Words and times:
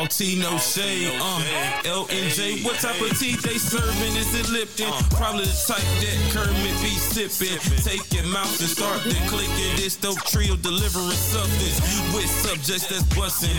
all 0.00 0.06
tea, 0.06 0.40
no 0.40 0.56
shade. 0.56 1.12
Uh, 1.20 1.84
L 1.84 2.08
and 2.08 2.32
J, 2.32 2.62
what 2.64 2.80
type 2.80 2.96
of 3.04 3.12
tea 3.18 3.36
they 3.36 3.60
serving? 3.60 4.16
Is 4.16 4.32
it 4.32 4.48
Lipton? 4.48 4.88
Probably 5.12 5.44
the 5.44 5.58
type 5.68 5.84
that 6.00 6.16
Kermit 6.32 6.76
be 6.80 6.96
sipping. 6.96 7.60
Take 7.84 8.00
your 8.08 8.24
mouth 8.32 8.48
and 8.60 8.70
start 8.70 9.02
to 9.04 9.16
clicking. 9.28 9.76
This 9.76 9.96
dope 9.96 10.22
trio 10.24 10.56
delivering 10.56 11.12
substance 11.12 11.84
with 12.16 12.30
subjects 12.32 12.88
that's 12.88 13.04
busting. 13.12 13.52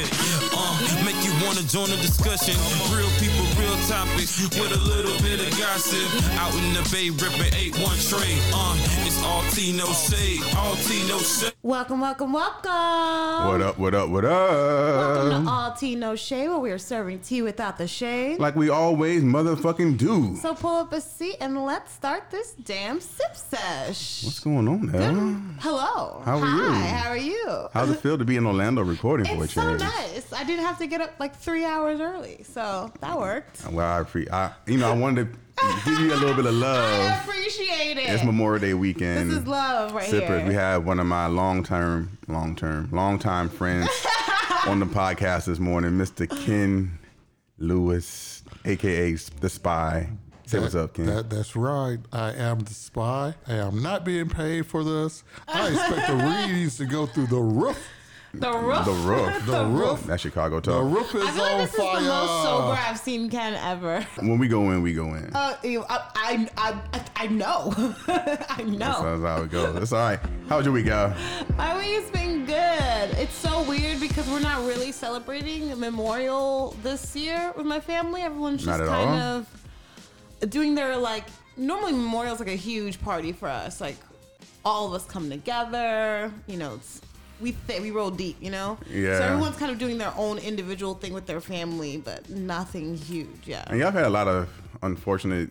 Uh, 0.50 0.74
make 1.06 1.20
you 1.22 1.34
wanna 1.46 1.62
join 1.70 1.94
the 1.94 2.00
discussion. 2.02 2.58
Real 2.90 3.12
people, 3.22 3.46
real 3.62 3.78
topics 3.86 4.42
with 4.42 4.74
a 4.74 4.82
little 4.82 5.14
bit 5.22 5.46
of 5.46 5.52
gossip. 5.62 6.10
Out 6.42 6.54
in 6.58 6.74
the 6.74 6.82
bay, 6.90 7.14
ripping 7.14 7.54
8-1 7.54 8.02
trade. 8.10 8.42
Uh, 8.50 8.74
it's 9.06 9.22
all 9.22 9.46
tea, 9.54 9.78
no 9.78 9.86
shade. 9.94 10.42
All 10.58 10.74
tea, 10.90 11.06
no 11.06 11.20
shade. 11.22 11.54
Welcome, 11.64 12.02
welcome, 12.02 12.34
welcome. 12.34 12.72
What 12.72 13.62
up, 13.62 13.78
what 13.78 13.94
up, 13.94 14.10
what 14.10 14.26
up? 14.26 14.50
Welcome 14.52 15.46
to 15.46 15.52
All 15.52 15.72
Tea 15.74 15.94
No 15.94 16.16
Shade, 16.16 16.48
where 16.48 16.58
we 16.58 16.72
are 16.72 16.80
serving 16.80 17.20
tea 17.20 17.44
without 17.44 17.78
the 17.78 17.88
shade. 17.88 18.40
Like 18.40 18.56
we 18.56 18.70
always 18.70 19.22
motherfucking 19.24 20.00
do. 20.00 20.36
So 20.38 20.56
pull 20.56 20.78
up 20.78 20.92
a 20.92 21.00
seat 21.00 21.36
and 21.40 21.64
let's 21.64 21.94
start 21.94 22.32
this 22.32 22.54
damn 22.54 23.00
sip 23.00 23.36
sesh. 23.36 24.24
What's 24.24 24.40
going 24.40 24.68
on 24.68 24.88
now? 24.92 25.40
Hello. 25.60 26.24
How 26.26 26.40
are 26.40 26.46
Hi, 26.48 26.58
you? 26.58 26.74
how 26.96 27.10
are 27.10 27.18
you? 27.18 27.68
How's 27.74 27.92
it 27.92 28.00
feel 28.00 28.18
to 28.18 28.26
be 28.26 28.38
in 28.38 28.48
Orlando 28.48 28.82
recording 28.82 29.28
for 29.28 29.44
It's 29.44 29.54
so 29.54 29.78
nice. 29.78 30.34
I 30.34 30.44
didn't 30.44 30.66
have 30.66 30.80
to 30.80 30.88
get 30.88 31.00
up 31.00 31.20
like 31.20 31.36
three 31.36 31.64
hours 31.64 32.00
early, 32.00 32.42
so 32.42 32.92
that 33.02 33.20
worked. 33.20 33.68
Well, 33.72 34.00
I, 34.00 34.04
pre- 34.04 34.28
I, 34.32 34.54
you 34.66 34.78
know, 34.78 34.92
I 34.92 34.96
wanted 34.96 35.32
to 35.32 35.40
give 35.86 36.00
you 36.00 36.14
a 36.14 36.16
little 36.16 36.34
bit 36.36 36.46
of 36.46 36.54
love. 36.56 37.02
I 37.02 37.22
appreciate 37.22 37.98
it. 37.98 38.10
It's 38.10 38.24
Memorial 38.24 38.60
Day 38.62 38.74
weekend. 38.74 39.30
This 39.32 39.40
is 39.40 39.48
love 39.48 39.94
right 39.94 40.10
Sippers, 40.10 40.40
here. 40.40 40.48
we 40.48 40.54
have 40.54 40.86
one 40.86 41.00
of 41.00 41.06
my 41.06 41.28
long 41.28 41.64
term, 41.64 42.18
long 42.28 42.56
term, 42.56 42.90
long 42.92 43.20
time 43.20 43.50
friends 43.50 43.90
on 44.68 44.80
the 44.80 44.86
podcast 44.86 45.46
this 45.46 45.60
morning, 45.60 45.92
Mr. 45.92 46.28
Ken 46.46 46.98
Lewis, 47.58 48.44
aka 48.66 49.14
the 49.14 49.50
Spy. 49.50 50.10
Say 50.46 50.60
what's 50.60 50.76
up, 50.76 50.96
Ken. 50.96 51.06
That, 51.06 51.30
that's 51.30 51.56
right. 51.56 52.00
I 52.12 52.34
am 52.34 52.60
the 52.60 52.74
spy. 52.74 53.36
I 53.48 53.54
am 53.54 53.82
not 53.82 54.04
being 54.04 54.28
paid 54.28 54.66
for 54.66 54.84
this. 54.84 55.24
I 55.48 55.70
expect 55.70 56.08
the 56.08 56.16
readings 56.48 56.76
to 56.78 56.86
go 56.86 57.06
through 57.06 57.28
the 57.28 57.40
roof. 57.40 57.82
The 58.34 58.52
roof. 58.54 58.86
the 58.86 58.92
roof. 58.92 59.46
The 59.46 59.66
roof. 59.66 60.04
That's 60.06 60.22
Chicago 60.22 60.60
The 60.62 60.72
talk. 60.72 60.84
roof 60.84 61.14
is 61.16 61.24
I 61.24 61.32
feel 61.32 61.44
like 61.44 61.54
on 61.54 61.58
this 61.60 61.76
fire. 61.76 61.98
is 61.98 62.04
the 62.04 62.10
most 62.10 62.44
sober 62.44 62.78
I've 62.80 63.00
seen 63.00 63.30
Ken 63.30 63.54
ever. 63.56 64.02
When 64.20 64.38
we 64.40 64.48
go 64.48 64.72
in, 64.72 64.82
we 64.82 64.94
go 64.94 65.14
in. 65.16 65.32
Uh, 65.34 65.56
I, 65.64 65.78
I, 66.16 66.50
I, 66.58 67.04
I 67.16 67.28
know. 67.28 67.74
I 68.08 68.64
know. 68.64 69.18
That's 69.18 69.22
how 69.24 69.42
it 69.44 69.52
goes. 69.52 69.76
It's 69.78 69.92
all 69.92 70.00
right. 70.00 70.20
How 70.48 70.58
was 70.58 70.66
your 70.66 70.74
week, 70.74 70.86
y'all? 70.86 71.14
My 71.58 71.78
week's 71.78 72.10
been 72.12 72.46
good. 72.46 73.10
It's 73.18 73.34
so 73.36 73.64
weird 73.64 74.00
because 74.00 74.28
we're 74.30 74.40
not 74.40 74.66
really 74.66 74.92
celebrating 74.92 75.78
Memorial 75.80 76.76
this 76.84 77.16
year 77.16 77.54
with 77.58 77.66
my 77.66 77.80
family. 77.80 78.22
Everyone's 78.22 78.64
just 78.64 78.80
kind 78.80 78.90
all? 78.90 79.20
of 79.20 80.50
doing 80.50 80.76
their 80.76 80.96
like. 80.98 81.26
Normally, 81.58 81.92
Memorial's 81.92 82.40
like 82.40 82.50
a 82.50 82.56
huge 82.56 83.02
party 83.02 83.34
for 83.34 83.50
us. 83.50 83.82
Like 83.82 83.98
all 84.64 84.88
of 84.88 84.94
us 84.94 85.06
come 85.06 85.30
together. 85.30 86.32
You 86.48 86.58
know, 86.58 86.76
it's 86.76 87.02
we 87.42 87.56
th- 87.68 87.82
we 87.82 87.92
roll 87.92 88.12
deep. 88.12 88.38
You 88.40 88.52
know. 88.52 88.78
Yeah. 88.90 89.18
So 89.18 89.24
everyone's 89.26 89.58
kind 89.58 89.72
of 89.72 89.78
doing 89.78 89.98
their 89.98 90.14
own 90.18 90.38
individual 90.38 90.96
thing 90.96 91.14
with 91.14 91.26
their 91.26 91.42
family, 91.42 91.98
but 91.98 92.30
nothing 92.30 92.96
huge. 92.96 93.42
Yeah. 93.46 93.64
And 93.68 93.80
y'all 93.80 93.92
had 93.92 94.06
a 94.06 94.10
lot 94.10 94.28
of 94.28 94.50
unfortunate 94.84 95.50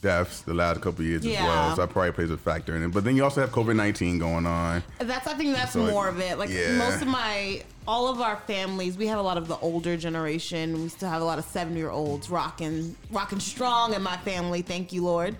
deaths 0.00 0.40
the 0.42 0.54
last 0.54 0.80
couple 0.80 1.00
of 1.02 1.06
years 1.06 1.24
as 1.26 1.32
well, 1.32 1.76
so 1.76 1.82
that 1.82 1.92
probably 1.92 2.12
plays 2.12 2.30
a 2.30 2.36
factor 2.36 2.74
in 2.76 2.82
it. 2.82 2.88
But 2.92 3.04
then 3.04 3.16
you 3.16 3.24
also 3.24 3.40
have 3.40 3.50
COVID 3.50 3.76
nineteen 3.76 4.18
going 4.18 4.46
on. 4.46 4.82
That's 4.98 5.26
I 5.26 5.34
think 5.34 5.54
that's 5.54 5.72
So, 5.72 5.82
like, 5.82 5.92
more 5.92 6.08
of 6.08 6.20
it. 6.20 6.38
Like 6.38 6.50
yeah. 6.50 6.76
most 6.76 7.02
of 7.02 7.08
my 7.08 7.62
all 7.86 8.08
of 8.08 8.20
our 8.20 8.36
families, 8.46 8.96
we 8.96 9.06
have 9.06 9.18
a 9.18 9.22
lot 9.22 9.36
of 9.36 9.48
the 9.48 9.56
older 9.58 9.96
generation. 9.96 10.82
We 10.82 10.88
still 10.88 11.08
have 11.08 11.22
a 11.22 11.24
lot 11.24 11.38
of 11.38 11.44
seven 11.44 11.76
year 11.76 11.90
olds 11.90 12.30
rocking 12.30 12.96
rocking 13.10 13.40
strong 13.40 13.94
in 13.94 14.02
my 14.02 14.16
family. 14.18 14.62
Thank 14.62 14.92
you, 14.92 15.04
Lord. 15.04 15.36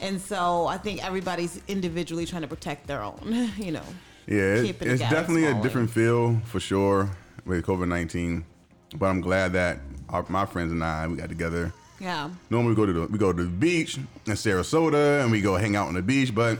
And 0.00 0.20
so 0.20 0.66
I 0.66 0.78
think 0.78 1.04
everybody's 1.04 1.60
individually 1.68 2.26
trying 2.26 2.42
to 2.42 2.48
protect 2.48 2.86
their 2.86 3.02
own. 3.02 3.50
You 3.56 3.72
know. 3.72 3.84
Yeah, 4.26 4.36
it- 4.56 4.82
it's 4.82 5.00
definitely 5.00 5.46
a 5.46 5.54
different 5.62 5.90
feel 5.90 6.40
for 6.46 6.60
sure 6.60 7.10
with 7.44 7.64
COVID 7.66 7.88
nineteen. 7.88 8.44
But 8.96 9.06
I'm 9.06 9.20
glad 9.20 9.52
that 9.54 9.80
our, 10.08 10.24
my 10.28 10.46
friends 10.46 10.72
and 10.72 10.82
I 10.84 11.06
we 11.08 11.16
got 11.16 11.28
together. 11.28 11.72
Yeah. 12.00 12.30
Normally 12.50 12.70
we 12.70 12.76
go 12.76 12.86
to 12.86 12.92
the 12.92 13.06
we 13.06 13.18
go 13.18 13.32
to 13.32 13.42
the 13.42 13.48
beach 13.48 13.96
in 13.96 14.32
Sarasota 14.32 15.22
and 15.22 15.30
we 15.30 15.40
go 15.40 15.56
hang 15.56 15.76
out 15.76 15.88
on 15.88 15.94
the 15.94 16.02
beach, 16.02 16.34
but 16.34 16.58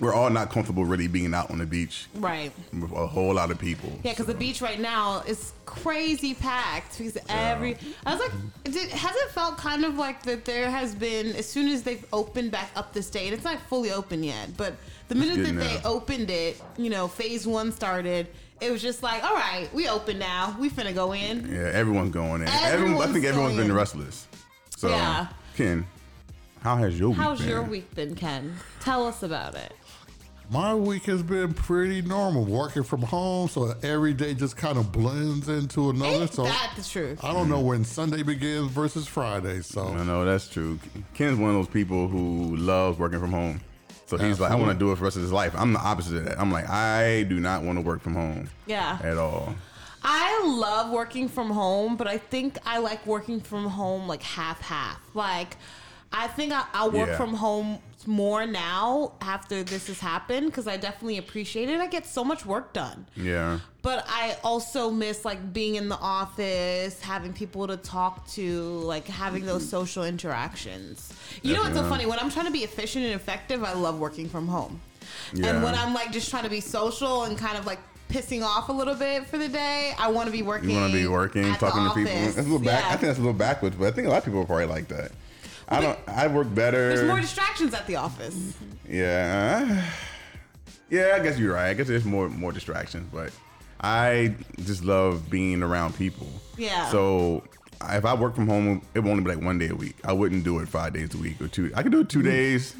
we're 0.00 0.12
all 0.14 0.30
not 0.30 0.50
comfortable 0.50 0.84
really 0.84 1.06
being 1.06 1.32
out 1.32 1.50
on 1.52 1.58
the 1.58 1.66
beach 1.66 2.06
Right. 2.16 2.50
with 2.72 2.90
a 2.90 3.06
whole 3.06 3.34
lot 3.34 3.52
of 3.52 3.58
people. 3.60 3.92
Yeah, 4.02 4.10
because 4.12 4.26
the 4.26 4.34
beach 4.34 4.60
right 4.60 4.80
now 4.80 5.22
is 5.28 5.52
crazy 5.64 6.34
packed. 6.34 6.98
Because 6.98 7.16
every, 7.28 7.76
I 8.04 8.14
was 8.16 8.20
like, 8.20 8.32
did, 8.64 8.90
has 8.90 9.14
it 9.14 9.30
felt 9.30 9.58
kind 9.58 9.84
of 9.84 9.96
like 9.98 10.24
that? 10.24 10.44
There 10.44 10.68
has 10.70 10.96
been 10.96 11.36
as 11.36 11.48
soon 11.48 11.68
as 11.68 11.84
they've 11.84 12.04
opened 12.12 12.50
back 12.50 12.70
up 12.74 12.92
the 12.92 13.02
state, 13.02 13.32
it's 13.32 13.44
not 13.44 13.60
fully 13.68 13.92
open 13.92 14.24
yet, 14.24 14.56
but 14.56 14.74
the 15.12 15.18
minute 15.20 15.36
that 15.36 15.42
getting 15.52 15.58
they 15.58 15.80
opened 15.84 16.30
it, 16.30 16.60
you 16.76 16.90
know, 16.90 17.08
phase 17.08 17.46
one 17.46 17.72
started. 17.72 18.28
It 18.60 18.70
was 18.70 18.80
just 18.80 19.02
like, 19.02 19.24
all 19.24 19.34
right, 19.34 19.68
we 19.74 19.88
open 19.88 20.18
now. 20.18 20.56
We 20.58 20.70
finna 20.70 20.94
go 20.94 21.12
in. 21.12 21.48
Yeah, 21.52 21.70
everyone's 21.72 22.12
going 22.12 22.42
in. 22.42 22.48
Everyone, 22.48 23.08
I 23.08 23.12
think 23.12 23.24
everyone's 23.24 23.56
been 23.56 23.70
in. 23.70 23.76
restless. 23.76 24.28
So, 24.76 24.88
Yeah. 24.88 25.26
Ken, 25.56 25.84
how 26.60 26.76
has 26.76 26.98
your 26.98 27.08
week 27.10 27.18
How's 27.18 27.40
been? 27.40 27.48
your 27.48 27.62
week 27.62 27.94
been, 27.94 28.14
Ken? 28.14 28.54
Tell 28.80 29.06
us 29.06 29.22
about 29.24 29.54
it. 29.56 29.72
My 30.50 30.74
week 30.74 31.04
has 31.04 31.22
been 31.22 31.54
pretty 31.54 32.02
normal. 32.02 32.44
Working 32.44 32.82
from 32.82 33.00
home, 33.02 33.48
so 33.48 33.74
every 33.82 34.12
day 34.12 34.34
just 34.34 34.56
kind 34.56 34.76
of 34.78 34.92
blends 34.92 35.48
into 35.48 35.90
another. 35.90 36.08
Ain't 36.22 36.32
So 36.34 36.44
that 36.44 36.74
the 36.76 36.82
truth? 36.84 37.24
I 37.24 37.32
don't 37.32 37.48
know 37.48 37.60
when 37.60 37.84
Sunday 37.84 38.22
begins 38.22 38.70
versus 38.70 39.06
Friday. 39.06 39.62
So 39.62 39.88
I 39.88 40.04
know 40.04 40.24
that's 40.24 40.48
true. 40.48 40.78
Ken's 41.14 41.38
one 41.38 41.50
of 41.50 41.56
those 41.56 41.68
people 41.68 42.06
who 42.06 42.54
loves 42.56 42.98
working 42.98 43.18
from 43.18 43.32
home. 43.32 43.60
So 44.18 44.26
he's 44.26 44.38
like, 44.40 44.50
I 44.50 44.56
want 44.56 44.72
to 44.72 44.78
do 44.78 44.92
it 44.92 44.96
for 44.96 45.00
the 45.00 45.04
rest 45.04 45.16
of 45.16 45.22
his 45.22 45.32
life. 45.32 45.54
I'm 45.56 45.72
the 45.72 45.80
opposite 45.80 46.16
of 46.18 46.24
that. 46.26 46.38
I'm 46.38 46.52
like, 46.52 46.68
I 46.68 47.22
do 47.28 47.40
not 47.40 47.62
want 47.62 47.78
to 47.78 47.82
work 47.82 48.02
from 48.02 48.14
home 48.14 48.48
Yeah. 48.66 48.98
at 49.02 49.16
all. 49.16 49.54
I 50.04 50.42
love 50.44 50.90
working 50.90 51.28
from 51.28 51.50
home, 51.50 51.96
but 51.96 52.06
I 52.08 52.18
think 52.18 52.58
I 52.66 52.78
like 52.78 53.06
working 53.06 53.40
from 53.40 53.66
home 53.68 54.06
like 54.08 54.22
half 54.22 54.60
half. 54.60 55.00
Like, 55.14 55.56
I 56.12 56.26
think 56.28 56.52
I, 56.52 56.64
I'll 56.74 56.90
work 56.90 57.08
Yeah. 57.08 57.16
from 57.16 57.34
home 57.34 57.78
more 58.06 58.44
now 58.46 59.12
after 59.20 59.62
this 59.62 59.86
has 59.86 60.00
happened 60.00 60.46
because 60.46 60.66
I 60.66 60.76
definitely 60.76 61.18
appreciate 61.18 61.68
it. 61.68 61.80
I 61.80 61.86
get 61.86 62.04
so 62.04 62.24
much 62.24 62.44
work 62.44 62.72
done. 62.72 63.06
Yeah. 63.16 63.60
But 63.82 64.04
I 64.08 64.36
also 64.42 64.90
miss 64.90 65.24
like 65.24 65.52
being 65.52 65.76
in 65.76 65.88
the 65.88 65.96
office, 65.98 67.00
having 67.00 67.32
people 67.32 67.66
to 67.68 67.76
talk 67.76 68.26
to, 68.32 68.62
like 68.62 69.06
having 69.06 69.46
those 69.46 69.68
social 69.68 70.04
interactions. 70.04 71.12
You 71.42 71.54
know 71.54 71.62
what's 71.62 71.76
so 71.76 71.88
funny? 71.88 72.06
When 72.06 72.18
I'm 72.18 72.30
trying 72.30 72.46
to 72.46 72.52
be 72.52 72.64
efficient 72.64 73.04
and 73.04 73.14
effective, 73.14 73.62
I 73.64 73.72
love 73.74 73.98
working 73.98 74.28
from 74.28 74.48
home. 74.48 74.80
Yeah. 75.32 75.46
And 75.46 75.62
when 75.62 75.74
I'm 75.74 75.94
like 75.94 76.12
just 76.12 76.28
trying 76.30 76.44
to 76.44 76.50
be 76.50 76.60
social 76.60 77.24
and 77.24 77.38
kind 77.38 77.56
of 77.56 77.66
like 77.66 77.78
pissing 78.08 78.42
off 78.44 78.68
a 78.68 78.72
little 78.72 78.94
bit 78.94 79.26
for 79.26 79.38
the 79.38 79.48
day, 79.48 79.92
I 79.98 80.08
want 80.10 80.26
to 80.26 80.32
be 80.32 80.42
working. 80.42 80.70
You 80.70 80.76
want 80.76 80.92
to 80.92 80.98
be 80.98 81.06
working, 81.06 81.52
talking 81.54 81.84
to 81.88 81.94
people. 81.94 82.12
That's 82.26 82.36
a 82.38 82.42
little 82.42 82.58
back. 82.58 82.84
I 82.86 82.90
think 82.90 83.02
that's 83.02 83.18
a 83.18 83.22
little 83.22 83.32
backwards, 83.32 83.76
but 83.76 83.86
I 83.86 83.90
think 83.92 84.06
a 84.06 84.10
lot 84.10 84.18
of 84.18 84.24
people 84.24 84.40
are 84.40 84.44
probably 84.44 84.66
like 84.66 84.88
that. 84.88 85.12
I 85.72 85.80
don't. 85.80 85.98
I 86.06 86.26
work 86.26 86.54
better. 86.54 86.94
There's 86.94 87.08
more 87.08 87.20
distractions 87.20 87.74
at 87.74 87.86
the 87.86 87.96
office. 87.96 88.54
Yeah. 88.88 89.90
Yeah, 90.90 91.16
I 91.16 91.20
guess 91.20 91.38
you're 91.38 91.54
right. 91.54 91.70
I 91.70 91.74
guess 91.74 91.88
there's 91.88 92.04
more 92.04 92.28
more 92.28 92.52
distractions, 92.52 93.08
but 93.12 93.32
I 93.80 94.34
just 94.60 94.84
love 94.84 95.30
being 95.30 95.62
around 95.62 95.96
people. 95.96 96.28
Yeah. 96.58 96.90
So 96.90 97.42
if 97.88 98.04
I 98.04 98.14
work 98.14 98.34
from 98.34 98.46
home, 98.46 98.82
it 98.94 99.00
would 99.00 99.10
only 99.10 99.24
be 99.24 99.30
like 99.30 99.42
one 99.42 99.58
day 99.58 99.68
a 99.68 99.74
week. 99.74 99.96
I 100.04 100.12
wouldn't 100.12 100.44
do 100.44 100.58
it 100.58 100.68
five 100.68 100.92
days 100.92 101.14
a 101.14 101.18
week 101.18 101.40
or 101.40 101.48
two. 101.48 101.72
I 101.74 101.82
could 101.82 101.92
do 101.92 102.00
it 102.00 102.08
two 102.08 102.20
mm. 102.20 102.24
days. 102.24 102.76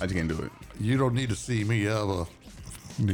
I 0.00 0.04
just 0.04 0.14
can't 0.14 0.28
do 0.28 0.40
it. 0.42 0.52
you 0.80 0.96
don't 0.96 1.14
need 1.14 1.28
to 1.28 1.36
see 1.36 1.64
me 1.64 1.86
ever. 1.86 2.24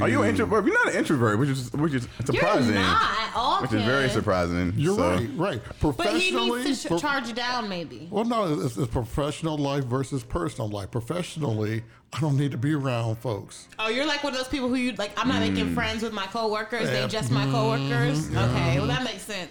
Are 0.01 0.09
you 0.09 0.23
an 0.23 0.29
introvert? 0.31 0.61
If 0.65 0.67
you're 0.73 0.85
not 0.85 0.93
an 0.95 0.99
introvert, 0.99 1.39
which 1.39 1.49
is 1.51 1.73
which 1.73 1.95
is 1.95 2.09
surprising, 2.25 2.75
You're 2.75 2.83
not. 2.83 3.37
All 3.37 3.63
which 3.63 3.73
is 3.73 3.83
very 3.83 4.09
surprising. 4.09 4.73
You're 4.77 4.97
So, 4.97 5.11
right, 5.11 5.29
right. 5.37 5.63
But 5.65 5.75
he 5.75 5.81
Professionally, 5.81 6.65
needs 6.65 6.83
to 6.83 6.87
ch- 6.87 6.89
pro- 6.91 6.99
charge 6.99 7.35
down, 7.35 7.69
maybe. 7.69 8.09
Well, 8.11 8.25
no, 8.25 8.61
it's, 8.61 8.77
it's 8.77 8.91
professional 8.91 9.59
life 9.59 9.85
versus 9.85 10.25
personal 10.25 10.69
life. 10.69 10.91
Professionally, 10.91 11.83
I 12.13 12.21
don't 12.21 12.37
need 12.37 12.53
to 12.53 12.59
be 12.59 12.73
around 12.75 13.17
folks. 13.17 13.69
Oh, 13.79 13.89
you're 13.89 14.07
like 14.07 14.23
one 14.25 14.33
of 14.33 14.39
those 14.39 14.49
people 14.49 14.69
who 14.69 14.75
you 14.77 14.93
like. 14.93 15.13
I'm 15.17 15.29
not 15.29 15.43
Mm. 15.43 15.51
making 15.53 15.75
friends 15.75 16.03
with 16.03 16.13
my 16.13 16.27
coworkers. 16.27 16.89
They 16.89 17.01
Yeah. 17.01 17.09
just 17.09 17.31
my 17.31 17.45
coworkers. 17.47 18.29
Okay, 18.35 18.79
well 18.79 18.87
that 18.89 19.05
makes 19.05 19.23
sense. 19.23 19.51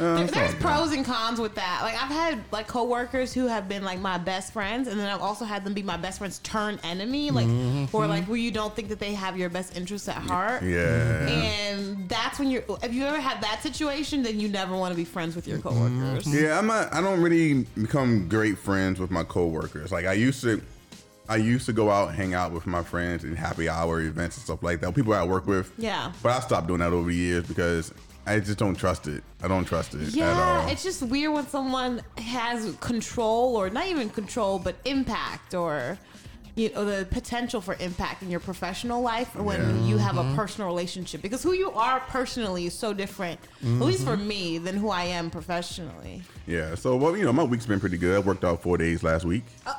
Uh, 0.00 0.16
There- 0.16 0.26
there's 0.26 0.54
pros 0.56 0.92
and 0.92 1.04
cons 1.04 1.40
with 1.40 1.54
that. 1.56 1.80
Like 1.82 1.94
I've 1.94 2.10
had 2.10 2.44
like 2.52 2.66
coworkers 2.68 3.32
who 3.32 3.46
have 3.46 3.68
been 3.68 3.84
like 3.84 4.00
my 4.00 4.18
best 4.18 4.52
friends, 4.52 4.88
and 4.88 4.98
then 4.98 5.08
I've 5.08 5.20
also 5.20 5.44
had 5.44 5.64
them 5.64 5.74
be 5.74 5.82
my 5.82 5.96
best 5.96 6.18
friends 6.18 6.38
turn 6.40 6.78
enemy, 6.84 7.30
like 7.30 7.48
or 7.92 8.06
like 8.06 8.24
where 8.26 8.36
you 8.38 8.50
don't 8.50 8.74
think 8.74 8.88
that 8.88 8.98
they 9.00 9.14
have 9.14 9.36
your 9.36 9.48
best 9.48 9.76
interests 9.76 10.08
at 10.08 10.16
heart. 10.16 10.62
Yeah. 10.62 11.26
And 11.28 12.08
that's 12.08 12.38
when 12.38 12.50
you're. 12.50 12.62
If 12.82 12.94
you 12.94 13.04
ever 13.04 13.20
had 13.20 13.40
that 13.42 13.62
situation, 13.62 14.22
then 14.22 14.38
you 14.38 14.48
never 14.48 14.76
want 14.76 14.92
to 14.92 14.96
be 14.96 15.04
friends 15.04 15.34
with 15.36 15.46
your 15.48 15.58
coworkers. 15.58 16.26
Yeah, 16.26 16.58
I'm 16.58 16.66
not. 16.66 16.92
I 16.94 17.00
don't 17.00 17.20
really 17.20 17.64
become 17.80 18.28
great 18.28 18.58
friends 18.58 19.00
with 19.00 19.10
my 19.10 19.24
coworkers. 19.24 19.90
Like 19.92 20.06
I 20.06 20.12
used 20.12 20.42
to, 20.42 20.60
I 21.28 21.36
used 21.36 21.66
to 21.66 21.72
go 21.72 21.90
out, 21.90 22.14
hang 22.14 22.34
out 22.34 22.52
with 22.52 22.66
my 22.66 22.82
friends 22.82 23.24
in 23.24 23.34
happy 23.36 23.68
hour 23.68 24.00
events 24.00 24.36
and 24.36 24.44
stuff 24.44 24.62
like 24.62 24.80
that. 24.80 24.94
People 24.94 25.12
I 25.14 25.24
work 25.24 25.46
with. 25.46 25.72
Yeah. 25.78 26.12
But 26.22 26.32
I 26.32 26.40
stopped 26.40 26.68
doing 26.68 26.80
that 26.80 26.92
over 26.92 27.08
the 27.08 27.14
years 27.16 27.46
because 27.46 27.92
I 28.28 28.40
just 28.40 28.58
don't 28.58 28.74
trust 28.74 29.06
it. 29.06 29.22
I 29.42 29.48
don't 29.48 29.64
trust 29.64 29.94
it 29.94 30.08
at 30.08 30.14
Yeah, 30.14 30.62
all. 30.62 30.68
it's 30.68 30.82
just 30.82 31.02
weird 31.02 31.32
when 31.32 31.46
someone 31.46 32.02
has 32.18 32.76
control, 32.80 33.56
or 33.56 33.70
not 33.70 33.86
even 33.88 34.10
control, 34.10 34.58
but 34.58 34.76
impact, 34.84 35.54
or 35.54 35.98
you 36.56 36.70
know, 36.70 36.84
the 36.84 37.06
potential 37.06 37.60
for 37.60 37.76
impact 37.78 38.20
in 38.22 38.30
your 38.30 38.40
professional 38.40 39.00
life, 39.00 39.34
or 39.36 39.44
when 39.44 39.60
Yeah. 39.60 39.86
you 39.86 39.96
have 39.98 40.18
a 40.18 40.22
mm-hmm. 40.22 40.34
personal 40.34 40.66
relationship. 40.68 41.22
Because 41.22 41.40
who 41.42 41.52
you 41.52 41.70
are 41.70 42.00
personally 42.00 42.66
is 42.66 42.74
so 42.74 42.92
different, 42.92 43.38
at 43.62 43.68
least 43.68 44.04
for 44.04 44.16
me, 44.16 44.58
than 44.58 44.76
who 44.76 44.90
I 44.90 45.04
am 45.04 45.30
professionally. 45.30 46.22
Yeah. 46.48 46.74
So 46.74 46.96
well, 46.96 47.16
you 47.16 47.24
know, 47.24 47.32
my 47.32 47.44
week's 47.44 47.66
been 47.66 47.78
pretty 47.78 47.96
good. 47.96 48.16
I 48.16 48.18
worked 48.18 48.44
out 48.44 48.60
four 48.60 48.76
days 48.76 49.04
last 49.04 49.24
week. 49.24 49.44
Oh. 49.66 49.76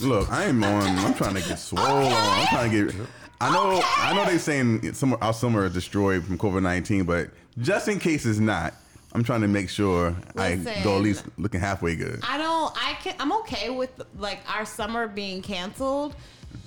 Look, 0.00 0.30
I 0.30 0.44
am 0.44 0.62
on. 0.62 0.98
I'm 0.98 1.14
trying 1.14 1.34
to 1.34 1.40
get 1.48 1.58
swole. 1.58 1.80
I'm 1.82 2.46
trying 2.48 2.70
to 2.70 2.86
get. 2.92 2.94
I 3.40 3.52
know. 3.52 3.80
I 3.82 4.14
know 4.14 4.24
they 4.26 4.38
saying 4.38 4.92
summer 4.94 5.16
our 5.22 5.32
summer 5.32 5.64
is 5.64 5.72
destroyed 5.72 6.24
from 6.24 6.36
COVID 6.36 6.62
nineteen, 6.62 7.04
but 7.04 7.30
just 7.60 7.88
in 7.88 7.98
case 7.98 8.26
it's 8.26 8.38
not, 8.38 8.74
I'm 9.14 9.24
trying 9.24 9.40
to 9.40 9.48
make 9.48 9.68
sure 9.70 10.14
I 10.36 10.56
go 10.84 10.96
at 10.96 11.02
least 11.02 11.24
looking 11.38 11.60
halfway 11.60 11.96
good. 11.96 12.20
I 12.22 12.38
don't. 12.38 12.72
I 12.76 12.94
can. 13.02 13.14
I'm 13.18 13.32
okay 13.40 13.70
with 13.70 13.90
like 14.18 14.40
our 14.48 14.64
summer 14.64 15.08
being 15.08 15.42
canceled 15.42 16.14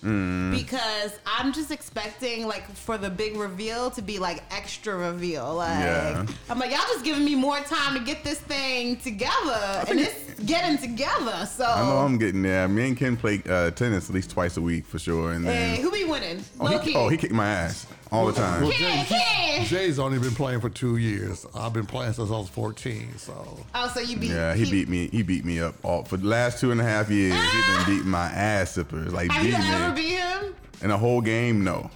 Mm. 0.04 0.52
because 0.52 1.12
I'm 1.28 1.54
just 1.54 1.70
expecting 1.70 2.48
like 2.48 2.68
for 2.72 2.98
the 2.98 3.10
big 3.10 3.36
reveal 3.36 3.92
to 3.92 4.02
be 4.02 4.18
like 4.18 4.44
extra 4.52 4.96
reveal. 4.96 5.56
Like 5.56 5.78
Yeah. 5.80 6.26
I'm 6.50 6.58
like 6.58 6.72
y'all 6.72 6.80
just 6.88 7.06
giving 7.06 7.24
me 7.24 7.36
more 7.36 7.60
time 7.60 7.94
to 7.98 8.04
get 8.04 8.24
this 8.24 8.40
thing 8.40 8.98
together, 8.98 9.84
and 9.88 10.00
it's 10.00 10.40
getting 10.44 10.78
together. 10.80 11.46
So 11.46 11.66
I 11.66 11.84
know 11.84 11.98
I'm 12.00 12.18
getting 12.18 12.42
there. 12.42 12.68
Me 12.68 12.88
and 12.90 12.98
Ken 12.98 13.16
play 13.16 13.44
uh, 13.48 13.70
tennis 13.72 14.10
at 14.10 14.16
least 14.16 14.32
twice 14.32 14.58
a 14.58 14.62
week 14.62 14.86
for 14.86 14.98
sure, 14.98 15.34
and 15.34 15.46
then 15.46 15.76
hey, 15.76 15.82
who 15.82 15.92
be 15.92 16.04
winning? 16.04 16.44
oh, 16.60 16.78
he, 16.80 16.96
oh 16.96 17.08
he 17.08 17.18
kicked 17.18 17.34
my 17.34 17.48
ass 17.48 17.86
all 18.12 18.26
the 18.28 18.34
time. 18.34 18.62
Well, 18.64 18.72
Ken, 18.72 19.06
Jay, 19.06 19.64
Jay's 19.66 20.00
only 20.00 20.20
been 20.20 20.36
playing 20.36 20.60
for 20.62 20.70
two 20.70 20.98
years. 20.98 21.46
I've 21.56 21.74
been 21.74 21.86
playing 21.86 22.14
since 22.14 22.30
I 22.30 22.34
was 22.34 22.50
14. 22.50 23.18
So 23.18 23.60
Oh, 23.74 23.88
so 23.94 24.00
you 24.02 24.18
beat? 24.18 24.32
Yeah, 24.32 24.54
he 24.54 24.70
beat 24.70 24.90
me. 24.90 25.08
He 25.08 25.22
beat 25.24 25.46
me 25.46 25.60
up 25.62 25.76
all 25.84 26.04
for 26.04 26.18
the 26.18 26.28
last 26.28 26.60
two 26.60 26.72
and 26.72 26.82
a 26.82 26.84
half 26.84 27.10
years. 27.10 27.34
He's 27.34 27.42
been 27.42 27.76
ah! 27.78 27.84
beating 27.88 28.10
my 28.10 28.26
ass 28.28 28.76
zippers, 28.78 29.12
like 29.12 29.32
Have 29.32 29.46
you 29.46 29.52
beating 29.56 29.66
ever 29.66 29.90
me 29.96 30.02
beat 30.02 30.16
him? 30.18 30.56
in 30.82 30.92
a 30.92 30.98
whole 30.98 31.22
game. 31.22 31.64
No, 31.64 31.90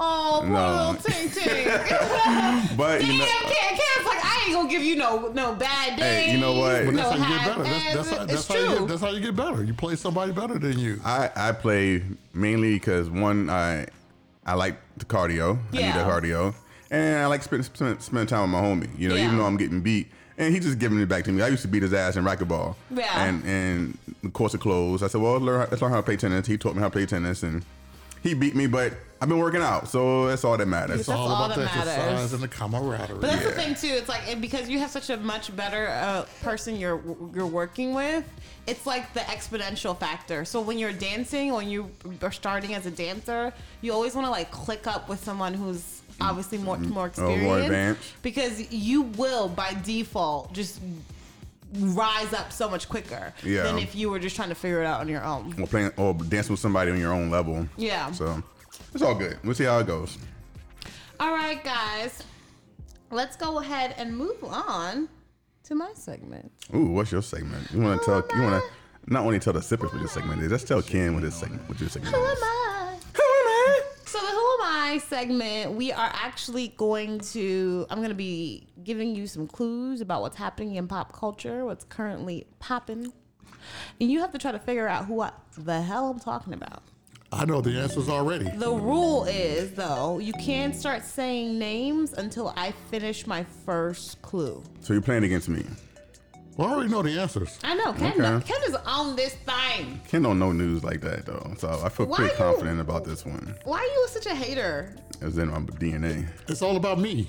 Oh, 0.00 0.38
poor 0.42 0.50
No. 0.50 0.90
little 0.90 0.94
Ting 1.12 1.30
Ting. 1.30 1.66
but 2.76 3.00
you 3.06 3.18
know, 3.18 3.24
Ken, 3.24 3.78
Ken's 3.78 4.06
like, 4.06 4.24
I 4.24 4.42
ain't 4.46 4.54
gonna 4.54 4.68
give 4.68 4.82
you 4.82 4.96
no 4.96 5.28
no 5.32 5.54
bad 5.54 5.98
days. 5.98 6.24
Hey, 6.26 6.32
you 6.34 6.38
know 6.40 6.54
what? 6.58 6.84
but 6.84 6.94
No 6.94 6.96
that's 6.96 7.10
how 7.10 7.16
you 7.16 7.22
get 7.32 7.40
half 7.40 7.56
better. 7.56 7.62
That's, 7.62 7.94
that's, 7.94 8.10
how, 8.10 8.16
ass. 8.22 8.26
that's, 8.28 8.48
how 8.48 8.54
you 8.56 8.66
true. 8.66 8.78
get, 8.80 8.88
that's 8.88 9.00
how 9.00 9.10
you 9.10 9.20
get 9.20 9.36
better. 9.36 9.64
You 9.64 9.72
play 9.74 9.96
somebody 9.96 10.32
better 10.32 10.58
than 10.58 10.78
you. 10.78 11.00
I 11.04 11.30
I 11.36 11.52
play 11.52 12.02
mainly 12.34 12.74
because 12.74 13.08
one 13.08 13.48
I 13.48 13.86
I 14.46 14.54
like 14.54 14.76
the 14.96 15.04
cardio. 15.04 15.58
I 15.72 15.76
need 15.76 15.80
Yeah. 15.80 15.98
the 16.04 16.10
cardio, 16.10 16.54
and 16.90 17.18
I 17.18 17.26
like 17.26 17.42
spend 17.42 17.64
spend, 17.64 18.02
spend 18.02 18.28
time 18.28 18.42
with 18.42 18.50
my 18.50 18.60
homie. 18.60 18.90
You 18.98 19.08
know, 19.08 19.14
Yeah. 19.14 19.24
even 19.26 19.38
though 19.38 19.46
I'm 19.46 19.56
getting 19.56 19.80
beat. 19.80 20.10
And 20.36 20.52
he 20.52 20.58
just 20.58 20.80
giving 20.80 20.98
it 21.00 21.06
back 21.08 21.22
to 21.24 21.32
me. 21.32 21.42
I 21.42 21.48
used 21.48 21.62
to 21.62 21.68
beat 21.68 21.82
his 21.84 21.94
ass 21.94 22.16
in 22.16 22.24
racquetball. 22.24 22.74
Yeah. 22.90 23.24
And 23.24 23.44
and 23.44 23.98
the 24.22 24.30
course 24.30 24.52
of 24.54 24.60
clothes. 24.60 25.02
I 25.02 25.06
said, 25.06 25.20
well, 25.20 25.38
learn, 25.38 25.68
let's 25.70 25.80
learn 25.80 25.92
how 25.92 25.98
to 25.98 26.02
play 26.02 26.16
tennis. 26.16 26.46
He 26.46 26.58
taught 26.58 26.74
me 26.74 26.80
how 26.80 26.88
to 26.88 26.92
play 26.92 27.06
tennis, 27.06 27.42
and 27.44 27.62
he 28.22 28.34
beat 28.34 28.56
me. 28.56 28.66
But 28.66 28.94
I've 29.20 29.28
been 29.28 29.38
working 29.38 29.62
out, 29.62 29.88
so 29.88 30.26
that's 30.26 30.44
all 30.44 30.56
that 30.58 30.66
matters. 30.66 30.98
It's 31.00 31.06
That's 31.08 31.18
all, 31.18 31.28
all 31.28 31.44
about 31.44 31.56
that 31.56 31.72
the 31.72 31.78
exercise 31.78 32.32
and 32.32 32.42
the 32.42 32.48
camaraderie. 32.48 33.18
But 33.20 33.30
that's 33.30 33.44
the 33.44 33.52
thing 33.52 33.74
too. 33.76 33.94
It's 33.96 34.08
like 34.08 34.40
because 34.40 34.68
you 34.68 34.80
have 34.80 34.90
such 34.90 35.08
a 35.08 35.16
much 35.18 35.54
better 35.54 35.86
uh, 35.88 36.24
person 36.42 36.76
you're 36.76 37.00
you're 37.32 37.46
working 37.46 37.94
with. 37.94 38.24
It's 38.66 38.86
like 38.86 39.12
the 39.12 39.20
exponential 39.20 39.98
factor. 39.98 40.44
So 40.44 40.60
when 40.60 40.78
you're 40.78 40.92
dancing, 40.92 41.52
when 41.52 41.68
you 41.68 41.90
are 42.22 42.32
starting 42.32 42.74
as 42.74 42.86
a 42.86 42.90
dancer, 42.90 43.52
you 43.82 43.92
always 43.92 44.14
want 44.14 44.26
to 44.26 44.30
like 44.30 44.50
click 44.50 44.86
up 44.86 45.08
with 45.08 45.22
someone 45.22 45.52
who's 45.52 46.00
obviously 46.20 46.58
more 46.58 46.76
mm-hmm. 46.76 46.90
more 46.94 47.04
Oh, 47.04 47.06
experienced 47.06 47.64
advanced. 47.66 48.22
because 48.22 48.72
you 48.72 49.02
will 49.02 49.48
by 49.48 49.76
default 49.84 50.52
just 50.52 50.80
rise 51.74 52.32
up 52.32 52.52
so 52.52 52.70
much 52.70 52.88
quicker 52.88 53.34
Yeah. 53.42 53.64
than 53.64 53.78
if 53.78 53.94
you 53.94 54.08
were 54.08 54.18
just 54.20 54.36
trying 54.36 54.50
to 54.50 54.54
figure 54.54 54.80
it 54.80 54.86
out 54.86 55.00
on 55.00 55.08
your 55.08 55.24
own. 55.24 55.54
or 55.60 55.66
playing 55.66 55.90
or 55.96 56.14
dancing 56.14 56.52
with 56.52 56.60
somebody 56.60 56.90
on 56.90 56.98
your 57.00 57.12
own 57.12 57.30
level. 57.30 57.68
Yeah. 57.76 58.12
So 58.12 58.42
it's 58.94 59.02
all 59.02 59.14
good. 59.14 59.38
We'll 59.44 59.54
see 59.54 59.64
how 59.64 59.78
it 59.80 59.86
goes. 59.86 60.16
All 61.20 61.32
right, 61.32 61.62
guys. 61.62 62.22
Let's 63.10 63.36
go 63.36 63.58
ahead 63.60 63.94
and 63.98 64.16
move 64.16 64.42
on 64.42 65.08
to 65.64 65.74
my 65.74 65.90
segment. 65.94 66.52
Ooh, 66.74 66.86
what's 66.86 67.10
your 67.12 67.22
segment? 67.22 67.70
You 67.72 67.80
want 67.80 68.00
to 68.00 68.04
tell? 68.06 68.36
You 68.36 68.42
want 68.42 68.62
to 68.62 68.70
not 69.12 69.24
only 69.24 69.38
tell 69.38 69.52
the 69.52 69.62
sippers 69.62 69.92
what 69.92 69.98
your 70.00 70.08
segment 70.08 70.42
is. 70.42 70.50
Let's 70.50 70.64
tell 70.64 70.80
Ken 70.82 71.14
what 71.14 71.22
his 71.22 71.34
segment, 71.34 71.68
what 71.68 71.78
your 71.80 71.88
segment 71.88 72.14
Who 72.14 72.22
is. 72.24 72.38
am 72.38 72.44
I? 72.44 72.96
Who 73.14 73.22
am 73.22 73.48
I? 73.48 73.82
So 74.06 74.18
the 74.20 74.26
Who 74.26 74.54
Am 74.54 74.60
I 74.62 74.98
segment, 75.08 75.72
we 75.72 75.92
are 75.92 76.10
actually 76.14 76.68
going 76.76 77.18
to. 77.20 77.86
I'm 77.90 77.98
going 77.98 78.10
to 78.10 78.14
be 78.14 78.66
giving 78.82 79.14
you 79.14 79.26
some 79.26 79.46
clues 79.46 80.00
about 80.00 80.20
what's 80.22 80.36
happening 80.36 80.76
in 80.76 80.86
pop 80.88 81.12
culture, 81.12 81.64
what's 81.64 81.84
currently 81.84 82.46
popping, 82.60 83.12
and 84.00 84.10
you 84.10 84.20
have 84.20 84.32
to 84.32 84.38
try 84.38 84.52
to 84.52 84.58
figure 84.58 84.86
out 84.86 85.06
who 85.06 85.20
I, 85.20 85.32
the 85.56 85.80
hell 85.82 86.08
I'm 86.10 86.20
talking 86.20 86.52
about. 86.52 86.82
I 87.34 87.44
know 87.44 87.60
the 87.60 87.78
answers 87.80 88.08
already. 88.08 88.44
The 88.56 88.70
rule 88.70 89.24
is, 89.24 89.72
though, 89.72 90.18
you 90.20 90.32
can't 90.34 90.74
start 90.74 91.04
saying 91.04 91.58
names 91.58 92.12
until 92.12 92.52
I 92.56 92.72
finish 92.90 93.26
my 93.26 93.44
first 93.66 94.22
clue. 94.22 94.62
So 94.80 94.92
you're 94.92 95.02
playing 95.02 95.24
against 95.24 95.48
me. 95.48 95.64
Well, 96.56 96.68
I 96.68 96.72
already 96.74 96.90
know 96.90 97.02
the 97.02 97.18
answers. 97.20 97.58
I 97.64 97.74
know 97.74 97.92
Ken. 97.92 98.12
Okay. 98.24 98.52
Ken 98.52 98.60
is 98.68 98.76
on 98.86 99.16
this 99.16 99.34
thing. 99.34 100.00
Ken 100.06 100.22
don't 100.22 100.38
know 100.38 100.52
news 100.52 100.84
like 100.84 101.00
that 101.00 101.26
though, 101.26 101.52
so 101.58 101.68
I 101.84 101.88
feel 101.88 102.06
Why 102.06 102.16
pretty 102.18 102.32
you- 102.32 102.38
confident 102.38 102.80
about 102.80 103.04
this 103.04 103.26
one. 103.26 103.56
Why 103.64 103.78
are 103.78 103.82
you 103.82 104.06
such 104.08 104.26
a 104.26 104.34
hater? 104.36 104.94
It's 105.20 105.36
in 105.36 105.48
my 105.50 105.58
DNA. 105.58 106.28
It's 106.48 106.62
all 106.62 106.76
about 106.76 107.00
me. 107.00 107.26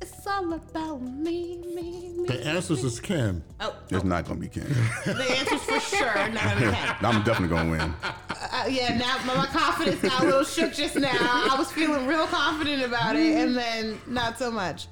It's 0.00 0.26
all 0.26 0.52
about 0.54 1.02
me, 1.02 1.58
me, 1.74 2.12
me. 2.16 2.26
The 2.26 2.46
answers 2.46 2.82
is 2.84 3.00
Ken. 3.00 3.42
Oh, 3.60 3.74
It's 3.90 4.04
not 4.04 4.26
gonna 4.26 4.40
be 4.40 4.48
Ken. 4.48 4.66
the 5.04 5.26
answer's 5.38 5.62
for 5.62 5.80
sure 5.80 6.28
not 6.30 6.42
gonna 6.44 6.56
be 6.70 6.76
Ken. 6.76 6.96
I'm 7.02 7.22
definitely 7.22 7.48
gonna 7.48 7.70
win. 7.70 7.94
Uh, 8.02 8.66
yeah, 8.68 8.96
now 8.96 9.18
my, 9.26 9.36
my 9.36 9.46
confidence 9.46 10.00
got 10.00 10.22
a 10.22 10.24
little 10.26 10.44
shook 10.44 10.72
just 10.72 10.96
now. 10.96 11.10
I 11.12 11.54
was 11.58 11.70
feeling 11.72 12.06
real 12.06 12.26
confident 12.26 12.82
about 12.82 13.16
it, 13.16 13.36
and 13.36 13.56
then 13.56 14.00
not 14.06 14.38
so 14.38 14.50
much. 14.50 14.86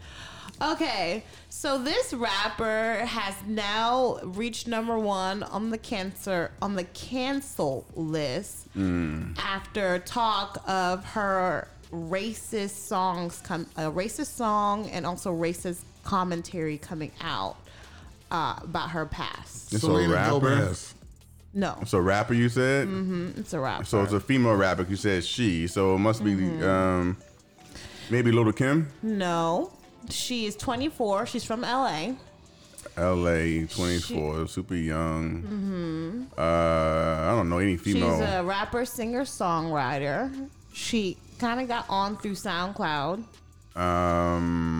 Okay, 0.60 1.22
so 1.48 1.78
this 1.78 2.12
rapper 2.12 3.04
has 3.06 3.34
now 3.46 4.18
reached 4.24 4.66
number 4.66 4.98
one 4.98 5.42
on 5.44 5.70
the 5.70 5.78
cancer 5.78 6.50
on 6.60 6.74
the 6.74 6.82
cancel 6.84 7.86
list 7.94 8.66
after 9.38 10.00
talk 10.00 10.62
of 10.66 11.04
her 11.04 11.68
racist 11.92 12.70
songs 12.86 13.40
come 13.44 13.66
a 13.76 13.82
racist 13.90 14.34
song 14.36 14.88
and 14.90 15.06
also 15.06 15.32
racist 15.34 15.82
commentary 16.04 16.78
coming 16.78 17.12
out 17.20 17.56
uh, 18.30 18.58
about 18.62 18.90
her 18.90 19.06
past. 19.06 19.72
It's 19.72 19.84
a 19.84 19.90
rapper. 20.08 20.40
Gomez. 20.40 20.94
No, 21.54 21.76
It's 21.80 21.94
a 21.94 22.00
rapper, 22.00 22.34
you 22.34 22.48
said. 22.50 22.88
it's 23.38 23.54
a 23.54 23.58
rapper. 23.58 23.84
So 23.84 24.02
it's 24.02 24.12
a 24.12 24.20
female 24.20 24.54
rapper. 24.54 24.86
You 24.88 24.96
said 24.96 25.24
she. 25.24 25.66
So 25.66 25.94
it 25.94 25.98
must 25.98 26.22
be 26.22 26.34
Mm-hmm. 26.34 26.62
um, 26.62 27.16
maybe 28.10 28.30
Little 28.32 28.52
Kim, 28.52 28.88
No. 29.02 29.72
She 30.10 30.46
is 30.46 30.56
24. 30.56 31.26
She's 31.26 31.44
from 31.44 31.62
LA. 31.62 32.12
L.A. 32.96 33.66
24, 33.66 34.46
super 34.46 34.74
young. 34.74 36.28
Uh, 36.36 36.42
I 36.42 37.30
don't 37.34 37.48
know 37.48 37.58
any 37.58 37.76
female. 37.76 38.08
Mm-hmm. 38.10 38.20
She's 38.24 38.34
a 38.34 38.44
rapper, 38.44 38.84
singer, 38.84 39.22
songwriter. 39.22 40.48
She 40.72 41.16
kind 41.38 41.60
of 41.60 41.68
got 41.68 41.86
on 41.88 42.16
through 42.16 42.32
SoundCloud. 42.34 43.22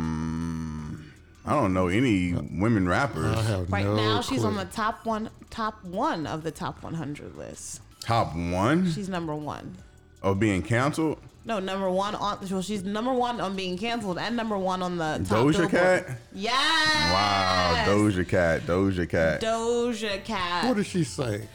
Um, 0.09 1.05
I 1.47 1.53
don't 1.53 1.73
know 1.73 1.89
any 1.89 2.33
women 2.35 2.89
rappers. 2.89 3.37
I 3.37 3.43
have 3.43 3.71
Right 3.73 3.85
no 3.85 3.97
now, 3.97 4.21
she's 4.21 4.41
clue. 4.41 4.49
on 4.49 4.57
the 4.57 4.65
top 4.67 5.05
one, 5.07 5.31
top 5.51 5.83
one 5.85 6.27
of 6.27 6.43
the 6.43 6.51
top 6.51 6.83
100 6.83 7.37
list. 7.37 7.81
Top 8.01 8.35
one 8.35 8.91
She's 8.91 9.09
number 9.09 9.35
one. 9.35 9.77
of 10.23 10.39
being 10.41 10.63
canceled. 10.63 11.19
No, 11.45 11.59
number 11.61 11.91
one 11.91 12.15
on. 12.15 12.39
Well, 12.51 12.61
she's 12.63 12.83
number 12.85 13.13
one 13.13 13.41
on 13.41 13.57
being 13.57 13.77
canceled 13.79 14.19
and 14.19 14.37
number 14.37 14.57
one 14.59 14.83
on 14.83 14.99
the 14.99 15.25
top 15.29 15.39
Doja 15.47 15.53
Billboard. 15.53 15.71
Cat. 15.71 16.07
Yes. 16.35 17.13
Wow, 17.13 17.85
Doja 17.87 18.29
Cat, 18.29 18.63
Doja 18.63 19.09
Cat. 19.09 19.41
Doja 19.41 20.23
Cat. 20.25 20.65
What 20.67 20.77
did 20.77 20.87
she 20.87 21.05
say? 21.05 21.49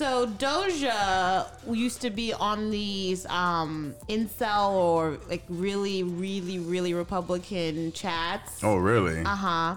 So 0.00 0.26
Doja 0.26 1.46
used 1.70 2.00
to 2.00 2.08
be 2.08 2.32
on 2.32 2.70
these 2.70 3.26
um 3.26 3.94
incel 4.08 4.72
or 4.72 5.18
like 5.28 5.42
really, 5.50 6.04
really, 6.04 6.58
really 6.58 6.94
Republican 6.94 7.92
chats. 7.92 8.64
oh, 8.64 8.76
really? 8.76 9.20
Uh 9.20 9.36
huh. 9.36 9.76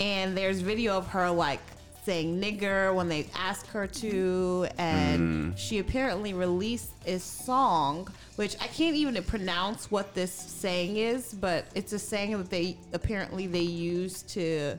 And 0.00 0.34
there's 0.34 0.60
video 0.60 0.96
of 0.96 1.08
her 1.08 1.28
like 1.30 1.60
saying 2.06 2.40
nigger 2.40 2.94
when 2.94 3.10
they 3.10 3.26
ask 3.34 3.66
her 3.66 3.86
to, 3.86 4.68
and 4.78 5.58
she 5.58 5.80
apparently 5.80 6.32
released 6.32 6.92
a 7.04 7.18
song 7.18 8.08
which 8.36 8.56
I 8.62 8.68
can't 8.68 8.96
even 8.96 9.22
pronounce 9.24 9.90
what 9.90 10.14
this 10.14 10.32
saying 10.32 10.96
is, 10.96 11.34
but 11.34 11.66
it's 11.74 11.92
a 11.92 11.98
saying 11.98 12.38
that 12.38 12.48
they 12.48 12.78
apparently 12.94 13.46
they 13.46 13.60
use 13.60 14.22
to 14.22 14.78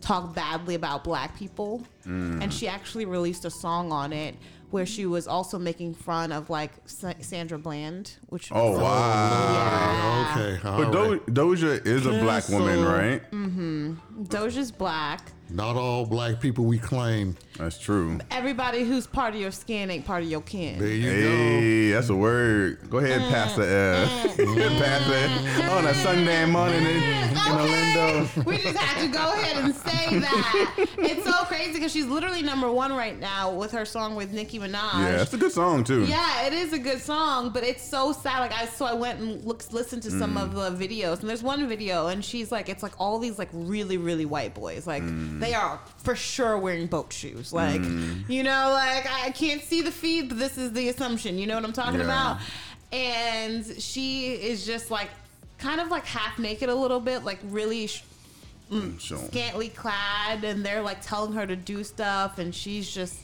talk 0.00 0.34
badly 0.34 0.74
about 0.74 1.04
black 1.04 1.36
people. 1.36 1.82
Mm. 2.06 2.42
And 2.42 2.52
she 2.52 2.68
actually 2.68 3.04
released 3.04 3.44
a 3.44 3.50
song 3.50 3.92
on 3.92 4.12
it 4.12 4.34
where 4.70 4.84
she 4.84 5.06
was 5.06 5.26
also 5.26 5.58
making 5.58 5.94
fun 5.94 6.30
of 6.30 6.50
like 6.50 6.72
Sa- 6.84 7.14
Sandra 7.20 7.58
Bland, 7.58 8.16
which 8.28 8.50
Oh 8.52 8.72
was- 8.72 8.80
wow! 8.80 10.30
Okay. 10.36 10.68
all 10.68 10.84
But 10.84 10.94
right. 10.94 11.26
Do- 11.26 11.32
Doja 11.32 11.86
is 11.86 12.04
a 12.06 12.10
black 12.10 12.48
woman, 12.48 12.76
Cancel. 12.76 12.92
right? 12.92 13.30
Mm-hmm. 13.30 13.94
Doja's 14.24 14.70
black. 14.70 15.32
Not 15.50 15.76
all 15.76 16.04
black 16.04 16.40
people 16.40 16.66
we 16.66 16.78
claim. 16.78 17.36
That's 17.56 17.78
true. 17.78 18.18
Everybody 18.30 18.84
who's 18.84 19.06
part 19.06 19.34
of 19.34 19.40
your 19.40 19.50
skin 19.50 19.90
ain't 19.90 20.04
part 20.04 20.22
of 20.22 20.28
your 20.28 20.40
There 20.42 20.46
kin. 20.46 20.80
you 20.80 21.10
Hey, 21.10 21.90
that's 21.90 22.10
a 22.10 22.14
word. 22.14 22.90
Go 22.90 22.98
ahead, 22.98 23.20
mm. 23.20 23.30
Pastor 23.30 23.62
F. 23.62 24.36
Mm. 24.36 24.78
Pastor 24.78 25.62
on 25.70 25.84
oh, 25.84 25.88
a 25.88 25.94
Sunday 25.94 26.44
morning 26.46 26.84
in, 26.84 27.02
in 27.02 27.38
Orlando. 27.50 28.28
we 28.44 28.58
just 28.58 28.76
had 28.76 29.02
to 29.04 29.08
go 29.08 29.32
ahead 29.32 29.64
and 29.64 29.74
say 29.74 30.18
that. 30.18 30.86
It's 30.98 31.24
so 31.24 31.44
crazy 31.44 31.72
because 31.72 31.92
she's 31.92 32.06
literally 32.06 32.42
number 32.42 32.70
one 32.70 32.92
right 32.92 33.18
now 33.18 33.52
with 33.52 33.72
her 33.72 33.84
song 33.84 34.14
with 34.14 34.32
Nicki 34.32 34.58
Minaj. 34.58 34.94
Yeah, 34.94 35.16
that's 35.16 35.32
a 35.32 35.38
good 35.38 35.52
song 35.52 35.82
too. 35.82 36.04
Yeah, 36.04 36.46
it 36.46 36.52
is 36.52 36.72
a 36.72 36.78
good 36.78 37.00
song, 37.00 37.50
but 37.50 37.64
it's 37.64 37.82
so 37.82 38.12
sad. 38.12 38.40
Like 38.40 38.52
I, 38.52 38.66
so 38.66 38.84
I 38.84 38.94
went 38.94 39.20
and 39.20 39.42
looked, 39.44 39.72
listened 39.72 40.02
to 40.04 40.10
some 40.10 40.36
mm. 40.36 40.42
of 40.42 40.54
the 40.54 40.86
videos, 40.86 41.20
and 41.20 41.28
there's 41.28 41.42
one 41.42 41.66
video, 41.68 42.08
and 42.08 42.24
she's 42.24 42.52
like, 42.52 42.68
it's 42.68 42.82
like 42.82 43.00
all 43.00 43.18
these 43.18 43.38
like 43.38 43.48
really, 43.52 43.96
really 43.96 44.26
white 44.26 44.54
boys, 44.54 44.86
like 44.86 45.02
Mm. 45.38 45.40
they 45.40 45.54
are 45.54 45.78
for 45.98 46.14
sure 46.16 46.58
wearing 46.58 46.86
boat 46.86 47.12
shoes, 47.12 47.52
like 47.52 47.80
mm. 47.80 48.28
you 48.28 48.42
know, 48.42 48.70
like 48.72 49.06
I 49.10 49.30
can't 49.30 49.62
see 49.62 49.80
the 49.82 49.90
feed, 49.92 50.28
but 50.28 50.38
this 50.38 50.58
is 50.58 50.72
the 50.72 50.88
assumption. 50.88 51.38
You 51.38 51.46
know 51.46 51.54
what 51.54 51.64
I'm 51.64 51.72
talking 51.72 52.00
Yeah. 52.00 52.06
about? 52.06 52.38
And 52.92 53.64
she 53.80 54.32
is 54.32 54.64
just 54.66 54.90
like, 54.90 55.10
kind 55.58 55.80
of 55.80 55.88
like 55.88 56.06
half 56.06 56.38
naked 56.38 56.68
a 56.68 56.74
little 56.74 57.00
bit, 57.00 57.24
like 57.24 57.38
really. 57.44 57.86
Sh- 57.86 58.04
mm, 58.70 59.00
So, 59.00 59.16
scantily 59.16 59.68
clad 59.68 60.44
and 60.44 60.64
they're 60.64 60.82
like 60.82 61.00
telling 61.02 61.32
her 61.32 61.46
to 61.46 61.56
do 61.56 61.84
stuff 61.84 62.38
and 62.38 62.54
she's 62.54 62.90
just 62.90 63.16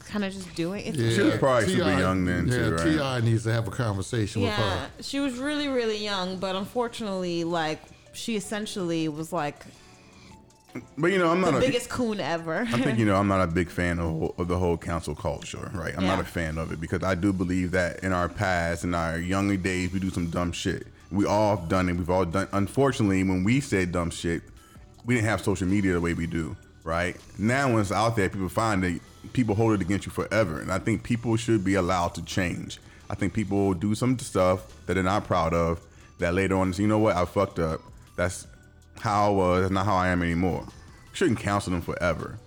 kind 0.00 0.24
of 0.24 0.32
just 0.32 0.54
doing 0.54 0.86
it. 0.86 0.94
Yeah, 0.94 1.10
She 1.14 1.22
was 1.22 1.36
probably 1.36 1.68
super 1.68 1.90
young 1.98 2.24
then, 2.24 2.48
yeah, 2.48 2.54
too, 2.70 2.98
right? 2.98 3.20
Ti 3.22 3.26
needs 3.30 3.44
to 3.44 3.52
have 3.52 3.68
a 3.68 3.70
conversation 3.70 4.42
with 4.42 4.50
Yeah, 4.50 4.56
her. 4.96 5.02
she 5.02 5.20
was 5.20 5.34
really, 5.38 5.68
really 5.68 6.02
young, 6.02 6.38
but 6.38 6.56
unfortunately, 6.56 7.44
like 7.44 7.80
she 8.12 8.36
essentially 8.36 9.08
was 9.08 9.32
like 9.32 9.64
but 10.98 11.12
you 11.12 11.18
know, 11.18 11.30
I'm 11.30 11.40
the 11.40 11.50
not 11.50 11.62
a. 11.62 11.66
biggest 11.66 11.88
coon 11.88 12.20
ever. 12.20 12.66
I 12.70 12.80
think 12.80 12.98
you 12.98 13.04
know 13.04 13.16
I'm 13.16 13.28
not 13.28 13.40
a 13.40 13.46
big 13.46 13.68
fan 13.68 13.98
of, 13.98 14.32
of 14.38 14.48
the 14.48 14.58
whole 14.58 14.76
cancel 14.76 15.14
culture, 15.14 15.70
right? 15.74 15.94
I'm 15.96 16.04
not 16.04 16.20
a 16.20 16.24
fan 16.24 16.58
of 16.58 16.72
it 16.72 16.80
because 16.80 17.02
I 17.02 17.14
do 17.14 17.32
believe 17.32 17.72
that 17.72 18.02
in 18.04 18.12
our 18.12 18.28
past, 18.28 18.84
in 18.84 18.94
our 18.94 19.18
younger 19.18 19.56
days, 19.56 19.92
we 19.92 20.00
do 20.00 20.10
some 20.10 20.30
dumb 20.30 20.52
shit. 20.52 20.86
We 21.10 21.26
all 21.26 21.56
have 21.56 21.68
done 21.68 21.88
it. 21.88 21.94
We've 21.94 22.10
all 22.10 22.24
done. 22.24 22.48
Unfortunately, 22.52 23.22
when 23.24 23.42
we 23.42 23.60
said 23.60 23.92
dumb 23.92 24.10
shit, 24.10 24.42
we 25.04 25.14
didn't 25.14 25.28
have 25.28 25.40
social 25.42 25.66
media 25.66 25.92
the 25.94 26.00
way 26.00 26.14
we 26.14 26.26
do, 26.26 26.56
right? 26.84 27.16
Now 27.38 27.72
when 27.72 27.80
it's 27.80 27.92
out 27.92 28.16
there, 28.16 28.28
people 28.28 28.48
find 28.48 28.84
it. 28.84 29.02
People 29.32 29.54
hold 29.54 29.74
it 29.74 29.80
against 29.80 30.06
you 30.06 30.12
forever, 30.12 30.60
and 30.60 30.72
I 30.72 30.78
think 30.78 31.02
people 31.02 31.36
should 31.36 31.64
be 31.64 31.74
allowed 31.74 32.14
to 32.14 32.22
change. 32.22 32.78
I 33.10 33.14
think 33.14 33.32
people 33.34 33.74
do 33.74 33.94
some 33.94 34.18
stuff 34.18 34.66
that 34.86 34.94
they're 34.94 35.02
not 35.02 35.24
proud 35.24 35.52
of. 35.52 35.80
That 36.18 36.34
later 36.34 36.56
on, 36.56 36.72
you 36.74 36.86
know 36.86 36.98
what, 36.98 37.16
I 37.16 37.24
fucked 37.24 37.58
up. 37.58 37.80
That's 38.16 38.46
how 39.00 39.26
I 39.28 39.30
was. 39.30 39.60
That's 39.62 39.72
not 39.72 39.84
how 39.86 39.96
I 39.96 40.08
am 40.08 40.22
anymore. 40.22 40.66
Shouldn't 41.12 41.38
counsel 41.40 41.72
them 41.72 41.82
forever. 41.82 42.38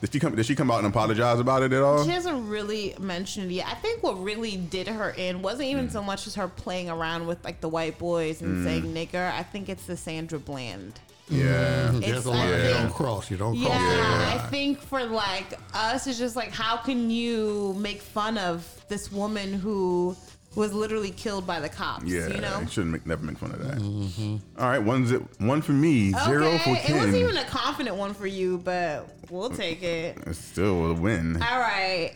Did 0.00 0.12
she 0.12 0.20
come? 0.20 0.34
Did 0.36 0.46
she 0.46 0.54
come 0.54 0.70
out 0.70 0.78
and 0.78 0.86
apologize 0.86 1.40
about 1.40 1.62
it 1.62 1.72
at 1.72 1.82
all? 1.82 2.04
She 2.04 2.10
hasn't 2.10 2.48
really 2.48 2.94
mentioned 3.00 3.50
it 3.50 3.54
yet. 3.54 3.66
I 3.68 3.74
think 3.74 4.02
what 4.02 4.22
really 4.22 4.56
did 4.56 4.86
her 4.86 5.10
in 5.10 5.42
wasn't 5.42 5.68
Mm. 5.68 5.72
even 5.72 5.90
so 5.90 6.02
much 6.02 6.26
as 6.28 6.36
her 6.36 6.46
playing 6.46 6.88
around 6.88 7.26
with 7.26 7.42
like 7.44 7.60
the 7.60 7.68
white 7.68 7.98
boys 7.98 8.38
Mm. 8.38 8.42
and 8.42 8.64
saying 8.64 8.82
nigger. 8.94 9.32
I 9.32 9.42
think 9.42 9.68
it's 9.68 9.86
the 9.86 9.96
Sandra 9.96 10.38
Bland. 10.38 11.00
Yeah. 11.28 11.90
There's 11.94 12.18
It's 12.18 12.26
a 12.26 12.30
line 12.30 12.50
like- 12.50 12.62
you 12.62 12.68
don't 12.74 12.94
cross. 12.94 13.30
You 13.30 13.36
don't 13.38 13.54
Yeah, 13.56 13.66
cross. 13.68 14.34
I 14.44 14.46
think 14.50 14.80
for 14.80 15.04
like 15.04 15.58
us, 15.74 16.06
it's 16.06 16.16
just 16.18 16.36
like, 16.36 16.52
how 16.54 16.76
can 16.76 17.10
you 17.10 17.74
make 17.78 18.00
fun 18.00 18.38
of 18.38 18.64
this 18.88 19.10
woman 19.10 19.52
who 19.52 20.16
was 20.54 20.72
literally 20.72 21.10
killed 21.10 21.46
by 21.46 21.60
the 21.60 21.68
cops? 21.68 22.04
Yeah, 22.04 22.28
you 22.28 22.40
know. 22.40 22.60
you 22.60 22.66
shouldn't 22.68 22.92
make, 22.92 23.06
never 23.06 23.24
make 23.24 23.38
fun 23.38 23.52
of 23.52 23.62
that. 23.64 23.78
Mm-hmm. 23.78 24.36
All 24.58 24.68
right, 24.68 24.82
one 24.82 25.06
zip, 25.06 25.22
one 25.40 25.62
for 25.62 25.72
me, 25.72 26.10
zero 26.12 26.58
for 26.58 26.70
Okay, 26.70 26.92
it 26.92 26.96
wasn't 26.96 27.14
even 27.16 27.36
a 27.36 27.44
confident 27.44 27.96
one 27.96 28.14
for 28.14 28.26
you, 28.26 28.58
but 28.58 29.08
we'll 29.30 29.50
take 29.50 29.82
it. 29.82 30.18
it's 30.26 30.38
still 30.38 30.90
a 30.90 30.94
win. 30.94 31.40
All 31.42 31.60
right. 31.60 32.14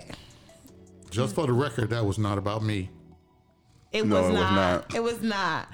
Just 1.11 1.35
for 1.35 1.47
the 1.47 1.53
record, 1.53 1.91
that 1.91 2.05
was 2.05 2.19
not 2.19 2.39
about 2.39 2.63
me. 2.63 2.89
It, 3.93 4.07
No, 4.07 4.23
was, 4.23 4.31
it 4.31 4.33
was 4.33 4.41
not. 4.41 4.55
not. 4.55 4.95
It 4.95 5.03
was 5.03 5.23
not. 5.23 5.69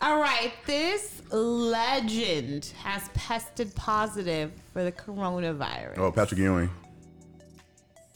All 0.00 0.18
right. 0.18 0.52
This 0.64 1.20
legend 1.30 2.72
has 2.82 3.06
tested 3.12 3.74
positive 3.74 4.50
for 4.72 4.82
the 4.82 4.92
coronavirus. 4.92 5.98
Oh, 5.98 6.10
Patrick 6.10 6.40
Ewing. 6.40 6.70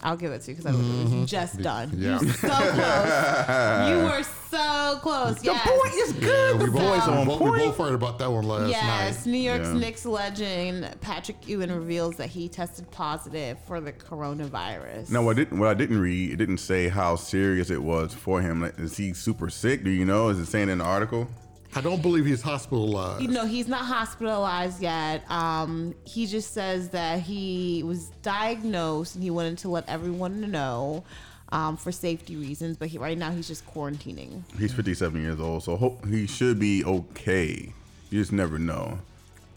I'll 0.02 0.16
give 0.16 0.32
it 0.32 0.42
to 0.42 0.50
you 0.50 0.56
because 0.56 0.72
I 0.72 0.76
was 0.76 0.84
mm-hmm. 0.84 1.24
just 1.26 1.62
done. 1.62 1.92
Yeah. 1.94 2.20
You 2.20 2.26
were 2.26 2.32
so 2.32 2.48
close. 2.48 3.88
you 3.88 3.96
were 3.98 4.22
so 4.50 4.98
close. 5.00 5.44
Yes. 5.44 6.08
is 6.08 6.14
Yeah, 6.16 6.52
we 6.52 6.66
The 6.66 6.70
both, 6.70 6.74
boys 6.74 7.08
on 7.08 7.26
both, 7.26 7.40
we 7.40 7.50
point. 7.50 7.62
both 7.62 7.78
heard 7.78 7.94
about 7.94 8.18
that 8.18 8.30
one 8.30 8.44
last 8.44 8.70
Yes, 8.70 9.26
night. 9.26 9.32
New 9.32 9.38
York's 9.38 9.68
Yeah. 9.68 9.74
Knicks 9.74 10.04
legend 10.04 10.96
Patrick 11.00 11.46
Ewing 11.46 11.70
reveals 11.70 12.16
that 12.16 12.28
he 12.28 12.48
tested 12.48 12.90
positive 12.90 13.58
for 13.66 13.80
the 13.80 13.92
coronavirus. 13.92 15.10
No, 15.10 15.22
what 15.22 15.36
I 15.36 15.44
didn't 15.44 15.58
what 15.58 15.68
I 15.68 15.74
didn't 15.74 16.00
read, 16.00 16.32
it 16.32 16.36
didn't 16.36 16.58
say 16.58 16.88
how 16.88 17.16
serious 17.16 17.70
it 17.70 17.82
was 17.82 18.12
for 18.12 18.40
him. 18.40 18.62
Like, 18.62 18.78
is 18.78 18.96
he 18.96 19.12
super 19.12 19.50
sick? 19.50 19.84
Do 19.84 19.90
you 19.90 20.04
know? 20.04 20.28
Is 20.28 20.38
it 20.38 20.46
saying 20.46 20.68
in 20.68 20.78
the 20.78 20.84
article? 20.84 21.28
I 21.74 21.80
don't 21.80 22.02
believe 22.02 22.26
he's 22.26 22.42
hospitalized. 22.42 23.22
You 23.22 23.28
know, 23.28 23.46
he's 23.46 23.66
not 23.66 23.86
hospitalized 23.86 24.82
yet. 24.82 25.28
Um, 25.30 25.94
he 26.04 26.26
just 26.26 26.52
says 26.52 26.90
that 26.90 27.20
he 27.20 27.82
was 27.82 28.08
diagnosed 28.22 29.14
and 29.14 29.24
he 29.24 29.30
wanted 29.30 29.58
to 29.58 29.68
let 29.68 29.88
everyone 29.88 30.50
know 30.50 31.04
um, 31.50 31.78
for 31.78 31.90
safety 31.90 32.36
reasons. 32.36 32.76
But 32.76 32.88
he, 32.88 32.98
right 32.98 33.16
now, 33.16 33.30
he's 33.30 33.48
just 33.48 33.66
quarantining. 33.66 34.42
He's 34.58 34.72
57 34.74 35.22
years 35.22 35.40
old, 35.40 35.62
so 35.62 35.76
hope 35.76 36.06
he 36.06 36.26
should 36.26 36.58
be 36.58 36.84
okay. 36.84 37.72
You 38.10 38.20
just 38.20 38.32
never 38.32 38.58
know. 38.58 38.98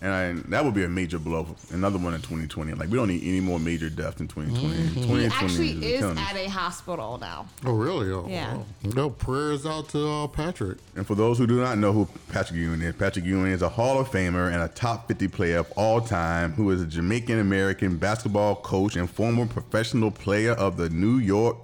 And 0.02 0.12
I, 0.14 0.34
that 0.50 0.64
would 0.64 0.74
be 0.74 0.84
a 0.84 0.90
major 0.90 1.18
blow. 1.18 1.48
Another 1.72 1.98
one 1.98 2.14
in 2.14 2.22
2020. 2.22 2.74
Like 2.74 2.90
we 2.90 2.98
don't 2.98 3.08
need 3.08 3.24
any 3.24 3.40
more 3.40 3.60
major 3.60 3.90
deaths 3.90 4.20
in 4.20 4.28
2020. 4.28 4.76
He 4.76 5.02
2020 5.08 5.26
actually 5.26 5.70
is 5.94 6.00
killing 6.02 6.18
us. 6.18 6.30
at 6.32 6.36
a 6.36 6.50
hospital 6.50 7.18
now. 7.20 7.48
oh, 7.66 7.74
really? 7.74 8.12
Oh, 8.12 8.28
Yeah. 8.30 8.56
wow. 8.56 8.66
No 8.84 9.10
prayers 9.10 9.66
out 9.66 9.90
to 9.90 10.08
uh, 10.08 10.28
Patrick. 10.28 10.78
And 10.96 11.08
for 11.08 11.16
those 11.16 11.38
who 11.38 11.48
do 11.48 11.60
not 11.62 11.78
know 11.78 11.92
who 11.94 12.08
Patrick 12.32 12.60
Ewing 12.60 12.82
is, 12.82 12.96
Patrick 12.96 13.26
Ewing 13.26 13.52
is 13.52 13.62
a 13.62 13.70
Hall 13.70 14.00
of 14.00 14.10
Famer 14.10 14.52
and 14.54 14.62
a 14.62 14.68
top 14.68 15.08
50 15.08 15.28
player 15.30 15.60
of 15.60 15.72
all 15.76 16.02
time 16.02 16.52
who 16.54 16.70
is 16.72 16.82
a 16.82 16.86
Jamaican 16.86 17.40
American 17.40 17.98
basketball 17.98 18.56
coach 18.58 18.96
and 18.96 19.10
former 19.10 19.46
professional 19.46 20.12
player 20.12 20.52
of 20.52 20.78
the 20.78 20.90
New 20.90 21.18
York. 21.18 21.58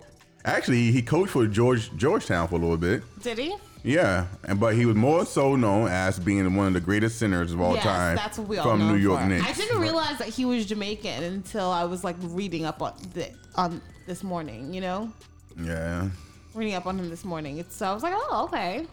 Actually, 0.46 0.92
he 0.92 1.02
coached 1.04 1.32
for 1.34 1.46
George 1.46 1.96
Georgetown 1.98 2.48
for 2.48 2.56
a 2.56 2.58
little 2.58 2.78
bit. 2.78 3.04
Did 3.22 3.38
he? 3.38 3.56
Yeah, 3.84 4.28
and 4.44 4.60
but 4.60 4.76
he 4.76 4.86
was 4.86 4.96
more 4.96 5.26
so 5.26 5.56
known 5.56 5.88
as 5.88 6.20
being 6.20 6.56
one 6.56 6.68
of 6.68 6.74
the 6.74 6.80
greatest 6.82 7.18
centers 7.18 7.52
of 7.52 7.60
all 7.62 7.74
yes, 7.74 7.84
time 7.84 8.16
that's 8.16 8.38
what 8.38 8.48
we 8.48 8.58
all 8.60 8.64
from 8.70 8.80
know 8.80 8.92
New 8.94 9.00
York 9.00 9.22
for. 9.22 9.28
Knicks. 9.28 9.48
I 9.48 9.54
didn't 9.54 9.80
realize 9.80 10.18
that 10.20 10.28
he 10.28 10.46
was 10.46 10.66
Jamaican 10.68 11.24
until 11.24 11.70
I 11.72 11.86
was 11.86 12.04
like 12.04 12.16
reading 12.22 12.66
up 12.66 12.82
on 12.82 12.94
the, 13.14 13.30
on 13.56 13.82
this 14.06 14.24
morning. 14.24 14.72
You 14.74 14.82
know, 14.82 15.12
Yeah, 15.60 16.10
reading 16.54 16.76
up 16.76 16.86
on 16.86 17.00
him 17.00 17.10
this 17.10 17.26
morning. 17.26 17.58
It's, 17.58 17.76
so 17.76 17.88
I 17.88 17.94
was 17.94 18.04
like, 18.04 18.14
oh, 18.16 18.44
okay. 18.46 18.86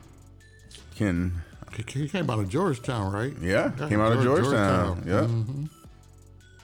Ken. 0.96 1.32
He 1.76 1.84
he 2.00 2.08
came 2.08 2.30
out 2.30 2.38
of 2.38 2.48
Georgetown, 2.48 3.12
right? 3.12 3.34
Yeah, 3.42 3.72
Yeah, 3.78 3.88
came 3.90 4.00
out 4.00 4.12
of 4.12 4.22
Georgetown. 4.22 5.04
Georgetown. 5.04 5.04
Yeah. 5.06 5.20
Mm-hmm. 5.28 5.64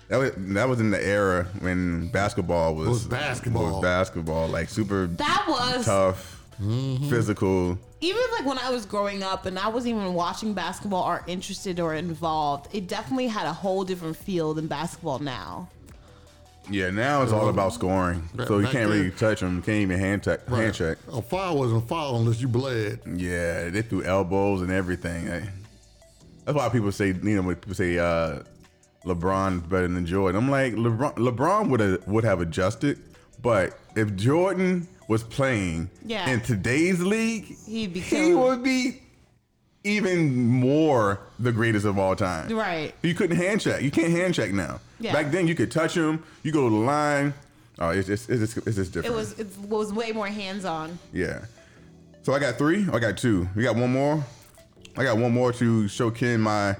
That 0.08 0.16
was 0.18 0.32
that 0.36 0.68
was 0.68 0.80
in 0.80 0.90
the 0.90 1.02
era 1.06 1.46
when 1.60 2.08
basketball 2.08 2.74
was 2.74 2.88
Was 2.88 3.04
basketball. 3.06 3.72
was 3.74 3.82
basketball 3.82 4.48
like 4.48 4.68
super 4.70 5.06
That 5.06 5.44
was 5.48 5.84
tough, 5.84 6.33
Mm-hmm. 6.60 7.08
physical. 7.10 7.78
even 8.00 8.22
like 8.36 8.46
when 8.46 8.58
I 8.58 8.70
was 8.70 8.86
growing 8.86 9.22
up 9.22 9.46
and 9.46 9.58
I 9.58 9.68
wasn't 9.68 9.96
even 9.96 10.14
watching 10.14 10.54
basketball 10.54 11.02
or 11.02 11.24
interested 11.26 11.80
or 11.80 11.94
involved, 11.94 12.74
it 12.74 12.86
definitely 12.86 13.26
had 13.28 13.46
a 13.46 13.52
whole 13.52 13.84
different 13.84 14.16
feel 14.16 14.54
than 14.54 14.66
basketball 14.66 15.18
now. 15.18 15.68
Yeah, 16.70 16.88
now 16.90 17.22
it's 17.22 17.32
all 17.32 17.48
about 17.50 17.74
scoring, 17.74 18.26
Back- 18.34 18.46
so 18.48 18.58
you 18.58 18.66
can't 18.68 18.88
really 18.88 19.08
then- 19.10 19.18
touch 19.18 19.40
them. 19.40 19.56
You 19.56 19.62
Can't 19.62 19.82
even 19.82 19.98
hand 19.98 20.22
check. 20.22 20.48
Right. 20.48 20.62
Hand 20.62 20.74
check. 20.74 20.98
A 21.12 21.20
foul 21.20 21.58
wasn't 21.58 21.84
a 21.84 21.86
foul 21.86 22.16
unless 22.16 22.40
you 22.40 22.48
bled. 22.48 23.00
Yeah, 23.06 23.68
they 23.68 23.82
threw 23.82 24.02
elbows 24.02 24.62
and 24.62 24.70
everything. 24.70 25.26
That's 25.26 26.56
why 26.56 26.68
people 26.70 26.92
say, 26.92 27.08
you 27.08 27.36
know, 27.36 27.42
when 27.42 27.56
people 27.56 27.74
say 27.74 27.98
uh, 27.98 28.40
LeBron's 29.04 29.62
better 29.66 29.88
than 29.88 30.06
Jordan. 30.06 30.42
I'm 30.42 30.50
like, 30.50 30.74
LeBron, 30.74 31.16
LeBron 31.16 31.68
would 31.68 31.80
have 31.80 32.06
would 32.08 32.24
have 32.24 32.40
adjusted, 32.40 32.98
but 33.42 33.78
if 33.94 34.14
Jordan 34.16 34.88
was 35.08 35.22
playing 35.22 35.90
Yeah. 36.04 36.28
in 36.30 36.40
today's 36.40 37.00
league, 37.00 37.56
He'd 37.66 37.92
be 37.92 38.00
he 38.00 38.34
would 38.34 38.62
be 38.62 39.00
even 39.84 40.46
more 40.46 41.20
the 41.38 41.52
greatest 41.52 41.84
of 41.84 41.98
all 41.98 42.16
time. 42.16 42.48
Right. 42.56 42.94
You 43.02 43.14
couldn't 43.14 43.36
hand 43.36 43.60
check. 43.60 43.82
You 43.82 43.90
can't 43.90 44.10
hand 44.10 44.34
check 44.34 44.52
now. 44.52 44.80
Yeah. 44.98 45.12
Back 45.12 45.30
then, 45.30 45.46
you 45.46 45.54
could 45.54 45.70
touch 45.70 45.94
him. 45.94 46.22
You 46.42 46.52
go 46.52 46.68
to 46.68 46.74
the 46.74 46.80
line. 46.80 47.34
Oh, 47.78 47.90
it's 47.90 48.06
just 48.06 48.30
it's 48.30 48.54
just, 48.54 48.66
it's 48.66 48.76
just 48.76 48.96
It 48.96 49.12
was 49.12 49.38
it 49.38 49.48
was 49.58 49.92
way 49.92 50.12
more 50.12 50.28
hands 50.28 50.64
on. 50.64 50.98
Yeah. 51.12 51.44
So 52.22 52.32
I 52.32 52.38
got 52.38 52.56
three. 52.56 52.86
I 52.92 52.98
got 52.98 53.18
two. 53.18 53.46
We 53.54 53.62
got 53.64 53.76
one 53.76 53.92
more. 53.92 54.24
I 54.96 55.02
got 55.02 55.18
one 55.18 55.32
more 55.32 55.52
to 55.54 55.88
show 55.88 56.10
Ken 56.10 56.40
my 56.40 56.76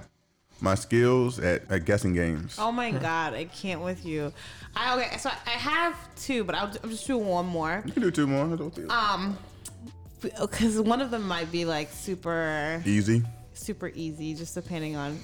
my 0.61 0.75
skills 0.77 1.39
at, 1.41 1.71
at 1.71 1.85
guessing 1.85 2.15
games. 2.15 2.57
Oh 2.59 2.73
my 2.73 2.93
god, 2.93 3.35
I 3.35 3.45
can't 3.45 3.83
with 3.83 4.07
you. 4.07 4.33
I 4.77 4.97
okay, 4.99 5.17
so 5.19 5.31
I 5.47 5.51
have 5.51 5.97
two, 6.17 6.45
but 6.45 6.55
I'll, 6.55 6.71
I'm 6.83 6.91
just 6.91 7.07
do 7.07 7.17
one 7.19 7.47
more. 7.47 7.83
You 7.87 7.93
can 7.93 8.03
do 8.03 8.11
two 8.11 8.27
more. 8.27 8.45
I 8.53 8.57
don't 8.57 8.75
feel- 8.75 8.91
Um, 8.91 9.39
because 10.21 10.81
one 10.81 11.01
of 11.03 11.11
them 11.11 11.27
might 11.27 11.53
be 11.53 11.65
like 11.65 11.91
super 11.93 12.83
Easy. 12.87 13.23
super 13.53 13.89
easy, 13.95 14.35
just 14.35 14.55
depending 14.55 14.97
on 14.97 15.21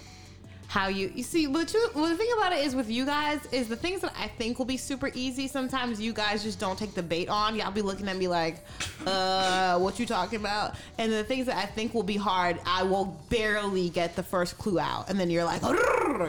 how 0.66 0.86
you 0.88 1.10
you 1.14 1.22
see. 1.24 1.46
But 1.46 1.68
the, 1.68 1.90
well, 1.94 2.06
the 2.06 2.16
thing 2.16 2.28
about 2.36 2.52
it 2.52 2.64
is 2.64 2.76
with 2.76 2.88
you 2.90 3.04
guys 3.06 3.40
is 3.50 3.66
the 3.66 3.76
things 3.76 4.02
that 4.02 4.12
I 4.16 4.28
think 4.28 4.58
will 4.58 4.66
be 4.66 4.76
super 4.76 5.10
easy. 5.14 5.48
Sometimes 5.48 6.00
you 6.00 6.12
guys 6.12 6.42
just 6.44 6.60
don't 6.60 6.78
take 6.78 6.94
the 6.94 7.02
bait 7.02 7.28
on. 7.28 7.56
Y'all 7.56 7.72
be 7.72 7.82
looking 7.82 8.08
at 8.08 8.16
me 8.16 8.28
like, 8.28 8.64
uh, 9.06 9.78
what 9.78 9.98
you 9.98 10.06
talking 10.06 10.38
about? 10.38 10.74
And 10.98 11.10
the 11.10 11.24
things 11.24 11.46
that 11.46 11.56
I 11.56 11.64
think 11.66 11.92
will 11.94 12.02
be 12.04 12.16
hard, 12.16 12.60
I 12.66 12.82
will 12.84 13.18
barely 13.30 13.88
get 13.88 14.14
the 14.16 14.22
first 14.22 14.58
clue 14.58 14.78
out, 14.78 15.08
and 15.10 15.18
then 15.18 15.28
you're 15.30 15.44
like, 15.44 15.62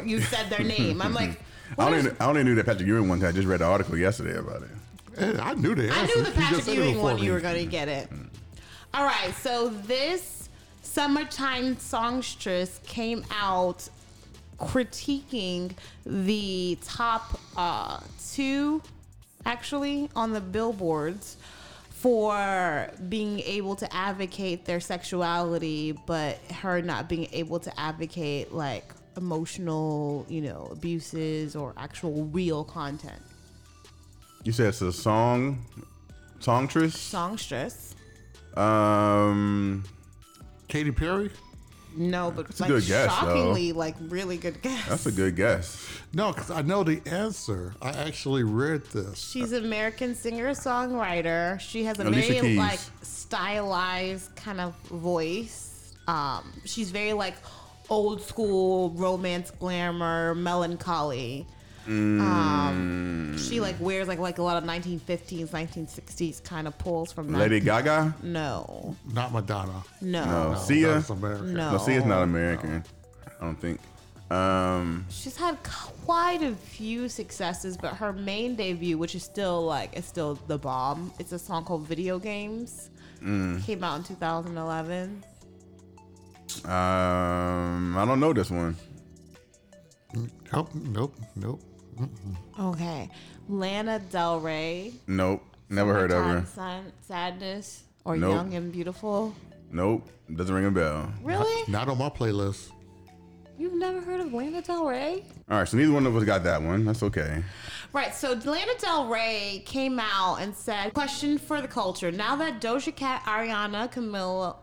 you 0.08 0.22
said 0.22 0.50
their 0.50 0.64
name. 0.78 1.02
I'm 1.02 1.14
like. 1.14 1.40
I 1.78 1.84
what 1.86 1.94
only, 1.94 2.10
is- 2.12 2.16
I 2.20 2.26
only 2.26 2.44
knew 2.44 2.56
that 2.56 2.66
Patrick 2.66 2.88
Ewing 2.88 3.08
one. 3.10 3.20
'cause 3.20 3.30
I 3.30 3.32
just 3.32 3.48
read 3.48 3.60
the 3.62 3.66
article 3.66 3.98
yesterday 3.98 4.38
about 4.38 4.64
it. 4.64 4.70
Hey, 5.18 5.38
I 5.40 5.54
knew 5.54 5.76
that. 5.76 5.92
I 5.92 6.06
knew 6.06 6.22
the 6.24 6.32
Patrick 6.32 6.68
Ewing 6.68 6.94
before 6.94 7.14
one 7.14 7.18
you 7.24 7.32
were 7.34 7.40
going 7.42 7.56
to 7.58 7.66
get 7.66 7.88
it. 7.88 8.10
All 8.94 9.04
right, 9.06 9.34
so 9.42 9.70
this 9.70 10.50
summertime 10.82 11.78
songstress 11.80 12.80
came 12.86 13.24
out 13.32 13.88
critiquing 14.60 15.72
the 16.06 16.78
top 16.84 17.40
uh, 17.58 18.00
two, 18.34 18.82
actually, 19.46 20.10
on 20.16 20.34
the 20.34 20.42
billboards 20.42 21.38
for 21.90 22.90
being 23.10 23.40
able 23.42 23.76
to 23.76 23.94
advocate 23.96 24.66
their 24.66 24.80
sexuality, 24.80 25.92
but 26.06 26.38
her 26.62 26.82
not 26.82 27.08
being 27.08 27.28
able 27.32 27.60
to 27.60 27.80
advocate 27.80 28.52
like 28.54 28.94
emotional, 29.18 30.26
you 30.30 30.42
know, 30.42 30.68
abuses 30.72 31.56
or 31.56 31.74
actual 31.78 32.26
real 32.26 32.64
content. 32.64 33.22
You 34.44 34.52
said 34.52 34.68
it's 34.68 34.82
a 34.82 34.92
song, 34.92 35.66
songstress. 36.40 36.98
Songstress. 36.98 37.96
Um, 38.56 39.84
Katy 40.68 40.92
Perry? 40.92 41.30
No, 41.96 42.32
but 42.32 42.58
a 42.58 42.64
like 42.64 42.70
good 42.70 42.86
guess, 42.86 43.14
shockingly, 43.14 43.74
like 43.74 43.96
really 44.00 44.38
good 44.38 44.62
guess. 44.62 44.88
that's 44.88 45.06
a 45.08 45.12
good 45.12 45.36
guess. 45.36 45.86
No, 46.14 46.32
because 46.32 46.50
I 46.50 46.62
know 46.62 46.84
the 46.84 47.02
answer. 47.06 47.76
I 47.82 47.90
actually 47.90 48.44
read 48.44 48.86
this. 48.88 49.20
She's 49.20 49.52
an 49.52 49.66
American 49.66 50.16
singer 50.16 50.52
songwriter. 50.52 51.60
She 51.60 51.84
has 51.84 52.00
a 52.00 52.04
Alicia 52.08 52.34
very 52.34 52.40
Keys. 52.42 52.58
like 52.58 52.80
stylized 53.02 54.34
kind 54.38 54.62
of 54.62 54.74
voice. 54.88 55.94
Um, 56.08 56.54
she's 56.66 56.92
very 56.92 57.12
like 57.14 57.36
old 57.92 58.22
school 58.22 58.90
romance 58.92 59.52
glamour 59.52 60.34
melancholy. 60.34 61.46
Um, 61.88 63.36
she 63.38 63.60
like 63.60 63.76
wears 63.80 64.08
like 64.08 64.20
like 64.20 64.38
a 64.38 64.44
lot 64.44 64.58
of 64.58 64.64
1950s, 64.68 65.48
1960s 65.50 66.44
kind 66.44 66.68
of 66.68 66.78
pulls 66.78 67.12
from 67.12 67.32
that. 67.32 67.38
Lady 67.40 67.60
Gaga. 67.60 68.16
No, 68.24 68.96
Not 69.14 69.32
Madonna. 69.34 69.84
no, 70.02 70.26
No, 70.26 70.52
No, 70.54 70.58
Sia. 70.58 70.88
that's 70.96 71.10
American. 71.10 71.54
no. 71.54 71.72
No, 71.74 71.78
see, 71.78 71.98
not 72.00 72.24
American. 72.24 72.84
I 73.40 73.44
don't 73.46 73.60
think. 73.60 73.80
Um, 74.30 75.06
She's 75.10 75.36
had 75.36 75.58
quite 76.06 76.42
a 76.42 76.54
few 76.56 77.10
successes, 77.10 77.76
but 77.76 77.96
her 77.96 78.14
main 78.14 78.56
debut, 78.56 78.98
which 78.98 79.14
is 79.16 79.24
still 79.24 79.66
like 79.66 79.90
it's 79.94 80.08
still 80.08 80.36
the 80.48 80.58
bomb, 80.58 81.12
it's 81.20 81.34
a 81.34 81.40
song 81.40 81.66
called 81.66 81.86
"Video 81.88 82.18
Games." 82.20 82.90
Mm. 83.22 83.62
Came 83.66 83.84
out 83.84 83.98
in 83.98 84.04
2011. 84.04 85.24
Um, 86.66 87.98
I 87.98 88.06
don't 88.06 88.20
know 88.20 88.34
this 88.34 88.50
one. 88.52 88.76
Nope, 90.52 90.70
nope, 90.74 91.16
nope. 91.36 91.62
Okay, 92.60 93.10
Lana 93.48 94.00
Del 94.12 94.40
Rey. 94.40 94.94
Nope, 95.08 95.44
never 95.70 95.94
heard 95.94 96.12
of 96.12 96.18
her. 96.26 96.46
Summertime 96.46 96.46
Sun- 96.48 96.92
Sadness 97.02 97.84
or 98.06 98.18
Nope. 98.18 98.34
Young 98.36 98.54
and 98.56 98.72
Beautiful. 98.72 99.34
Nope, 99.72 100.08
doesn't 100.36 100.54
ring 100.54 100.66
a 100.66 100.72
bell. 100.72 101.12
Really? 101.24 101.72
Not 101.72 101.88
on 101.88 101.98
my 101.98 102.10
playlist. 102.10 102.72
You've 103.58 103.76
never 103.76 104.02
heard 104.02 104.20
of 104.22 104.34
Lana 104.34 104.62
Del 104.62 104.86
Rey? 104.88 105.24
All 105.50 105.60
right, 105.60 105.68
so 105.68 105.78
neither 105.78 105.92
one 105.94 106.08
of 106.08 106.16
us 106.16 106.24
got 106.24 106.44
that 106.46 106.62
one. 106.62 106.84
That's 106.84 107.04
okay. 107.04 107.44
Right, 107.94 108.14
so 108.16 108.34
Lana 108.34 108.72
Del 108.80 109.08
Rey 109.08 109.62
came 109.66 110.00
out 110.00 110.38
and 110.38 110.56
said, 110.56 110.94
Question 110.96 111.38
for 111.38 111.62
the 111.62 111.68
culture. 111.68 112.12
Now 112.12 112.36
that 112.38 112.60
Doja 112.60 112.94
Cat, 112.96 113.24
Ariana, 113.26 113.92
Camila, 113.94 114.56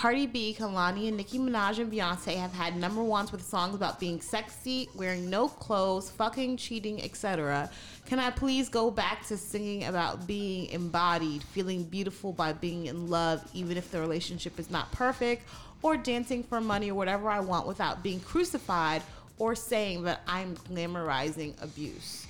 Cardi 0.00 0.26
B, 0.26 0.56
Kehlani, 0.58 1.08
and 1.08 1.18
Nicki 1.18 1.38
Minaj 1.38 1.78
and 1.78 1.92
Beyonce 1.92 2.34
have 2.34 2.54
had 2.54 2.74
number 2.74 3.02
ones 3.02 3.32
with 3.32 3.42
songs 3.42 3.74
about 3.74 4.00
being 4.00 4.18
sexy, 4.18 4.88
wearing 4.94 5.28
no 5.28 5.46
clothes, 5.46 6.10
fucking, 6.12 6.56
cheating, 6.56 7.02
etc., 7.02 7.68
can 8.06 8.18
I 8.18 8.30
please 8.30 8.70
go 8.70 8.90
back 8.90 9.26
to 9.26 9.36
singing 9.36 9.84
about 9.84 10.26
being 10.26 10.70
embodied, 10.70 11.42
feeling 11.42 11.84
beautiful 11.84 12.32
by 12.32 12.54
being 12.54 12.86
in 12.86 13.10
love, 13.10 13.46
even 13.52 13.76
if 13.76 13.90
the 13.90 14.00
relationship 14.00 14.58
is 14.58 14.70
not 14.70 14.90
perfect, 14.90 15.46
or 15.82 15.98
dancing 15.98 16.44
for 16.44 16.62
money 16.62 16.90
or 16.90 16.94
whatever 16.94 17.28
I 17.28 17.40
want 17.40 17.66
without 17.66 18.02
being 18.02 18.20
crucified 18.20 19.02
or 19.38 19.54
saying 19.54 20.04
that 20.04 20.22
I'm 20.26 20.56
glamorizing 20.56 21.62
abuse. 21.62 22.26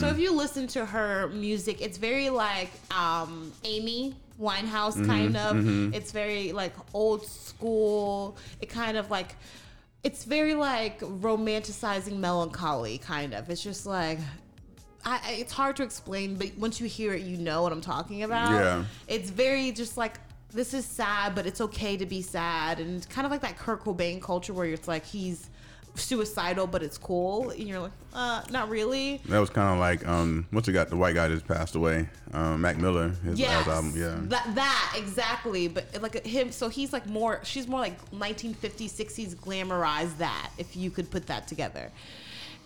So 0.00 0.08
if 0.08 0.18
you 0.18 0.32
listen 0.32 0.66
to 0.68 0.84
her 0.84 1.28
music, 1.28 1.80
it's 1.80 1.96
very 1.96 2.28
like 2.28 2.70
um, 2.90 3.52
Amy 3.62 4.16
Winehouse 4.40 4.94
mm-hmm, 4.94 5.06
kind 5.06 5.36
of. 5.36 5.56
Mm-hmm. 5.56 5.94
It's 5.94 6.12
very 6.12 6.52
like 6.52 6.74
old 6.92 7.26
school. 7.26 8.36
It 8.60 8.68
kind 8.68 8.96
of 8.96 9.10
like 9.10 9.36
it's 10.02 10.24
very 10.24 10.54
like 10.54 11.00
romanticizing 11.00 12.18
melancholy 12.18 12.98
kind 12.98 13.34
of. 13.34 13.48
It's 13.50 13.62
just 13.62 13.86
like 13.86 14.18
I, 15.04 15.20
I- 15.24 15.32
it's 15.32 15.52
hard 15.52 15.76
to 15.76 15.82
explain, 15.82 16.36
but 16.36 16.50
once 16.58 16.80
you 16.80 16.86
hear 16.86 17.14
it, 17.14 17.22
you 17.22 17.36
know 17.36 17.62
what 17.62 17.72
I'm 17.72 17.80
talking 17.80 18.22
about. 18.22 18.52
Yeah. 18.52 18.84
It's 19.08 19.30
very 19.30 19.72
just 19.72 19.96
like 19.96 20.18
this 20.50 20.72
is 20.72 20.84
sad, 20.84 21.34
but 21.34 21.46
it's 21.46 21.60
okay 21.60 21.96
to 21.96 22.06
be 22.06 22.22
sad, 22.22 22.78
and 22.80 23.08
kind 23.10 23.24
of 23.24 23.30
like 23.32 23.40
that 23.40 23.58
Kurt 23.58 23.84
Cobain 23.84 24.22
culture 24.22 24.52
where 24.52 24.66
it's 24.66 24.86
like 24.88 25.04
he's 25.04 25.50
suicidal, 25.94 26.66
but 26.66 26.82
it's 26.82 26.98
cool, 26.98 27.50
and 27.50 27.60
you're 27.60 27.80
like, 27.80 27.92
uh, 28.12 28.42
not 28.50 28.68
really. 28.68 29.20
That 29.26 29.38
was 29.38 29.50
kind 29.50 29.72
of 29.72 29.78
like 29.78 30.06
um, 30.06 30.46
what's 30.50 30.68
it 30.68 30.72
got? 30.72 30.88
The 30.90 30.96
white 30.96 31.14
guy 31.14 31.28
just 31.28 31.46
passed 31.46 31.74
away. 31.74 32.08
Um, 32.32 32.60
Mac 32.60 32.78
Miller, 32.78 33.10
his 33.24 33.38
Yes, 33.38 33.66
last 33.66 33.76
album. 33.76 33.92
Yeah. 33.96 34.16
that 34.28 34.54
that 34.54 34.94
exactly. 34.96 35.68
But 35.68 35.84
like 36.02 36.24
him, 36.26 36.50
so 36.52 36.68
he's 36.68 36.92
like 36.92 37.06
more. 37.06 37.40
She's 37.44 37.68
more 37.68 37.80
like 37.80 38.10
1950s, 38.10 38.90
60s 38.90 39.34
glamorized 39.36 40.18
that. 40.18 40.50
If 40.58 40.76
you 40.76 40.90
could 40.90 41.10
put 41.10 41.26
that 41.28 41.46
together, 41.48 41.90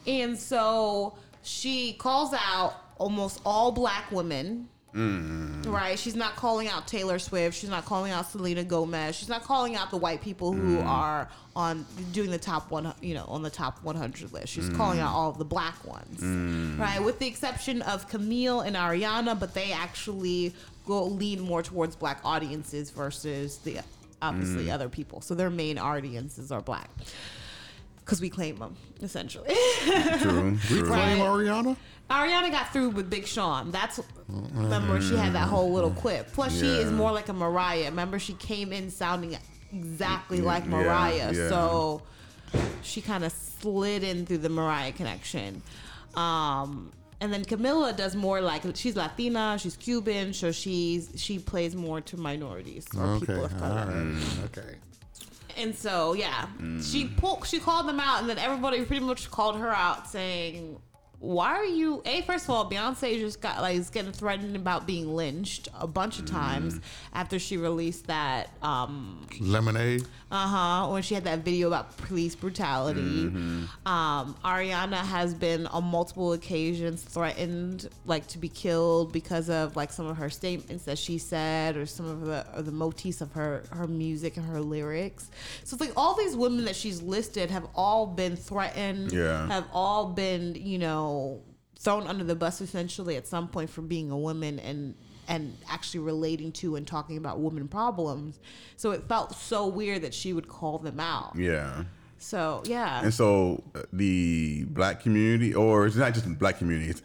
and 0.07 0.39
so 0.39 1.17
she 1.43 1.93
calls 1.95 2.33
out 2.35 2.75
almost 2.99 3.41
all 3.45 3.73
black 3.73 4.11
women. 4.11 4.69
Mm-hmm. 4.99 5.71
Right, 5.71 5.97
she's 5.97 6.17
not 6.17 6.35
calling 6.35 6.67
out 6.67 6.89
Taylor 6.89 7.21
Swift. 7.21 7.57
She's 7.57 7.71
not 7.71 7.85
calling 7.85 8.11
out 8.11 8.29
Selena 8.31 8.65
Gomez. 8.65 9.15
She's 9.15 9.29
not 9.29 9.45
calling 9.45 9.77
out 9.77 9.91
the 9.91 9.97
white 9.97 10.23
people 10.23 10.53
who 10.53 10.79
mm. 10.79 10.87
are 10.87 11.29
on 11.55 11.87
doing 12.13 12.31
the 12.31 12.39
top 12.39 12.71
one, 12.71 12.93
you 13.01 13.15
know, 13.15 13.25
on 13.29 13.43
the 13.43 13.51
top 13.51 13.83
100 13.85 14.33
list. 14.33 14.49
She's 14.49 14.69
calling 14.71 14.99
out 14.99 15.13
mm. 15.13 15.17
all 15.17 15.31
of 15.31 15.39
the 15.39 15.45
black 15.45 15.85
ones, 15.87 16.21
mm. 16.21 16.79
right? 16.79 17.03
With 17.03 17.21
the 17.21 17.29
exception 17.29 17.83
of 17.83 18.09
Camille 18.09 18.61
and 18.61 18.75
Ariana, 18.75 19.39
but 19.39 19.55
they 19.55 19.73
actually 19.73 20.53
go 20.87 21.05
lean 21.05 21.41
more 21.41 21.63
towards 21.63 21.95
black 21.95 22.21
audiences 22.25 22.91
versus 22.91 23.59
the 23.59 23.79
obviously 24.21 24.71
other 24.71 24.89
people. 24.89 25.21
So 25.21 25.35
their 25.35 25.51
main 25.51 25.79
audiences 25.79 26.51
are 26.51 26.61
black 26.61 26.91
because 28.01 28.21
we 28.21 28.31
claim 28.31 28.57
them 28.57 28.75
essentially. 29.03 29.55
True. 30.21 30.59
We 30.71 30.79
true. 30.79 30.87
claim 30.87 31.21
Right. 31.21 31.29
Ariana? 31.29 31.77
Ariana 32.11 32.51
got 32.51 32.73
through 32.73 32.91
with 32.91 33.11
Big 33.11 33.27
Sean. 33.27 33.71
That's 33.71 34.01
remember 34.29 35.01
she 35.01 35.15
had 35.17 35.35
that 35.35 35.49
whole 35.49 35.73
little 35.73 35.91
quip. 35.91 36.33
Plus, 36.33 36.59
she 36.59 36.67
is 36.67 36.91
more 36.91 37.13
like 37.13 37.29
a 37.29 37.33
Mariah. 37.33 37.85
Remember, 37.87 38.19
she 38.19 38.33
came 38.35 38.73
in 38.73 38.91
sounding 38.91 39.37
exactly 39.73 40.41
like 40.41 40.65
yeah, 40.65 40.71
Mariah, 40.71 41.33
yeah. 41.35 41.49
so 41.49 42.03
she 42.83 43.01
kind 43.03 43.25
of 43.25 43.33
slid 43.33 44.03
in 44.03 44.25
through 44.25 44.39
the 44.39 44.49
Mariah 44.49 44.93
connection. 44.93 45.63
Um, 46.15 46.93
and 47.21 47.33
then 47.33 47.45
Camila 47.45 47.95
does 47.97 48.15
more 48.17 48.41
like 48.41 48.63
she's 48.75 48.97
Latina, 48.97 49.59
she's 49.61 49.77
Cuban, 49.77 50.33
so 50.33 50.51
she's 50.53 51.11
she 51.17 51.39
plays 51.39 51.75
more 51.77 52.01
to 52.03 52.17
minorities 52.17 52.87
or 52.97 53.03
Okay, 53.05 53.21
people 53.27 53.39
all 53.41 53.45
of 53.45 53.59
color. 53.59 53.87
right. 53.87 54.23
Okay. 54.47 54.77
And 55.59 55.75
so, 55.75 56.13
yeah, 56.13 56.47
Mm. 56.61 56.81
she 56.93 57.07
pulled, 57.07 57.45
she 57.47 57.59
called 57.59 57.89
them 57.89 57.99
out, 57.99 58.21
and 58.21 58.31
then 58.31 58.39
everybody 58.39 58.83
pretty 58.85 59.05
much 59.05 59.29
called 59.31 59.57
her 59.59 59.69
out, 59.75 60.09
saying 60.09 60.79
why 61.21 61.49
are 61.57 61.65
you? 61.65 62.01
A 62.07 62.23
first 62.23 62.45
of 62.45 62.51
all, 62.51 62.71
Beyonce 62.71 63.19
just 63.19 63.41
got 63.41 63.61
like 63.61 63.77
is 63.77 63.91
getting 63.91 64.13
threatened 64.13 64.55
about 64.55 64.87
being 64.87 65.15
lynched 65.17 65.69
a 65.79 65.87
bunch 65.87 66.19
of 66.19 66.27
times 66.27 66.81
after 67.13 67.39
she 67.39 67.57
released 67.57 68.07
that. 68.07 68.51
um 68.63 69.27
Lemonade. 69.41 70.05
Uh 70.31 70.47
huh. 70.47 70.89
When 70.89 71.03
she 71.03 71.15
had 71.15 71.25
that 71.25 71.41
video 71.41 71.69
about 71.69 71.97
police 71.97 72.35
brutality. 72.35 72.99
Um, 73.87 74.37
Ariana 74.45 74.99
has 74.99 75.33
been 75.33 75.67
on 75.69 75.85
multiple 75.85 76.35
occasions 76.35 77.03
threatened, 77.03 77.89
like 78.05 78.27
to 78.29 78.39
be 78.39 78.49
killed 78.49 79.13
because 79.13 79.49
of 79.49 79.75
like 79.77 79.91
some 79.91 80.07
of 80.07 80.19
her 80.19 80.29
statements 80.29 80.85
that 80.85 80.99
she 80.99 81.17
said 81.17 81.77
or 81.77 81.87
some 81.87 82.07
of 82.07 82.21
the 82.27 82.47
or 82.55 82.63
the 82.63 82.73
motifs 82.73 83.21
of 83.21 83.33
her 83.33 83.65
her 83.71 83.87
music 83.87 84.37
and 84.37 84.47
her 84.47 84.61
lyrics. 84.61 85.31
So 85.65 85.75
it's 85.75 85.81
like 85.81 85.93
all 85.97 86.15
these 86.15 86.37
women 86.37 86.67
that 86.67 86.77
she's 86.77 87.01
listed 87.01 87.51
have 87.51 87.67
all 87.75 88.07
been 88.07 88.37
threatened. 88.37 89.13
Yeah. 89.13 89.47
Have 89.47 89.65
all 89.73 90.09
been 90.13 90.55
you 90.55 90.79
know 90.79 91.43
thrown 91.79 92.07
under 92.07 92.25
the 92.25 92.35
bus 92.35 92.61
essentially 92.61 93.17
at 93.17 93.27
some 93.27 93.49
point 93.49 93.71
for 93.71 93.83
being 93.83 94.11
a 94.11 94.19
woman 94.19 94.59
and 94.59 94.95
and 95.29 95.57
actually 95.69 96.01
relating 96.01 96.51
to 96.53 96.77
and 96.77 96.87
talking 96.87 97.17
about 97.19 97.39
women 97.41 97.69
problems. 97.69 98.41
So 98.77 98.91
it 98.91 99.05
felt 99.09 99.35
so 99.37 99.67
weird 99.67 100.03
that 100.03 100.15
she 100.15 100.33
would 100.33 100.49
call 100.49 100.79
them 100.79 100.99
out. 100.99 101.35
Yeah. 101.37 101.85
So 102.21 102.63
yeah. 102.67 103.01
And 103.05 103.15
so 103.15 103.63
uh, 103.77 103.83
the 103.93 104.65
black 104.71 105.01
community, 105.01 105.55
or 105.55 105.87
it's 105.87 105.95
not 105.95 106.15
just 106.15 106.27
the 106.27 106.35
black 106.35 106.59
community, 106.59 106.91
it's, 106.91 107.03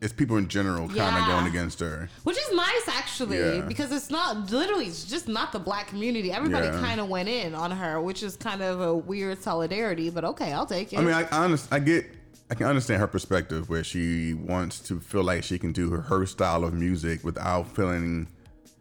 it's 0.00 0.12
people 0.12 0.38
in 0.38 0.48
general 0.48 0.88
kind 0.88 0.98
of 0.98 1.22
Yeah. 1.22 1.26
going 1.28 1.46
against 1.46 1.78
her. 1.78 2.08
Which 2.24 2.36
is 2.36 2.52
nice 2.52 2.88
actually, 2.88 3.38
Yeah. 3.38 3.60
because 3.60 3.92
it's 3.92 4.10
not 4.10 4.50
literally 4.50 4.86
it's 4.86 5.04
just 5.04 5.28
not 5.28 5.52
the 5.52 5.60
black 5.60 5.86
community. 5.86 6.32
Everybody 6.32 6.66
Yeah. 6.66 6.80
kind 6.80 7.00
of 7.00 7.08
went 7.08 7.28
in 7.28 7.54
on 7.54 7.70
her, 7.70 8.00
which 8.00 8.24
is 8.24 8.36
kind 8.36 8.60
of 8.60 8.80
a 8.80 8.92
weird 8.92 9.40
solidarity, 9.40 10.10
but 10.10 10.24
okay, 10.24 10.52
I'll 10.52 10.66
take 10.66 10.92
it. 10.92 10.98
I 10.98 11.02
mean, 11.02 11.14
I, 11.14 11.22
I, 11.22 11.44
honest, 11.44 11.72
I 11.72 11.78
get, 11.78 12.06
I 12.48 12.54
can 12.54 12.66
understand 12.66 13.00
her 13.00 13.06
perspective 13.08 13.68
where 13.68 13.82
she 13.82 14.34
wants 14.34 14.78
to 14.80 15.00
feel 15.00 15.24
like 15.24 15.42
she 15.42 15.58
can 15.58 15.72
do 15.72 15.90
her, 15.90 16.02
her 16.02 16.26
style 16.26 16.64
of 16.64 16.74
music 16.74 17.24
without 17.24 17.74
feeling 17.74 18.28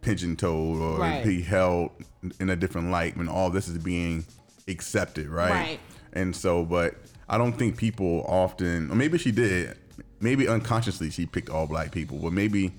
pigeon-toed 0.02 0.80
or 0.80 1.00
Right. 1.00 1.24
be 1.24 1.42
held 1.42 1.92
in 2.40 2.50
a 2.52 2.56
different 2.56 2.92
light 2.92 3.18
when 3.18 3.28
all 3.28 3.50
this 3.50 3.68
is 3.68 3.80
being 3.80 4.24
accepted, 4.68 5.28
right? 5.28 5.50
Right. 5.52 5.80
And 6.14 6.36
so, 6.36 6.64
but 6.64 6.96
I 7.28 7.40
don't 7.40 7.54
think 7.54 7.76
people 7.78 8.24
often, 8.28 8.92
or 8.92 8.96
maybe 8.96 9.18
she 9.18 9.32
did, 9.32 9.76
maybe 10.20 10.48
unconsciously 10.48 11.10
she 11.10 11.26
picked 11.26 11.50
all 11.50 11.66
black 11.68 11.92
people, 11.92 12.20
but 12.20 12.34
maybe. 12.34 12.72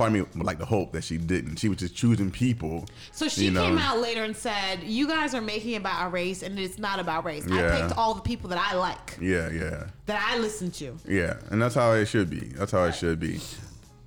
Part 0.00 0.16
of 0.16 0.34
me 0.34 0.42
like 0.42 0.58
to 0.58 0.64
hope 0.64 0.92
that 0.92 1.04
she 1.04 1.18
didn't. 1.18 1.56
She 1.56 1.68
was 1.68 1.76
just 1.76 1.94
choosing 1.94 2.30
people. 2.30 2.86
so 3.12 3.28
she 3.28 3.44
you 3.44 3.50
know. 3.50 3.66
came 3.66 3.76
out 3.76 3.98
later 3.98 4.24
and 4.24 4.34
said, 4.34 4.82
"You 4.82 5.06
guys 5.06 5.34
are 5.34 5.42
making 5.42 5.72
it 5.72 5.76
about 5.76 6.00
our 6.00 6.08
race, 6.08 6.42
and 6.42 6.58
it's 6.58 6.78
not 6.78 6.98
about 6.98 7.26
race. 7.26 7.46
I 7.46 7.78
picked 7.78 7.98
all 7.98 8.14
the 8.14 8.22
people 8.22 8.48
that 8.48 8.58
I 8.58 8.76
like, 8.76 9.18
Yeah, 9.20 9.50
yeah. 9.50 9.88
that 10.06 10.26
I 10.26 10.38
listen 10.38 10.70
to." 10.70 10.96
Yeah, 11.06 11.36
and 11.50 11.60
that's 11.60 11.74
how 11.74 11.92
it 11.92 12.06
should 12.06 12.30
be. 12.30 12.38
That's 12.38 12.72
how 12.72 12.84
it 12.84 12.94
should 12.94 13.20
be. 13.20 13.40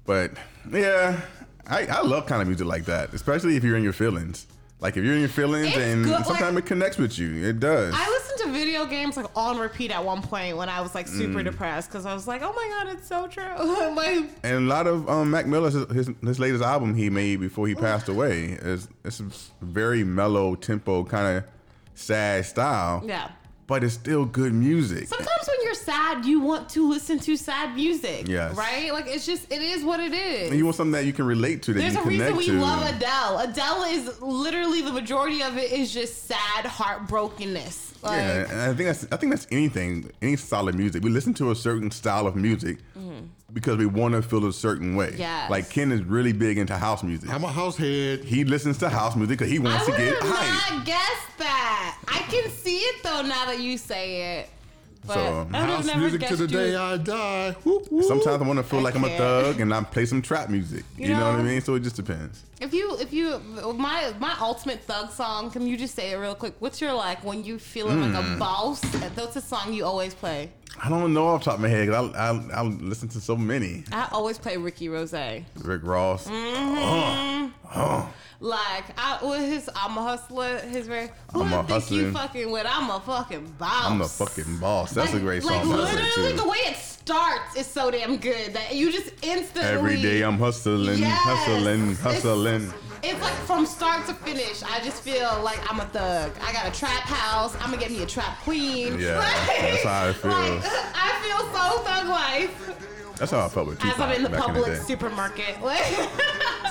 But 0.08 0.32
yeah, 0.72 1.22
I, 1.68 1.86
I 1.86 2.02
love 2.02 2.26
kind 2.26 2.42
of 2.42 2.48
music 2.48 2.66
like 2.66 2.86
that, 2.86 3.14
especially 3.14 3.56
if 3.56 3.64
you're 3.64 3.78
in 3.78 3.84
your 3.84 3.94
feelings. 3.94 4.48
Like 4.84 4.98
if 4.98 5.04
you're 5.06 5.14
in 5.14 5.22
your 5.22 5.30
feelings, 5.30 5.68
It's 5.70 5.78
and 5.78 6.04
good, 6.04 6.26
sometimes 6.26 6.56
like- 6.56 6.66
it 6.66 6.68
connects 6.68 6.98
with 6.98 7.18
you. 7.18 7.44
It 7.48 7.62
does. 7.62 7.94
I 7.98 8.06
listened 8.10 8.40
to 8.42 8.52
video 8.52 8.86
games 8.86 9.16
like 9.16 9.28
on 9.36 9.58
repeat 9.58 9.92
at 9.92 10.04
one 10.04 10.22
point 10.22 10.58
when 10.58 10.68
I 10.68 10.82
was 10.82 10.94
like 10.94 11.08
super 11.08 11.40
Mm. 11.40 11.46
depressed 11.46 11.90
because 11.90 12.06
I 12.06 12.14
was 12.14 12.28
like, 12.28 12.42
"Oh 12.44 12.52
my 12.54 12.68
god, 12.84 12.94
it's 12.94 13.08
so 13.08 13.28
true." 13.28 13.44
like, 13.96 14.30
and 14.44 14.56
a 14.56 14.60
lot 14.60 14.86
of 14.86 15.10
um, 15.10 15.32
Mac 15.32 15.46
Miller's 15.48 15.74
his, 15.90 16.10
his 16.22 16.38
latest 16.38 16.62
album 16.64 16.94
he 16.96 17.10
made 17.10 17.40
before 17.40 17.66
he 17.68 17.76
passed 17.76 18.10
away 18.10 18.58
is 18.62 18.90
it's 19.06 19.22
a 19.22 19.26
very 19.66 20.04
mellow 20.04 20.54
tempo 20.56 21.06
kind 21.06 21.38
of 21.38 21.44
sad 21.96 22.46
style. 22.46 23.02
yeah. 23.06 23.30
But 23.66 23.84
it's 23.84 23.94
still 23.94 24.26
good 24.26 24.54
music. 24.54 25.08
Sometimes 25.08 25.48
when 25.48 25.58
you're 25.64 25.74
sad, 25.74 26.26
you 26.26 26.42
want 26.42 26.70
to 26.70 26.90
listen 26.90 27.20
to 27.20 27.38
sad 27.38 27.76
music. 27.76 28.28
Yes. 28.28 28.56
Right? 28.56 28.92
Like 28.92 29.06
it's 29.08 29.26
just 29.26 29.52
it 29.52 29.62
is 29.62 29.84
what 29.84 30.00
it 30.00 30.14
is. 30.14 30.50
And 30.50 30.58
you 30.58 30.66
want 30.66 30.76
something 30.76 30.92
that 30.92 31.06
you 31.06 31.14
can 31.14 31.26
relate 31.26 31.64
to, 31.64 31.74
that 31.74 31.80
There's 31.80 31.96
a 31.96 32.02
reason 32.02 32.36
we 32.36 32.46
to. 32.48 32.60
love 32.60 32.88
Adele. 32.96 33.40
Adele 33.40 33.84
is 33.84 34.22
literally 34.22 34.82
the 34.82 34.92
majority 34.92 35.42
of 35.42 35.58
it 35.58 35.72
is 35.72 35.94
just 35.94 36.26
sad 36.26 36.66
heartbrokenness. 36.66 38.02
Like, 38.04 38.18
yeah, 38.18 38.52
and 38.52 38.62
I 38.62 38.74
think 38.74 38.88
that's 38.90 39.08
I 39.14 39.16
think 39.16 39.32
that's 39.32 39.48
anything, 39.50 40.12
any 40.22 40.36
solid 40.36 40.76
music. 40.76 41.04
We 41.04 41.10
listen 41.10 41.34
to 41.36 41.52
a 41.52 41.56
certain 41.56 41.90
style 41.90 42.28
of 42.28 42.36
music 42.36 42.80
mm-hmm. 42.98 43.28
Because 43.54 43.78
we 43.78 43.86
want 43.86 44.14
to 44.16 44.22
feel 44.22 44.46
a 44.48 44.54
certain 44.54 44.96
way. 44.96 45.16
Yes. 45.18 45.50
Like 45.50 45.70
Ken 45.70 45.92
is 45.92 46.02
really 46.04 46.34
big 46.34 46.58
into 46.58 46.76
house 46.76 47.04
music. 47.04 47.30
I'm 47.30 47.44
a 47.44 47.52
house 47.52 47.78
head. 47.78 48.24
He 48.24 48.44
listens 48.44 48.78
to 48.80 48.90
house 48.90 49.16
music 49.16 49.38
because 49.40 49.52
he 49.52 49.58
I 49.60 49.62
wants 49.62 49.86
to 49.86 49.92
get 49.92 50.14
have 50.16 50.18
hype. 50.22 50.74
not 50.78 50.86
guessed 50.86 51.38
that. 51.38 51.98
I 52.08 52.20
can 52.30 52.50
see 52.50 52.78
it 52.80 53.04
though 53.04 53.22
now 53.22 53.46
that 53.46 53.60
you 53.60 53.78
say 53.78 54.40
it. 54.40 54.50
But 55.06 55.16
So, 55.16 55.20
I 55.22 55.60
would 55.62 55.70
have 55.70 55.86
House 55.86 55.96
music 55.98 56.22
to 56.28 56.36
the 56.38 56.44
you. 56.44 56.48
day 56.48 56.76
I 56.78 56.96
die. 56.96 57.52
Whoop, 57.66 57.88
whoop. 57.92 58.06
Sometimes 58.06 58.42
I 58.42 58.48
want 58.48 58.58
to 58.60 58.64
feel 58.64 58.80
like 58.80 58.96
I'm 58.96 59.04
a 59.04 59.18
thug 59.18 59.60
and 59.60 59.74
I 59.74 59.84
play 59.84 60.06
some 60.06 60.22
trap 60.22 60.50
music. 60.50 60.86
You, 60.98 61.08
You 61.10 61.14
know, 61.16 61.32
what 61.32 61.40
I 61.42 61.44
mean? 61.44 61.60
So 61.60 61.76
it 61.76 61.82
just 61.82 61.98
depends. 61.98 62.42
If 62.64 62.74
you, 62.74 62.96
if 62.98 63.12
you, 63.12 63.40
my 63.76 64.14
my 64.20 64.36
ultimate 64.40 64.82
thug 64.84 65.12
song. 65.12 65.52
Can 65.52 65.68
you 65.68 65.76
just 65.76 65.96
say 65.96 66.12
it 66.12 66.16
real 66.16 66.34
quick? 66.34 66.54
What's 66.60 66.80
your 66.80 66.94
like 66.94 67.24
when 67.24 67.44
you 67.44 67.60
feeling 67.60 68.00
like 68.02 68.24
Hmm. 68.24 68.36
a 68.36 68.38
boss? 68.38 68.80
That's 69.16 69.36
a 69.36 69.42
song 69.42 69.74
you 69.74 69.84
always 69.86 70.14
play. 70.14 70.50
I 70.82 70.90
don't 70.90 71.14
know 71.14 71.28
off 71.28 71.42
the 71.42 71.46
top 71.46 71.56
of 71.56 71.62
my 71.62 71.68
head 71.68 71.90
I, 71.90 72.02
I, 72.02 72.30
I 72.54 72.62
listen 72.64 73.08
to 73.10 73.22
so 73.22 73.36
many. 73.36 73.84
I 73.92 74.08
always 74.12 74.40
play 74.40 74.58
Ricky 74.58 74.88
Rose. 74.90 75.14
Rick 75.14 75.82
Ross. 75.84 76.28
Mm-hmm. 76.28 77.50
Uh, 77.72 78.06
Like 78.40 78.86
I 78.98 79.20
with 79.22 79.42
his 79.42 79.70
I'm 79.76 79.98
a 79.98 80.04
hustler. 80.04 80.60
His 80.60 80.88
very 80.88 81.10
who 81.34 81.44
I'm 81.44 81.54
a 81.54 81.64
think 81.64 81.92
you 81.92 82.12
fucking 82.12 82.52
with? 82.52 82.66
I'm 82.68 82.90
a 82.90 83.00
fucking 83.00 83.56
boss. 83.60 83.86
I'm 83.92 84.02
a 84.02 84.08
fucking 84.08 84.58
boss. 84.58 84.92
That's 84.92 85.14
like, 85.14 85.22
a 85.22 85.26
great 85.26 85.44
song. 85.44 85.70
That's 85.70 85.94
literally 85.94 86.34
the 86.34 86.48
way 86.48 86.58
it 86.60 86.76
starts 87.14 87.56
is 87.58 87.68
so 87.68 87.92
damn 87.92 88.16
good 88.18 88.54
that 88.54 88.74
you 88.76 88.90
just 88.92 89.12
instantly 89.22 89.62
Every 89.72 90.02
day 90.02 90.22
I'm 90.24 90.38
hustling, 90.38 91.00
Yes. 91.00 91.20
hustling, 91.24 91.96
hustling. 91.98 92.74
It's 93.04 93.22
like 93.22 93.34
from 93.46 93.66
start 93.66 94.08
to 94.08 94.14
finish. 94.14 94.64
I 94.64 94.80
just 94.80 95.04
feel 95.04 95.42
like 95.44 95.60
I'm 95.70 95.82
a 95.82 95.86
thug. 95.86 96.32
I 96.42 96.54
got 96.54 96.66
a 96.66 96.72
trap 96.72 97.04
house. 97.04 97.56
I'm 97.56 97.72
gonna 97.72 97.78
get 97.78 97.92
me 97.92 98.04
a 98.04 98.06
trap 98.06 98.40
queen. 98.44 98.98
Yeah, 99.00 99.18
Like- 99.50 99.62
that's 99.62 99.84
how 99.84 100.08
it 100.08 100.14
feels. 100.16 100.34
Like, 100.64 100.96
I 100.96 101.10
feel 101.24 101.42
so 101.52 101.84
thug 101.84 102.08
life 102.08 102.80
That's 103.18 103.32
how 103.32 103.46
I 103.46 103.50
felt 103.50 103.68
with 103.68 103.80
Tupac 103.80 103.96
as 103.96 104.02
I'm 104.02 104.12
in 104.14 104.24
the 104.24 104.30
back 104.30 104.48
in 104.48 104.54
the 104.56 104.60
Publix 104.62 104.84
supermarket. 104.86 105.58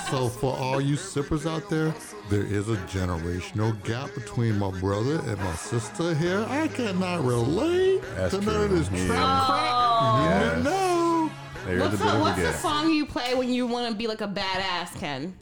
So 0.09 0.29
for 0.29 0.55
all 0.55 0.79
you 0.79 0.95
sippers 0.95 1.47
out 1.47 1.69
there, 1.71 1.91
there 2.29 2.43
is 2.43 2.69
a 2.69 2.75
generational 2.85 3.81
gap 3.83 4.13
between 4.13 4.59
my 4.59 4.69
brother 4.79 5.15
and 5.15 5.37
my 5.39 5.55
sister 5.55 6.13
here. 6.13 6.45
I 6.49 6.67
cannot 6.67 7.23
relate 7.25 8.03
That's 8.15 8.35
to 8.35 8.41
none 8.41 8.55
of 8.63 8.67
true. 8.69 8.79
this 8.79 8.91
Yeah. 8.91 9.07
trap 9.07 9.43
oh. 9.49 9.51
crap. 9.51 10.29
Yes. 10.29 10.57
You 10.57 10.63
know. 10.63 11.31
There's 11.65 11.81
what's, 11.81 11.93
a 11.93 11.97
the, 11.97 12.03
bit 12.03 12.13
of 12.13 12.19
a 12.19 12.21
what's 12.21 12.41
the 12.41 12.53
song 12.53 12.89
you 12.93 13.05
play 13.07 13.33
when 13.33 13.51
you 13.51 13.65
want 13.65 13.89
to 13.89 13.95
be 13.97 14.05
like 14.05 14.21
a 14.21 14.27
badass, 14.27 14.99
Ken? 14.99 15.35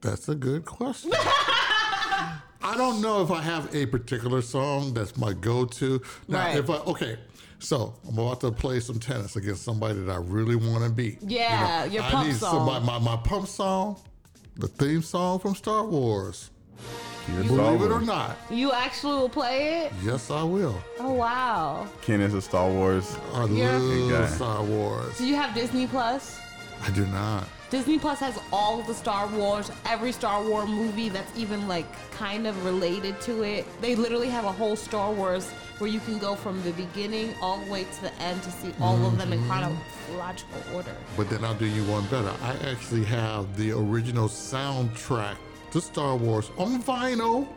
That's 0.00 0.28
a 0.30 0.34
good 0.34 0.64
question. 0.64 1.12
I 2.62 2.76
don't 2.76 3.00
know 3.02 3.22
if 3.22 3.30
I 3.30 3.42
have 3.42 3.74
a 3.74 3.86
particular 3.86 4.40
song 4.40 4.94
that's 4.94 5.16
my 5.16 5.32
go-to. 5.32 6.00
Now, 6.28 6.38
Right. 6.38 6.56
if 6.58 6.70
I 6.70 6.74
okay, 6.74 7.18
so 7.60 7.94
I'm 8.08 8.18
about 8.18 8.40
to 8.42 8.50
play 8.52 8.80
some 8.80 8.98
tennis 8.98 9.36
against 9.36 9.62
somebody 9.64 10.00
that 10.00 10.10
I 10.12 10.16
really 10.18 10.56
want 10.56 10.84
to 10.84 10.90
beat. 10.90 11.18
Yeah, 11.22 11.84
your 11.84 12.02
I 12.02 12.10
pump 12.10 12.26
need 12.28 12.36
song. 12.36 12.54
somebody 12.66 12.84
my, 12.84 12.98
my 12.98 13.16
pump 13.22 13.46
song, 13.46 13.96
the 14.56 14.68
theme 14.68 15.02
song 15.02 15.38
from 15.38 15.54
Star 15.54 15.84
Wars. 15.84 16.50
Yes, 17.28 17.46
Believe 17.48 17.82
it 17.82 17.92
or 17.92 18.00
not, 18.00 18.36
You 18.50 18.72
actually 18.72 19.14
will 19.18 19.28
play 19.28 19.84
it? 19.84 19.92
yes, 20.02 20.30
I 20.30 20.42
will. 20.42 20.82
Oh 20.98 21.12
wow! 21.12 21.86
Ken 22.02 22.20
is 22.20 22.34
a 22.34 22.40
Star 22.42 22.68
Wars. 22.68 23.16
I 23.34 23.44
Yeah. 23.44 23.78
Good 23.78 24.10
guy. 24.10 24.18
love 24.20 24.30
Star 24.30 24.62
Wars. 24.64 25.18
Do 25.18 25.26
you 25.26 25.34
have 25.36 25.54
Disney 25.54 25.86
Plus? 25.86 26.40
I 26.82 26.90
do 26.90 27.06
not. 27.06 27.46
Disney 27.68 27.98
Plus 28.00 28.18
has 28.18 28.36
all 28.52 28.82
the 28.82 28.94
Star 28.94 29.28
Wars, 29.28 29.70
every 29.86 30.10
Star 30.10 30.42
Wars 30.42 30.68
movie 30.68 31.08
that's 31.08 31.30
even 31.38 31.68
like 31.68 31.84
kind 32.10 32.46
of 32.48 32.64
related 32.64 33.20
to 33.20 33.42
it. 33.44 33.64
They 33.80 33.94
literally 33.94 34.28
have 34.30 34.44
a 34.44 34.50
whole 34.50 34.74
Star 34.74 35.12
Wars 35.12 35.52
where 35.80 35.88
you 35.90 36.00
can 36.00 36.18
go 36.18 36.34
from 36.34 36.62
the 36.62 36.72
beginning 36.72 37.34
all 37.40 37.58
the 37.58 37.70
way 37.70 37.84
to 37.84 38.02
the 38.02 38.14
end 38.20 38.42
to 38.42 38.50
see 38.50 38.72
all 38.80 39.02
of 39.06 39.16
them 39.16 39.32
in 39.32 39.38
mm-hmm. 39.40 39.48
chronological 39.48 40.62
order. 40.74 40.94
But 41.16 41.30
then 41.30 41.42
I'll 41.42 41.54
do 41.54 41.64
you 41.66 41.82
one 41.84 42.04
better. 42.06 42.32
I 42.42 42.52
actually 42.70 43.04
have 43.04 43.56
the 43.56 43.72
original 43.72 44.28
soundtrack 44.28 45.36
to 45.72 45.80
Star 45.80 46.16
Wars 46.16 46.50
on 46.58 46.82
vinyl. 46.82 47.48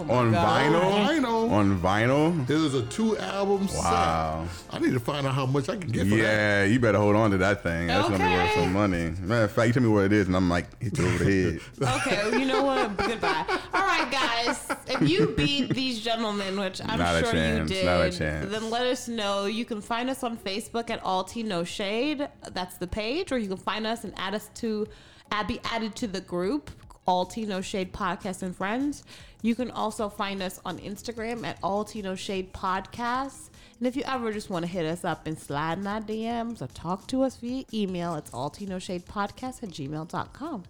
Oh 0.00 0.04
my 0.04 0.14
On 0.14 0.32
God. 0.32 0.72
vinyl? 0.72 1.06
Vinyl. 1.08 1.50
On 1.50 1.80
vinyl? 1.80 2.50
It 2.50 2.54
was 2.54 2.74
a 2.74 2.82
two 2.86 3.16
album 3.18 3.66
Wow. 3.74 4.46
set. 4.48 4.74
I 4.74 4.78
need 4.78 4.92
to 4.92 5.00
find 5.00 5.26
out 5.26 5.34
how 5.34 5.46
much 5.46 5.68
I 5.68 5.76
can 5.76 5.90
get 5.90 6.04
for 6.08 6.16
that. 6.16 6.22
Yeah, 6.22 6.64
you 6.64 6.78
better 6.78 6.98
hold 6.98 7.16
on 7.16 7.30
to 7.32 7.38
that 7.38 7.62
thing. 7.62 7.88
That's 7.88 8.08
gonna 8.08 8.18
be 8.24 8.32
worth 8.34 8.54
some 8.54 8.72
money. 8.72 9.12
Matter 9.20 9.44
of 9.44 9.52
fact, 9.52 9.66
you 9.68 9.72
tell 9.74 9.82
me 9.82 9.88
what 9.88 10.04
it 10.04 10.12
is, 10.12 10.26
and 10.26 10.36
I'm 10.36 10.48
like, 10.48 10.66
hit 10.82 10.96
you 10.98 11.06
over 11.06 11.24
the 11.24 11.42
head. 11.52 11.60
Okay, 12.06 12.16
well, 12.30 12.38
you 12.38 12.46
know 12.46 12.62
what? 12.62 12.96
Goodbye. 12.96 13.44
All 13.74 13.82
right, 13.82 14.10
guys. 14.10 14.68
If 14.86 15.08
you 15.08 15.28
beat 15.36 15.74
these 15.74 16.00
gentlemen, 16.00 16.58
which 16.58 16.80
I'm 16.84 16.98
Not 16.98 17.16
a 17.16 17.20
sure 17.24 17.32
chance, 17.32 17.70
you 17.70 17.76
did, 17.76 17.84
not 17.86 18.00
a 18.02 18.10
chance. 18.10 18.50
then 18.50 18.70
let 18.70 18.86
us 18.86 19.08
know. 19.08 19.46
You 19.46 19.64
can 19.64 19.80
find 19.80 20.08
us 20.10 20.22
on 20.22 20.36
Facebook 20.36 20.90
at 20.90 21.02
All 21.04 21.24
Tea 21.24 21.42
No 21.42 21.64
Shade. 21.64 22.28
That's 22.52 22.76
the 22.76 22.86
page, 22.86 23.32
or 23.32 23.38
you 23.38 23.48
can 23.48 23.56
find 23.56 23.86
us 23.86 24.04
and 24.04 24.12
add 24.16 24.34
us 24.34 24.48
to, 24.56 24.86
add, 25.32 25.46
be 25.46 25.60
added 25.64 25.94
to 25.96 26.06
the 26.06 26.20
group. 26.20 26.70
All 27.06 27.24
Tea 27.24 27.46
No 27.46 27.60
Shade 27.62 27.92
Podcast 27.92 28.42
and 28.42 28.54
Friends. 28.54 29.02
You 29.42 29.54
can 29.54 29.70
also 29.70 30.08
find 30.08 30.42
us 30.42 30.60
on 30.64 30.78
Instagram 30.78 31.46
at 31.46 31.60
Tea 31.88 32.16
Shade 32.16 32.52
Podcast. 32.52 33.50
And 33.78 33.86
if 33.86 33.94
you 33.94 34.02
ever 34.04 34.32
just 34.32 34.50
want 34.50 34.64
to 34.64 34.70
hit 34.70 34.84
us 34.84 35.04
up 35.04 35.26
and 35.26 35.38
slide 35.38 35.78
in 35.78 35.86
our 35.86 36.00
DMs 36.00 36.60
or 36.60 36.66
talk 36.68 37.06
to 37.08 37.22
us 37.22 37.36
via 37.36 37.64
email, 37.72 38.16
it's 38.16 38.30
allteanoshadepodcast 38.30 39.62
at 39.62 39.68
gmail.com. 39.70 40.64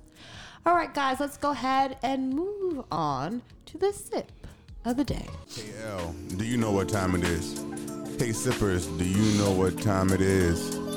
All 0.66 0.74
right, 0.74 0.92
guys, 0.92 1.20
let's 1.20 1.38
go 1.38 1.52
ahead 1.52 1.96
and 2.02 2.34
move 2.34 2.84
on 2.92 3.40
to 3.66 3.78
the 3.78 3.92
sip 3.92 4.30
of 4.84 4.98
the 4.98 5.04
day. 5.04 5.26
Hey 5.48 5.72
L, 5.86 6.14
do 6.36 6.44
you 6.44 6.58
know 6.58 6.72
what 6.72 6.90
time 6.90 7.14
it 7.14 7.24
is? 7.24 7.64
Hey 8.18 8.32
sippers, 8.32 8.86
do 8.86 9.04
you 9.04 9.38
know 9.38 9.52
what 9.52 9.80
time 9.80 10.12
it 10.12 10.20
is? 10.20 10.87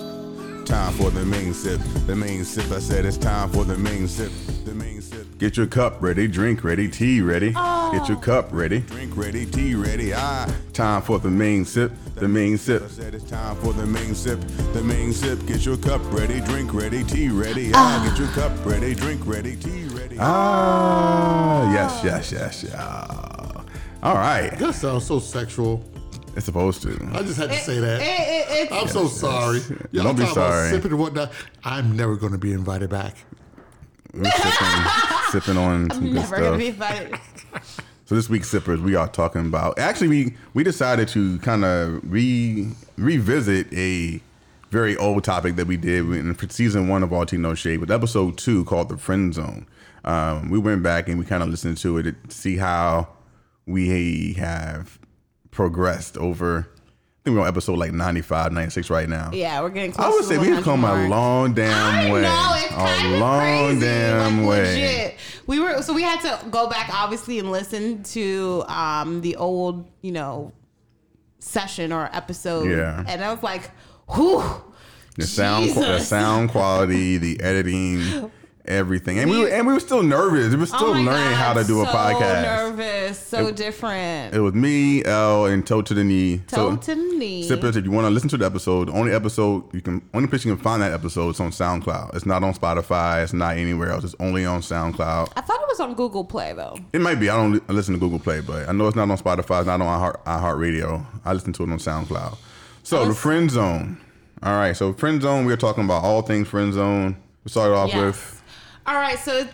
Time 0.66 0.94
for 0.94 1.10
the 1.10 1.26
main 1.26 1.54
sip. 1.54 1.82
The 2.08 2.16
main 2.16 2.46
sip. 2.46 2.72
I 2.72 2.80
said 2.80 3.06
it's 3.06 3.18
time 3.18 3.50
for 3.50 3.66
the 3.66 3.78
main 3.78 4.08
sip. 4.08 4.32
The 4.64 4.74
main 4.74 5.02
sip. 5.02 5.26
Get 5.38 5.58
your 5.58 5.66
cup 5.66 6.02
ready, 6.02 6.28
drink 6.28 6.64
ready, 6.64 6.88
tea 6.88 7.22
ready. 7.22 7.52
Get 7.52 8.08
your 8.08 8.18
cup 8.18 8.50
ready, 8.52 8.80
drink 8.82 9.18
ready, 9.18 9.46
tea 9.46 9.76
ready. 9.76 10.14
Ah, 10.14 10.48
time 10.72 11.02
for 11.02 11.20
the 11.20 11.30
main 11.30 11.66
sip. 11.66 11.92
The 12.16 12.28
main 12.28 12.58
sip. 12.58 12.84
I 12.84 12.88
said 12.88 13.16
it's 13.16 13.30
time 13.30 13.56
for 13.58 13.74
the 13.74 13.86
main 13.86 14.14
sip. 14.14 14.40
The 14.74 14.84
main 14.84 15.14
sip. 15.14 15.46
Get 15.48 15.66
your 15.66 15.78
cup 15.78 16.02
ready, 16.14 16.40
drink 16.42 16.74
ready, 16.74 17.04
tea 17.04 17.30
ready. 17.30 17.72
Ah, 17.74 18.08
get 18.08 18.20
your 18.20 18.30
cup 18.30 18.52
ready, 18.66 18.94
drink 18.94 19.22
ready, 19.26 19.56
tea 19.56 19.86
ready. 19.88 20.18
Ah, 20.20 21.72
yes, 21.74 22.04
yes, 22.04 22.32
yes, 22.32 22.64
yeah. 22.64 23.64
All 24.04 24.16
right, 24.16 24.58
That 24.58 24.74
sounds 24.76 25.06
so 25.06 25.20
sexual. 25.20 25.84
It's 26.36 26.46
supposed 26.46 26.82
to. 26.84 27.10
I 27.14 27.24
just 27.24 27.38
had 27.38 27.50
to 27.52 27.58
say 27.58 27.80
that. 27.80 28.02
It- 28.02 28.06
it- 28.06 28.62
it's- 28.64 28.82
I'm 28.82 28.88
so 28.88 29.06
eh. 29.06 29.10
sorry. 29.10 29.60
Y'all 29.92 30.04
Don't 30.06 30.16
be 30.18 30.24
talking 30.24 30.42
about. 30.44 30.70
Sipping 30.70 30.92
and 30.92 31.00
whatnot. 31.00 31.32
I'm 31.64 31.96
never 31.96 32.16
going 32.16 32.32
to 32.34 32.38
be 32.38 32.54
invited 32.54 32.90
back. 32.90 33.16
We're 34.14 34.30
sipping, 34.30 35.32
sipping 35.32 35.58
on 35.58 35.90
some 35.92 36.04
good 36.04 36.14
Never 36.14 36.28
stuff. 36.28 36.40
gonna 36.40 36.58
be 36.58 36.68
invited. 36.68 37.16
So 38.06 38.16
this 38.16 38.30
week's 38.30 38.50
sippers, 38.50 38.82
we 38.82 38.94
are 38.96 39.08
talking 39.08 39.46
about. 39.46 39.80
Actually, 39.80 40.10
we 40.10 40.36
we 40.54 40.66
decided 40.66 41.08
to 41.10 41.40
kind 41.40 41.64
of 41.64 42.02
re 42.04 42.68
revisit 42.98 43.74
a 43.74 44.20
very 44.70 44.98
old 44.98 45.24
topic 45.24 45.56
that 45.56 45.66
we 45.66 45.78
did 45.78 46.04
in 46.12 46.50
season 46.50 46.90
one 46.90 47.04
of 47.04 47.14
All 47.14 47.26
Tea 47.26 47.38
No 47.38 47.56
Shade, 47.56 47.78
with 47.80 47.90
episode 47.90 48.38
two 48.38 48.66
called 48.66 48.90
the 48.90 48.98
Friend 48.98 49.34
Zone. 49.34 49.66
Um, 50.04 50.50
we 50.50 50.60
went 50.60 50.84
back 50.84 51.08
and 51.08 51.20
we 51.20 51.24
kind 51.26 51.42
of 51.42 51.48
listened 51.48 51.78
to 51.78 52.00
it 52.00 52.04
to 52.04 52.16
see 52.36 52.58
how 52.58 53.08
we 53.66 54.34
have 54.34 55.00
progressed 55.52 56.18
over. 56.18 56.68
I 56.70 57.24
think 57.24 57.36
we're 57.36 57.42
on 57.44 57.48
episode 57.48 57.78
like 57.78 57.92
95, 57.92 58.52
96 58.52 58.90
right 58.90 59.08
now. 59.08 59.30
Yeah, 59.32 59.62
we're 59.62 59.70
getting 59.70 59.92
close. 59.92 60.08
I 60.08 60.10
would 60.10 60.26
say 60.26 60.38
we've 60.40 60.56
100 60.56 60.64
come 60.64 60.84
a 60.84 61.08
long 61.08 61.54
damn 61.54 61.72
I 61.72 62.12
way. 62.12 62.22
know 62.22 62.52
it's 62.56 62.72
a 62.72 62.76
kind 62.76 63.14
of 63.14 63.20
long 63.20 63.40
crazy, 63.68 63.80
damn 63.82 64.38
like, 64.40 64.50
way. 64.50 64.62
Legit. 64.64 65.16
We 65.46 65.60
were 65.60 65.82
so 65.84 65.94
we 65.94 66.02
had 66.02 66.20
to 66.22 66.50
go 66.50 66.68
back 66.68 66.90
obviously 66.92 67.38
and 67.38 67.52
listen 67.52 68.02
to 68.04 68.64
um 68.68 69.22
the 69.22 69.36
old 69.36 69.88
you 70.02 70.12
know 70.14 70.52
session 71.40 71.92
or 71.92 72.10
episode. 72.12 72.70
Yeah. 72.70 73.04
and 73.08 73.24
I 73.24 73.32
was 73.32 73.44
like, 73.44 73.70
whew. 74.14 74.44
The 75.18 75.28
sound, 75.28 75.70
the 75.72 76.00
sound 76.00 76.50
quality, 76.52 77.18
the 77.18 77.42
editing, 77.42 78.32
everything, 78.66 79.20
and 79.20 79.30
we 79.30 79.40
were, 79.40 79.48
and 79.48 79.66
we 79.68 79.74
were 79.74 79.80
still 79.80 80.04
nervous. 80.04 80.54
We 80.54 80.60
were 80.60 80.66
still 80.66 80.80
Oh 80.90 80.92
learning 80.92 81.36
how 81.36 81.54
to 81.54 81.62
God, 81.62 81.68
do 81.68 81.82
a 81.82 81.86
podcast. 81.86 82.44
so. 82.44 82.70
Nervous, 82.70 83.20
so 83.20 83.52
different. 83.52 84.34
It 84.36 84.40
was 84.40 84.54
me, 84.54 85.04
L, 85.06 85.46
and 85.46 85.66
Toe 85.66 85.82
to 85.82 85.94
the 85.94 86.04
Knee. 86.04 86.40
Toe 86.48 86.76
to 86.76 86.96
the 86.96 87.02
knee. 87.18 87.44
Sippers, 87.44 87.76
if 87.76 87.86
you 87.86 87.92
want 87.92 88.06
to 88.06 88.12
listen 88.12 88.30
to 88.30 88.38
the 88.38 88.46
episode, 88.46 88.88
the 88.88 88.92
only 88.94 89.14
episode 89.14 89.74
you 89.74 89.82
can, 89.82 90.02
only 90.14 90.28
place 90.28 90.46
you 90.46 90.54
can 90.56 90.64
find 90.64 90.82
that 90.82 90.92
episode 90.94 91.30
is 91.30 91.40
on 91.40 91.52
SoundCloud. 91.52 92.16
It's 92.16 92.26
not 92.26 92.44
on 92.44 92.54
Spotify. 92.54 93.24
It's 93.24 93.34
not 93.34 93.58
anywhere 93.58 93.90
else. 93.92 94.04
It's 94.04 94.16
only 94.20 94.46
on 94.46 94.62
SoundCloud. 94.62 95.34
I 95.36 95.42
thought 95.42 95.62
it 95.62 95.68
was 95.68 95.80
on 95.80 95.94
Google 95.96 96.24
Play 96.26 96.54
though. 96.54 96.78
It 96.94 97.02
might 97.02 97.16
be. 97.20 97.30
I 97.30 97.36
don't 97.38 97.54
li- 97.54 97.62
listen 97.70 97.94
to 97.94 98.00
Google 98.00 98.20
Play, 98.20 98.42
but 98.42 98.68
I 98.70 98.72
know 98.72 98.88
it's 98.88 98.96
not 98.96 99.10
on 99.10 99.18
Spotify. 99.18 99.60
It's 99.60 99.68
not 99.68 99.82
on 99.82 100.00
iHeart, 100.14 100.24
iHeartRadio. 100.26 101.06
I 101.26 101.34
listen 101.34 101.54
to 101.54 101.64
it 101.64 101.70
on 101.72 101.78
SoundCloud. 101.78 102.38
So 102.84 103.06
the 103.06 103.14
friend 103.14 103.50
zone. 103.50 103.98
All 104.44 104.54
right. 104.54 104.76
So 104.76 104.94
friend 104.94 105.22
zone. 105.22 105.46
We 105.46 105.54
are 105.54 105.58
talking 105.58 105.84
about 105.86 106.04
all 106.04 106.22
things 106.24 106.48
friend 106.48 106.74
zone. 106.74 107.16
We 107.44 107.50
started 107.52 107.76
off 107.76 107.90
Yes. 107.90 107.98
with 108.02 108.41
All 108.86 108.96
right, 108.96 109.20
so 109.20 109.48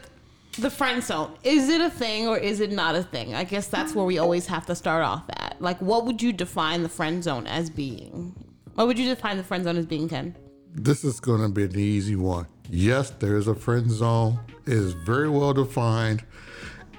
the 0.59 0.69
friend 0.69 1.03
zone 1.03 1.33
is 1.43 1.69
it 1.69 1.81
a 1.81 1.89
thing 1.89 2.27
or 2.27 2.37
is 2.37 2.59
it 2.61 2.71
not 2.71 2.95
a 2.95 3.03
thing? 3.03 3.35
I 3.35 3.43
guess 3.43 3.67
that's 3.67 3.93
where 3.93 4.05
we 4.05 4.17
always 4.17 4.47
have 4.47 4.65
to 4.67 4.75
start 4.75 5.03
off 5.03 5.23
at. 5.29 5.61
Like, 5.61 5.79
what 5.81 6.05
would 6.05 6.21
you 6.21 6.33
define 6.33 6.83
the 6.83 6.89
friend 6.89 7.23
zone 7.23 7.45
as 7.47 7.69
being? 7.69 8.33
What 8.75 8.87
would 8.87 8.97
you 8.97 9.07
define 9.13 9.37
the 9.37 9.43
friend 9.43 9.63
zone 9.63 9.77
as 9.77 9.85
being, 9.85 10.07
Ken? 10.09 10.35
This 10.73 11.03
is 11.03 11.19
going 11.19 11.41
to 11.41 11.49
be 11.49 11.63
an 11.63 11.77
easy 11.77 12.15
one. 12.15 12.47
Yes, 12.69 13.09
there 13.11 13.37
is 13.37 13.47
a 13.47 13.55
friend 13.55 13.89
zone. 13.89 14.39
It 14.65 14.73
is 14.73 14.93
very 14.93 15.29
well 15.29 15.53
defined. 15.53 16.23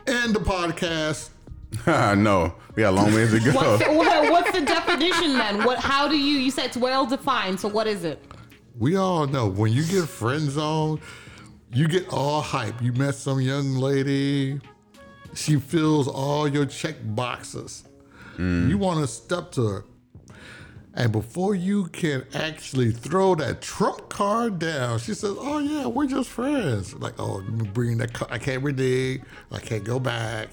And 0.07 0.35
the 0.35 0.41
podcast, 0.41 1.31
no. 1.87 2.55
We 2.75 2.83
got 2.83 2.91
a 2.91 2.97
long 2.97 3.15
ways 3.15 3.31
to 3.33 3.41
go. 3.41 3.53
What's 3.53 3.85
the, 3.85 3.93
what, 3.93 4.31
what's 4.31 4.53
the 4.53 4.65
definition 4.65 5.35
then? 5.35 5.65
What? 5.65 5.79
How 5.79 6.09
do 6.09 6.17
you? 6.17 6.39
You 6.39 6.51
said 6.51 6.67
it's 6.67 6.77
well 6.77 7.07
defined. 7.07 7.61
So 7.61 7.69
what 7.69 7.87
is 7.87 8.05
it? 8.05 8.23
we 8.79 8.97
all 8.97 9.27
know 9.27 9.49
when 9.49 9.73
you 9.73 9.83
get 9.85 10.09
friend 10.09 10.49
zone, 10.51 11.01
you 11.73 11.89
get 11.89 12.09
all 12.09 12.41
hype. 12.41 12.81
You 12.83 12.93
met 12.93 13.15
some 13.15 13.41
young 13.41 13.75
lady, 13.75 14.61
she 15.35 15.57
fills 15.57 16.09
all 16.09 16.49
your 16.49 16.67
check 16.67 16.97
boxes. 17.03 17.85
You 18.39 18.79
want 18.79 19.01
to 19.01 19.09
step 19.09 19.51
to 19.53 19.67
her. 19.67 19.85
And 20.95 21.11
before 21.11 21.57
you 21.57 21.87
can 21.89 22.25
actually 22.35 22.93
throw 22.93 23.35
that 23.35 23.61
trump 23.61 24.09
card 24.09 24.61
down, 24.61 25.01
she 25.01 25.13
says, 25.15 25.35
"Oh 25.39 25.59
yeah, 25.59 25.87
we're 25.87 26.07
just 26.07 26.29
friends." 26.29 26.95
Like, 26.95 27.15
"Oh, 27.19 27.41
you 27.41 27.65
bring 27.65 27.99
that. 27.99 28.13
Card. 28.13 28.31
I 28.31 28.39
can't 28.39 28.63
renege. 28.63 29.23
I 29.51 29.59
can't 29.59 29.83
go 29.83 29.99
back." 29.99 30.51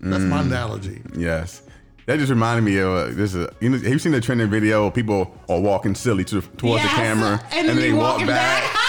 That's 0.00 0.24
my 0.24 0.40
analogy. 0.40 1.02
Yes. 1.14 1.62
That 2.06 2.18
just 2.18 2.30
reminded 2.30 2.62
me 2.62 2.78
of 2.78 2.88
uh, 2.92 3.06
this. 3.08 3.34
Is, 3.34 3.48
you 3.60 3.68
know, 3.68 3.78
have 3.78 3.86
you 3.86 3.98
seen 3.98 4.12
the 4.12 4.20
trending 4.20 4.48
video? 4.48 4.86
of 4.86 4.94
People 4.94 5.34
are 5.48 5.60
walking 5.60 5.94
silly 5.94 6.24
to, 6.24 6.40
towards 6.40 6.84
Yes, 6.84 6.90
the 6.92 6.96
camera, 6.96 7.44
and 7.52 7.68
then 7.68 7.76
they 7.76 7.92
walk 7.92 8.12
walking 8.12 8.28
back. 8.28 8.76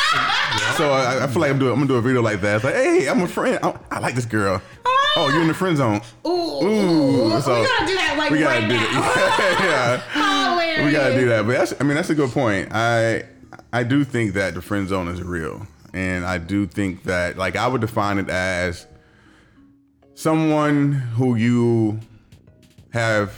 So 0.77 0.91
I, 0.91 1.23
I 1.23 1.27
feel 1.27 1.41
like 1.41 1.51
I'm 1.51 1.59
doing. 1.59 1.71
I'm 1.73 1.77
gonna 1.79 1.87
do 1.87 1.95
a 1.95 2.01
video 2.01 2.21
like 2.21 2.41
that. 2.41 2.55
It's 2.57 2.63
like, 2.63 2.75
hey, 2.75 3.07
I'm 3.09 3.21
a 3.21 3.27
friend. 3.27 3.59
I, 3.63 3.77
I 3.91 3.99
like 3.99 4.15
this 4.15 4.25
girl. 4.25 4.61
Oh, 4.85 5.13
oh 5.17 5.29
you're 5.29 5.41
in 5.41 5.47
the 5.47 5.53
friend 5.53 5.75
zone. 5.77 6.01
Ooh, 6.25 6.29
Ooh, 6.29 7.41
so- 7.41 7.61
we 7.61 7.67
gotta 7.67 7.85
do 7.87 7.93
that 7.95 8.15
like 8.17 8.31
We 8.31 8.39
gotta 8.39 8.59
right 8.61 8.69
do 8.69 8.75
now. 8.75 8.81
that. 8.81 10.03
yeah, 10.15 10.51
Hilarious. 10.51 10.85
we 10.85 10.91
gotta 10.91 11.15
do 11.19 11.27
that. 11.29 11.45
But 11.45 11.57
that's, 11.57 11.73
I 11.79 11.83
mean, 11.83 11.95
that's 11.95 12.09
a 12.09 12.15
good 12.15 12.31
point. 12.31 12.69
I, 12.71 13.23
I 13.73 13.83
do 13.83 14.03
think 14.03 14.33
that 14.33 14.53
the 14.53 14.61
friend 14.61 14.87
zone 14.87 15.07
is 15.07 15.21
real, 15.21 15.65
and 15.93 16.25
I 16.25 16.37
do 16.37 16.65
think 16.67 17.03
that, 17.03 17.37
like, 17.37 17.55
I 17.55 17.67
would 17.67 17.81
define 17.81 18.17
it 18.19 18.29
as 18.29 18.87
someone 20.15 20.93
who 20.93 21.35
you 21.35 21.99
have, 22.91 23.35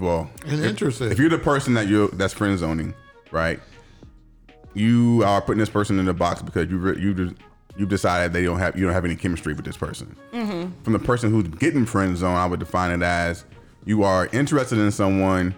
well, 0.00 0.30
And 0.46 0.64
interested. 0.64 1.12
if 1.12 1.18
you're 1.18 1.30
the 1.30 1.38
person 1.38 1.74
that 1.74 1.88
you're 1.88 2.08
that's 2.08 2.34
friend 2.34 2.58
zoning, 2.58 2.94
right? 3.30 3.60
You 4.76 5.22
are 5.24 5.40
putting 5.40 5.58
this 5.58 5.70
person 5.70 5.98
in 5.98 6.04
the 6.04 6.14
box 6.14 6.42
because 6.42 6.70
you 6.70 6.78
re- 6.78 7.00
you 7.00 7.14
just 7.14 7.34
you've 7.76 7.88
decided 7.88 8.32
they 8.32 8.44
don't 8.44 8.58
have 8.58 8.76
you 8.76 8.84
don't 8.84 8.94
have 8.94 9.04
any 9.04 9.16
chemistry 9.16 9.54
with 9.54 9.64
this 9.64 9.76
person. 9.76 10.14
Mm-hmm. 10.32 10.82
From 10.82 10.92
the 10.92 10.98
person 10.98 11.30
who's 11.30 11.48
getting 11.48 11.86
friend 11.86 12.16
zone, 12.16 12.36
I 12.36 12.46
would 12.46 12.60
define 12.60 12.90
it 12.90 13.04
as 13.04 13.44
you 13.84 14.02
are 14.02 14.26
interested 14.32 14.78
in 14.78 14.90
someone 14.90 15.54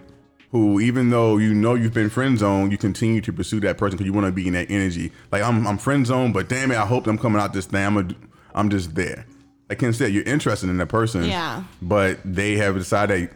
who, 0.51 0.79
even 0.79 1.09
though 1.09 1.37
you 1.37 1.53
know 1.53 1.75
you've 1.75 1.93
been 1.93 2.09
friend 2.09 2.37
zone, 2.37 2.71
you 2.71 2.77
continue 2.77 3.21
to 3.21 3.33
pursue 3.33 3.59
that 3.61 3.77
person 3.77 3.97
because 3.97 4.05
you 4.05 4.13
want 4.13 4.25
to 4.25 4.31
be 4.31 4.47
in 4.47 4.53
that 4.53 4.71
energy. 4.71 5.11
Like 5.31 5.43
I'm 5.43 5.67
I'm 5.67 5.77
friend 5.77 6.05
zone, 6.05 6.31
but 6.31 6.49
damn 6.49 6.71
it, 6.71 6.77
I 6.77 6.85
hope 6.85 7.07
I'm 7.07 7.17
coming 7.17 7.41
out 7.41 7.53
this 7.53 7.65
thing. 7.65 7.85
I'm 7.85 7.97
a, 7.97 8.07
I'm 8.55 8.69
just 8.69 8.95
there. 8.95 9.25
Like 9.69 9.79
Ken 9.79 9.93
said, 9.93 10.11
you're 10.11 10.23
interested 10.23 10.69
in 10.69 10.77
that 10.77 10.87
person. 10.87 11.25
Yeah. 11.25 11.63
But 11.81 12.19
they 12.25 12.55
have 12.55 12.75
decided 12.75 13.29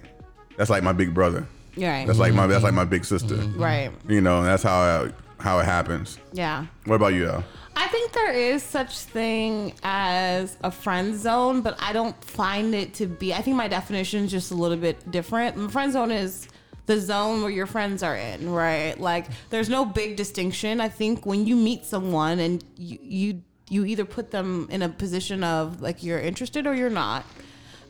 that's 0.58 0.70
like 0.70 0.84
my 0.84 0.94
big 0.94 1.14
brother. 1.14 1.48
Right. 1.78 2.06
That's 2.06 2.20
like 2.20 2.34
my 2.34 2.48
that's 2.48 2.64
like 2.64 2.72
mm-hmm. 2.72 2.78
my 2.78 2.86
big 2.86 3.06
sister. 3.06 3.36
Mm-hmm. 3.36 3.62
right. 3.62 3.92
You 4.08 4.22
know, 4.22 4.40
and 4.40 4.48
that's 4.48 4.64
how 4.64 5.10
how 5.44 5.60
it 5.60 5.66
happens. 5.66 6.20
Yeah. 6.32 6.68
What 6.86 6.96
about 6.96 7.14
you, 7.14 7.26
though? 7.26 7.44
I 7.76 7.88
think 7.88 8.14
there 8.14 8.32
is 8.32 8.64
such 8.64 8.96
thing 8.96 9.74
as 9.84 10.56
a 10.64 10.72
friend 10.72 11.20
zone, 11.20 11.60
but 11.60 11.76
I 11.82 11.92
don't 11.92 12.16
find 12.24 12.74
it 12.74 12.94
to 12.96 13.08
be. 13.08 13.34
I 13.34 13.42
think 13.42 13.58
my 13.58 13.68
definition 13.68 14.24
is 14.24 14.32
just 14.32 14.52
a 14.52 14.56
little 14.56 14.78
bit 14.78 15.12
different. 15.12 15.58
My 15.58 15.68
friend 15.70 15.92
zone 15.92 16.12
is 16.12 16.48
the 16.86 16.98
zone 16.98 17.42
where 17.42 17.52
your 17.52 17.66
friends 17.66 18.04
are 18.04 18.16
in, 18.16 18.50
right? 18.50 18.98
Like 18.98 19.26
there's 19.50 19.68
no 19.68 19.84
big 19.84 20.16
distinction. 20.16 20.80
I 20.80 20.88
think 20.88 21.26
when 21.26 21.46
you 21.46 21.58
meet 21.58 21.84
someone 21.84 22.40
and 22.40 22.64
you 22.78 23.00
you 23.02 23.42
you 23.70 23.84
either 23.84 24.06
put 24.06 24.32
them 24.32 24.70
in 24.72 24.82
a 24.82 24.88
position 24.88 25.44
of 25.44 25.82
like 25.82 26.04
you're 26.04 26.20
interested 26.22 26.66
or 26.66 26.74
you're 26.74 26.90
not. 26.90 27.26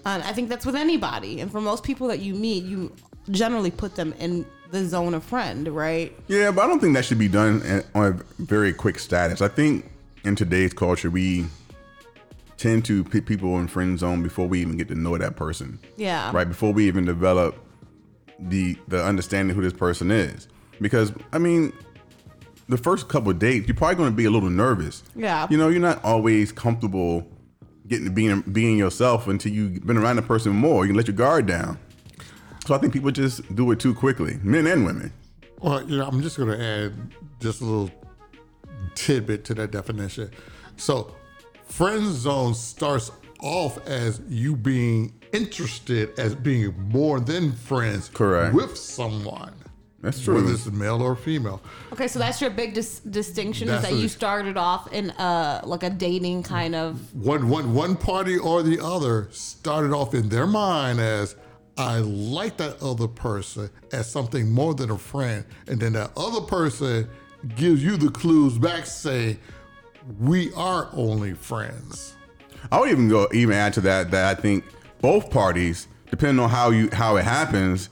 And 0.08 0.24
I 0.24 0.34
think 0.34 0.50
that's 0.50 0.66
with 0.66 0.76
anybody. 0.76 1.40
And 1.40 1.52
for 1.52 1.62
most 1.62 1.84
people 1.84 2.08
that 2.08 2.20
you 2.20 2.34
meet, 2.34 2.64
you 2.64 2.96
generally 3.30 3.72
put 3.72 3.96
them 3.96 4.12
in 4.18 4.44
the 4.74 4.86
zone 4.86 5.14
of 5.14 5.24
friend, 5.24 5.68
right? 5.68 6.14
Yeah, 6.28 6.52
but 6.52 6.64
I 6.66 6.68
don't 6.68 6.80
think 6.80 6.96
that 6.96 7.06
should 7.06 7.20
be 7.20 7.28
done 7.28 7.84
on 7.94 8.06
a 8.06 8.44
very 8.44 8.74
quick 8.74 8.98
status. 8.98 9.40
I 9.40 9.48
think 9.48 9.90
in 10.26 10.36
today's 10.36 10.74
culture, 10.74 11.12
we 11.12 11.46
tend 12.58 12.84
to 12.86 13.04
put 13.04 13.28
people 13.28 13.60
in 13.60 13.68
friend 13.68 14.00
zone 14.00 14.24
before 14.24 14.48
we 14.48 14.62
even 14.62 14.76
get 14.76 14.88
to 14.88 14.96
know 14.96 15.16
that 15.18 15.36
person. 15.36 15.80
Yeah. 15.96 16.32
Right 16.34 16.48
before 16.48 16.74
we 16.74 16.88
even 16.88 17.06
develop 17.06 17.56
the 18.40 18.76
the 18.88 19.02
understanding 19.04 19.56
who 19.56 19.62
this 19.62 19.74
person 19.74 20.10
is. 20.10 20.48
Because 20.82 21.14
I 21.32 21.38
mean, 21.38 21.72
the 22.68 22.78
first 22.78 23.08
couple 23.08 23.30
of 23.30 23.38
dates, 23.38 23.68
you're 23.68 23.76
probably 23.76 23.96
going 23.96 24.10
to 24.10 24.16
be 24.16 24.26
a 24.26 24.32
little 24.32 24.50
nervous. 24.50 25.04
Yeah. 25.16 25.46
You 25.52 25.58
know, 25.58 25.70
you're 25.70 25.82
not 25.82 26.04
always 26.04 26.52
comfortable 26.52 27.28
getting 27.88 28.06
to 28.06 28.12
being 28.12 28.42
being 28.42 28.80
yourself 28.80 29.28
until 29.28 29.52
you've 29.52 29.86
been 29.86 29.98
around 29.98 30.16
the 30.16 30.24
person 30.24 30.52
more. 30.54 30.84
You 30.84 30.90
can 30.90 30.98
let 30.98 31.08
your 31.08 31.16
guard 31.16 31.46
down. 31.46 31.78
So 32.66 32.74
I 32.74 32.78
think 32.78 32.94
people 32.94 33.12
just 33.12 33.56
do 33.56 33.72
it 33.72 33.80
too 33.80 33.94
quickly, 33.94 34.40
men 34.42 34.68
and 34.68 34.86
women. 34.86 35.12
Well, 35.60 35.84
you 35.84 35.98
know, 35.98 36.06
I'm 36.06 36.22
just 36.22 36.38
going 36.38 36.50
to 36.50 36.64
add 36.64 36.94
just 37.40 37.62
a 37.62 37.66
little 37.66 37.92
tidbit 38.96 39.44
to 39.46 39.54
that 39.56 39.72
definition. 39.72 40.32
So, 40.78 41.14
friend 41.66 42.12
zone 42.12 42.54
starts 42.54 43.12
off 43.42 43.86
as 43.86 44.22
you 44.30 44.56
being 44.56 45.14
interested 45.34 46.18
as 46.18 46.36
being 46.36 46.74
more 46.90 47.20
than 47.20 47.52
friends 47.52 48.10
Correct. 48.10 48.56
with 48.56 48.78
someone. 48.78 49.54
That's 50.00 50.22
true. 50.22 50.36
Whether 50.36 50.54
it's 50.54 50.66
male 50.68 51.02
or 51.02 51.16
female. 51.16 51.62
Okay, 51.94 52.10
so 52.10 52.20
that's 52.20 52.42
your 52.42 52.50
big 52.50 52.74
dis- 52.74 53.00
distinction 53.00 53.70
That's 53.70 53.84
is 53.84 53.90
that 53.90 53.96
what 53.96 54.02
you 54.02 54.10
started 54.10 54.58
off 54.58 54.92
in 54.92 55.12
uh 55.12 55.62
like 55.64 55.84
a 55.84 55.90
dating 55.90 56.44
kind 56.44 56.76
of 56.76 57.14
One, 57.16 57.48
one, 57.48 57.74
one 57.74 57.96
party 57.96 58.38
or 58.38 58.64
the 58.64 58.84
other 58.84 59.30
started 59.32 59.94
off 59.94 60.14
in 60.14 60.28
their 60.28 60.46
mind 60.46 61.00
as 61.00 61.38
I 61.78 62.00
like 62.00 62.58
that 62.58 62.82
other 62.82 63.08
person 63.08 63.70
as 63.92 64.10
something 64.10 64.52
more 64.52 64.74
than 64.76 64.92
a 64.92 64.98
friend. 64.98 65.44
And 65.68 65.80
then 65.80 65.94
that 65.94 66.12
other 66.16 66.42
person 66.42 67.10
gives 67.56 67.84
you 67.84 67.98
the 67.98 68.12
clues 68.12 68.58
back, 68.58 68.86
say, 68.86 69.38
we 70.20 70.54
are 70.54 70.90
only 70.94 71.34
friends. 71.34 72.16
I 72.72 72.80
would 72.80 72.92
even 72.92 73.10
go 73.10 73.28
even 73.34 73.56
add 73.56 73.74
to 73.74 73.82
that 73.82 74.12
that 74.12 74.38
I 74.38 74.40
think 74.40 74.66
both 75.02 75.30
parties, 75.30 75.88
depending 76.10 76.44
on 76.44 76.50
how 76.50 76.70
you 76.70 76.90
how 76.94 77.18
it 77.18 77.26
happens, 77.26 77.90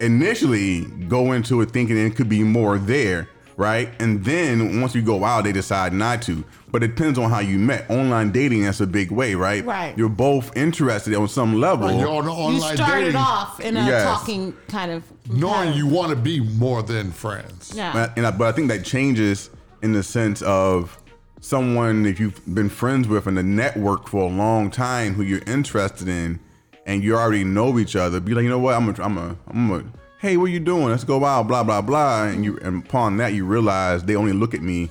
initially 0.00 0.84
go 1.08 1.32
into 1.32 1.60
it 1.60 1.70
thinking 1.70 1.96
it 1.96 2.16
could 2.16 2.28
be 2.28 2.42
more 2.42 2.78
there, 2.78 3.28
right? 3.56 3.90
And 4.00 4.24
then 4.24 4.80
once 4.80 4.94
you 4.94 5.02
go 5.02 5.24
out, 5.24 5.44
they 5.44 5.52
decide 5.52 5.92
not 5.92 6.22
to. 6.22 6.44
But 6.72 6.82
it 6.84 6.88
depends 6.94 7.18
on 7.18 7.30
how 7.30 7.40
you 7.40 7.58
met. 7.58 7.90
Online 7.90 8.30
dating, 8.30 8.62
that's 8.62 8.80
a 8.80 8.86
big 8.86 9.10
way, 9.10 9.34
right? 9.34 9.64
Right. 9.64 9.96
You're 9.98 10.08
both 10.08 10.56
interested 10.56 11.14
on 11.14 11.28
some 11.28 11.54
level. 11.60 11.90
You're 11.92 12.08
on 12.08 12.24
the 12.26 12.32
you 12.54 12.60
started 12.76 13.00
dating, 13.04 13.16
off 13.16 13.58
in 13.60 13.76
a 13.76 13.84
Yes. 13.86 14.04
talking 14.04 14.54
kind 14.68 14.90
of 14.92 15.02
knowing 15.28 15.52
kind 15.54 15.70
of- 15.70 15.76
you 15.76 15.86
want 15.86 16.10
to 16.10 16.16
be 16.16 16.40
more 16.40 16.82
than 16.82 17.10
friends. 17.10 17.72
yeah. 17.74 17.92
But, 17.92 18.12
and 18.16 18.26
I, 18.26 18.30
but 18.30 18.46
I 18.48 18.52
think 18.52 18.68
that 18.68 18.84
changes 18.84 19.50
in 19.82 19.92
the 19.92 20.02
sense 20.02 20.42
of 20.42 20.96
someone 21.40 22.04
if 22.06 22.20
you've 22.20 22.38
been 22.54 22.68
friends 22.68 23.08
with 23.08 23.26
in 23.26 23.34
the 23.34 23.42
network 23.42 24.06
for 24.08 24.22
a 24.30 24.32
long 24.32 24.70
time 24.70 25.14
who 25.14 25.22
you're 25.22 25.40
interested 25.46 26.06
in 26.06 26.38
and 26.86 27.02
you 27.02 27.16
already 27.16 27.44
know 27.44 27.78
each 27.78 27.96
other 27.96 28.20
be 28.20 28.34
like 28.34 28.42
you 28.42 28.48
know 28.50 28.58
what 28.58 28.74
i'm 28.74 28.88
a 28.90 29.02
i'm 29.02 29.16
a 29.16 29.34
i'm 29.48 29.70
a 29.70 29.82
hey 30.18 30.36
what 30.36 30.46
you 30.50 30.60
doing 30.60 30.84
let's 30.88 31.02
go 31.04 31.24
out 31.24 31.48
blah 31.48 31.62
blah 31.62 31.80
blah 31.80 32.24
and 32.24 32.44
you 32.44 32.58
and 32.60 32.84
upon 32.84 33.16
that 33.16 33.32
you 33.32 33.46
realize 33.46 34.02
they 34.04 34.16
only 34.16 34.34
look 34.34 34.52
at 34.52 34.60
me 34.60 34.90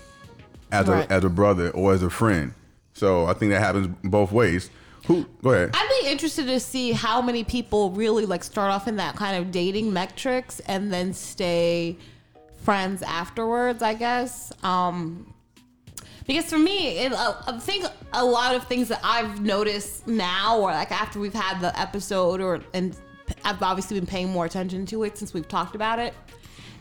as 0.71 0.87
Right. 0.87 1.09
a 1.09 1.13
as 1.13 1.23
a 1.23 1.29
brother 1.29 1.69
or 1.71 1.93
as 1.93 2.03
a 2.03 2.09
friend 2.09 2.53
so 2.93 3.25
i 3.25 3.33
think 3.33 3.51
that 3.51 3.59
happens 3.61 3.87
both 4.03 4.31
ways 4.31 4.69
who 5.07 5.25
go 5.41 5.51
ahead 5.51 5.71
I'd 5.73 6.01
be 6.03 6.09
interested 6.09 6.45
to 6.47 6.59
see 6.59 6.91
how 6.91 7.21
many 7.21 7.43
people 7.43 7.91
really 7.91 8.25
like 8.25 8.43
start 8.43 8.71
off 8.71 8.87
in 8.87 8.97
that 8.97 9.15
kind 9.15 9.37
of 9.37 9.51
dating 9.51 9.91
metrics 9.91 10.59
and 10.61 10.91
then 10.93 11.13
stay 11.13 11.97
friends 12.63 13.01
afterwards. 13.01 13.81
I 13.81 13.95
guess. 13.95 14.51
Um, 14.61 15.33
because 16.27 16.45
for 16.45 16.59
me, 16.59 16.99
it, 16.99 17.11
uh, 17.11 17.33
I 17.47 17.57
think 17.57 17.85
a 18.13 18.23
lot 18.23 18.53
of 18.53 18.67
things 18.67 18.87
that 18.89 18.99
I've 19.03 19.41
noticed 19.41 20.05
now, 20.07 20.59
or 20.59 20.69
like 20.71 20.91
after 20.91 21.19
we've 21.19 21.33
had 21.33 21.59
the 21.59 21.77
episode, 21.79 22.39
or 22.39 22.59
and 22.75 22.95
I've 23.43 23.63
obviously 23.63 23.99
been 23.99 24.05
paying 24.07 24.29
more 24.29 24.45
attention 24.45 24.85
to 24.87 25.03
it 25.05 25.17
since 25.17 25.33
we've 25.33 25.47
talked 25.47 25.73
about 25.73 25.97
it, 25.97 26.13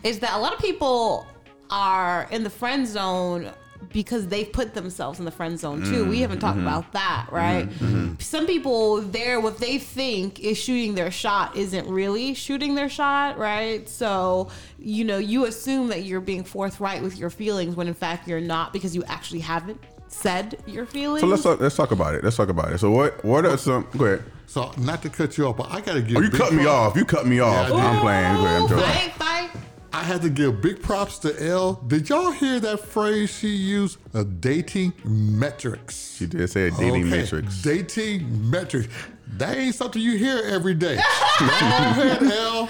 is 0.02 0.18
that 0.18 0.34
a 0.34 0.38
lot 0.38 0.52
of 0.52 0.58
people 0.58 1.26
are 1.70 2.28
in 2.30 2.42
the 2.44 2.50
friend 2.50 2.86
zone 2.86 3.50
because 3.92 4.26
they've 4.28 4.52
put 4.52 4.74
themselves 4.74 5.18
in 5.18 5.24
the 5.24 5.30
friend 5.30 5.58
zone 5.58 5.82
too. 5.84 6.08
we 6.08 6.20
haven't 6.20 6.40
talked 6.40 6.58
mm-hmm. 6.58 6.66
about 6.66 6.92
that, 6.92 7.26
mm-hmm. 7.26 7.34
right? 7.34 7.68
Mm-hmm. 7.68 8.14
Some 8.18 8.46
people 8.46 9.00
there, 9.00 9.40
what 9.40 9.58
they 9.58 9.78
think 9.78 10.40
is 10.40 10.58
shooting 10.58 10.94
their 10.94 11.10
shot 11.10 11.56
isn't 11.56 11.88
really 11.88 12.34
shooting 12.34 12.74
their 12.74 12.88
shot, 12.88 13.38
right? 13.38 13.88
So, 13.88 14.50
you 14.78 15.04
know, 15.04 15.18
you 15.18 15.46
assume 15.46 15.88
that 15.88 16.04
you're 16.04 16.20
being 16.20 16.44
forthright 16.44 17.02
with 17.02 17.18
your 17.18 17.30
feelings 17.30 17.76
when 17.76 17.88
in 17.88 17.94
fact 17.94 18.28
you're 18.28 18.40
not 18.40 18.72
because 18.72 18.94
you 18.94 19.04
actually 19.04 19.40
haven't 19.40 19.80
said 20.08 20.58
your 20.66 20.86
feelings. 20.86 21.20
so 21.20 21.26
let's 21.26 21.42
talk, 21.42 21.60
let's 21.60 21.76
talk 21.76 21.90
about 21.90 22.14
it 22.14 22.24
let's 22.24 22.34
talk 22.34 22.48
about 22.48 22.72
it 22.72 22.78
so 22.78 22.90
what 22.90 23.22
what 23.24 23.44
are 23.44 23.58
some 23.58 23.86
go 23.96 24.06
ahead 24.06 24.24
So, 24.46 24.72
not 24.78 25.02
to 25.02 25.10
cut 25.10 25.36
you 25.36 25.46
off, 25.46 25.58
but 25.58 25.70
I 25.70 25.82
got 25.82 25.92
to 25.92 26.00
give 26.00 26.12
you. 26.12 26.18
oh 26.18 26.22
you 26.22 26.30
cut 26.30 26.54
me 26.54 26.64
off 26.64 26.96
you 26.96 27.04
cut 27.04 27.26
me 27.26 27.40
off 27.40 27.68
Yeah, 27.68 27.76
I 27.76 27.86
i'm 27.90 28.00
playing 28.00 28.36
go 28.36 28.44
ahead, 28.46 28.62
I'm 28.62 28.68
joking. 28.68 28.84
Fight, 28.84 29.12
fight. 29.12 29.67
I 29.92 30.02
had 30.02 30.22
to 30.22 30.30
give 30.30 30.60
big 30.60 30.82
props 30.82 31.18
to 31.20 31.42
Elle. 31.42 31.74
Did 31.86 32.08
y'all 32.08 32.30
hear 32.30 32.60
that 32.60 32.80
phrase 32.80 33.30
she 33.30 33.48
used? 33.48 33.98
A 34.14 34.24
dating 34.24 34.92
metrics. 35.04 36.16
she 36.16 36.26
did 36.26 36.48
say 36.50 36.68
a 36.68 36.70
dating 36.72 37.06
Okay, 37.06 37.10
matrix 37.10 37.62
Dating 37.62 38.50
metrics. 38.50 38.88
That 39.36 39.56
ain't 39.56 39.74
something 39.74 40.00
you 40.00 40.16
hear 40.18 40.42
every 40.44 40.74
day. 40.74 40.96
Go 41.40 41.46
ahead, 41.46 42.22
Elle. 42.22 42.68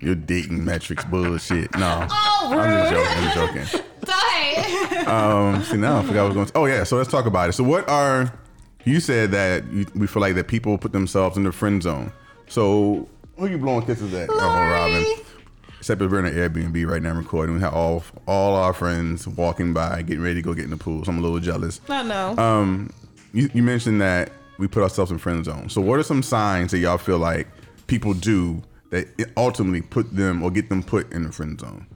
Your 0.00 0.14
dating 0.14 0.64
metrics 0.64 1.04
bullshit. 1.04 1.76
No. 1.76 2.06
Oh, 2.10 2.54
I'm 2.56 2.90
just 2.90 2.92
joking. 2.92 3.12
I'm 3.12 3.60
just 3.60 3.72
joking. 3.72 3.86
Die. 4.04 5.04
Um, 5.04 5.62
see, 5.64 5.76
now 5.76 5.98
I 5.98 6.02
forgot 6.02 6.14
what 6.14 6.18
I 6.18 6.24
was 6.24 6.34
going 6.34 6.46
to 6.46 6.52
Oh, 6.54 6.64
yeah. 6.66 6.84
So 6.84 6.96
let's 6.96 7.10
talk 7.10 7.26
about 7.26 7.50
it. 7.50 7.52
So, 7.52 7.64
what 7.64 7.88
are, 7.88 8.32
you 8.84 8.98
said 9.00 9.30
that 9.32 9.70
you, 9.70 9.86
we 9.94 10.06
feel 10.06 10.22
like 10.22 10.34
that 10.36 10.48
people 10.48 10.78
put 10.78 10.92
themselves 10.92 11.36
in 11.36 11.42
the 11.42 11.52
friend 11.52 11.82
zone. 11.82 12.12
So, 12.48 13.08
who 13.36 13.46
you 13.46 13.58
blowing 13.58 13.84
kisses 13.84 14.14
at? 14.14 14.30
Oh, 14.30 14.36
Robin. 14.38 15.04
Except 15.80 15.98
we're 16.02 16.18
in 16.18 16.26
an 16.26 16.34
Airbnb 16.34 16.86
right 16.86 17.02
now 17.02 17.14
recording. 17.14 17.54
We 17.54 17.62
have 17.62 17.72
all 17.72 18.04
all 18.28 18.54
our 18.54 18.74
friends 18.74 19.26
walking 19.26 19.72
by, 19.72 20.02
getting 20.02 20.22
ready 20.22 20.34
to 20.34 20.42
go 20.42 20.52
get 20.52 20.64
in 20.64 20.70
the 20.70 20.76
pool. 20.76 21.02
So, 21.04 21.10
I'm 21.10 21.18
a 21.18 21.22
little 21.22 21.40
jealous. 21.40 21.80
I 21.88 22.02
know. 22.02 22.36
Um, 22.36 22.90
you, 23.32 23.48
you 23.54 23.62
mentioned 23.62 24.02
that 24.02 24.30
we 24.58 24.68
put 24.68 24.82
ourselves 24.82 25.10
in 25.10 25.16
friend 25.16 25.42
zone. 25.42 25.70
So, 25.70 25.80
what 25.80 25.98
are 25.98 26.02
some 26.02 26.22
signs 26.22 26.70
that 26.72 26.78
y'all 26.78 26.98
feel 26.98 27.18
like 27.18 27.48
people 27.86 28.12
do 28.12 28.62
that 28.90 29.08
ultimately 29.38 29.80
put 29.80 30.14
them 30.14 30.42
or 30.42 30.50
get 30.50 30.68
them 30.68 30.82
put 30.82 31.10
in 31.12 31.24
the 31.24 31.32
friend 31.32 31.58
zone? 31.58 31.86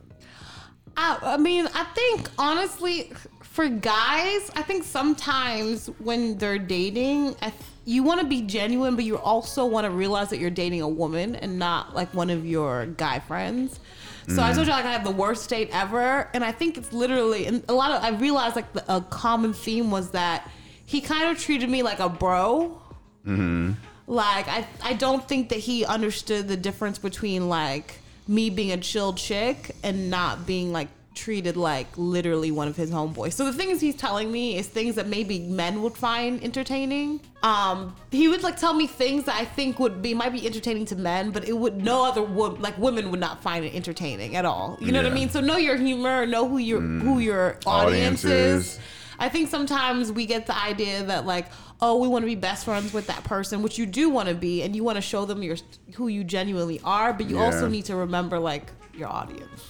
I, 0.97 1.19
I 1.23 1.37
mean, 1.37 1.69
I 1.75 1.85
think 1.85 2.31
honestly, 2.39 3.13
for 3.43 3.69
guys, 3.69 4.51
I 4.57 4.63
think 4.63 4.85
sometimes 4.85 5.89
when 5.99 6.39
they're 6.39 6.59
dating, 6.59 7.37
I 7.43 7.51
th- 7.51 7.63
you 7.85 8.03
want 8.03 8.21
to 8.21 8.27
be 8.27 8.43
genuine, 8.43 8.97
but 8.97 9.05
you 9.05 9.19
also 9.19 9.67
want 9.67 9.85
to 9.85 9.91
realize 9.91 10.31
that 10.31 10.39
you're 10.39 10.51
dating 10.51 10.81
a 10.81 10.89
woman 10.89 11.37
and 11.37 11.59
not 11.59 11.95
like 11.95 12.13
one 12.15 12.31
of 12.31 12.47
your 12.47 12.87
guy 12.87 13.19
friends. 13.19 13.79
So 14.27 14.41
I 14.41 14.47
mm-hmm. 14.47 14.55
told 14.55 14.67
you 14.67 14.73
like 14.73 14.87
I 14.87 14.93
have 14.93 15.05
the 15.05 15.11
worst 15.11 15.51
date 15.51 15.69
ever, 15.73 16.31
and 16.33 16.43
I 16.43 16.51
think 16.51 16.79
it's 16.79 16.95
literally 16.95 17.45
and 17.47 17.63
a 17.69 17.75
lot 17.75 17.91
of 17.91 18.03
I 18.03 18.19
realized 18.19 18.57
like 18.57 18.73
the, 18.73 18.97
a 18.97 19.03
common 19.03 19.53
theme 19.53 19.91
was 19.91 20.13
that 20.13 20.51
he 20.87 21.03
kind 21.03 21.29
of 21.29 21.43
treated 21.43 21.69
me 21.69 21.83
like 21.83 21.99
a 21.99 22.09
bro. 22.09 22.81
Mm-hmm. 23.27 23.73
Like 24.07 24.49
I 24.49 24.67
I 24.83 24.95
don't 24.95 25.27
think 25.29 25.51
that 25.51 25.59
he 25.59 25.85
understood 25.85 26.49
the 26.49 26.57
difference 26.57 26.99
between 26.99 27.51
like 27.51 27.99
me 28.27 28.49
being 28.49 28.73
a 28.73 28.79
chill 28.79 29.13
chick 29.13 29.77
and 29.83 30.09
not 30.09 30.47
being 30.47 30.73
like 30.73 30.89
treated 31.15 31.57
like 31.57 31.87
literally 31.97 32.51
one 32.51 32.69
of 32.69 32.77
his 32.77 32.91
homeboys. 32.91 33.33
So 33.33 33.45
the 33.45 33.53
things 33.53 33.81
he's 33.81 33.95
telling 33.95 34.31
me 34.33 34.57
is 34.59 34.67
things 34.67 34.95
that 34.97 35.07
maybe 35.07 35.39
men 35.41 35.83
would 35.83 35.95
find 35.97 36.43
entertaining. 36.43 37.21
Um, 37.43 37.95
he 38.11 38.29
would 38.29 38.43
like 38.43 38.57
tell 38.57 38.75
me 38.75 38.87
things 38.87 39.25
that 39.25 39.37
I 39.41 39.45
think 39.45 39.79
would 39.79 40.03
be 40.03 40.15
might 40.15 40.33
be 40.33 40.47
entertaining 40.47 40.87
to 40.87 40.97
men, 40.97 41.31
but 41.31 41.47
it 41.49 41.53
would 41.57 41.77
no 41.83 42.05
other 42.05 42.23
wo- 42.23 42.57
like 42.59 42.77
women 42.79 43.11
would 43.11 43.21
not 43.21 43.43
find 43.43 43.65
it 43.65 43.75
entertaining 43.75 44.37
at 44.37 44.45
all. 44.45 44.77
You 44.81 44.93
know 44.93 45.03
what 45.03 45.11
I 45.11 45.15
mean? 45.15 45.29
So 45.31 45.41
know 45.41 45.57
your 45.57 45.77
humor, 45.77 46.27
know 46.27 46.49
who 46.49 46.59
your 46.59 46.81
who 46.81 47.19
your 47.19 47.59
audience 47.67 48.25
Audiences. 48.25 48.75
is. 48.75 48.81
I 49.19 49.29
think 49.29 49.49
sometimes 49.49 50.11
we 50.11 50.27
get 50.27 50.47
the 50.47 50.57
idea 50.59 51.05
that 51.05 51.25
like, 51.25 51.47
oh, 51.81 51.99
we 51.99 52.09
want 52.09 52.23
to 52.23 52.27
be 52.27 52.35
best 52.35 52.65
friends 52.65 52.93
with 52.93 53.07
that 53.07 53.23
person, 53.23 53.63
which 53.63 53.79
you 53.79 53.87
do 53.87 54.11
want 54.11 54.29
to 54.29 54.35
be, 54.35 54.63
and 54.63 54.75
you 54.75 54.83
want 54.83 54.97
to 54.97 55.03
show 55.03 55.25
them 55.25 55.41
your 55.43 55.57
who 55.95 56.09
you 56.09 56.25
genuinely 56.25 56.81
are, 56.83 57.13
but 57.13 57.31
you 57.31 57.37
Yeah. 57.37 57.45
also 57.45 57.69
need 57.69 57.85
to 57.85 57.95
remember 57.95 58.39
like 58.41 58.73
your 58.97 59.09
audience. 59.09 59.63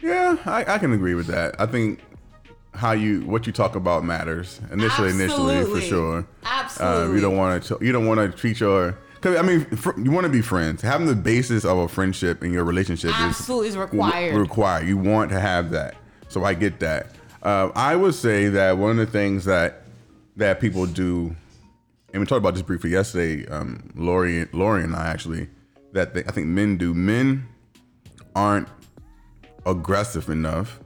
Yeah, 0.00 0.36
I, 0.46 0.74
I 0.74 0.78
can 0.78 0.92
agree 0.92 1.14
with 1.14 1.26
that. 1.26 1.60
I 1.60 1.66
think 1.66 2.00
how 2.74 2.92
you 2.92 3.22
what 3.22 3.46
you 3.46 3.52
talk 3.52 3.74
about 3.74 4.04
matters 4.04 4.60
initially. 4.70 5.10
Initially, 5.10 5.64
for 5.64 5.80
sure. 5.80 6.26
Absolutely. 6.44 7.12
Uh, 7.12 7.14
you 7.14 7.20
don't 7.20 7.36
want 7.36 7.62
to. 7.64 7.78
You 7.80 7.92
don't 7.92 8.06
want 8.06 8.20
to 8.20 8.36
treat 8.36 8.60
your. 8.60 8.96
Cause 9.20 9.36
I 9.36 9.42
mean, 9.42 9.64
fr- 9.64 9.98
you 10.00 10.12
want 10.12 10.26
to 10.26 10.32
be 10.32 10.40
friends. 10.42 10.80
Having 10.80 11.08
the 11.08 11.16
basis 11.16 11.64
of 11.64 11.76
a 11.78 11.88
friendship 11.88 12.44
in 12.44 12.52
your 12.52 12.62
relationship 12.62 13.10
Absolutely 13.12 13.68
is 13.68 13.74
is 13.74 13.78
required. 13.78 14.34
re- 14.34 14.40
required. 14.40 14.86
You 14.86 14.96
want 14.96 15.30
to 15.30 15.40
have 15.40 15.70
that. 15.70 15.96
So 16.28 16.44
I 16.44 16.54
get 16.54 16.78
that. 16.80 17.08
Uh, 17.42 17.70
I 17.74 17.96
would 17.96 18.14
say 18.14 18.48
that 18.50 18.78
one 18.78 18.92
of 18.92 18.96
the 18.98 19.06
things 19.06 19.44
that 19.46 19.82
that 20.36 20.60
people 20.60 20.86
do, 20.86 21.34
and 22.12 22.20
we 22.20 22.26
talked 22.26 22.38
about 22.38 22.54
this 22.54 22.62
briefly 22.62 22.90
yesterday. 22.90 23.44
Um, 23.48 23.90
Lori, 23.96 24.46
Lori 24.52 24.84
and 24.84 24.94
I 24.94 25.08
actually 25.08 25.48
that 25.94 26.14
they, 26.14 26.20
I 26.24 26.30
think 26.30 26.46
men 26.46 26.76
do. 26.76 26.94
Men 26.94 27.48
aren't 28.36 28.68
aggressive 29.70 30.28
enough, 30.28 30.80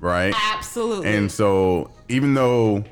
right? 0.00 0.34
Absolutely. 0.52 1.08
And 1.14 1.30
so, 1.30 1.90
even 2.08 2.34
though 2.34 2.84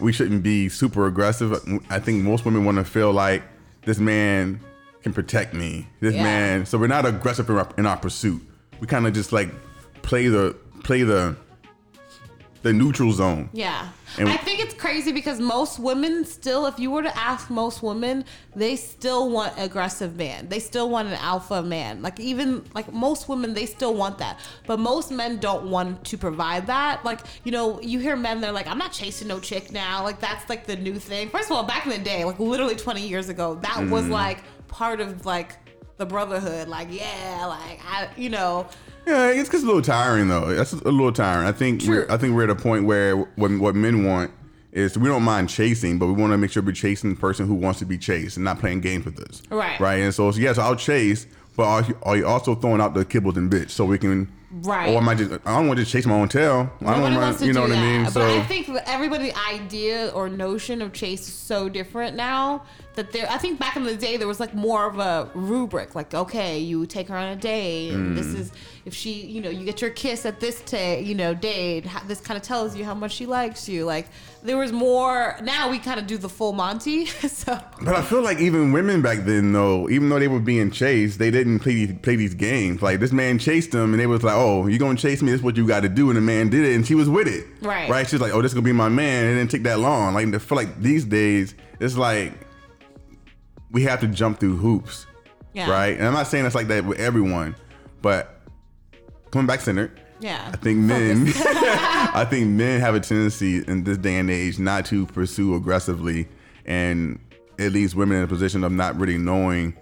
we 0.00 0.12
shouldn't 0.12 0.42
be 0.42 0.68
super 0.68 1.06
aggressive, 1.06 1.60
I 1.90 1.98
think 1.98 2.22
most 2.24 2.44
women 2.44 2.64
want 2.64 2.78
to 2.78 2.84
feel 2.84 3.12
like 3.12 3.42
this 3.82 3.98
man 3.98 4.60
can 5.02 5.12
protect 5.12 5.54
me. 5.54 5.86
This 6.00 6.14
Yeah. 6.14 6.22
man. 6.22 6.66
So 6.66 6.78
we're 6.78 6.86
not 6.88 7.06
aggressive 7.06 7.48
in 7.50 7.56
our, 7.56 7.68
in 7.78 7.86
our 7.86 7.96
pursuit. 7.96 8.42
We 8.80 8.86
kind 8.86 9.06
of 9.06 9.12
just 9.12 9.32
like 9.32 9.50
play 10.02 10.28
the 10.28 10.56
play 10.84 11.02
the 11.02 11.36
the 12.62 12.72
neutral 12.72 13.12
zone. 13.12 13.48
Yeah. 13.52 13.88
And- 14.16 14.28
I 14.28 14.36
think 14.36 14.60
it's 14.60 14.74
crazy 14.74 15.12
because 15.12 15.38
most 15.40 15.78
women 15.78 16.24
still, 16.24 16.66
if 16.66 16.78
you 16.78 16.90
were 16.90 17.02
to 17.02 17.16
ask 17.16 17.50
most 17.50 17.82
women, 17.82 18.24
they 18.56 18.74
still 18.76 19.28
want 19.30 19.52
aggressive 19.58 20.16
man. 20.16 20.48
They 20.48 20.58
still 20.60 20.88
want 20.88 21.08
an 21.08 21.14
alpha 21.14 21.62
man. 21.62 22.00
Like 22.02 22.18
even 22.18 22.64
like 22.74 22.92
most 22.92 23.28
women, 23.28 23.54
they 23.54 23.66
still 23.66 23.94
want 23.94 24.18
that. 24.18 24.40
But 24.66 24.78
most 24.80 25.10
men 25.10 25.38
don't 25.38 25.70
want 25.70 26.04
to 26.04 26.16
provide 26.18 26.66
that. 26.68 27.04
Like, 27.04 27.20
you 27.44 27.52
know, 27.52 27.80
you 27.82 27.98
hear 27.98 28.16
men, 28.16 28.40
they're 28.40 28.52
like, 28.52 28.66
I'm 28.66 28.78
not 28.78 28.92
chasing 28.92 29.28
no 29.28 29.40
chick 29.40 29.72
now. 29.72 30.02
Like 30.02 30.20
that's 30.20 30.48
like 30.48 30.66
the 30.66 30.76
new 30.76 30.98
thing. 30.98 31.28
First 31.28 31.50
of 31.50 31.56
all, 31.56 31.64
back 31.64 31.84
in 31.84 31.90
the 31.90 31.98
day, 31.98 32.24
like 32.24 32.38
literally 32.38 32.76
20 32.76 33.06
years 33.06 33.28
ago, 33.28 33.56
that 33.62 33.88
was 33.88 34.04
Mm. 34.04 34.10
like 34.10 34.38
part 34.68 35.00
of 35.00 35.26
like 35.26 35.56
the 35.98 36.06
brotherhood. 36.06 36.68
Like, 36.68 36.88
yeah, 36.90 37.44
like 37.46 37.80
I 37.84 38.08
you 38.16 38.30
know, 38.30 38.66
Yeah, 39.08 39.28
it's 39.30 39.48
just 39.48 39.64
a 39.64 39.66
little 39.66 39.80
tiring 39.80 40.28
though. 40.28 40.54
That's 40.54 40.72
a 40.72 40.76
little 40.76 41.12
tiring. 41.12 41.46
I 41.48 41.52
think 41.52 41.82
we're 41.84 42.06
I 42.10 42.18
think 42.18 42.34
we're 42.34 42.44
at 42.44 42.50
a 42.50 42.54
point 42.54 42.84
where 42.84 43.16
what, 43.16 43.50
what 43.52 43.74
men 43.74 44.04
want 44.04 44.30
is 44.72 44.98
we 44.98 45.08
don't 45.08 45.22
mind 45.22 45.48
chasing, 45.48 45.98
but 45.98 46.06
we 46.08 46.12
want 46.12 46.32
to 46.32 46.36
make 46.36 46.50
sure 46.50 46.62
we're 46.62 46.72
chasing 46.72 47.14
the 47.14 47.16
person 47.20 47.46
who 47.46 47.54
wants 47.54 47.78
to 47.78 47.86
be 47.86 47.96
chased 47.96 48.36
and 48.36 48.44
not 48.44 48.60
playing 48.60 48.80
games 48.82 49.06
with 49.06 49.18
us. 49.20 49.42
Right. 49.50 49.80
Right. 49.80 50.00
And 50.00 50.14
so, 50.14 50.30
so 50.30 50.38
yes, 50.38 50.58
I'll 50.58 50.76
chase, 50.76 51.26
but 51.56 51.64
are 51.64 51.82
you, 51.84 51.98
are 52.02 52.16
you 52.18 52.26
also 52.26 52.54
throwing 52.54 52.82
out 52.82 52.92
the 52.92 53.04
Kibbles 53.04 53.36
and 53.36 53.50
Bits 53.50 53.72
so 53.72 53.86
we 53.86 53.96
can? 53.96 54.30
Right. 54.50 54.94
Or 54.94 54.98
am 54.98 55.08
I 55.08 55.14
just? 55.14 55.32
I 55.46 55.56
don't 55.56 55.68
want 55.68 55.78
to 55.78 55.84
just 55.84 55.92
chase 55.92 56.04
my 56.06 56.14
own 56.14 56.28
tail. 56.28 56.70
I 56.82 56.94
don't 57.00 57.14
want 57.14 57.38
to. 57.38 57.46
You 57.46 57.54
know 57.54 57.62
what 57.62 57.72
I 57.72 57.80
mean? 57.80 58.04
But 58.04 58.12
So 58.12 58.26
I 58.26 58.42
think 58.42 58.66
that 58.68 58.88
everybody's 58.88 59.34
idea 59.50 60.08
or 60.08 60.28
notion 60.28 60.82
of 60.82 60.92
chase 60.92 61.28
is 61.28 61.34
so 61.34 61.68
different 61.68 62.14
now 62.14 62.62
that 62.98 63.12
there. 63.12 63.26
I 63.30 63.38
think 63.38 63.58
back 63.58 63.74
in 63.76 63.84
the 63.84 63.96
day 63.96 64.16
there 64.18 64.28
was 64.28 64.38
like 64.40 64.54
more 64.54 64.86
of 64.86 64.98
a 64.98 65.30
rubric, 65.34 65.94
like 65.94 66.12
okay, 66.14 66.58
you 66.58 66.84
take 66.86 67.08
her 67.08 67.16
on 67.16 67.28
a 67.28 67.36
date, 67.36 67.92
and 67.94 68.16
this 68.16 68.26
Mm. 68.26 68.38
is 68.40 68.52
if 68.84 68.94
she, 68.94 69.12
you 69.12 69.40
know, 69.42 69.50
you 69.50 69.64
get 69.64 69.80
your 69.82 69.90
kiss 69.90 70.24
at 70.24 70.40
this 70.40 70.60
day, 70.62 71.02
you 71.02 71.14
know, 71.14 71.34
date. 71.34 71.84
This 72.06 72.20
kind 72.20 72.36
of 72.38 72.42
tells 72.42 72.74
you 72.76 72.84
how 72.84 72.94
much 72.94 73.12
she 73.12 73.26
likes 73.26 73.68
you. 73.68 73.84
Like 73.84 74.06
there 74.42 74.56
was 74.56 74.72
more. 74.72 75.36
Now 75.42 75.70
we 75.70 75.78
kind 75.78 75.98
of 76.00 76.06
do 76.06 76.16
the 76.18 76.28
full 76.28 76.52
Monty. 76.52 77.06
so 77.40 77.58
But 77.82 77.94
I 77.94 78.02
feel 78.02 78.22
like 78.22 78.38
even 78.40 78.72
women 78.72 79.02
back 79.02 79.18
then, 79.24 79.52
though, 79.52 79.88
even 79.88 80.08
though 80.08 80.18
they 80.18 80.28
were 80.28 80.40
being 80.40 80.70
chased, 80.70 81.18
they 81.18 81.30
didn't 81.30 81.58
play 81.60 81.74
these, 81.74 81.92
play 82.02 82.16
these 82.16 82.34
games. 82.34 82.82
Like 82.82 83.00
this 83.00 83.12
man 83.12 83.38
chased 83.38 83.72
them, 83.72 83.92
and 83.92 84.00
they 84.00 84.06
was 84.06 84.22
like, 84.22 84.34
"Oh, 84.36 84.66
you 84.66 84.78
gonna 84.78 84.96
chase 84.96 85.22
me? 85.22 85.30
This 85.32 85.40
is 85.40 85.44
what 85.44 85.56
you 85.56 85.66
got 85.66 85.80
to 85.80 85.88
do." 85.88 86.08
And 86.10 86.16
the 86.16 86.20
man 86.22 86.48
did 86.48 86.64
it, 86.64 86.74
and 86.74 86.86
she 86.86 86.94
was 86.94 87.08
with 87.08 87.28
it. 87.28 87.46
Right. 87.62 87.88
Right. 87.90 88.08
She's 88.08 88.20
like, 88.20 88.32
"Oh, 88.34 88.42
this 88.42 88.50
is 88.52 88.54
gonna 88.54 88.64
be 88.64 88.72
my 88.72 88.88
man." 88.88 89.26
It 89.26 89.34
didn't 89.36 89.50
take 89.50 89.62
that 89.64 89.78
long. 89.80 90.14
Like 90.14 90.26
I 90.34 90.38
feel 90.38 90.56
like 90.56 90.80
these 90.80 91.04
days, 91.04 91.54
it's 91.80 91.96
like 91.96 92.32
we 93.70 93.82
have 93.84 94.00
to 94.00 94.06
jump 94.06 94.40
through 94.40 94.56
hoops. 94.56 95.06
yeah, 95.52 95.70
Right. 95.70 95.96
And 95.96 96.06
I'm 96.06 96.14
not 96.14 96.26
saying 96.26 96.46
it's 96.46 96.54
like 96.54 96.68
that 96.68 96.84
with 96.84 96.98
everyone, 96.98 97.54
but 98.02 98.40
coming 99.30 99.46
back 99.46 99.60
centered. 99.60 100.00
Yeah, 100.20 100.50
I 100.52 100.56
think 100.56 100.80
men, 100.80 101.26
I 101.36 102.26
think 102.28 102.48
men 102.48 102.80
have 102.80 102.96
a 102.96 103.00
tendency 103.00 103.58
in 103.58 103.84
this 103.84 103.98
day 103.98 104.16
and 104.16 104.28
age 104.30 104.58
not 104.58 104.84
to 104.86 105.06
pursue 105.06 105.54
aggressively, 105.54 106.26
and 106.66 107.20
it 107.56 107.72
leaves 107.72 107.94
women 107.94 108.16
in 108.18 108.24
a 108.24 108.26
position 108.26 108.64
of 108.64 108.72
not 108.72 108.98
really 108.98 109.16
knowing 109.16 109.76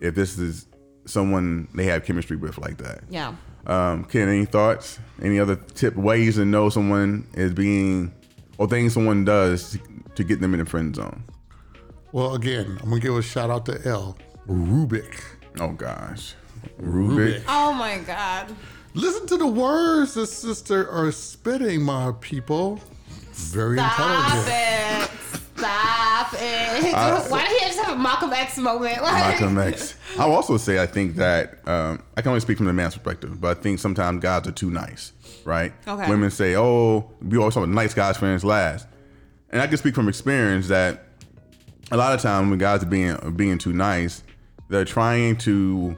if 0.00 0.14
this 0.14 0.38
is 0.38 0.66
someone 1.04 1.68
they 1.74 1.84
have 1.84 2.04
chemistry 2.04 2.36
with 2.36 2.56
like 2.58 2.78
that. 2.78 3.00
yeah. 3.10 3.34
Um, 3.66 4.04
Ken, 4.06 4.28
any 4.28 4.44
thoughts? 4.44 4.98
Any 5.20 5.38
other 5.38 5.54
tip 5.56 5.94
ways 5.94 6.34
to 6.34 6.44
know 6.44 6.68
someone 6.68 7.26
is 7.34 7.52
being, 7.52 8.12
or 8.58 8.66
things 8.66 8.92
someone 8.94 9.24
does 9.24 9.72
to, 9.72 9.78
to 10.16 10.24
get 10.24 10.40
them 10.40 10.52
in 10.54 10.58
the 10.60 10.66
friend 10.66 10.96
zone? 10.96 11.22
Well, 12.12 12.34
again, 12.34 12.78
I'm 12.82 12.88
gonna 12.90 13.00
give 13.00 13.16
a 13.16 13.22
shout 13.22 13.50
out 13.50 13.66
to 13.66 13.80
Elle 13.88 14.16
Rubric. 14.46 15.22
Oh 15.60 15.68
gosh, 15.72 16.34
Rubik. 16.80 17.38
Rubik. 17.40 17.42
Oh 17.48 17.72
my 17.72 17.98
God. 17.98 18.54
Listen 18.94 19.26
to 19.28 19.38
the 19.38 19.46
words 19.46 20.12
the 20.14 20.26
sister 20.26 20.88
are 20.90 21.10
spitting, 21.12 21.82
my 21.82 22.12
people. 22.20 22.78
Very 23.32 23.78
Stop 23.78 23.98
intelligent. 23.98 24.48
it. 24.48 25.10
Stop 25.56 26.34
it. 26.34 26.92
Why 27.30 27.46
did 27.48 27.60
he 27.60 27.66
just 27.66 27.78
have 27.80 27.96
a 27.96 27.98
Malcolm 27.98 28.32
X 28.34 28.58
moment? 28.58 28.98
Like, 29.02 29.40
Malcolm 29.40 29.56
X. 29.58 29.94
I'll 30.18 30.32
also 30.32 30.58
say 30.58 30.82
I 30.82 30.86
think 30.86 31.16
that 31.16 31.66
um, 31.66 32.02
I 32.16 32.20
can 32.20 32.28
only 32.30 32.40
speak 32.40 32.58
from 32.58 32.66
the 32.66 32.72
man's 32.74 32.94
perspective, 32.94 33.40
but 33.40 33.56
I 33.56 33.60
think 33.60 33.78
sometimes 33.78 34.20
guys 34.22 34.46
are 34.46 34.52
too 34.52 34.70
nice, 34.70 35.12
right? 35.46 35.72
Okay. 35.88 36.10
Women 36.10 36.30
say, 36.30 36.56
"Oh, 36.56 37.10
we 37.22 37.38
always 37.38 37.54
talk 37.54 37.64
about 37.64 37.74
nice 37.74 37.94
guys 37.94 38.18
friends 38.18 38.44
last," 38.44 38.86
and 39.48 39.62
I 39.62 39.66
can 39.66 39.78
speak 39.78 39.94
from 39.94 40.08
experience 40.08 40.68
that 40.68 41.06
a 41.92 41.96
lot 41.96 42.14
of 42.14 42.20
times 42.20 42.48
when 42.50 42.58
guys 42.58 42.82
are 42.82 42.86
being 42.86 43.10
are 43.12 43.30
being 43.30 43.58
too 43.58 43.72
nice, 43.72 44.22
they're 44.68 44.84
trying 44.84 45.36
to. 45.38 45.96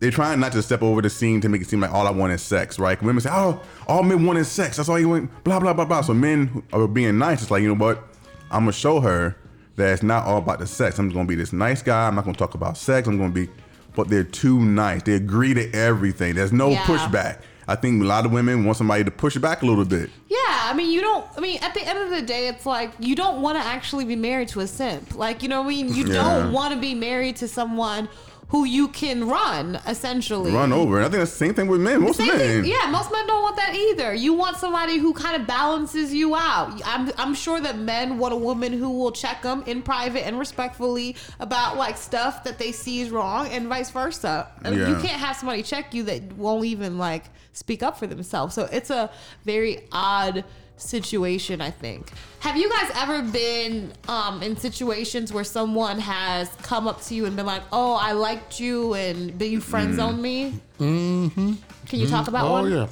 They're 0.00 0.10
trying 0.10 0.38
not 0.40 0.52
to 0.52 0.62
step 0.62 0.82
over 0.82 1.00
the 1.00 1.08
scene 1.08 1.40
to 1.40 1.48
make 1.48 1.62
it 1.62 1.66
seem 1.66 1.80
like 1.80 1.92
all 1.92 2.06
I 2.06 2.10
want 2.10 2.32
is 2.32 2.42
sex, 2.42 2.78
right? 2.78 3.00
Women 3.02 3.20
say, 3.22 3.30
"Oh, 3.32 3.60
all 3.86 4.02
men 4.02 4.26
want 4.26 4.38
is 4.38 4.48
sex. 4.48 4.76
That's 4.76 4.88
all 4.88 4.98
you 4.98 5.08
want." 5.08 5.44
Blah 5.44 5.60
blah 5.60 5.72
blah 5.72 5.84
blah. 5.86 6.02
So 6.02 6.12
men 6.14 6.62
are 6.72 6.86
being 6.86 7.16
nice. 7.18 7.42
It's 7.42 7.50
like 7.50 7.62
you 7.62 7.68
know 7.68 7.74
what? 7.74 8.04
I'm 8.50 8.62
gonna 8.62 8.72
show 8.72 9.00
her 9.00 9.36
that 9.76 9.92
it's 9.92 10.02
not 10.02 10.26
all 10.26 10.38
about 10.38 10.58
the 10.58 10.66
sex. 10.66 10.98
I'm 10.98 11.08
just 11.08 11.14
gonna 11.14 11.26
be 11.28 11.34
this 11.36 11.52
nice 11.52 11.82
guy. 11.82 12.06
I'm 12.06 12.14
not 12.14 12.24
gonna 12.24 12.36
talk 12.36 12.54
about 12.54 12.76
sex. 12.76 13.08
I'm 13.08 13.16
gonna 13.18 13.30
be, 13.32 13.48
but 13.96 14.08
they're 14.08 14.24
too 14.24 14.60
nice. 14.60 15.02
They 15.04 15.14
agree 15.14 15.54
to 15.54 15.72
everything. 15.72 16.34
There's 16.34 16.52
no 16.52 16.70
Yeah. 16.70 16.82
pushback. 16.84 17.38
I 17.66 17.76
think 17.76 18.02
a 18.02 18.06
lot 18.06 18.26
of 18.26 18.32
women 18.32 18.64
want 18.64 18.76
somebody 18.76 19.04
to 19.04 19.10
push 19.10 19.36
back 19.38 19.62
a 19.62 19.66
little 19.66 19.84
bit. 19.84 20.10
Yeah, 20.28 20.36
I 20.38 20.74
mean, 20.76 20.90
you 20.90 21.00
don't. 21.00 21.26
I 21.36 21.40
mean, 21.40 21.58
at 21.62 21.72
the 21.74 21.82
end 21.82 21.98
of 21.98 22.10
the 22.10 22.22
day, 22.22 22.48
it's 22.48 22.66
like 22.66 22.90
you 22.98 23.14
don't 23.16 23.40
want 23.42 23.58
to 23.60 23.64
actually 23.66 24.04
be 24.04 24.16
married 24.16 24.48
to 24.48 24.60
a 24.60 24.66
simp. 24.66 25.14
Like, 25.14 25.42
you 25.42 25.48
know 25.48 25.60
what 25.62 25.66
I 25.66 25.70
mean? 25.70 25.88
You 25.94 26.06
Yeah. 26.08 26.14
don't 26.22 26.52
want 26.52 26.74
to 26.74 26.80
be 26.80 26.94
married 26.94 27.36
to 27.36 27.48
someone 27.48 28.08
who 28.54 28.64
you 28.64 28.86
can 28.86 29.26
run, 29.26 29.80
essentially. 29.84 30.52
Run 30.52 30.72
over. 30.72 30.98
And 30.98 31.06
I 31.06 31.08
think 31.08 31.18
that's 31.18 31.32
the 31.32 31.38
same 31.38 31.54
thing 31.54 31.66
with 31.66 31.80
men. 31.80 32.02
Most 32.02 32.20
men. 32.20 32.38
thing, 32.38 32.64
yeah, 32.64 32.88
most 32.88 33.10
men 33.10 33.26
don't 33.26 33.42
want 33.42 33.56
that 33.56 33.74
either. 33.74 34.14
You 34.14 34.32
want 34.32 34.58
somebody 34.58 34.96
who 34.96 35.12
kind 35.12 35.34
of 35.34 35.44
balances 35.44 36.14
you 36.14 36.36
out. 36.36 36.80
I'm, 36.84 37.10
I'm 37.18 37.34
sure 37.34 37.60
that 37.60 37.80
men 37.80 38.16
want 38.16 38.32
a 38.32 38.36
woman 38.36 38.72
who 38.72 38.90
will 38.90 39.10
check 39.10 39.42
them 39.42 39.64
in 39.66 39.82
private 39.82 40.24
and 40.24 40.38
respectfully 40.38 41.16
about 41.40 41.76
like 41.76 41.96
stuff 41.96 42.44
that 42.44 42.60
they 42.60 42.70
see 42.70 43.00
is 43.00 43.10
wrong, 43.10 43.48
and 43.48 43.66
vice 43.66 43.90
versa. 43.90 44.48
And 44.62 44.76
Yeah. 44.76 44.88
You 44.88 44.94
can't 45.04 45.20
have 45.20 45.34
somebody 45.34 45.64
check 45.64 45.92
you 45.92 46.04
that 46.04 46.34
won't 46.34 46.64
even 46.64 46.96
like 46.96 47.24
speak 47.54 47.82
up 47.82 47.98
for 47.98 48.06
themselves. 48.06 48.54
So 48.54 48.68
it's 48.70 48.90
a 48.90 49.10
very 49.44 49.88
odd 49.90 50.44
situation 50.76 51.60
i 51.60 51.70
think 51.70 52.10
have 52.40 52.56
you 52.56 52.68
guys 52.68 52.90
ever 52.96 53.22
been 53.22 53.92
um, 54.08 54.42
in 54.42 54.56
situations 54.56 55.32
where 55.32 55.44
someone 55.44 55.98
has 55.98 56.48
come 56.62 56.86
up 56.88 57.00
to 57.00 57.14
you 57.14 57.26
and 57.26 57.36
been 57.36 57.46
like 57.46 57.62
oh 57.72 57.94
i 57.94 58.12
liked 58.12 58.60
you 58.60 58.94
and 58.94 59.38
but 59.38 59.48
you 59.48 59.60
friend 59.60 59.94
zoned 59.94 60.20
me 60.20 60.52
mm-hmm. 60.78 61.52
can 61.86 61.98
you 61.98 62.06
talk 62.06 62.28
about 62.28 62.44
Oh 62.46 62.52
one 62.52 62.70
yeah. 62.70 62.86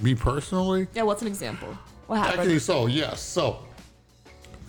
Me 0.00 0.14
personally, 0.14 0.88
yeah 0.94 1.02
what's 1.02 1.22
an 1.22 1.28
example 1.28 1.68
what 2.06 2.18
happened 2.18 2.40
okay. 2.40 2.58
So 2.58 2.86
yes. 2.86 3.20
So 3.20 3.60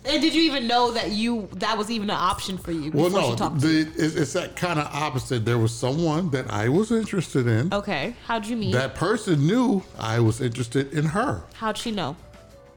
and 0.08 0.22
did 0.22 0.34
you 0.36 0.42
even 0.44 0.68
know 0.68 0.92
that 0.92 1.12
you 1.12 1.48
that 1.54 1.78
was 1.78 1.90
even 1.90 2.10
an 2.10 2.16
option 2.18 2.58
for 2.58 2.72
you 2.72 2.92
well, 2.92 3.10
no, 3.10 3.32
she 3.32 3.36
talked 3.36 3.62
to 3.62 3.68
you? 3.68 3.86
the, 3.86 4.04
it's, 4.04 4.16
it's 4.16 4.34
that 4.34 4.56
kind 4.56 4.80
of 4.80 4.88
opposite. 4.94 5.46
There 5.46 5.58
was 5.58 5.74
someone 5.74 6.30
that 6.32 6.52
I 6.52 6.70
was 6.70 6.92
interested 6.92 7.48
in. 7.48 7.74
okay 7.74 8.16
how'd 8.26 8.46
you 8.46 8.56
meet 8.56 8.74
That 8.74 8.96
person 8.96 9.46
knew 9.46 9.84
I 10.00 10.20
was 10.20 10.42
interested 10.42 10.94
in 10.94 11.06
her. 11.06 11.44
how'd 11.56 11.78
she 11.78 11.92
know 11.92 12.16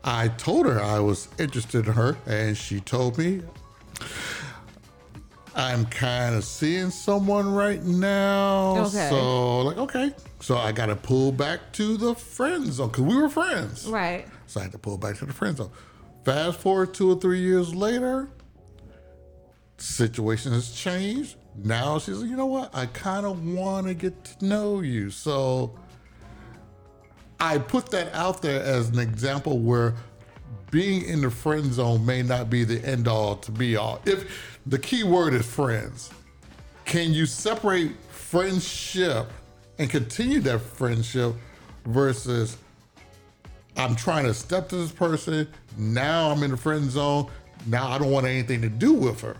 I 0.04 0.28
told 0.28 0.66
her 0.66 0.80
I 0.80 1.00
was 1.00 1.28
interested 1.38 1.86
in 1.86 1.92
her, 1.92 2.16
and 2.26 2.56
she 2.56 2.80
told 2.80 3.18
me, 3.18 3.42
I'm 5.54 5.86
kind 5.86 6.36
of 6.36 6.44
seeing 6.44 6.90
someone 6.90 7.52
right 7.52 7.82
now. 7.82 8.86
Okay. 8.86 9.08
So, 9.10 9.62
like, 9.62 9.76
okay. 9.76 10.12
So 10.40 10.56
I 10.56 10.70
got 10.72 10.86
to 10.86 10.96
pull 10.96 11.32
back 11.32 11.72
to 11.74 11.96
the 11.96 12.14
friend 12.14 12.72
zone 12.72 12.88
because 12.88 13.04
we 13.04 13.16
were 13.20 13.28
friends. 13.28 13.86
right 13.88 14.26
So 14.46 14.60
I 14.60 14.64
had 14.64 14.72
to 14.72 14.78
pull 14.78 14.98
back 14.98 15.16
to 15.18 15.26
the 15.26 15.32
friend 15.32 15.56
zone. 15.56 15.70
Fast 16.28 16.60
forward 16.60 16.92
two 16.92 17.10
or 17.10 17.18
three 17.18 17.40
years 17.40 17.74
later, 17.74 18.28
situation 19.78 20.52
has 20.52 20.70
changed. 20.72 21.36
Now 21.56 21.98
she's 21.98 22.18
like, 22.18 22.28
you 22.28 22.36
know 22.36 22.44
what? 22.44 22.68
I 22.74 22.84
kind 22.84 23.24
of 23.24 23.42
want 23.46 23.86
to 23.86 23.94
get 23.94 24.24
to 24.24 24.44
know 24.44 24.80
you. 24.80 25.08
So 25.08 25.74
I 27.40 27.56
put 27.56 27.90
that 27.92 28.12
out 28.12 28.42
there 28.42 28.62
as 28.62 28.90
an 28.90 28.98
example 28.98 29.58
where 29.60 29.94
being 30.70 31.02
in 31.04 31.22
the 31.22 31.30
friend 31.30 31.72
zone 31.72 32.04
may 32.04 32.22
not 32.22 32.50
be 32.50 32.62
the 32.62 32.84
end 32.86 33.08
all 33.08 33.36
to 33.36 33.50
be 33.50 33.76
all. 33.76 34.02
If 34.04 34.60
the 34.66 34.78
key 34.78 35.04
word 35.04 35.32
is 35.32 35.46
friends, 35.46 36.10
can 36.84 37.14
you 37.14 37.24
separate 37.24 37.98
friendship 38.10 39.28
and 39.78 39.88
continue 39.88 40.40
that 40.40 40.58
friendship 40.58 41.32
versus 41.86 42.58
I'm 43.78 43.94
trying 43.94 44.24
to 44.24 44.34
step 44.34 44.68
to 44.70 44.76
this 44.76 44.92
person, 44.92 45.48
now 45.76 46.30
I'm 46.30 46.42
in 46.42 46.50
the 46.50 46.56
friend 46.56 46.90
zone, 46.90 47.30
now 47.66 47.88
I 47.88 47.98
don't 47.98 48.10
want 48.10 48.26
anything 48.26 48.60
to 48.62 48.68
do 48.68 48.92
with 48.92 49.20
her. 49.20 49.36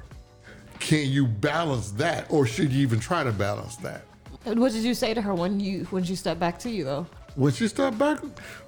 Can 0.79 1.09
you 1.09 1.27
balance 1.27 1.91
that 1.93 2.31
or 2.31 2.47
should 2.47 2.73
you 2.73 2.83
even 2.83 3.01
try 3.01 3.25
to 3.25 3.33
balance 3.33 3.77
that? 3.77 4.03
And 4.45 4.61
what 4.61 4.73
did 4.73 4.85
you 4.85 4.95
say 4.95 5.13
to 5.13 5.21
her 5.21 5.35
when 5.35 5.59
you 5.59 5.85
when 5.91 6.05
she 6.05 6.15
stepped 6.15 6.39
back 6.39 6.59
to 6.61 6.71
you 6.71 6.85
though 6.85 7.07
when 7.39 7.53
she 7.53 7.69
stepped 7.69 7.99
back, 7.99 8.19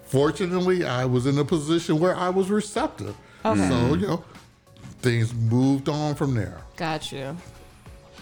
fortunately, 0.04 0.84
I 0.84 1.04
was 1.04 1.26
in 1.26 1.36
a 1.38 1.44
position 1.44 1.98
where 1.98 2.14
I 2.14 2.30
was 2.30 2.50
receptive. 2.50 3.16
Okay. 3.44 3.68
So, 3.68 3.94
you 3.94 4.06
know, 4.06 4.24
things 5.00 5.34
moved 5.34 5.88
on 5.88 6.14
from 6.14 6.34
there. 6.34 6.60
Got 6.76 7.10
you. 7.10 7.36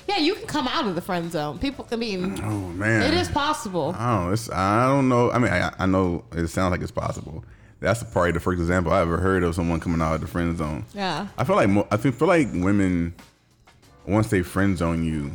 Yeah, 0.08 0.18
you 0.18 0.34
can 0.34 0.46
come 0.46 0.66
out 0.68 0.86
of 0.86 0.94
the 0.94 1.00
friend 1.02 1.30
zone. 1.30 1.58
People, 1.58 1.86
I 1.92 1.96
mean, 1.96 2.40
Oh 2.42 2.60
man, 2.70 3.02
it 3.02 3.14
is 3.14 3.28
possible. 3.28 3.94
I 3.98 4.16
don't. 4.16 4.26
know. 4.26 4.32
It's, 4.32 4.50
I 4.50 4.86
don't 4.88 5.08
know. 5.08 5.30
I 5.30 5.38
mean, 5.38 5.52
I, 5.52 5.70
I 5.78 5.86
know 5.86 6.24
it 6.32 6.48
sounds 6.48 6.70
like 6.72 6.80
it's 6.80 6.90
possible. 6.90 7.44
That's 7.80 8.02
probably 8.02 8.32
the 8.32 8.40
first 8.40 8.58
example 8.60 8.92
I 8.92 9.02
ever 9.02 9.18
heard 9.18 9.42
of 9.44 9.54
someone 9.54 9.78
coming 9.80 10.00
out 10.00 10.14
of 10.14 10.20
the 10.22 10.26
friend 10.26 10.56
zone. 10.56 10.84
Yeah. 10.94 11.28
I 11.36 11.44
feel 11.44 11.56
like 11.56 11.68
mo- 11.68 11.86
I 11.90 11.96
think 11.98 12.14
feel 12.16 12.26
like 12.26 12.48
women 12.52 13.14
once 14.06 14.28
they 14.30 14.42
friend 14.42 14.76
zone 14.78 15.04
you, 15.04 15.30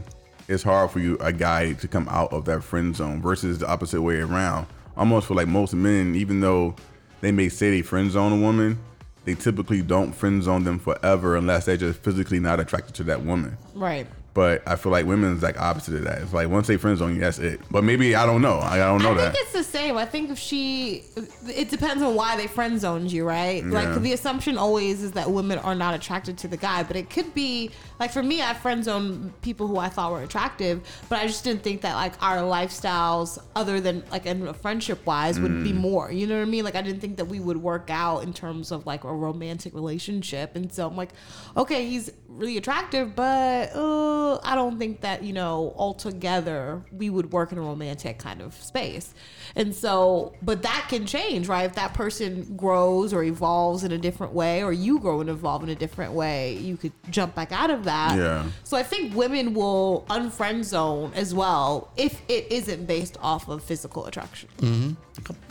it's 0.48 0.64
hard 0.64 0.92
for 0.92 1.00
you 1.00 1.18
a 1.20 1.32
guy 1.32 1.74
to 1.74 1.88
come 1.88 2.08
out 2.10 2.34
of 2.34 2.46
that 2.46 2.64
friend 2.64 2.96
zone 2.96 3.22
versus 3.22 3.60
the 3.60 3.68
opposite 3.68 4.02
way 4.02 4.18
around. 4.20 4.66
Almost 4.98 5.28
for 5.28 5.36
like 5.36 5.48
most 5.48 5.74
men, 5.74 6.16
even 6.16 6.40
though 6.42 6.76
they 7.22 7.32
may 7.32 7.48
say 7.48 7.70
they 7.70 7.82
friend 7.84 8.12
zone 8.12 8.34
a 8.34 8.38
woman, 8.38 8.78
they 9.26 9.36
typically 9.36 9.82
don't 9.82 10.12
friend 10.14 10.44
zone 10.44 10.64
them 10.64 10.80
forever 10.80 11.38
unless 11.38 11.66
they're 11.66 11.78
just 11.78 12.00
physically 12.00 12.40
not 12.40 12.60
attracted 12.60 12.96
to 12.96 13.04
that 13.06 13.22
woman. 13.24 13.58
Right. 13.74 14.08
But 14.34 14.64
I 14.68 14.76
feel 14.78 14.92
like 14.92 15.06
women's 15.06 15.44
like 15.44 15.60
opposite 15.62 15.94
of 15.94 16.06
that. 16.06 16.22
It's 16.24 16.34
like 16.34 16.50
once 16.50 16.66
they 16.66 16.78
friend 16.78 16.98
zone 16.98 17.14
you, 17.14 17.22
that's 17.22 17.38
it. 17.38 17.62
But 17.70 17.84
maybe 17.84 18.16
I 18.16 18.26
don't 18.26 18.42
know. 18.42 18.56
I, 18.58 18.76
I 18.76 18.78
don't 18.88 19.04
know 19.04 19.12
I 19.12 19.16
that. 19.16 19.34
think 19.34 19.44
it's 19.46 19.54
the 19.54 19.64
same. 19.64 19.96
I 19.96 20.06
think 20.06 20.32
if 20.32 20.40
she, 20.40 21.04
it 21.48 21.70
depends 21.70 22.02
on 22.02 22.16
why 22.16 22.36
they 22.36 22.48
friend 22.48 22.80
zoned 22.80 23.12
you, 23.12 23.26
right? 23.26 23.64
Like 23.64 24.02
the 24.02 24.14
assumption 24.14 24.58
always 24.58 25.04
is 25.04 25.12
that 25.12 25.30
women 25.30 25.60
are 25.60 25.76
not 25.76 25.94
attracted 25.94 26.40
to 26.40 26.48
the 26.48 26.58
guy, 26.58 26.82
but 26.82 26.96
it 26.96 27.12
could 27.12 27.36
be 27.36 27.70
like 28.00 28.12
for 28.12 28.24
me, 28.24 28.42
I 28.42 28.56
friend 28.56 28.84
zoned 28.84 29.40
people 29.44 29.68
who 29.68 29.78
I 29.78 29.90
thought 29.90 30.12
were 30.12 30.24
attractive, 30.24 30.82
but 31.10 31.20
I 31.20 31.28
just 31.28 31.44
didn't 31.44 31.62
think 31.62 31.82
that 31.82 31.94
like 31.94 32.14
our 32.24 32.38
lifestyles, 32.38 33.38
other 33.56 33.80
than 33.80 34.04
like 34.12 34.26
in 34.26 34.48
a 34.48 34.54
friendship 34.54 35.06
wise, 35.06 35.40
would 35.40 35.52
Mm. 35.52 35.64
be 35.64 35.74
more. 35.74 36.12
You 36.12 36.26
know 36.26 36.38
what 36.38 36.48
I 36.48 36.50
mean? 36.50 36.64
Like 36.64 36.76
I 36.76 36.82
didn't 36.82 37.02
think 37.02 37.18
that 37.18 37.26
we 37.26 37.40
would 37.40 37.58
work 37.58 37.90
out 37.92 38.24
in 38.24 38.34
terms 38.34 38.72
of 38.72 38.88
like 38.88 39.04
a 39.04 39.14
romantic 39.14 39.76
relationship, 39.76 40.56
and 40.56 40.74
so 40.74 40.88
I'm 40.88 40.98
like, 40.98 41.10
okay, 41.56 41.88
he's 41.88 42.10
really 42.36 42.58
attractive, 42.58 43.16
but 43.16 43.76
uh, 43.76 44.40
I 44.44 44.56
don't 44.56 44.78
think 44.80 45.02
that 45.02 45.24
you 45.24 45.34
know 45.34 45.74
altogether 45.76 46.82
we 46.92 47.10
would 47.10 47.32
work 47.32 47.52
in 47.52 47.58
a 47.58 47.62
romantic 47.62 48.20
kind 48.20 48.42
of 48.42 48.54
space. 48.56 49.14
And 49.56 49.74
so, 49.76 50.34
but 50.42 50.64
that 50.64 50.88
can 50.90 51.06
change, 51.06 51.48
right? 51.48 51.66
If 51.66 51.76
that 51.76 51.94
person 51.94 52.56
grows 52.56 53.14
or 53.14 53.24
evolves 53.24 53.84
in 53.84 53.92
a 53.92 53.98
different 53.98 54.34
way, 54.34 54.64
or 54.64 54.74
you 54.74 55.00
grow 55.00 55.22
and 55.22 55.30
evolve 55.30 55.64
in 55.64 55.70
a 55.70 55.76
different 55.76 56.14
way, 56.14 56.54
you 56.58 56.76
could 56.78 56.94
jump 57.10 57.36
back 57.36 57.52
out 57.52 57.70
of 57.70 57.84
that. 57.84 58.18
Yeah. 58.18 58.46
So 58.64 58.78
I 58.78 58.84
think 58.84 59.16
women 59.16 59.54
will 59.54 60.06
unfriend 60.10 60.64
zone 60.64 61.12
as 61.16 61.34
well 61.34 61.92
if 61.98 62.22
it 62.28 62.52
isn't 62.52 62.86
based 62.88 63.18
off 63.22 63.48
of 63.48 63.64
physical 63.64 64.06
attraction. 64.06 64.98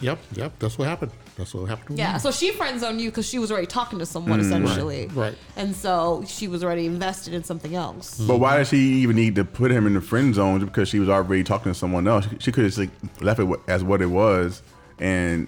Yep, 0.01 0.19
yep. 0.35 0.53
That's 0.59 0.77
what 0.79 0.89
happened. 0.89 1.13
That's 1.37 1.55
what 1.55 1.69
happened. 1.69 1.97
to 1.97 2.03
Yeah, 2.03 2.15
me. 2.15 2.19
so 2.19 2.31
she 2.31 2.51
friend 2.51 2.79
zoned 2.81 3.01
you 3.01 3.11
because 3.11 3.27
she 3.29 3.39
was 3.39 3.51
already 3.53 3.67
talking 3.69 3.99
to 4.01 4.07
someone 4.07 4.41
essentially, 4.41 5.07
Mm. 5.09 5.17
right. 5.17 5.35
And 5.57 5.75
so 5.75 6.25
she 6.27 6.49
was 6.49 6.63
already 6.65 6.87
invested 6.87 7.33
in 7.35 7.45
something 7.45 7.75
else. 7.75 8.19
But 8.19 8.39
why 8.39 8.59
did 8.59 8.67
she 8.67 8.77
even 9.03 9.17
need 9.17 9.35
to 9.37 9.45
put 9.45 9.71
him 9.71 9.87
in 9.87 9.95
the 9.95 10.01
friend 10.01 10.35
zone 10.35 10.61
just 10.61 10.73
because 10.73 10.89
she 10.89 10.99
was 10.99 11.09
already 11.09 11.45
talking 11.45 11.73
to 11.73 11.79
someone 11.79 12.07
else? 12.09 12.27
She 12.41 12.51
could 12.53 12.65
have 12.65 12.73
just 12.75 12.79
like 12.79 12.91
left 13.23 13.41
it 13.41 13.49
as 13.69 13.85
what 13.85 14.03
it 14.03 14.07
was, 14.07 14.63
and 14.99 15.47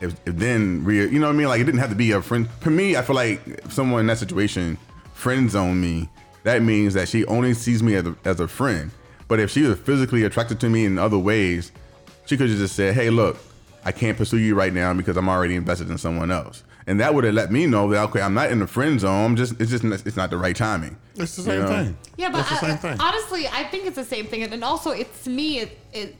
if, 0.00 0.14
if 0.26 0.36
then 0.36 0.82
re, 0.84 1.08
you 1.08 1.18
know 1.20 1.26
what 1.28 1.34
I 1.34 1.38
mean? 1.38 1.48
Like 1.48 1.60
it 1.60 1.64
didn't 1.64 1.80
have 1.80 1.90
to 1.90 1.96
be 1.96 2.10
a 2.12 2.20
friend. 2.20 2.48
For 2.60 2.70
me, 2.70 2.96
I 2.96 3.02
feel 3.02 3.14
like 3.16 3.40
if 3.46 3.72
someone 3.72 4.00
in 4.00 4.06
that 4.08 4.18
situation 4.18 4.76
friend 5.14 5.48
zone 5.48 5.80
me, 5.80 6.08
that 6.42 6.62
means 6.62 6.94
that 6.94 7.08
she 7.08 7.24
only 7.26 7.54
sees 7.54 7.82
me 7.82 7.94
as 7.94 8.06
a, 8.06 8.16
as 8.24 8.40
a 8.40 8.48
friend. 8.48 8.90
But 9.28 9.38
if 9.38 9.50
she 9.50 9.62
was 9.62 9.78
physically 9.78 10.24
attracted 10.24 10.58
to 10.60 10.68
me 10.68 10.84
in 10.84 10.98
other 10.98 11.18
ways, 11.18 11.70
she 12.26 12.36
could 12.36 12.50
have 12.50 12.58
just 12.58 12.74
said, 12.76 12.94
"Hey, 12.94 13.08
look, 13.10 13.38
I 13.84 13.92
can't 13.92 14.16
pursue 14.16 14.38
you 14.38 14.54
right 14.54 14.72
now 14.72 14.92
because 14.94 15.16
I'm 15.16 15.28
already 15.28 15.54
invested 15.56 15.90
in 15.90 15.98
someone 15.98 16.30
else." 16.30 16.62
And 16.86 16.98
that 17.00 17.14
would 17.14 17.22
have 17.24 17.34
let 17.34 17.52
me 17.52 17.66
know 17.66 17.88
that 17.90 18.02
okay, 18.10 18.20
I'm 18.20 18.34
not 18.34 18.50
in 18.50 18.58
the 18.58 18.66
friend 18.66 18.98
zone. 18.98 19.24
I'm 19.24 19.36
just 19.36 19.60
it's 19.60 19.70
just 19.70 19.84
it's 20.06 20.16
not 20.16 20.30
the 20.30 20.36
right 20.38 20.56
timing. 20.56 20.96
It's 21.16 21.36
the 21.36 21.42
You 21.42 21.46
same 21.46 21.60
know? 21.60 21.68
thing. 21.68 21.96
Yeah, 22.16 22.30
but 22.30 22.38
That's 22.38 22.48
the 22.60 22.66
I- 22.66 22.70
same 22.70 22.78
thing. 22.78 23.00
honestly, 23.00 23.46
I 23.48 23.64
think 23.64 23.86
it's 23.86 23.96
the 23.96 24.04
same 24.04 24.26
thing, 24.26 24.42
and 24.42 24.64
also 24.64 24.90
it's 24.90 25.24
to 25.24 25.30
me 25.30 25.60
it, 25.60 25.78
it 25.92 26.16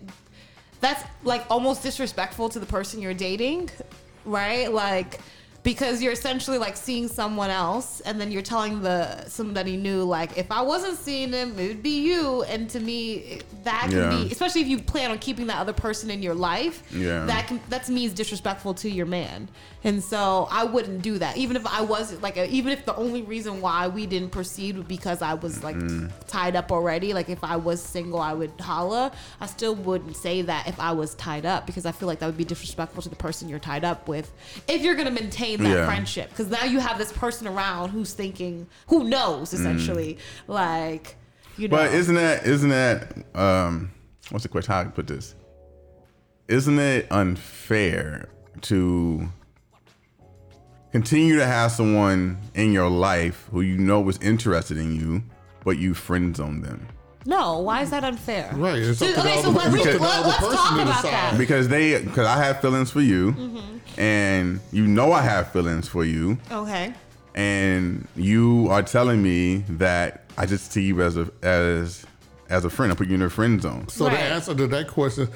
that's 0.81 1.03
like 1.25 1.45
almost 1.51 1.83
disrespectful 1.83 2.49
to 2.51 2.59
the 2.61 2.67
person 2.67 3.01
you're 3.01 3.15
dating, 3.15 3.71
right? 4.25 4.73
Like 4.73 5.21
because 5.63 6.03
you're 6.03 6.13
essentially 6.13 6.59
like 6.59 6.77
seeing 6.77 7.07
someone 7.09 7.51
else, 7.51 8.01
and 8.01 8.21
then 8.21 8.33
you're 8.33 8.43
telling 8.43 8.83
the 8.83 9.27
somebody 9.29 9.77
new 9.77 10.03
like 10.03 10.37
if 10.37 10.51
I 10.51 10.63
wasn't 10.63 10.99
seeing 10.99 11.33
him, 11.33 11.59
it 11.59 11.69
would 11.69 11.83
be 11.83 12.01
you. 12.01 12.43
And 12.45 12.69
to 12.71 12.81
me, 12.81 13.41
that 13.65 13.89
can 13.89 13.93
Yeah. 13.93 14.11
be 14.11 14.33
especially 14.33 14.63
if 14.63 14.67
you 14.67 14.79
plan 14.81 15.11
on 15.11 15.19
keeping 15.19 15.47
that 15.47 15.59
other 15.59 15.73
person 15.73 16.11
in 16.11 16.23
your 16.23 16.35
life. 16.35 16.83
Yeah. 16.93 17.25
that 17.27 17.47
can 17.47 17.61
that 17.69 17.85
to 17.85 17.93
me 17.93 18.05
is 18.05 18.13
disrespectful 18.13 18.75
to 18.75 18.91
your 18.91 19.07
man. 19.07 19.49
And 19.85 20.03
so 20.03 20.47
I 20.51 20.63
wouldn't 20.65 21.03
do 21.03 21.19
that, 21.19 21.37
even 21.37 21.57
if 21.57 21.67
I 21.67 21.81
was 21.81 22.21
like, 22.23 22.37
even 22.37 22.73
if 22.73 22.85
the 22.85 22.95
only 22.95 23.23
reason 23.23 23.61
why 23.61 23.89
we 23.89 24.07
didn't 24.07 24.31
proceed 24.31 24.77
was 24.77 24.87
because 24.87 25.23
I 25.23 25.35
was 25.35 25.65
like 25.65 25.77
mm-hmm. 25.77 26.07
tied 26.29 26.55
up 26.55 26.71
already. 26.71 27.13
Like 27.13 27.29
if 27.29 27.43
I 27.43 27.57
was 27.57 27.83
single, 27.83 28.21
I 28.21 28.33
would 28.33 28.53
holla. 28.61 29.13
I 29.41 29.47
still 29.47 29.75
wouldn't 29.75 30.17
say 30.17 30.43
that 30.43 30.69
if 30.69 30.79
I 30.79 30.93
was 30.93 31.15
tied 31.17 31.47
up 31.47 31.67
because 31.67 31.85
I 31.85 31.93
feel 31.93 32.07
like 32.07 32.21
that 32.21 32.27
would 32.27 32.37
be 32.37 32.45
disrespectful 32.45 33.03
to 33.03 33.09
the 33.09 33.17
person 33.17 33.49
you're 33.49 33.59
tied 33.59 33.85
up 33.85 34.07
with. 34.09 34.33
If 34.69 34.83
you're 34.83 34.95
gonna 34.95 35.11
maintain 35.11 35.52
that 35.61 35.69
Yeah. 35.69 35.87
friendship, 35.87 36.31
because 36.31 36.49
now 36.49 36.65
you 36.65 36.79
have 36.81 36.99
this 36.99 37.13
person 37.13 37.47
around 37.47 37.91
who's 37.91 38.13
thinking, 38.13 38.67
who 38.89 39.05
knows 39.05 39.53
essentially, 39.53 40.19
like 40.49 41.17
you 41.57 41.69
know. 41.69 41.77
But 41.77 41.93
isn't 41.95 42.15
that 42.15 42.47
isn't 42.47 42.71
that 42.71 43.13
um 43.35 43.91
what's 44.31 44.43
the 44.43 44.49
question? 44.49 44.73
How 44.73 44.81
I 44.81 44.85
put 44.85 45.07
this? 45.07 45.35
Isn't 46.49 46.79
it 46.79 47.07
unfair 47.11 48.29
to 48.63 49.29
continue 50.93 51.37
to 51.37 51.47
have 51.47 51.73
someone 51.73 52.39
in 52.55 52.73
your 52.73 52.89
life 52.91 53.49
who 53.51 53.61
you 53.63 53.79
know 53.79 54.01
was 54.01 54.19
interested 54.19 54.77
in 54.77 54.95
you, 54.95 55.23
but 55.65 55.79
you 55.79 55.95
friend 55.95 56.37
zone 56.37 56.61
them? 56.63 56.87
No, 57.27 57.59
why 57.61 57.83
is 57.83 57.91
that 57.91 58.05
unfair? 58.05 58.51
Right, 58.55 58.79
it's 58.79 59.01
up 59.03 59.09
So- 59.15 59.21
okay, 59.21 59.43
so 59.43 59.51
let, 59.51 59.67
it's 59.75 59.77
up 59.87 59.93
to 59.93 59.99
the 59.99 60.05
let, 60.05 60.19
other 60.21 60.29
us 60.29 60.37
talk 60.55 60.81
about 60.81 61.03
that. 61.03 61.35
Because 61.39 61.69
they 61.69 62.03
because 62.03 62.27
I 62.27 62.43
have 62.45 62.61
feelings 62.61 62.91
for 62.91 63.01
you 63.01 63.33
Mm-hmm. 63.33 64.01
and 64.01 64.61
you 64.73 64.87
know 64.87 65.13
I 65.13 65.23
have 65.23 65.53
feelings 65.53 65.89
for 65.89 66.05
you 66.05 66.39
Okay. 66.51 66.93
and 67.35 68.07
you 68.17 68.69
are 68.71 68.83
telling 68.83 69.23
me 69.23 69.65
that 69.69 70.25
I 70.39 70.47
just 70.47 70.73
see 70.73 70.83
you 70.83 71.03
as 71.03 71.17
a 71.17 71.31
as 71.43 72.05
as 72.49 72.65
a 72.67 72.71
friend. 72.71 72.93
I 72.93 72.95
put 72.95 73.09
you 73.09 73.15
in 73.15 73.23
a 73.23 73.31
friend 73.31 73.63
zone. 73.63 73.89
So 73.89 74.07
Right. 74.07 74.15
the 74.17 74.21
answer 74.23 74.55
to 74.55 74.67
that 74.67 74.89
question, 74.89 75.29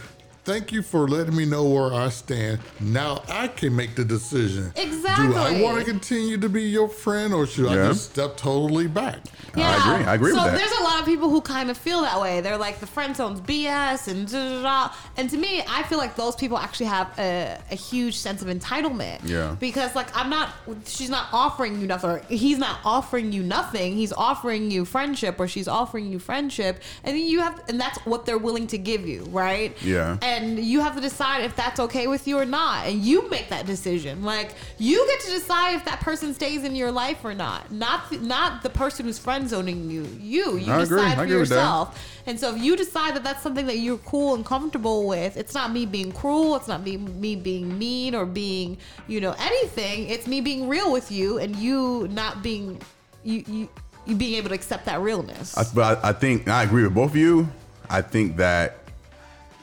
thank 0.47 0.71
you 0.71 0.81
for 0.81 1.09
letting 1.09 1.35
me 1.35 1.45
know 1.45 1.65
where 1.65 1.93
I 1.93 2.09
stand. 2.09 2.61
Now 2.79 3.25
I 3.29 3.49
can 3.49 3.75
make 3.75 3.97
the 3.97 4.05
decision. 4.05 4.73
Exactly. 4.77 5.27
Do 5.27 5.35
I 5.35 5.61
want 5.61 5.79
to 5.81 5.85
continue 5.85 6.39
to 6.39 6.49
be 6.49 6.63
your 6.63 6.89
friend 6.89 7.35
or 7.35 7.49
should 7.49 7.67
I 7.67 7.89
just 7.89 8.13
step 8.13 8.37
totally 8.37 8.87
back? 8.87 9.19
Yeah. 9.57 9.69
I 9.69 9.95
agree. 9.97 10.07
I 10.07 10.15
agree 10.15 10.31
so 10.31 10.37
with 10.37 10.45
that. 10.45 10.53
So 10.53 10.59
there's 10.59 10.81
a 10.81 10.85
lot 10.85 11.01
of 11.01 11.07
people 11.07 11.29
who 11.31 11.41
kind 11.41 11.69
of 11.69 11.77
feel 11.77 12.01
that 12.03 12.21
way. 12.21 12.41
They're 12.41 12.57
like 12.57 12.79
the 12.79 12.87
friend 12.87 13.17
zone's 13.17 13.41
BS 13.41 14.07
and 14.07 14.31
da, 14.31 14.39
da, 14.39 14.63
da. 14.63 14.95
and 15.17 15.29
to 15.31 15.37
me, 15.37 15.65
I 15.69 15.83
feel 15.83 15.99
like 15.99 16.15
those 16.15 16.37
people 16.37 16.59
actually 16.59 16.87
have 16.87 17.11
a, 17.19 17.59
a 17.73 17.75
huge 17.75 18.17
sense 18.17 18.41
of 18.41 18.47
entitlement. 18.47 19.19
Yeah. 19.25 19.57
Because 19.59 19.97
like 19.97 20.17
I'm 20.17 20.31
not, 20.31 20.51
she's 20.87 21.11
not 21.11 21.27
offering 21.33 21.81
you 21.81 21.89
nothing. 21.89 22.11
Or 22.11 22.19
he's 22.29 22.59
not 22.59 22.79
offering 22.85 23.33
you 23.33 23.43
nothing. 23.43 23.97
He's 23.97 24.13
offering 24.13 24.71
you 24.71 24.85
friendship, 24.85 25.41
or 25.41 25.49
she's 25.49 25.67
offering 25.67 26.07
you 26.13 26.21
friendship, 26.21 26.83
and 27.03 27.19
you 27.19 27.41
have, 27.41 27.61
and 27.69 27.81
that's 27.81 27.99
what 28.07 28.27
they're 28.27 28.39
willing 28.39 28.69
to 28.69 28.79
give 28.79 29.09
you, 29.09 29.25
right? 29.25 29.77
Yeah. 29.83 30.19
And 30.23 30.36
you 30.59 30.81
have 30.81 30.95
to 30.95 31.01
decide 31.01 31.43
if 31.43 31.55
that's 31.57 31.81
okay 31.81 32.07
with 32.07 32.27
you 32.29 32.39
or 32.39 32.45
not, 32.45 32.87
and 32.87 33.03
you 33.05 33.29
make 33.29 33.49
that 33.49 33.67
decision. 33.67 34.23
Like 34.23 34.55
you 34.79 35.07
get 35.07 35.21
to 35.21 35.31
decide 35.31 35.77
if 35.77 35.85
that 35.85 36.01
person 36.01 36.35
stays 36.35 36.65
in 36.65 36.75
your 36.75 36.93
life 36.93 37.25
or 37.25 37.35
not. 37.35 37.71
Not 37.71 38.11
the, 38.11 38.19
not 38.19 38.63
the 38.63 38.71
person 38.71 39.07
who's 39.07 39.19
friend 39.19 39.49
zoning 39.49 39.91
you. 39.91 40.05
You 40.21 40.57
you 40.57 40.73
I 40.73 40.79
decide 40.81 41.17
for 41.17 41.23
agree 41.23 41.33
that. 41.35 41.39
yourself. 41.39 42.13
And 42.27 42.39
so 42.41 42.55
if 42.55 42.61
you 42.61 42.77
decide 42.77 43.15
that 43.15 43.23
that's 43.23 43.43
something 43.43 43.67
that 43.67 43.79
you're 43.79 43.99
cool 43.99 44.35
and 44.35 44.45
comfortable 44.45 45.07
with, 45.07 45.37
it's 45.37 45.55
not 45.55 45.73
me 45.73 45.87
being 45.87 46.11
cruel. 46.13 46.57
It's 46.57 46.69
not 46.69 46.83
me 46.83 46.97
me 46.97 47.37
being 47.37 47.79
mean 47.79 48.15
or 48.15 48.27
being 48.27 48.79
you 49.07 49.21
know 49.21 49.35
anything. 49.39 50.09
It's 50.09 50.27
me 50.27 50.41
being 50.41 50.69
real 50.69 50.93
with 50.93 51.11
you 51.13 51.39
and 51.39 51.55
you 51.57 52.09
not 52.11 52.43
being 52.43 52.81
you 53.25 53.45
you. 53.47 53.69
You 54.09 54.15
being 54.15 54.35
able 54.37 54.51
to 54.51 54.55
accept 54.55 54.85
that 54.85 55.01
realness. 55.01 55.59
I, 55.59 55.65
but 55.75 56.05
I, 56.05 56.11
I 56.11 56.13
think 56.13 56.47
I 56.47 56.63
agree 56.63 56.85
with 56.85 56.95
both 56.95 57.11
of 57.11 57.17
you. 57.17 57.49
I 57.91 58.03
think 58.03 58.37
that 58.37 58.79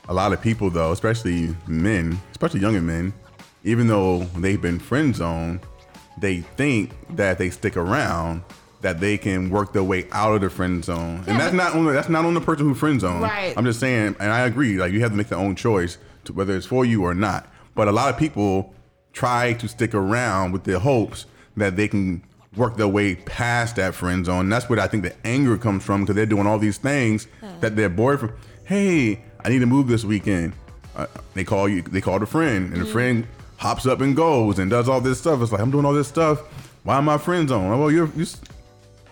a 0.09 0.13
lot 0.13 0.33
of 0.33 0.41
people, 0.41 0.69
though, 0.69 0.91
especially 0.91 1.55
men, 1.67 2.19
especially 2.31 2.59
younger 2.59 2.81
men, 2.81 3.13
even 3.63 3.87
though 3.87 4.19
they've 4.37 4.61
been 4.61 4.79
friend 4.79 5.15
zoned, 5.15 5.61
they 6.17 6.41
think 6.41 6.91
that 7.15 7.37
they 7.37 7.49
stick 7.49 7.77
around, 7.77 8.43
that 8.81 8.99
they 8.99 9.17
can 9.17 9.49
work 9.49 9.71
their 9.73 9.83
way 9.83 10.07
out 10.11 10.35
of 10.35 10.41
the 10.41 10.49
friend 10.49 10.83
zone, 10.83 11.23
Yeah, 11.25 11.31
and 11.31 11.39
that's 11.39 11.53
not 11.53 11.75
only 11.75 11.93
that's 11.93 12.09
not 12.09 12.25
on 12.25 12.33
the 12.33 12.41
person 12.41 12.67
who 12.67 12.73
friend 12.75 12.99
zone. 12.99 13.21
Right. 13.21 13.53
I'm 13.57 13.63
just 13.65 13.79
saying, 13.79 14.15
and 14.19 14.31
I 14.31 14.41
agree. 14.41 14.77
Like 14.77 14.91
you 14.91 14.99
have 15.01 15.11
to 15.11 15.17
make 15.17 15.29
their 15.29 15.39
own 15.39 15.55
choice 15.55 15.97
to 16.25 16.33
whether 16.33 16.55
it's 16.55 16.65
for 16.65 16.85
you 16.85 17.03
or 17.03 17.15
not. 17.15 17.47
But 17.75 17.87
a 17.87 17.91
lot 17.91 18.13
of 18.13 18.19
people 18.19 18.73
try 19.13 19.53
to 19.53 19.67
stick 19.67 19.93
around 19.93 20.51
with 20.51 20.65
their 20.65 20.79
hopes 20.79 21.25
that 21.55 21.75
they 21.77 21.87
can 21.87 22.23
work 22.55 22.77
their 22.77 22.87
way 22.87 23.15
past 23.15 23.77
that 23.77 23.95
friend 23.95 24.25
zone. 24.25 24.41
And 24.41 24.51
that's 24.51 24.69
where 24.69 24.79
I 24.79 24.87
think 24.87 25.03
the 25.03 25.15
anger 25.25 25.57
comes 25.57 25.83
from 25.83 26.01
because 26.01 26.15
they're 26.15 26.25
doing 26.25 26.45
all 26.45 26.59
these 26.59 26.77
things 26.77 27.27
that 27.61 27.75
their 27.75 27.89
boyfriend, 27.89 28.35
hey, 28.65 29.23
I 29.43 29.49
need 29.49 29.59
to 29.59 29.65
move 29.65 29.87
this 29.87 30.03
weekend. 30.03 30.53
Uh, 30.95 31.07
they 31.33 31.43
call 31.43 31.67
you, 31.67 31.81
they 31.81 32.01
call 32.01 32.19
the 32.19 32.25
friend, 32.25 32.71
and 32.71 32.81
the 32.81 32.85
friend 32.85 33.27
hops 33.57 33.85
up 33.85 34.01
and 34.01 34.15
goes 34.15 34.59
and 34.59 34.69
does 34.69 34.87
all 34.87 35.01
this 35.01 35.19
stuff. 35.19 35.41
It's 35.41 35.51
like 35.51 35.61
I'm 35.61 35.71
doing 35.71 35.85
all 35.85 35.93
this 35.93 36.07
stuff. 36.07 36.39
Why 36.83 36.97
am 36.97 37.09
I 37.09 37.17
friend 37.17 37.47
zone? 37.49 37.69
Well, 37.79 37.89
you're, 37.89 38.09
you're 38.15 38.27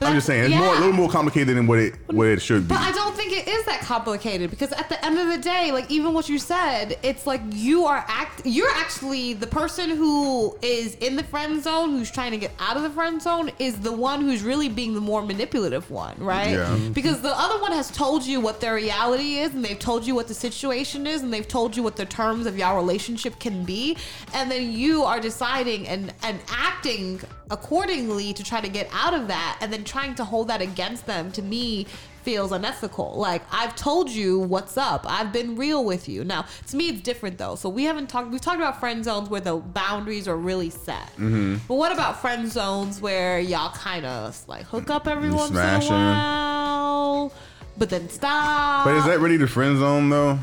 I'm 0.01 0.15
just 0.15 0.27
saying 0.27 0.45
it's 0.45 0.51
yeah. 0.51 0.59
more 0.59 0.75
a 0.75 0.79
little 0.79 0.93
more 0.93 1.09
complicated 1.09 1.55
than 1.55 1.67
what 1.67 1.79
it 1.79 1.95
what 2.07 2.27
it 2.27 2.41
should 2.41 2.67
be. 2.67 2.73
But 2.73 2.81
I 2.81 2.91
don't 2.91 3.15
think 3.15 3.33
it 3.33 3.47
is 3.47 3.65
that 3.65 3.81
complicated 3.81 4.49
because 4.49 4.71
at 4.71 4.89
the 4.89 5.03
end 5.05 5.19
of 5.19 5.27
the 5.27 5.37
day, 5.37 5.71
like 5.71 5.89
even 5.91 6.13
what 6.13 6.27
you 6.27 6.39
said, 6.39 6.97
it's 7.03 7.27
like 7.27 7.41
you 7.51 7.85
are 7.85 8.03
act 8.07 8.41
you're 8.45 8.71
actually 8.71 9.33
the 9.33 9.47
person 9.47 9.91
who 9.91 10.57
is 10.61 10.95
in 10.95 11.15
the 11.15 11.23
friend 11.23 11.61
zone 11.61 11.91
who's 11.91 12.09
trying 12.09 12.31
to 12.31 12.37
get 12.37 12.51
out 12.59 12.77
of 12.77 12.83
the 12.83 12.89
friend 12.89 13.21
zone 13.21 13.51
is 13.59 13.79
the 13.81 13.91
one 13.91 14.21
who's 14.21 14.41
really 14.43 14.69
being 14.69 14.93
the 14.95 15.01
more 15.01 15.21
manipulative 15.21 15.89
one, 15.91 16.15
right? 16.17 16.51
Yeah. 16.51 16.75
Mhm. 16.75 16.93
Because 16.93 17.21
the 17.21 17.37
other 17.37 17.61
one 17.61 17.71
has 17.71 17.91
told 17.91 18.25
you 18.25 18.39
what 18.39 18.59
their 18.59 18.75
reality 18.75 19.37
is 19.37 19.53
and 19.53 19.63
they've 19.63 19.77
told 19.79 20.05
you 20.05 20.15
what 20.15 20.27
the 20.27 20.33
situation 20.33 21.05
is 21.05 21.21
and 21.21 21.31
they've 21.31 21.47
told 21.47 21.75
you 21.75 21.83
what 21.83 21.95
the 21.95 22.05
terms 22.05 22.45
of 22.45 22.57
your 22.57 22.75
relationship 22.75 23.39
can 23.39 23.63
be 23.63 23.97
and 24.33 24.49
then 24.49 24.71
you 24.71 25.03
are 25.03 25.19
deciding 25.19 25.87
and 25.87 26.13
and 26.23 26.39
acting 26.49 27.19
accordingly 27.51 28.33
to 28.33 28.43
try 28.43 28.61
to 28.61 28.69
get 28.69 28.89
out 28.93 29.13
of 29.13 29.27
that 29.27 29.57
and 29.61 29.71
then 29.71 29.83
trying 29.91 30.15
to 30.15 30.23
hold 30.23 30.47
that 30.47 30.61
against 30.61 31.05
them 31.05 31.31
to 31.33 31.41
me 31.41 31.85
feels 32.23 32.51
unethical. 32.51 33.13
Like 33.17 33.41
I've 33.51 33.75
told 33.75 34.09
you 34.09 34.39
what's 34.39 34.77
up. 34.77 35.05
I've 35.07 35.33
been 35.33 35.55
real 35.55 35.83
with 35.83 36.07
you. 36.07 36.23
Now, 36.23 36.45
to 36.67 36.77
me 36.77 36.89
it's 36.89 37.01
different 37.01 37.37
though. 37.37 37.55
So 37.55 37.67
we 37.67 37.83
haven't 37.83 38.07
talked 38.07 38.31
we've 38.31 38.41
talked 38.41 38.57
about 38.57 38.79
friend 38.79 39.03
zones 39.03 39.29
where 39.29 39.41
the 39.41 39.57
boundaries 39.57 40.27
are 40.27 40.37
really 40.37 40.69
set. 40.69 41.07
Mm-hmm. 41.17 41.57
But 41.67 41.75
what 41.75 41.91
about 41.91 42.21
friend 42.21 42.49
zones 42.49 43.01
where 43.01 43.39
y'all 43.39 43.73
kind 43.73 44.05
of 44.05 44.41
like 44.47 44.63
hook 44.65 44.89
up 44.89 45.07
every 45.07 45.31
once 45.31 45.51
in 45.51 45.57
a 45.57 45.79
while, 45.79 47.33
but 47.77 47.89
then 47.89 48.07
stop? 48.09 48.85
but 48.85 48.95
is 48.95 49.05
that 49.05 49.19
really 49.19 49.37
the 49.37 49.47
friend 49.47 49.77
zone 49.77 50.09
though? 50.09 50.39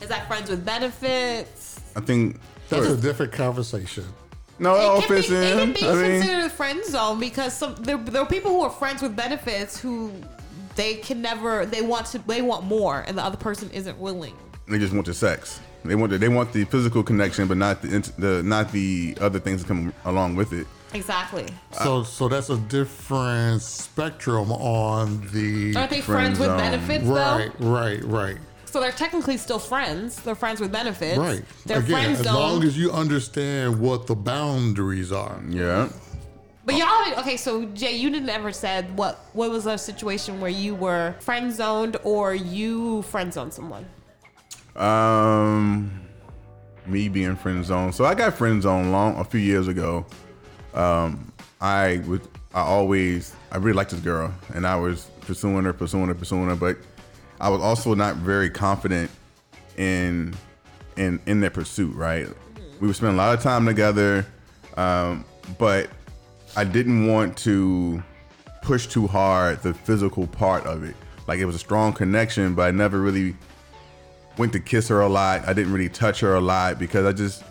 is 0.00 0.08
that 0.08 0.26
friends 0.28 0.48
with 0.48 0.64
benefits? 0.64 1.80
I 1.96 2.00
think 2.00 2.38
That's 2.68 2.86
a 2.86 2.96
different 2.96 3.32
conversation. 3.32 4.04
No, 4.58 4.74
it 4.74 4.80
all 4.80 4.98
It 4.98 5.06
can, 5.06 5.16
fits 5.16 5.28
be, 5.28 5.34
it 5.36 5.58
can 5.58 5.72
be 5.72 5.86
I 5.86 5.94
mean, 5.94 6.20
considered 6.20 6.44
a 6.46 6.50
friend 6.50 6.84
zone 6.84 7.20
because 7.20 7.52
some 7.52 7.74
there, 7.76 7.96
there 7.98 8.22
are 8.22 8.26
people 8.26 8.50
who 8.50 8.62
are 8.62 8.70
friends 8.70 9.02
with 9.02 9.14
benefits 9.16 9.78
who 9.78 10.12
they 10.76 10.94
can 10.94 11.22
never 11.22 11.66
they 11.66 11.82
want 11.82 12.06
to 12.06 12.18
they 12.26 12.42
want 12.42 12.64
more 12.64 13.00
and 13.06 13.16
the 13.16 13.22
other 13.22 13.36
person 13.36 13.70
isn't 13.70 13.98
willing. 13.98 14.34
they 14.68 14.78
just 14.78 14.92
want 14.92 15.06
the 15.06 15.14
sex. 15.14 15.60
They 15.84 15.94
want 15.94 16.10
the, 16.10 16.18
they 16.18 16.28
want 16.28 16.52
the 16.52 16.64
physical 16.64 17.02
connection, 17.04 17.46
but 17.46 17.56
not 17.56 17.80
the, 17.80 18.12
the 18.18 18.42
not 18.42 18.72
the 18.72 19.16
other 19.20 19.38
things 19.38 19.62
that 19.62 19.68
come 19.68 19.92
along 20.04 20.34
with 20.34 20.52
it. 20.52 20.66
Exactly. 20.94 21.46
So, 21.72 22.02
so 22.02 22.26
that's 22.28 22.48
a 22.50 22.56
different 22.56 23.60
spectrum 23.62 24.50
on 24.52 25.20
the. 25.32 25.76
Aren't 25.76 25.90
they 25.90 26.00
friend 26.00 26.36
friends 26.36 26.38
with 26.38 26.48
benefits 26.56 27.04
Right, 27.04 27.50
though? 27.58 27.68
right, 27.68 28.02
right, 28.04 28.38
So 28.66 28.80
they're 28.80 28.92
technically 28.92 29.36
still 29.38 29.58
friends. 29.58 30.16
They're 30.20 30.34
friends 30.34 30.60
with 30.60 30.70
benefits. 30.72 31.16
right. 31.18 31.42
They're 31.64 31.78
Again, 31.78 31.90
friend 31.90 32.12
as 32.12 32.22
zone. 32.24 32.34
long 32.34 32.64
as 32.64 32.76
you 32.76 32.90
understand 32.92 33.80
what 33.80 34.06
the 34.06 34.14
boundaries 34.14 35.12
are. 35.12 35.40
Yeah. 35.48 35.88
but 36.64 36.74
y'all 36.76 37.18
okay, 37.20 37.36
so 37.36 37.64
Jay, 37.66 37.92
you 37.96 38.10
didn't 38.10 38.28
ever 38.28 38.52
said 38.52 38.94
what 38.98 39.20
what 39.32 39.50
was 39.50 39.66
a 39.66 39.78
situation 39.78 40.40
where 40.40 40.50
you 40.50 40.74
were 40.74 41.14
friend 41.20 41.52
zoned 41.52 41.96
or 42.04 42.34
you 42.34 43.02
friend 43.02 43.32
zoned 43.32 43.54
someone? 43.54 43.86
Um, 44.74 45.90
me 46.86 47.08
being 47.08 47.36
friend 47.36 47.64
zoned. 47.64 47.94
So 47.94 48.04
I 48.04 48.14
got 48.14 48.34
friend 48.34 48.62
zoned 48.62 48.92
long 48.92 49.16
a 49.18 49.24
few 49.24 49.40
years 49.40 49.68
ago. 49.68 50.04
Um, 50.74 51.32
I 51.60 52.02
would 52.06 52.22
I 52.54 52.60
always 52.60 53.34
I 53.50 53.56
really 53.58 53.72
liked 53.74 53.90
this 53.92 54.00
girl, 54.00 54.32
and 54.54 54.66
I 54.66 54.76
was 54.76 55.08
pursuing 55.22 55.64
her, 55.64 55.72
pursuing 55.72 56.08
her, 56.08 56.14
pursuing 56.14 56.48
her, 56.48 56.56
but 56.56 56.76
I 57.40 57.48
was 57.48 57.60
also 57.60 57.94
not 57.94 58.16
very 58.16 58.50
confident 58.50 59.10
in 59.76 60.34
in 60.96 61.20
in 61.26 61.40
their 61.40 61.50
pursuit. 61.50 61.94
Right? 61.94 62.28
We 62.80 62.86
would 62.86 62.96
spend 62.96 63.14
a 63.14 63.16
lot 63.16 63.34
of 63.34 63.42
time 63.42 63.64
together, 63.66 64.26
um, 64.76 65.24
but 65.58 65.88
I 66.56 66.64
didn't 66.64 67.06
want 67.06 67.36
to 67.38 68.02
push 68.62 68.86
too 68.86 69.06
hard 69.06 69.62
the 69.62 69.72
physical 69.72 70.26
part 70.26 70.66
of 70.66 70.82
it. 70.82 70.96
Like 71.26 71.38
it 71.38 71.44
was 71.46 71.54
a 71.54 71.58
strong 71.60 71.92
connection, 71.92 72.54
but 72.54 72.62
I 72.62 72.70
never 72.70 73.00
really 73.00 73.34
went 74.38 74.52
to 74.52 74.60
kiss 74.60 74.88
her 74.88 75.00
a 75.00 75.08
lot. 75.08 75.46
I 75.48 75.52
didn't 75.52 75.72
really 75.72 75.88
touch 75.88 76.20
her 76.20 76.34
a 76.34 76.40
lot 76.40 76.78
because 76.78 77.06
I 77.06 77.12
just 77.12 77.42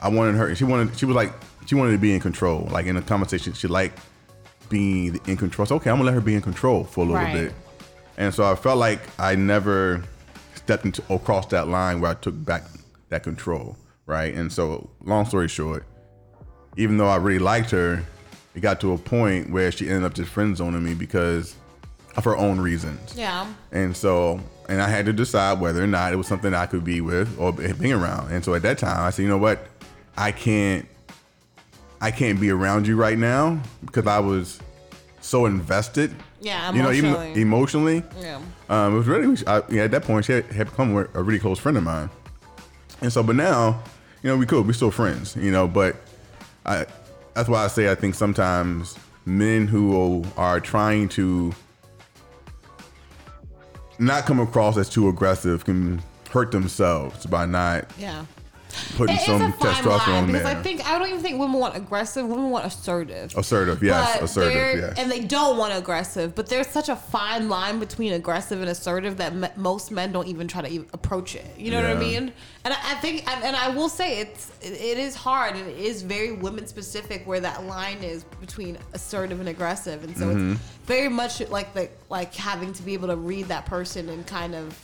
I 0.00 0.08
wanted 0.08 0.36
her. 0.36 0.54
She 0.54 0.64
wanted. 0.64 0.96
She 0.98 1.04
was 1.04 1.16
like 1.16 1.32
she 1.66 1.74
wanted 1.74 1.92
to 1.92 1.98
be 1.98 2.14
in 2.14 2.20
control. 2.20 2.68
Like 2.70 2.86
in 2.86 2.96
a 2.96 3.02
conversation, 3.02 3.52
she 3.52 3.68
liked 3.68 3.98
being 4.68 5.20
in 5.26 5.36
control. 5.36 5.66
So 5.66 5.76
okay, 5.76 5.90
I'm 5.90 5.96
gonna 5.96 6.06
let 6.06 6.14
her 6.14 6.20
be 6.20 6.34
in 6.34 6.42
control 6.42 6.84
for 6.84 7.00
a 7.00 7.04
little 7.04 7.22
Right. 7.22 7.32
bit. 7.32 7.52
And 8.20 8.34
so 8.34 8.44
I 8.44 8.54
felt 8.54 8.76
like 8.76 9.00
I 9.18 9.34
never 9.34 10.04
stepped 10.54 10.84
into 10.84 11.02
across 11.08 11.46
that 11.46 11.68
line 11.68 12.02
where 12.02 12.10
I 12.10 12.14
took 12.14 12.44
back 12.44 12.64
that 13.08 13.22
control. 13.22 13.78
Right. 14.04 14.34
And 14.34 14.52
so 14.52 14.90
long 15.02 15.24
story 15.24 15.48
short, 15.48 15.86
even 16.76 16.98
though 16.98 17.08
I 17.08 17.16
really 17.16 17.38
liked 17.38 17.70
her, 17.70 18.04
it 18.54 18.60
got 18.60 18.78
to 18.82 18.92
a 18.92 18.98
point 18.98 19.48
where 19.50 19.72
she 19.72 19.88
ended 19.88 20.04
up 20.04 20.12
just 20.12 20.30
friend 20.30 20.54
zoning 20.54 20.84
me 20.84 20.92
because 20.92 21.56
of 22.14 22.24
her 22.24 22.36
own 22.36 22.60
reasons. 22.60 23.14
Yeah. 23.16 23.50
And 23.72 23.96
so, 23.96 24.38
and 24.68 24.82
I 24.82 24.88
had 24.88 25.06
to 25.06 25.14
decide 25.14 25.58
whether 25.58 25.82
or 25.82 25.86
not 25.86 26.12
it 26.12 26.16
was 26.16 26.26
something 26.26 26.52
I 26.52 26.66
could 26.66 26.84
be 26.84 27.00
with 27.00 27.34
or 27.38 27.52
being 27.52 27.94
around. 27.94 28.32
And 28.32 28.44
so 28.44 28.52
at 28.52 28.60
that 28.62 28.76
time, 28.76 29.00
I 29.00 29.08
said, 29.08 29.22
you 29.22 29.28
know 29.28 29.38
what, 29.38 29.66
I 30.18 30.30
can't, 30.30 30.86
I 32.02 32.10
can't 32.10 32.38
be 32.38 32.50
around 32.50 32.86
you 32.86 32.96
right 32.96 33.16
now 33.16 33.62
because 33.82 34.06
I 34.06 34.18
was 34.18 34.60
so 35.22 35.46
invested. 35.46 36.14
Yeah, 36.40 36.72
You 36.72 36.82
know, 36.82 36.90
even 36.92 37.14
emotionally. 37.36 38.02
Yeah. 38.18 38.40
Um, 38.68 38.94
it 38.94 38.98
was 38.98 39.06
really, 39.06 39.36
I, 39.46 39.62
yeah, 39.68 39.84
at 39.84 39.90
that 39.90 40.02
point, 40.04 40.24
she 40.24 40.32
had, 40.32 40.46
had 40.46 40.66
become 40.68 40.96
a 40.96 41.22
really 41.22 41.38
close 41.38 41.58
friend 41.58 41.76
of 41.76 41.84
mine. 41.84 42.08
And 43.02 43.12
so, 43.12 43.22
but 43.22 43.36
now, 43.36 43.82
you 44.22 44.28
know, 44.30 44.36
we 44.36 44.46
cool, 44.46 44.62
we 44.62 44.72
still 44.72 44.90
friends, 44.90 45.36
you 45.36 45.50
know, 45.50 45.68
but 45.68 45.96
I, 46.64 46.86
that's 47.34 47.48
why 47.48 47.64
I 47.64 47.68
say 47.68 47.90
I 47.90 47.94
think 47.94 48.14
sometimes 48.14 48.98
men 49.26 49.66
who 49.66 50.24
are 50.36 50.60
trying 50.60 51.08
to 51.10 51.52
not 53.98 54.24
come 54.24 54.40
across 54.40 54.76
as 54.76 54.88
too 54.88 55.08
aggressive 55.08 55.64
can 55.64 56.02
hurt 56.30 56.52
themselves 56.52 57.26
by 57.26 57.44
not 57.46 57.90
Yeah. 57.98 58.24
Putting 58.96 59.16
It 59.16 59.20
is 59.20 59.26
some 59.26 59.52
testosterone 59.52 60.06
line 60.06 60.26
because 60.26 60.42
there. 60.44 60.56
I 60.56 60.62
think 60.62 60.86
I 60.86 60.98
don't 60.98 61.08
even 61.08 61.20
think 61.20 61.38
women 61.38 61.58
want 61.58 61.76
aggressive. 61.76 62.26
Women 62.26 62.50
want 62.50 62.64
assertive. 62.66 63.36
assertive, 63.36 63.82
yes, 63.82 64.14
But 64.16 64.24
assertive, 64.24 64.80
yes. 64.80 64.98
And 64.98 65.10
they 65.10 65.20
don't 65.20 65.56
want 65.56 65.74
aggressive, 65.74 66.34
but 66.34 66.46
there's 66.48 66.66
such 66.68 66.88
a 66.88 66.96
fine 66.96 67.48
line 67.48 67.78
between 67.78 68.12
aggressive 68.12 68.60
and 68.60 68.70
assertive 68.70 69.16
that 69.18 69.34
me- 69.34 69.48
most 69.56 69.90
men 69.90 70.12
don't 70.12 70.26
even 70.28 70.48
try 70.48 70.62
to 70.62 70.68
even 70.68 70.86
approach 70.92 71.34
it. 71.34 71.46
You 71.58 71.70
know 71.70 71.82
what 71.82 71.90
I 71.90 71.98
mean? 71.98 72.32
And 72.64 72.74
I, 72.74 72.76
I 72.92 72.94
think, 72.96 73.26
and, 73.30 73.42
and 73.44 73.56
I 73.56 73.68
will 73.70 73.88
say, 73.88 74.20
it's 74.20 74.50
it, 74.60 74.72
it 74.72 74.98
is 74.98 75.14
hard 75.14 75.56
and 75.56 75.66
it 75.68 75.78
is 75.78 76.02
very 76.02 76.32
women 76.32 76.66
specific 76.66 77.26
where 77.26 77.40
that 77.40 77.64
line 77.64 77.98
is 78.02 78.24
between 78.40 78.76
assertive 78.92 79.40
and 79.40 79.48
aggressive, 79.48 80.04
and 80.04 80.16
so 80.16 80.26
Mm-hmm. 80.30 80.52
it's 80.52 80.60
very 80.86 81.08
much 81.08 81.40
like 81.50 81.72
the 81.74 81.88
like 82.08 82.34
having 82.34 82.72
to 82.72 82.82
be 82.82 82.94
able 82.94 83.08
to 83.08 83.16
read 83.16 83.46
that 83.48 83.66
person 83.66 84.08
and 84.08 84.26
kind 84.26 84.54
of 84.54 84.76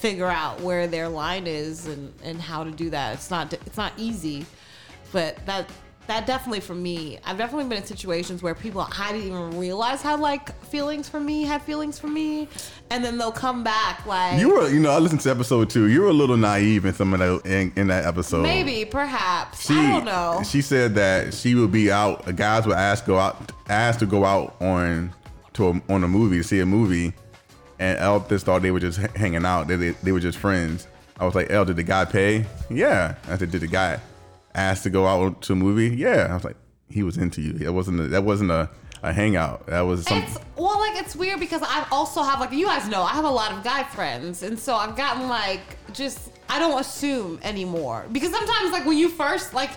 figure 0.00 0.26
out 0.26 0.60
where 0.60 0.86
their 0.86 1.08
line 1.08 1.46
is 1.46 1.86
and, 1.86 2.12
and 2.24 2.40
how 2.40 2.64
to 2.64 2.70
do 2.70 2.90
that. 2.90 3.14
It's 3.14 3.30
not 3.30 3.52
it's 3.52 3.76
not 3.76 3.92
easy, 3.96 4.46
but 5.12 5.44
that 5.46 5.68
that 6.06 6.26
definitely 6.26 6.60
for 6.60 6.74
me, 6.74 7.18
I've 7.24 7.38
definitely 7.38 7.68
been 7.68 7.78
in 7.78 7.84
situations 7.84 8.42
where 8.42 8.54
people 8.54 8.88
I 8.98 9.12
didn't 9.12 9.28
even 9.28 9.58
realize 9.58 10.02
had 10.02 10.18
like 10.18 10.60
feelings 10.64 11.08
for 11.08 11.20
me, 11.20 11.44
had 11.44 11.62
feelings 11.62 11.98
for 11.98 12.08
me, 12.08 12.48
and 12.88 13.04
then 13.04 13.18
they'll 13.18 13.30
come 13.30 13.62
back 13.62 14.04
like 14.06 14.40
you 14.40 14.54
were, 14.54 14.68
you 14.68 14.80
know, 14.80 14.90
I 14.90 14.98
listened 14.98 15.20
to 15.20 15.30
episode 15.30 15.68
two. 15.70 15.88
You 15.88 16.00
were 16.00 16.08
a 16.08 16.14
little 16.14 16.36
naive 16.38 16.86
in 16.86 16.94
some 16.94 17.12
of 17.14 17.20
the 17.20 17.52
in, 17.52 17.72
in 17.76 17.86
that 17.88 18.06
episode. 18.06 18.42
maybe, 18.42 18.84
perhaps. 18.86 19.66
She, 19.66 19.74
I 19.74 19.90
don't 19.90 20.04
know. 20.06 20.42
She 20.44 20.62
said 20.62 20.94
that 20.94 21.34
she 21.34 21.54
would 21.54 21.70
be 21.70 21.92
out. 21.92 22.34
Guys 22.34 22.66
would 22.66 22.76
ask 22.76 23.04
go 23.04 23.18
out, 23.18 23.52
asked 23.68 24.00
to 24.00 24.06
go 24.06 24.24
out 24.24 24.56
on 24.60 25.12
to 25.52 25.68
a, 25.68 25.82
on 25.92 26.02
a 26.04 26.08
movie 26.08 26.38
to 26.38 26.44
see 26.44 26.60
a 26.60 26.66
movie, 26.66 27.12
and 27.80 27.98
Elle 27.98 28.20
just 28.28 28.46
thought 28.46 28.62
they 28.62 28.70
were 28.70 28.78
just 28.78 28.98
hanging 28.98 29.44
out. 29.44 29.66
They, 29.66 29.74
they 29.74 29.90
they 29.90 30.12
were 30.12 30.20
just 30.20 30.38
friends. 30.38 30.86
I 31.18 31.24
was 31.24 31.34
like, 31.34 31.50
El, 31.50 31.64
did 31.64 31.76
the 31.76 31.82
guy 31.82 32.04
pay? 32.04 32.46
Yeah. 32.68 33.14
I 33.28 33.36
said, 33.36 33.50
did 33.50 33.62
the 33.62 33.66
guy 33.66 34.00
ask 34.54 34.84
to 34.84 34.90
go 34.90 35.06
out 35.06 35.42
to 35.42 35.54
a 35.54 35.56
movie? 35.56 35.94
Yeah. 35.96 36.28
I 36.30 36.34
was 36.34 36.44
like, 36.44 36.56
he 36.88 37.02
was 37.02 37.16
into 37.16 37.42
you. 37.42 37.58
It 37.60 37.72
wasn't. 37.72 38.00
A, 38.00 38.08
that 38.08 38.22
wasn't 38.22 38.50
a, 38.50 38.70
a 39.02 39.12
hangout. 39.12 39.66
That 39.66 39.80
was 39.80 40.06
some. 40.06 40.18
It's 40.18 40.38
well, 40.56 40.78
like 40.78 41.00
it's 41.00 41.16
weird 41.16 41.40
because 41.40 41.62
I 41.62 41.86
also 41.90 42.22
have 42.22 42.38
like 42.38 42.52
you 42.52 42.66
guys 42.66 42.86
know 42.86 43.02
I 43.02 43.12
have 43.12 43.24
a 43.24 43.30
lot 43.30 43.52
of 43.52 43.64
guy 43.64 43.82
friends, 43.84 44.42
and 44.42 44.58
so 44.58 44.74
I've 44.74 44.96
gotten 44.96 45.28
like 45.28 45.78
just 45.94 46.32
I 46.48 46.58
don't 46.58 46.78
assume 46.80 47.38
anymore 47.42 48.06
because 48.12 48.30
sometimes 48.30 48.72
like 48.72 48.84
when 48.84 48.98
you 48.98 49.08
first 49.08 49.54
like 49.54 49.70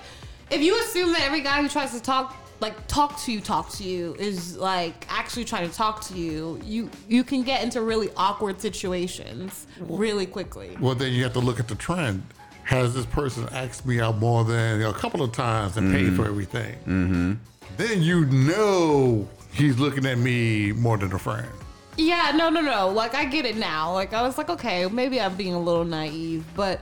if 0.49 0.61
you 0.61 0.77
assume 0.81 1.13
that 1.13 1.21
every 1.21 1.41
guy 1.41 1.61
who 1.61 1.69
tries 1.69 1.93
to 1.93 2.01
talk 2.01 2.35
like 2.63 2.87
talk 2.87 3.19
to 3.23 3.31
you 3.33 3.41
talk 3.41 3.69
to 3.77 3.83
you 3.83 4.15
is 4.17 4.55
like 4.57 5.05
actually 5.09 5.43
trying 5.43 5.69
to 5.69 5.75
talk 5.75 5.99
to 6.01 6.13
you 6.13 6.59
you 6.63 6.89
you 7.09 7.21
can 7.21 7.43
get 7.43 7.61
into 7.61 7.81
really 7.81 8.09
awkward 8.15 8.61
situations 8.61 9.67
really 9.81 10.25
quickly 10.25 10.69
Well, 10.79 10.95
then 10.95 11.11
you 11.11 11.21
have 11.23 11.33
to 11.33 11.43
look 11.47 11.59
at 11.59 11.67
the 11.67 11.75
trend. 11.75 12.23
Has 12.63 12.93
this 12.95 13.05
person 13.05 13.43
asked 13.51 13.85
me 13.85 13.99
out 13.99 14.17
more 14.17 14.45
than 14.45 14.81
a 14.81 14.93
couple 14.93 15.21
of 15.21 15.33
times 15.33 15.75
and 15.75 15.93
paid 15.93 16.15
for 16.15 16.25
everything? 16.25 16.75
Mm-hmm. 16.87 17.33
Then 17.75 18.01
you 18.01 18.25
know 18.27 19.27
he's 19.51 19.77
looking 19.77 20.05
at 20.05 20.17
me 20.17 20.71
more 20.71 20.97
than 20.97 21.11
a 21.11 21.19
friend. 21.19 21.49
Yeah, 21.97 22.31
no, 22.33 22.49
no, 22.49 22.61
no. 22.61 22.87
Like 22.89 23.13
I 23.15 23.25
get 23.25 23.45
it 23.45 23.57
now. 23.57 23.91
Like 23.93 24.13
I 24.13 24.21
was 24.21 24.37
like, 24.37 24.49
okay, 24.49 24.87
maybe 24.87 25.19
I'm 25.19 25.35
being 25.35 25.53
a 25.53 25.59
little 25.59 25.83
naive, 25.83 26.45
but 26.55 26.79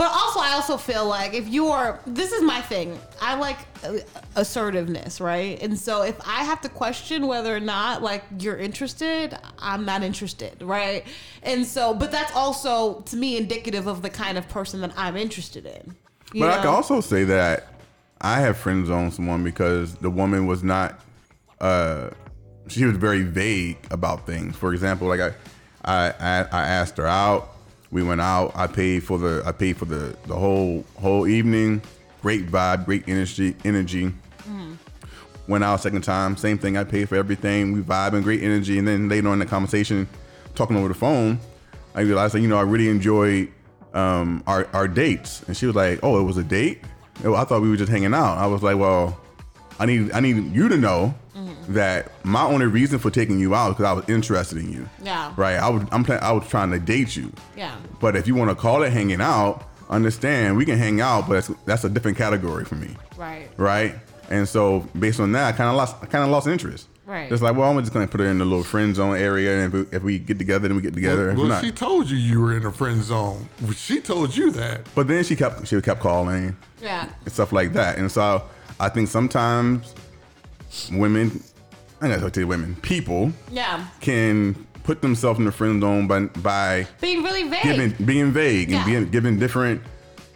But 0.00 0.12
also, 0.14 0.40
I 0.40 0.52
also 0.52 0.78
feel 0.78 1.06
like 1.06 1.34
if 1.34 1.46
you're, 1.46 2.00
this 2.06 2.32
is 2.32 2.42
my 2.42 2.62
thing. 2.62 2.98
I 3.20 3.34
like 3.34 3.58
uh, 3.84 3.98
assertiveness, 4.34 5.20
right? 5.20 5.62
And 5.62 5.78
so 5.78 6.00
if 6.04 6.18
I 6.26 6.42
have 6.42 6.62
to 6.62 6.70
question 6.70 7.26
whether 7.26 7.54
or 7.54 7.60
not 7.60 8.02
like 8.02 8.24
you're 8.38 8.56
interested, 8.56 9.36
I'm 9.58 9.84
not 9.84 10.02
interested, 10.02 10.62
right? 10.62 11.06
And 11.42 11.66
so, 11.66 11.92
but 11.92 12.10
that's 12.10 12.34
also 12.34 13.02
to 13.02 13.16
me 13.18 13.36
indicative 13.36 13.86
of 13.86 14.00
the 14.00 14.08
kind 14.08 14.38
of 14.38 14.48
person 14.48 14.80
that 14.80 14.94
I'm 14.96 15.18
interested 15.18 15.66
in. 15.66 15.94
you 16.32 16.40
But 16.40 16.58
I 16.58 16.62
can 16.62 16.68
also 16.68 17.02
say 17.02 17.24
that 17.24 17.66
I 18.22 18.40
have 18.40 18.56
friend 18.56 18.86
zoned 18.86 19.12
someone 19.12 19.44
because 19.44 19.96
the 19.96 20.08
woman 20.08 20.46
was 20.46 20.64
not. 20.64 20.98
Uh, 21.60 22.08
she 22.68 22.86
was 22.86 22.96
very 22.96 23.20
vague 23.20 23.76
about 23.90 24.24
things. 24.24 24.56
For 24.56 24.72
example, 24.72 25.08
like 25.08 25.20
I, 25.20 25.34
I, 25.84 26.14
I 26.18 26.48
I 26.52 26.68
asked 26.68 26.96
her 26.96 27.06
out. 27.06 27.54
We 27.90 28.02
went 28.02 28.20
out. 28.20 28.52
I 28.54 28.66
paid 28.66 29.02
for 29.02 29.18
the. 29.18 29.42
I 29.44 29.52
paid 29.52 29.76
for 29.76 29.84
the 29.84 30.16
the 30.26 30.34
whole 30.36 30.84
whole 30.98 31.26
evening. 31.26 31.82
Great 32.22 32.46
vibe, 32.46 32.84
great 32.84 33.08
energy. 33.08 33.56
Energy. 33.64 34.12
Went 35.48 35.64
out 35.64 35.80
second 35.80 36.02
time. 36.02 36.36
Same 36.36 36.58
thing. 36.58 36.76
I 36.76 36.84
paid 36.84 37.08
for 37.08 37.16
everything. 37.16 37.72
We 37.72 37.80
vibing, 37.80 38.22
great 38.22 38.42
energy. 38.42 38.78
And 38.78 38.86
then 38.86 39.08
later 39.08 39.26
on 39.28 39.34
in 39.34 39.38
the 39.40 39.46
conversation, 39.46 40.06
talking 40.54 40.76
over 40.76 40.86
the 40.86 40.94
phone, 40.94 41.40
I 41.94 42.02
realized 42.02 42.34
that 42.34 42.40
you 42.40 42.46
know 42.46 42.58
I 42.58 42.62
really 42.62 42.88
enjoyed 42.88 43.50
um, 43.92 44.44
our 44.46 44.68
our 44.72 44.86
dates. 44.86 45.42
And 45.48 45.56
she 45.56 45.66
was 45.66 45.74
like, 45.74 45.98
"Oh, 46.04 46.20
it 46.20 46.22
was 46.22 46.36
a 46.36 46.44
date? 46.44 46.84
Oh, 47.24 47.34
I 47.34 47.44
thought 47.44 47.62
we 47.62 47.70
were 47.70 47.76
just 47.76 47.90
hanging 47.90 48.14
out." 48.14 48.38
I 48.38 48.46
was 48.46 48.62
like, 48.62 48.78
"Well, 48.78 49.18
I 49.80 49.86
need 49.86 50.12
I 50.12 50.20
need 50.20 50.54
you 50.54 50.68
to 50.68 50.76
know 50.76 51.14
Mm-hmm. 51.36 51.74
that 51.74 52.10
my 52.24 52.42
only 52.42 52.66
reason 52.66 52.98
for 52.98 53.10
taking 53.10 53.38
you 53.38 53.54
out 53.54 53.68
is 53.70 53.74
because 53.76 53.84
I 53.86 53.92
was 53.92 54.08
interested 54.08 54.58
in 54.58 54.72
you. 54.72 54.88
Yeah. 55.02 55.32
Right. 55.36 55.56
I 55.56 55.68
was 55.68 55.84
I'm 55.92 56.02
pla- 56.04 56.16
I 56.16 56.32
was 56.32 56.48
trying 56.48 56.70
to 56.72 56.78
date 56.80 57.14
you. 57.16 57.32
Yeah. 57.56 57.76
But 58.00 58.16
if 58.16 58.26
you 58.26 58.34
want 58.34 58.50
to 58.50 58.54
call 58.56 58.82
it 58.82 58.92
hanging 58.92 59.20
out, 59.20 59.64
understand 59.88 60.56
we 60.56 60.64
can 60.64 60.78
hang 60.78 61.00
out, 61.00 61.28
but 61.28 61.34
that's, 61.34 61.50
that's 61.66 61.84
a 61.84 61.88
different 61.88 62.16
category 62.18 62.64
for 62.64 62.74
me. 62.76 62.96
Right. 63.16 63.48
Right. 63.56 63.94
And 64.28 64.48
so 64.48 64.80
based 64.98 65.20
on 65.20 65.32
that, 65.32 65.54
I 65.54 65.56
kind 65.56 65.70
of 65.70 65.76
lost 65.76 65.96
I 66.02 66.06
kind 66.06 66.24
of 66.24 66.30
lost 66.30 66.46
interest. 66.46 66.88
Right. 67.06 67.30
It's 67.32 67.42
like, 67.42 67.56
well, 67.56 67.70
I'm 67.70 67.78
just 67.80 67.92
gonna 67.92 68.06
put 68.06 68.20
her 68.20 68.26
in 68.26 68.38
the 68.38 68.44
little 68.44 68.62
friend 68.62 68.94
zone 68.94 69.16
area, 69.16 69.64
and 69.64 69.74
if 69.74 69.90
we, 69.90 69.96
if 69.96 70.02
we 70.04 70.18
get 70.20 70.38
together, 70.38 70.68
then 70.68 70.76
we 70.76 70.82
get 70.82 70.94
together. 70.94 71.30
If 71.30 71.38
Well, 71.38 71.46
not- 71.46 71.64
she 71.64 71.72
told 71.72 72.08
you 72.08 72.16
you 72.16 72.40
were 72.40 72.56
in 72.56 72.64
a 72.64 72.70
friend 72.72 73.02
zone. 73.02 73.48
She 73.76 74.00
told 74.00 74.36
you 74.36 74.50
that. 74.52 74.82
but 74.94 75.08
then 75.08 75.24
she 75.24 75.34
kept 75.36 75.66
she 75.66 75.80
kept 75.80 76.00
calling 76.00 76.56
Yeah. 76.80 77.08
and 77.24 77.32
stuff 77.32 77.52
like 77.52 77.72
that. 77.72 77.98
And 77.98 78.10
so 78.10 78.42
I 78.78 78.88
think 78.88 79.08
sometimes 79.08 79.92
women, 80.92 81.42
I 82.00 82.08
gotta 82.08 82.30
tell 82.30 82.42
you, 82.42 82.46
women, 82.48 82.76
people 82.82 83.32
Yeah. 83.50 83.84
can 84.00 84.54
put 84.84 85.02
themselves 85.02 85.38
in 85.38 85.44
the 85.44 85.52
friend 85.52 85.80
zone 85.82 86.06
by 86.06 86.20
by 86.40 86.86
Being 87.00 87.22
really 87.22 87.48
vague. 87.48 87.62
giving 87.62 87.94
being 88.04 88.32
vague 88.32 88.70
Yeah. 88.70 88.78
and 88.78 88.86
being 88.86 89.08
giving 89.10 89.38
different 89.38 89.82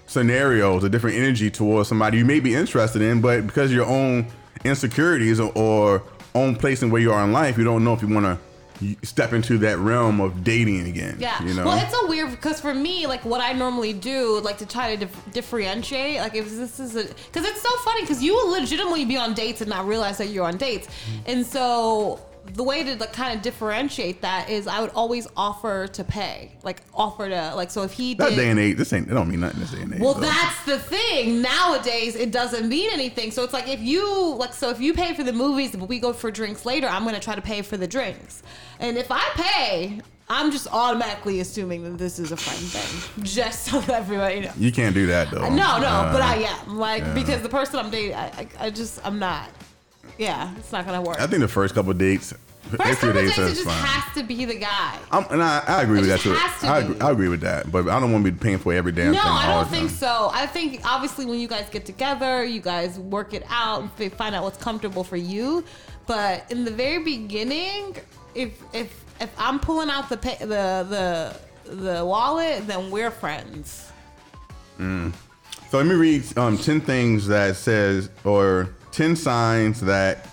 scenarios, 0.07 0.85
a 0.85 0.89
different 0.89 1.16
energy 1.16 1.51
towards 1.51 1.89
somebody 1.89 2.18
you 2.18 2.24
may 2.24 2.39
be 2.41 2.55
interested 2.55 3.01
in, 3.03 3.20
but 3.20 3.47
because 3.47 3.70
of 3.70 3.76
your 3.76 3.87
own 3.87 4.26
insecurities 4.64 5.41
or, 5.41 5.51
or 5.55 6.03
own 6.35 6.55
place 6.57 6.82
in 6.82 6.91
where 6.91 7.01
you 7.01 7.12
are 7.12 7.24
in 7.24 7.32
life, 7.32 7.57
you 7.59 7.64
don't 7.64 7.82
know 7.85 7.93
if 7.95 8.03
you 8.03 8.09
want 8.09 8.26
to 8.26 8.39
step 9.03 9.32
into 9.32 9.59
that 9.59 9.78
realm 9.78 10.20
of 10.20 10.45
dating 10.45 10.87
again. 10.87 11.16
Yeah. 11.18 11.43
You 11.43 11.55
know. 11.55 11.64
Well, 11.64 11.78
it's 11.82 11.95
a 12.03 12.07
weird 12.07 12.30
because 12.30 12.61
for 12.61 12.74
me, 12.74 13.07
like 13.07 13.24
what 13.24 13.41
I 13.41 13.53
normally 13.53 13.93
do, 13.93 14.41
like 14.41 14.59
to 14.59 14.66
try 14.66 14.95
to 14.95 15.07
dif- 15.07 15.32
differentiate, 15.32 16.18
like 16.18 16.35
if 16.35 16.51
this 16.51 16.80
is 16.80 16.97
a, 16.97 17.05
because 17.05 17.45
it's 17.47 17.62
so 17.62 17.70
funny 17.85 18.03
because 18.03 18.22
you 18.22 18.35
will 18.35 18.51
legitimately 18.51 19.05
be 19.05 19.16
on 19.16 19.35
dates 19.35 19.61
and 19.61 19.70
not 19.70 19.87
realize 19.87 20.18
that 20.18 20.28
you're 20.28 20.47
on 20.47 20.57
dates, 20.57 20.89
and 21.26 21.45
so 21.47 22.20
the 22.53 22.62
way 22.62 22.84
to 22.84 22.97
like 22.97 23.12
kind 23.12 23.34
of 23.34 23.42
differentiate 23.42 24.20
that 24.22 24.51
is 24.51 24.66
I 24.66 24.80
would 24.80 24.90
always 24.90 25.26
offer 25.36 25.86
to 25.88 26.05
pay, 26.05 26.53
like 26.62 26.82
offer 26.92 27.28
to 27.28 27.55
like 27.55 27.70
so 27.70 27.82
if 27.82 27.92
he 27.92 28.14
that 28.14 28.30
did. 28.30 28.36
day 28.36 28.51
and 28.51 28.61
age, 28.61 28.76
this 28.76 28.92
ain't. 28.92 29.09
It 29.09 29.14
don't 29.14 29.28
mean 29.28 29.40
nothing 29.40 29.61
this 29.61 29.70
day 29.70 29.80
and 29.82 29.95
age. 29.95 30.01
Well, 30.01 30.14
though. 30.14 30.20
that's 30.20 30.64
the 30.64 30.78
thing. 30.78 31.40
Nowadays, 31.42 32.14
it 32.16 32.30
doesn't 32.32 32.68
mean 32.68 32.90
anything. 32.92 33.30
So 33.30 33.45
it's 33.45 33.53
like 33.53 33.68
if 33.68 33.80
you 33.80 34.34
like, 34.34 34.53
so 34.53 34.70
if 34.70 34.80
you 34.80 34.92
pay 34.95 35.14
for 35.14 35.22
the 35.22 35.32
movies, 35.32 35.74
but 35.74 35.88
we 35.88 35.99
go 35.99 36.12
for 36.12 36.30
drinks 36.30 36.64
later, 36.66 36.86
I'm 36.86 37.05
gonna 37.05 37.20
try 37.20 37.34
to 37.34 37.42
pay 37.42 37.62
for 37.62 37.76
the 37.76 37.86
drinks. 37.86 38.42
And 38.78 38.97
if 38.99 39.07
I 39.11 39.22
pay, 39.34 40.01
I'm 40.28 40.51
just 40.51 40.66
automatically 40.70 41.40
assuming 41.40 41.82
that 41.84 41.99
this 41.99 42.18
is 42.18 42.32
a 42.32 42.36
friend 42.36 42.59
thing, 42.61 43.24
just 43.24 43.64
so 43.66 43.80
that 43.80 43.90
everybody 44.03 44.40
knows. 44.40 44.57
You 44.59 44.72
can't 44.72 44.95
do 44.95 45.07
that 45.07 45.30
though. 45.30 45.49
No, 45.49 45.78
no, 45.78 45.86
Uh, 45.86 46.12
but 46.12 46.22
I 46.22 46.36
am 46.36 46.78
like 46.78 47.03
yeah. 47.03 47.14
because 47.14 47.42
the 47.42 47.49
person 47.49 47.78
I'm 47.78 47.90
dating, 47.90 48.14
I, 48.14 48.26
I, 48.26 48.49
I 48.61 48.70
just 48.70 49.05
I'm 49.07 49.18
not. 49.18 49.51
Yeah, 50.19 50.55
it's 50.57 50.73
not 50.73 50.87
gonna 50.87 51.03
work. 51.03 51.21
I 51.21 51.27
think 51.27 51.41
the 51.41 51.49
first 51.49 51.75
couple 51.75 51.91
of 51.91 51.99
dates, 51.99 52.33
First 52.71 53.01
few 53.01 53.11
couple 53.11 53.12
dates, 53.12 53.37
dates, 53.37 53.39
it 53.39 53.43
that's 53.43 53.55
just 53.65 53.69
fine. 53.69 53.85
has 53.87 54.15
to 54.15 54.23
be 54.23 54.45
the 54.47 54.55
guy. 54.55 54.99
I'm, 55.12 55.27
and 55.31 55.43
I, 55.43 55.62
I 55.67 55.83
agree 55.83 55.99
It 55.99 56.03
with 56.03 56.11
that 56.11 56.21
too. 56.21 56.33
has 56.33 56.61
to 56.62 56.67
I, 56.69 56.81
be. 56.81 56.87
agree, 56.87 57.01
I 57.01 57.11
agree 57.11 57.29
with 57.29 57.41
that, 57.43 57.71
but 57.71 57.89
I 57.89 58.01
don't 58.01 58.11
want 58.11 58.25
to 58.25 58.33
be 58.33 58.39
paying 58.39 58.59
for 58.59 58.73
every 58.73 58.91
damn 58.93 59.12
No, 59.12 59.19
thing. 59.21 59.31
I 59.31 59.47
don't 59.55 59.69
think 59.69 59.89
time. 59.89 59.97
so. 59.99 60.31
I 60.33 60.47
think 60.47 60.81
obviously 60.85 61.27
when 61.27 61.39
you 61.41 61.47
guys 61.49 61.69
get 61.71 61.85
together, 61.85 62.43
you 62.45 62.61
guys 62.61 62.99
work 62.99 63.35
it 63.35 63.45
out 63.51 63.83
and 63.83 63.93
fi- 63.93 64.09
find 64.09 64.35
out 64.35 64.45
what's 64.45 64.57
comfortable 64.57 65.05
for 65.05 65.17
you. 65.17 65.62
But 66.07 66.51
in 66.51 66.65
the 66.65 66.71
very 66.71 67.03
beginning, 67.03 67.97
if 68.35 68.53
if 68.73 69.05
if 69.21 69.31
I'm 69.39 69.59
pulling 69.61 69.91
out 69.91 70.09
the 70.09 70.17
pay, 70.17 70.37
the 70.41 70.87
the 71.67 71.71
the 71.71 72.05
wallet, 72.05 72.67
then 72.67 72.91
we're 72.91 73.11
friends. 73.11 73.91
So 74.79 75.12
let 75.79 75.87
me 75.87 75.95
read 75.95 76.39
um, 76.39 76.57
10 76.59 76.81
things 76.83 77.27
that 77.29 77.57
says, 77.57 78.11
or 78.25 78.71
10 78.95 79.16
signs 79.16 79.80
that 79.80 80.24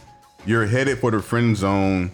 you're 0.45 0.67
headed 0.67 0.99
for 0.99 1.09
the 1.09 1.19
friend 1.19 1.57
zone. 1.57 2.11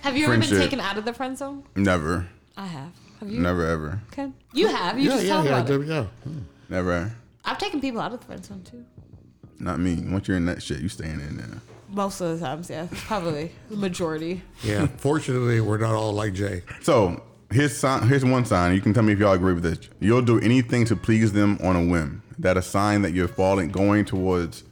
Have 0.00 0.16
you 0.16 0.24
ever 0.24 0.38
been 0.38 0.48
taken 0.48 0.80
out 0.80 0.98
of 0.98 1.04
the 1.04 1.12
friend 1.12 1.38
zone? 1.38 1.62
Never. 1.76 2.26
I 2.56 2.66
have. 2.66 2.90
Have 3.20 3.30
you? 3.30 3.40
Never, 3.40 3.64
ever. 3.64 4.00
Okay. 4.12 4.32
You 4.52 4.66
have. 4.66 4.98
You 4.98 5.04
yeah, 5.04 5.10
just 5.10 5.24
yeah, 5.24 5.34
talked 5.34 5.48
yeah, 5.48 5.60
about 5.60 5.70
it. 5.70 5.86
yeah. 5.86 6.32
Never. 6.68 7.12
I've 7.44 7.58
taken 7.58 7.80
people 7.80 8.00
out 8.00 8.12
of 8.12 8.18
the 8.18 8.26
friend 8.26 8.44
zone 8.44 8.62
too. 8.64 8.84
Not 9.60 9.78
me. 9.78 10.02
Once 10.04 10.26
you're 10.26 10.36
in 10.36 10.46
that 10.46 10.60
shit, 10.60 10.80
you 10.80 10.88
staying 10.88 11.20
in 11.20 11.36
there. 11.36 11.60
Most 11.88 12.20
of 12.20 12.36
the 12.36 12.44
times, 12.44 12.68
yeah. 12.68 12.88
Probably 13.06 13.52
the 13.70 13.76
majority. 13.76 14.42
Yeah. 14.64 14.86
Fortunately, 14.96 15.60
we're 15.60 15.78
not 15.78 15.94
all 15.94 16.12
like 16.12 16.34
Jay. 16.34 16.62
So 16.82 17.22
here's 17.52 17.76
sign, 17.76 18.08
here's 18.08 18.24
one 18.24 18.44
sign. 18.44 18.74
You 18.74 18.80
can 18.80 18.92
tell 18.92 19.04
me 19.04 19.12
if 19.12 19.20
y'all 19.20 19.32
agree 19.32 19.54
with 19.54 19.62
this. 19.62 19.78
You'll 20.00 20.22
do 20.22 20.40
anything 20.40 20.84
to 20.86 20.96
please 20.96 21.32
them 21.32 21.56
on 21.62 21.76
a 21.76 21.84
whim. 21.84 22.22
That 22.38 22.56
a 22.56 22.62
sign 22.62 23.02
that 23.02 23.12
you're 23.12 23.28
falling, 23.28 23.70
going 23.70 24.04
towards 24.04 24.64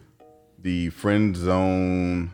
the 0.61 0.91
friend 0.91 1.37
zone 1.37 2.31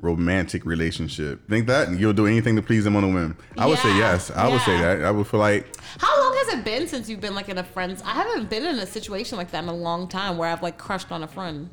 romantic 0.00 0.64
relationship. 0.64 1.48
Think 1.48 1.66
that 1.66 1.88
and 1.88 1.98
you'll 1.98 2.12
do 2.12 2.26
anything 2.26 2.54
to 2.56 2.62
please 2.62 2.84
them 2.84 2.94
on 2.94 3.02
a 3.04 3.08
whim. 3.08 3.36
I 3.56 3.66
would 3.66 3.78
say 3.78 3.96
yes. 3.96 4.30
I 4.30 4.48
would 4.48 4.60
say 4.62 4.78
that. 4.78 5.04
I 5.04 5.10
would 5.10 5.26
feel 5.26 5.40
like 5.40 5.66
How 5.98 6.22
long 6.22 6.34
has 6.36 6.48
it 6.58 6.64
been 6.64 6.86
since 6.86 7.08
you've 7.08 7.20
been 7.20 7.34
like 7.34 7.48
in 7.48 7.58
a 7.58 7.64
friend's? 7.64 8.00
I 8.02 8.10
haven't 8.12 8.48
been 8.48 8.64
in 8.64 8.78
a 8.78 8.86
situation 8.86 9.38
like 9.38 9.50
that 9.50 9.62
in 9.64 9.68
a 9.68 9.74
long 9.74 10.06
time 10.08 10.36
where 10.38 10.48
I've 10.50 10.62
like 10.62 10.78
crushed 10.78 11.10
on 11.10 11.24
a 11.24 11.28
friend. 11.28 11.68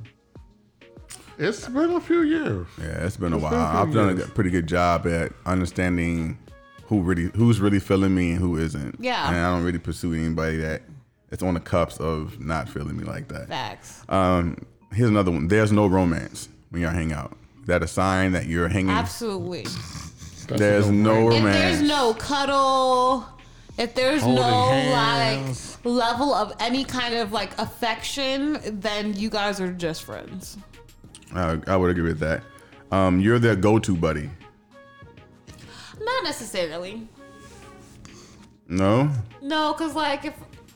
It's 1.37 1.67
been 1.67 1.91
a 1.91 1.99
few 1.99 2.21
years. 2.21 2.65
Yeah, 2.79 3.05
it's 3.05 3.17
been 3.17 3.33
a 3.33 3.37
while. 3.37 3.51
been 3.51 3.59
a 3.59 3.69
few 3.71 3.79
I've 3.79 3.93
done 3.93 4.05
a 4.09 4.13
years. 4.13 4.25
good- 4.25 4.35
pretty 4.35 4.49
good 4.49 4.67
job 4.67 5.05
at 5.05 5.31
understanding 5.45 6.37
who 6.85 7.01
really 7.01 7.29
who's 7.35 7.59
really 7.59 7.79
feeling 7.79 8.15
me 8.15 8.31
and 8.31 8.39
who 8.39 8.57
isn't. 8.57 8.95
Yeah. 8.99 9.27
And 9.27 9.37
I 9.37 9.55
don't 9.55 9.63
really 9.65 9.79
pursue 9.79 10.13
anybody 10.13 10.57
that 10.57 10.81
it's 11.35 11.43
on 11.43 11.53
the 11.53 11.59
cups 11.59 11.97
of 11.97 12.39
not 12.39 12.69
feeling 12.69 12.95
me 12.95 13.03
like 13.03 13.27
that. 13.27 13.49
Facts. 13.49 14.01
Um, 14.07 14.55
here's 14.93 15.09
another 15.09 15.31
one. 15.31 15.49
There's 15.49 15.69
no 15.69 15.85
romance 15.85 16.47
when 16.69 16.81
y'all 16.81 16.91
hang 16.91 17.11
out. 17.11 17.35
Is 17.59 17.67
that 17.67 17.83
a 17.83 17.87
sign 17.87 18.31
that 18.31 18.45
you're 18.45 18.69
hanging? 18.69 18.91
Absolutely. 18.91 19.65
There's 20.47 20.87
a 20.87 20.93
no 20.93 21.29
If 21.31 21.43
there's 21.43 21.81
no 21.81 22.13
cuddle, 22.13 23.25
if 23.77 23.93
there's 23.95 24.21
Holding 24.21 24.43
no 24.43 24.69
hands. 24.69 25.77
like 25.83 25.93
level 25.93 26.33
of 26.33 26.53
any 26.61 26.85
kind 26.85 27.15
of 27.15 27.33
like 27.33 27.51
affection, 27.59 28.57
then 28.79 29.13
you 29.13 29.29
guys 29.29 29.59
are 29.59 29.73
just 29.73 30.03
friends. 30.03 30.57
I, 31.33 31.59
I 31.67 31.75
would 31.75 31.89
agree 31.91 32.03
with 32.07 32.19
that. 32.19 32.43
Um, 32.93 33.19
you're 33.19 33.39
their 33.39 33.57
go-to 33.57 33.93
buddy. 33.93 34.29
Not 35.99 36.23
necessarily. 36.23 37.09
No. 38.69 39.11
No, 39.41 39.73
because 39.73 39.95
like 39.95 40.23
if 40.23 40.33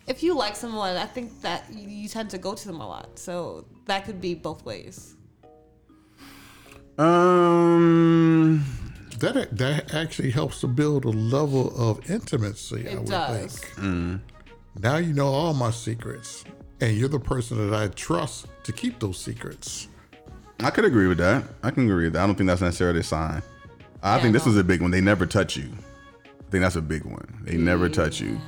if 0.10 0.24
you 0.24 0.36
like 0.36 0.56
someone, 0.56 0.98
I 0.98 1.06
think 1.06 1.42
that 1.42 1.64
you, 1.72 1.88
you 1.88 2.10
tend 2.10 2.30
to 2.32 2.38
go 2.38 2.54
to 2.56 2.68
them 2.68 2.82
a 2.82 2.88
lot. 2.88 3.18
So 3.20 3.66
that 3.86 4.04
could 4.06 4.20
be 4.20 4.34
both 4.36 4.66
ways. 4.66 5.16
Um. 6.98 8.66
That 9.20 9.58
that 9.58 9.94
actually 9.94 10.32
helps 10.32 10.62
to 10.62 10.68
build 10.68 11.04
a 11.06 11.10
level 11.10 11.74
of 11.78 12.10
intimacy. 12.10 12.88
I 12.88 12.92
It 12.92 12.98
would 13.00 13.06
does. 13.08 13.60
think. 13.60 14.22
Now 14.82 14.98
you 14.98 15.14
know 15.14 15.28
all 15.28 15.54
my 15.54 15.72
secrets, 15.72 16.46
and 16.80 16.96
you're 16.96 17.10
the 17.10 17.20
person 17.20 17.70
that 17.70 17.78
I 17.78 17.88
trust 17.90 18.48
to 18.64 18.72
keep 18.72 19.00
those 19.00 19.18
secrets. 19.18 19.88
I 20.62 20.70
could 20.70 20.86
agree 20.86 21.08
with 21.08 21.18
that. 21.20 21.44
I 21.64 21.72
can 21.72 21.84
agree 21.86 22.06
with 22.06 22.14
that. 22.14 22.24
I 22.24 22.28
don't 22.28 22.36
think 22.36 22.48
that's 22.48 22.62
necessarily 22.62 23.02
a 23.02 23.04
sign. 23.04 23.42
I 24.02 24.16
Yeah, 24.16 24.22
think 24.22 24.34
this 24.34 24.46
no. 24.46 24.52
is 24.54 24.58
a 24.58 24.64
big 24.64 24.82
one. 24.82 24.92
They 24.92 25.02
never 25.02 25.26
touch 25.26 25.58
you. 25.58 25.70
I 26.26 26.52
think 26.52 26.64
that's 26.64 26.78
a 26.78 26.82
big 26.82 27.04
one. 27.06 27.42
They 27.44 27.58
never 27.58 27.90
touch 27.90 28.22
you 28.22 28.40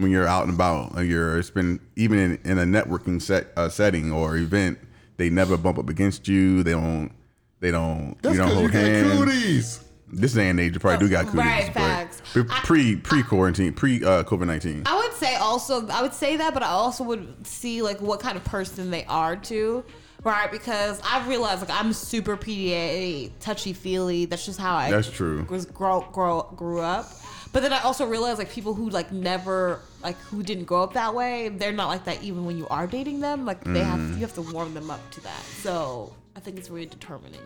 when 0.00 0.10
you're 0.10 0.26
out 0.26 0.44
and 0.44 0.54
about. 0.54 0.96
Or 0.96 1.04
you're 1.04 1.38
it's 1.38 1.50
been 1.50 1.80
even 1.96 2.18
in, 2.18 2.38
in 2.44 2.58
a 2.58 2.64
networking 2.64 3.20
set 3.20 3.48
uh, 3.56 3.68
setting 3.68 4.10
or 4.12 4.36
event. 4.36 4.78
They 5.16 5.30
never 5.30 5.56
bump 5.56 5.78
up 5.78 5.88
against 5.88 6.28
you. 6.28 6.62
They 6.62 6.72
don't. 6.72 7.12
They 7.60 7.70
don't. 7.70 8.16
That's 8.22 8.36
you 8.36 8.40
don't 8.40 8.48
because 8.48 8.48
you 8.48 8.60
hold 8.60 8.72
got 8.72 8.80
hands. 8.82 9.18
cooties. 9.18 9.84
This 10.12 10.32
day 10.32 10.48
and 10.48 10.58
age, 10.58 10.72
you 10.74 10.80
probably 10.80 11.06
do 11.06 11.10
got 11.12 11.26
cooties. 11.26 11.38
Right, 11.38 11.72
facts. 11.72 12.20
pre 12.32 12.42
pre 12.42 12.96
pre 12.96 13.22
quarantine 13.22 13.72
pre 13.72 14.02
uh, 14.02 14.24
COVID 14.24 14.46
nineteen. 14.46 14.82
I 14.86 14.96
would 14.96 15.12
say 15.12 15.36
also, 15.36 15.86
I 15.88 16.02
would 16.02 16.14
say 16.14 16.36
that, 16.36 16.52
but 16.52 16.62
I 16.64 16.68
also 16.68 17.04
would 17.04 17.46
see 17.46 17.82
like 17.82 18.00
what 18.00 18.18
kind 18.18 18.36
of 18.36 18.42
person 18.44 18.90
they 18.90 19.04
are 19.04 19.36
too, 19.36 19.84
right? 20.24 20.50
Because 20.50 21.00
I've 21.04 21.28
realized 21.28 21.60
like 21.60 21.70
I'm 21.70 21.92
super 21.92 22.36
PDA, 22.36 23.30
touchy 23.38 23.72
feely. 23.72 24.24
That's 24.24 24.44
just 24.46 24.58
how 24.58 24.74
I. 24.74 24.90
That's 24.90 25.10
true. 25.10 25.46
Was 25.48 25.66
grow 25.66 26.00
grow 26.12 26.50
grew 26.56 26.80
up. 26.80 27.06
But 27.52 27.62
then 27.62 27.72
I 27.72 27.80
also 27.80 28.06
realized 28.06 28.38
like 28.38 28.50
people 28.50 28.74
who 28.74 28.90
like 28.90 29.10
never 29.12 29.80
like 30.02 30.16
who 30.18 30.42
didn't 30.42 30.64
grow 30.64 30.82
up 30.84 30.92
that 30.94 31.14
way, 31.14 31.48
they're 31.48 31.72
not 31.72 31.88
like 31.88 32.04
that 32.04 32.22
even 32.22 32.44
when 32.44 32.56
you 32.56 32.68
are 32.68 32.86
dating 32.86 33.20
them. 33.20 33.44
Like 33.44 33.64
they 33.64 33.80
have 33.82 33.98
Mm. 33.98 34.14
you 34.14 34.20
have 34.20 34.34
to 34.34 34.42
warm 34.42 34.72
them 34.74 34.90
up 34.90 35.00
to 35.12 35.20
that. 35.22 35.42
So 35.62 36.14
I 36.36 36.40
think 36.40 36.58
it's 36.58 36.70
really 36.70 36.86
determining 36.86 37.40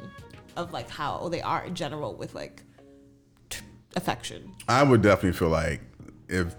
of 0.56 0.72
like 0.72 0.90
how 0.90 1.28
they 1.30 1.40
are 1.42 1.64
in 1.64 1.74
general 1.74 2.14
with 2.14 2.34
like 2.34 2.62
t- 3.50 3.60
affection. 3.96 4.52
I 4.68 4.82
would 4.82 5.00
definitely 5.02 5.32
feel 5.38 5.48
like 5.48 5.80
if 6.28 6.54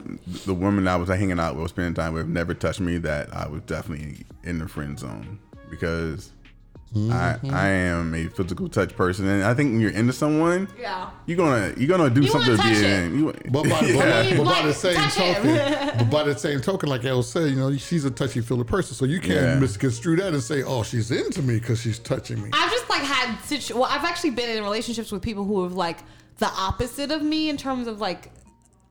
the 0.46 0.54
woman 0.54 0.88
I 0.88 0.96
was 0.96 1.10
hanging 1.10 1.40
out 1.40 1.56
with, 1.56 1.70
spending 1.70 1.94
time 1.94 2.14
with, 2.14 2.28
never 2.28 2.54
touched 2.54 2.80
me, 2.80 2.98
that 3.00 3.34
I 3.36 3.48
was 3.48 3.62
definitely 3.64 4.26
in 4.44 4.60
the 4.60 4.68
friend 4.68 4.98
zone 4.98 5.40
because 5.70 6.32
I 6.96 6.98
mm-hmm. 7.00 7.54
I 7.54 7.68
am 7.68 8.14
a 8.16 8.28
physical 8.28 8.70
touch 8.70 8.96
person, 8.96 9.28
and 9.28 9.44
I 9.44 9.54
think 9.54 9.72
when 9.74 9.82
you're 9.82 9.92
into 9.92 10.14
someone, 10.14 10.70
Yeah. 10.80 11.10
you're 11.26 11.36
gonna 11.36 11.74
you're 11.76 11.90
gonna 11.90 12.10
do 12.10 12.22
You 12.22 12.28
something 12.30 12.58
wanna 12.58 12.64
be 12.70 12.76
touch 12.76 12.84
it. 12.84 13.04
in. 13.04 13.20
You, 13.20 13.34
But 13.52 13.64
by, 13.70 13.80
yeah. 13.86 14.30
but, 14.30 14.38
but 14.38 14.46
by 14.46 14.62
the 14.68 14.74
same 14.74 14.96
touch 14.96 15.16
token, 15.16 15.56
but 15.98 16.10
by 16.10 16.24
the 16.24 16.38
same 16.38 16.62
token, 16.62 16.88
like 16.88 17.04
El 17.04 17.22
said, 17.22 17.50
you 17.50 17.58
know, 17.58 17.76
she's 17.76 18.06
a 18.06 18.12
touchy 18.12 18.40
feely 18.40 18.64
person, 18.64 18.96
so 18.96 19.04
you 19.04 19.20
can't 19.20 19.34
Yeah. 19.42 19.60
misconstrue 19.60 20.16
that 20.18 20.34
and 20.34 20.42
say, 20.42 20.64
"Oh, 20.64 20.84
she's 20.84 21.12
into 21.12 21.42
me 21.42 21.60
because 21.60 21.82
she's 21.82 22.00
touching 22.00 22.42
me." 22.42 22.50
I've 22.54 22.72
just 22.72 22.90
like 22.90 23.02
had 23.02 23.38
situ- 23.44 23.76
well, 23.76 23.90
I've 23.92 24.06
actually 24.06 24.30
been 24.32 24.50
in 24.50 24.64
relationships 24.64 25.12
with 25.12 25.22
people 25.22 25.44
who 25.44 25.64
have 25.64 25.74
like 25.74 26.00
the 26.38 26.48
opposite 26.48 27.12
of 27.12 27.22
me 27.22 27.50
in 27.50 27.58
terms 27.58 27.88
of 27.88 28.00
like 28.00 28.32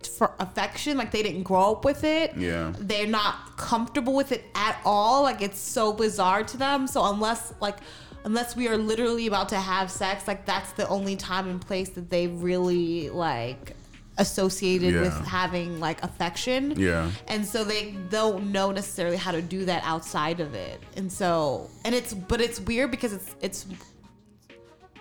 for 0.07 0.33
affection. 0.39 0.97
Like 0.97 1.11
they 1.11 1.23
didn't 1.23 1.43
grow 1.43 1.73
up 1.73 1.85
with 1.85 2.05
it. 2.05 2.37
Yeah. 2.37 2.73
They're 2.79 3.07
not 3.07 3.57
comfortable 3.57 4.15
with 4.15 4.33
it 4.33 4.45
at 4.55 4.79
all. 4.85 5.23
Like 5.23 5.43
it's 5.43 5.59
so 5.59 5.93
bizarre 5.93 6.45
to 6.45 6.57
them. 6.57 6.87
So 6.87 7.05
unless 7.05 7.55
like 7.61 7.79
unless 8.25 8.57
we 8.57 8.69
are 8.69 8.79
literally 8.79 9.27
about 9.27 9.49
to 9.51 9.57
have 9.59 9.91
sex, 9.91 10.27
like 10.27 10.47
that's 10.47 10.73
the 10.73 10.89
only 10.89 11.17
time 11.17 11.49
and 11.49 11.61
place 11.61 11.91
that 11.91 12.11
they 12.11 12.27
really 12.27 13.11
like 13.11 13.77
associated 14.19 14.95
with 14.95 15.13
having 15.27 15.81
like 15.81 16.03
affection. 16.03 16.73
Yeah. 16.77 17.11
And 17.29 17.45
so 17.45 17.65
they 17.65 17.93
don't 18.11 18.53
know 18.53 18.71
necessarily 18.71 19.17
how 19.17 19.33
to 19.33 19.43
do 19.43 19.65
that 19.65 19.83
outside 19.85 20.41
of 20.41 20.55
it. 20.55 20.81
And 20.97 21.11
so 21.13 21.69
and 21.85 21.95
it's 21.95 22.15
but 22.15 22.41
it's 22.41 22.61
weird 22.61 22.91
because 22.91 23.13
it's 23.13 23.35
it's 23.41 23.67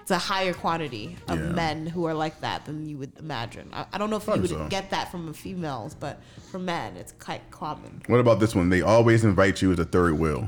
it's 0.03 0.11
a 0.11 0.17
higher 0.17 0.53
quantity 0.53 1.15
of 1.29 1.39
Yeah. 1.39 1.51
men 1.53 1.87
who 1.87 2.05
are 2.05 2.13
like 2.13 2.41
that 2.41 2.65
than 2.65 2.85
you 2.85 2.97
would 2.97 3.13
imagine. 3.19 3.69
I, 3.73 3.85
I 3.93 3.97
don't 3.97 4.09
know 4.09 4.17
if 4.17 4.25
Probably 4.25 4.49
you 4.49 4.55
would 4.57 4.63
so. 4.65 4.69
get 4.69 4.89
that 4.91 5.09
from 5.09 5.33
females, 5.33 5.95
but 5.95 6.21
for 6.51 6.59
men, 6.59 6.97
it's 6.97 7.13
quite 7.13 7.41
common. 7.51 8.01
What 8.07 8.19
about 8.19 8.41
this 8.41 8.53
one? 8.53 8.69
They 8.69 8.81
always 8.81 9.23
invite 9.23 9.61
you 9.61 9.71
as 9.71 9.79
a 9.79 9.85
third 9.85 10.19
wheel. 10.19 10.45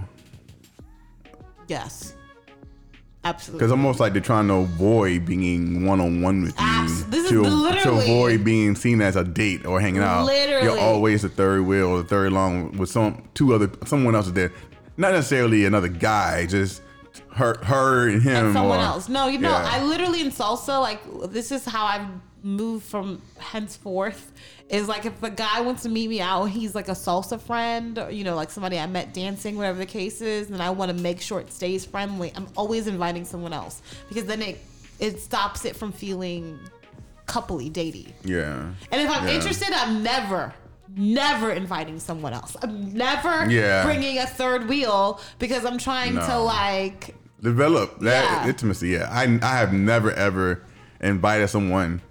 Yes, 1.68 2.14
absolutely. 3.24 3.60
Because 3.60 3.72
almost 3.72 4.00
like 4.00 4.14
they're 4.14 4.22
trying 4.22 4.48
to 4.50 4.56
avoid 4.56 5.26
being 5.26 5.86
one 5.86 6.00
on 6.02 6.22
one 6.22 6.42
with 6.44 6.52
you 6.60 6.66
Abs- 6.66 7.06
this 7.06 7.24
is 7.26 7.30
to, 7.32 7.44
to 7.44 7.92
avoid 7.94 8.44
being 8.44 8.76
seen 8.76 9.02
as 9.02 9.16
a 9.16 9.24
date 9.24 9.66
or 9.66 9.80
hanging 9.80 10.02
out. 10.02 10.26
Literally. 10.26 10.64
You're 10.66 10.78
always 10.80 11.22
the 11.24 11.30
third 11.30 11.62
wheel 11.62 11.88
or 11.88 11.98
the 12.04 12.08
third 12.08 12.34
long 12.34 12.78
with 12.78 12.90
some 12.90 13.28
two 13.34 13.54
other 13.54 13.72
someone 13.86 14.16
else 14.16 14.28
is 14.28 14.34
there. 14.34 14.52
Not 14.98 15.14
necessarily 15.14 15.66
another 15.66 15.88
guy, 15.90 16.46
just 16.46 16.82
her 17.36 17.58
her 17.64 18.08
and 18.10 18.22
him. 18.22 18.46
and 18.48 18.54
someone 18.54 18.80
or- 18.80 18.84
else. 18.84 19.08
No, 19.10 19.28
you 19.28 19.40
know, 19.40 19.50
Yeah. 19.52 19.70
I 19.70 19.84
literally 19.84 20.22
in 20.22 20.32
salsa, 20.32 20.80
like 20.82 21.02
this 21.32 21.52
is 21.52 21.66
how 21.66 21.86
I've 21.86 22.08
moved 22.44 22.86
from 22.86 23.22
henceforth. 23.38 24.32
Is 24.68 24.88
like 24.88 25.06
if 25.06 25.22
a 25.22 25.30
guy 25.30 25.62
wants 25.62 25.84
to 25.84 25.90
meet 25.90 26.10
me 26.10 26.22
out, 26.22 26.46
he's 26.46 26.74
like 26.74 26.88
a 26.88 26.94
salsa 26.94 27.40
friend, 27.40 28.00
or, 28.00 28.10
you 28.10 28.24
know, 28.24 28.36
like 28.36 28.50
somebody 28.50 28.80
I 28.80 28.88
met 28.88 29.14
dancing, 29.14 29.58
whatever 29.58 29.78
the 29.78 29.86
case 29.86 30.22
is, 30.22 30.50
and 30.50 30.60
I 30.62 30.72
want 30.72 30.90
to 30.96 30.98
make 30.98 31.22
sure 31.22 31.40
it 31.40 31.52
stays 31.54 31.86
friendly. 31.86 32.32
I'm 32.36 32.48
always 32.58 32.88
inviting 32.88 33.26
someone 33.26 33.54
else 33.54 33.82
because 34.10 34.26
then 34.26 34.42
it 34.42 34.58
it 35.00 35.20
stops 35.20 35.66
it 35.66 35.76
from 35.76 35.92
feeling 35.92 36.58
coupley, 37.28 37.70
datey. 37.72 38.14
Yeah. 38.24 38.70
And 38.92 39.02
if 39.02 39.10
I'm 39.10 39.28
Yeah. 39.28 39.34
interested, 39.36 39.72
I'm 39.74 40.02
never, 40.04 40.54
never 40.96 41.52
inviting 41.52 42.00
someone 42.00 42.34
else. 42.34 42.56
I'm 42.64 42.94
never 42.94 43.50
Yeah. 43.52 43.84
bringing 43.84 44.20
a 44.20 44.26
third 44.26 44.70
wheel 44.70 45.20
because 45.38 45.66
I'm 45.66 45.78
trying 45.78 46.14
to 46.16 46.38
like 46.40 47.14
Develop 47.42 48.00
that 48.00 48.24
Yeah. 48.44 48.48
intimacy. 48.50 48.90
Yeah. 48.90 49.10
I 49.12 49.24
I 49.42 49.58
have 49.58 49.74
never 49.74 50.12
ever 50.12 50.62
invited 51.02 51.48
someone 51.50 52.02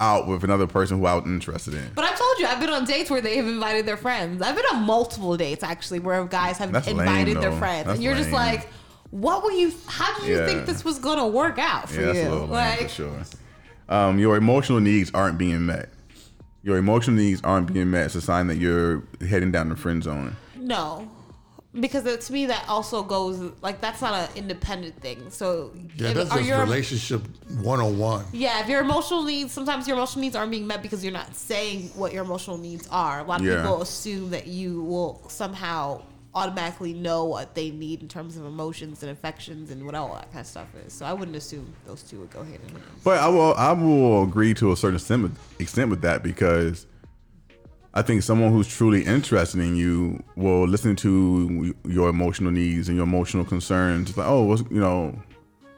out 0.00 0.26
with 0.26 0.42
another 0.42 0.66
person 0.66 0.98
who 0.98 1.06
I 1.06 1.14
was 1.14 1.24
interested 1.26 1.74
in. 1.74 1.90
But 1.94 2.04
I 2.04 2.08
told 2.14 2.38
you, 2.40 2.46
I've 2.46 2.58
been 2.58 2.70
on 2.70 2.84
dates 2.84 3.08
where 3.08 3.20
they 3.20 3.36
have 3.36 3.46
invited 3.46 3.86
their 3.86 3.96
friends. 3.96 4.42
I've 4.42 4.56
been 4.56 4.64
on 4.74 4.82
multiple 4.82 5.36
dates 5.36 5.62
actually 5.62 6.00
where 6.00 6.24
guys 6.24 6.58
have 6.58 6.72
That's 6.72 6.88
lame, 6.88 6.98
invited 7.00 7.40
their 7.40 7.52
friends, 7.52 7.86
That's 7.86 7.96
and 7.96 8.02
you're 8.04 8.16
just 8.16 8.32
like, 8.32 8.68
"What 9.10 9.44
were 9.44 9.52
you? 9.52 9.72
How 9.86 10.18
did 10.18 10.28
you 10.28 10.38
Yeah. 10.38 10.46
think 10.46 10.66
this 10.66 10.84
was 10.84 10.98
gonna 10.98 11.26
work 11.28 11.58
out 11.58 11.88
for 11.88 12.00
Yeah, 12.00 12.12
you?" 12.30 12.30
like, 12.46 12.80
for 12.80 12.88
sure. 12.88 13.22
Um, 13.88 14.18
your 14.18 14.36
emotional 14.36 14.80
needs 14.80 15.10
aren't 15.14 15.38
being 15.38 15.66
met. 15.66 15.90
Your 16.64 16.78
emotional 16.78 17.16
needs 17.16 17.40
aren't 17.44 17.72
being 17.72 17.90
met. 17.90 18.06
It's 18.06 18.14
a 18.16 18.20
sign 18.20 18.46
that 18.48 18.56
you're 18.56 19.02
heading 19.28 19.52
down 19.52 19.68
the 19.68 19.76
friend 19.76 20.02
zone. 20.02 20.36
no, 20.56 21.08
because 21.78 22.04
it, 22.06 22.20
to 22.20 22.32
me 22.32 22.46
that 22.46 22.64
also 22.68 23.02
goes 23.02 23.52
like 23.62 23.80
that's 23.80 24.00
not 24.02 24.12
an 24.14 24.36
independent 24.36 25.00
thing. 25.00 25.30
So 25.30 25.72
Yeah, 25.96 26.08
if- 26.08 26.14
that's 26.16 26.30
are 26.30 26.36
just 26.38 26.48
your- 26.48 26.60
relationship 26.60 27.22
one 27.62 27.80
on 27.80 27.98
one. 27.98 28.24
Yeah, 28.32 28.60
if 28.62 28.68
your 28.68 28.80
emotional 28.80 29.22
needs, 29.22 29.52
sometimes 29.52 29.88
your 29.88 29.96
emotional 29.96 30.20
needs 30.22 30.36
aren't 30.36 30.50
being 30.50 30.66
met 30.66 30.82
because 30.82 31.02
you're 31.02 31.12
not 31.12 31.34
saying 31.34 31.90
what 31.94 32.12
your 32.12 32.24
emotional 32.24 32.58
needs 32.58 32.86
are. 32.90 33.20
A 33.20 33.24
lot 33.24 33.40
of 33.40 33.46
Yeah. 33.46 33.56
people 33.62 33.80
assume 33.82 34.30
that 34.30 34.46
you 34.46 34.82
will 34.82 35.22
somehow 35.28 36.02
automatically 36.34 36.94
know 36.94 37.24
what 37.24 37.54
they 37.54 37.70
need 37.70 38.00
in 38.00 38.08
terms 38.08 38.38
of 38.38 38.44
emotions 38.46 39.02
and 39.02 39.12
affections 39.12 39.70
and 39.70 39.84
what 39.84 39.94
all 39.94 40.14
that 40.14 40.30
kind 40.32 40.40
of 40.40 40.46
stuff 40.46 40.66
is. 40.86 40.92
So 40.92 41.04
I 41.04 41.12
wouldn't 41.12 41.36
assume 41.36 41.72
those 41.86 42.02
two 42.02 42.20
would 42.20 42.30
go 42.30 42.42
hand 42.42 42.58
in 42.66 42.70
hand. 42.70 42.82
But 43.04 43.18
I 43.18 43.28
will 43.28 43.54
I 43.54 43.72
will 43.72 44.22
agree 44.22 44.54
to 44.54 44.72
a 44.72 44.76
certain 44.76 44.96
extent 44.96 45.22
with, 45.24 45.38
extent 45.60 45.90
with 45.90 46.00
that 46.02 46.22
because 46.22 46.86
I 47.94 48.02
think 48.02 48.22
someone 48.22 48.52
who's 48.52 48.66
truly 48.66 49.04
interested 49.04 49.60
in 49.60 49.76
you 49.76 50.22
will 50.34 50.66
listen 50.66 50.96
to 50.96 51.74
your 51.86 52.08
emotional 52.08 52.50
needs 52.50 52.88
and 52.88 52.96
your 52.96 53.04
emotional 53.04 53.44
concerns. 53.44 54.08
It's 54.08 54.18
like, 54.18 54.28
oh, 54.28 54.44
what's 54.44 54.62
you 54.70 54.80
know, 54.80 55.18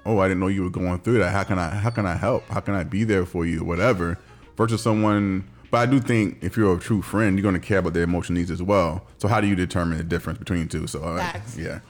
oh, 0.07 0.21
I 0.21 0.29
didn't 0.29 0.41
know 0.41 0.47
you 0.47 0.62
were 0.62 0.71
going 0.71 1.01
through 1.01 1.19
that. 1.19 1.33
How 1.33 1.43
can 1.43 1.59
I 1.59 1.71
how 1.71 1.91
can 1.91 2.07
I 2.07 2.15
help? 2.15 2.49
How 2.49 2.61
can 2.61 2.75
I 2.75 2.85
be 2.85 3.03
there 3.05 3.27
for 3.27 3.45
you? 3.45 3.65
Whatever. 3.65 4.19
Versus 4.57 4.83
someone. 4.83 5.45
But 5.73 5.79
I 5.79 5.87
do 5.87 5.99
think 5.99 6.39
if 6.41 6.57
you're 6.57 6.77
a 6.77 6.79
true 6.79 7.03
friend, 7.03 7.37
you're 7.37 7.43
going 7.43 7.61
to 7.61 7.67
care 7.67 7.79
about 7.79 7.95
their 7.95 8.05
emotional 8.05 8.39
needs 8.39 8.53
as 8.53 8.62
well. 8.62 9.05
So 9.19 9.27
how 9.27 9.41
do 9.41 9.49
you 9.49 9.57
determine 9.57 9.99
the 9.99 10.05
difference 10.05 10.39
between 10.39 10.69
the 10.69 10.69
two? 10.69 10.87
So 10.87 11.03
uh, 11.03 11.41
yeah, 11.57 11.81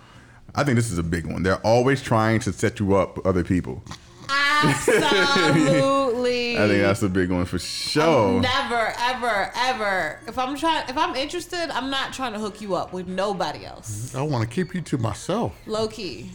I 0.55 0.64
think 0.64 0.77
this 0.77 0.91
is 0.91 0.97
a 0.97 1.03
big 1.03 1.27
one. 1.27 1.43
They're 1.43 1.61
always 1.66 2.01
trying 2.01 2.41
to 2.41 2.53
set 2.55 2.81
you 2.81 2.95
up 2.95 3.18
with 3.18 3.27
other 3.27 3.45
people. 3.45 3.83
Absolutely. 4.31 5.81
I 6.25 6.68
think 6.68 6.83
that's 6.83 7.03
a 7.03 7.09
big 7.09 7.31
one 7.31 7.45
for 7.45 7.59
sure. 7.59 8.41
Never, 8.41 8.93
ever, 8.99 9.51
ever. 9.57 10.20
If 10.27 10.39
I'm 10.39 10.57
trying, 10.57 10.89
if 10.89 10.97
I'm 10.97 11.14
interested, 11.16 11.70
I'm 11.70 11.91
not 11.91 12.12
trying 12.12 12.33
to 12.33 12.39
hook 12.39 12.61
you 12.61 12.75
up 12.75 12.93
with 12.93 13.07
nobody 13.07 13.64
else. 13.64 14.14
I 14.14 14.22
want 14.22 14.49
to 14.49 14.55
keep 14.55 14.75
you 14.75 14.81
to 14.83 14.99
myself. 14.99 15.55
Low 15.66 15.89
key. 15.89 16.31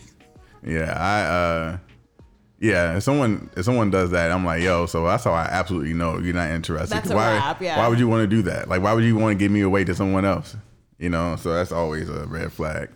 Yeah, 0.63 0.93
I 0.97 1.21
uh 1.21 1.77
yeah, 2.59 2.97
if 2.97 3.03
someone 3.03 3.49
if 3.55 3.63
someone 3.65 3.89
does 3.89 4.11
that, 4.11 4.31
I'm 4.31 4.43
like, 4.45 4.61
yo, 4.61 4.85
so 4.85 5.05
that's 5.05 5.23
how 5.23 5.31
I 5.31 5.43
absolutely 5.45 5.93
know 5.93 6.17
you're 6.19 6.33
not 6.33 6.49
interested. 6.51 6.89
That's 6.93 7.03
'Cause 7.03 7.11
a 7.11 7.15
why 7.15 7.35
wrap, 7.35 7.61
yeah. 7.61 7.77
why 7.77 7.87
would 7.87 7.99
you 7.99 8.07
want 8.09 8.21
to 8.21 8.27
do 8.27 8.41
that? 8.43 8.67
Like 8.67 8.81
why 8.81 8.93
would 8.93 9.03
you 9.05 9.15
want 9.15 9.31
to 9.37 9.41
give 9.41 9.51
me 9.51 9.61
away 9.61 9.85
to 9.85 9.95
someone 9.95 10.25
else? 10.25 10.55
You 10.97 11.09
know, 11.09 11.37
so 11.37 11.53
that's 11.53 11.71
always 11.71 12.09
a 12.09 12.25
red 12.27 12.51
flag. 12.51 12.89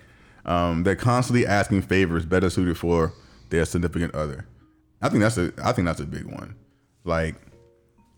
Um, 0.46 0.84
they're 0.84 0.98
constantly 0.98 1.48
asking 1.48 1.84
favors 1.84 2.26
better 2.26 2.50
suited 2.50 2.78
for 2.78 3.14
their 3.50 3.64
significant 3.64 4.14
other. 4.14 4.46
I 5.02 5.08
think 5.08 5.22
that's 5.22 5.38
a 5.38 5.54
I 5.64 5.72
think 5.72 5.86
that's 5.86 6.02
a 6.02 6.06
big 6.06 6.26
one. 6.26 6.56
Like 7.04 7.36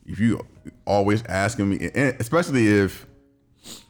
if 0.05 0.19
you 0.19 0.45
always 0.85 1.23
asking 1.23 1.69
me, 1.69 1.77
especially 2.19 2.67
if 2.67 3.05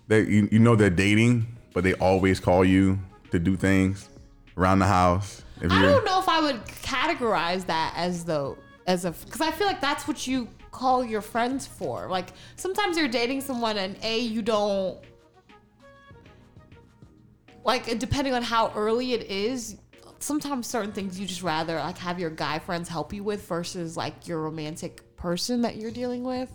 they 0.07 0.21
you, 0.21 0.47
you 0.51 0.59
know 0.59 0.75
they're 0.75 0.89
dating, 0.89 1.45
but 1.73 1.83
they 1.83 1.93
always 1.95 2.39
call 2.39 2.63
you 2.63 2.99
to 3.31 3.39
do 3.39 3.55
things 3.55 4.09
around 4.57 4.79
the 4.79 4.85
house. 4.85 5.43
If 5.61 5.71
I 5.71 5.81
don't 5.81 6.05
know 6.05 6.19
if 6.19 6.29
I 6.29 6.41
would 6.41 6.65
categorize 6.65 7.65
that 7.67 7.93
as 7.95 8.25
though 8.25 8.57
as 8.87 9.05
a 9.05 9.11
because 9.11 9.41
I 9.41 9.51
feel 9.51 9.67
like 9.67 9.81
that's 9.81 10.07
what 10.07 10.27
you 10.27 10.47
call 10.71 11.03
your 11.03 11.21
friends 11.21 11.65
for. 11.65 12.07
Like 12.07 12.29
sometimes 12.55 12.97
you're 12.97 13.07
dating 13.07 13.41
someone 13.41 13.77
and 13.77 13.97
a 14.03 14.19
you 14.19 14.41
don't 14.41 14.99
like 17.63 17.97
depending 17.97 18.33
on 18.33 18.43
how 18.43 18.71
early 18.75 19.13
it 19.13 19.23
is. 19.23 19.77
Sometimes 20.25 20.65
certain 20.65 20.91
things 20.91 21.19
you 21.19 21.27
just 21.27 21.43
rather 21.43 21.75
like 21.75 21.99
have 21.99 22.19
your 22.19 22.31
guy 22.31 22.57
friends 22.57 22.89
help 22.89 23.13
you 23.13 23.23
with 23.23 23.47
versus 23.47 23.95
like 23.95 24.27
your 24.27 24.41
romantic 24.41 25.15
person 25.17 25.61
that 25.61 25.75
you're 25.75 25.91
dealing 25.91 26.23
with. 26.23 26.49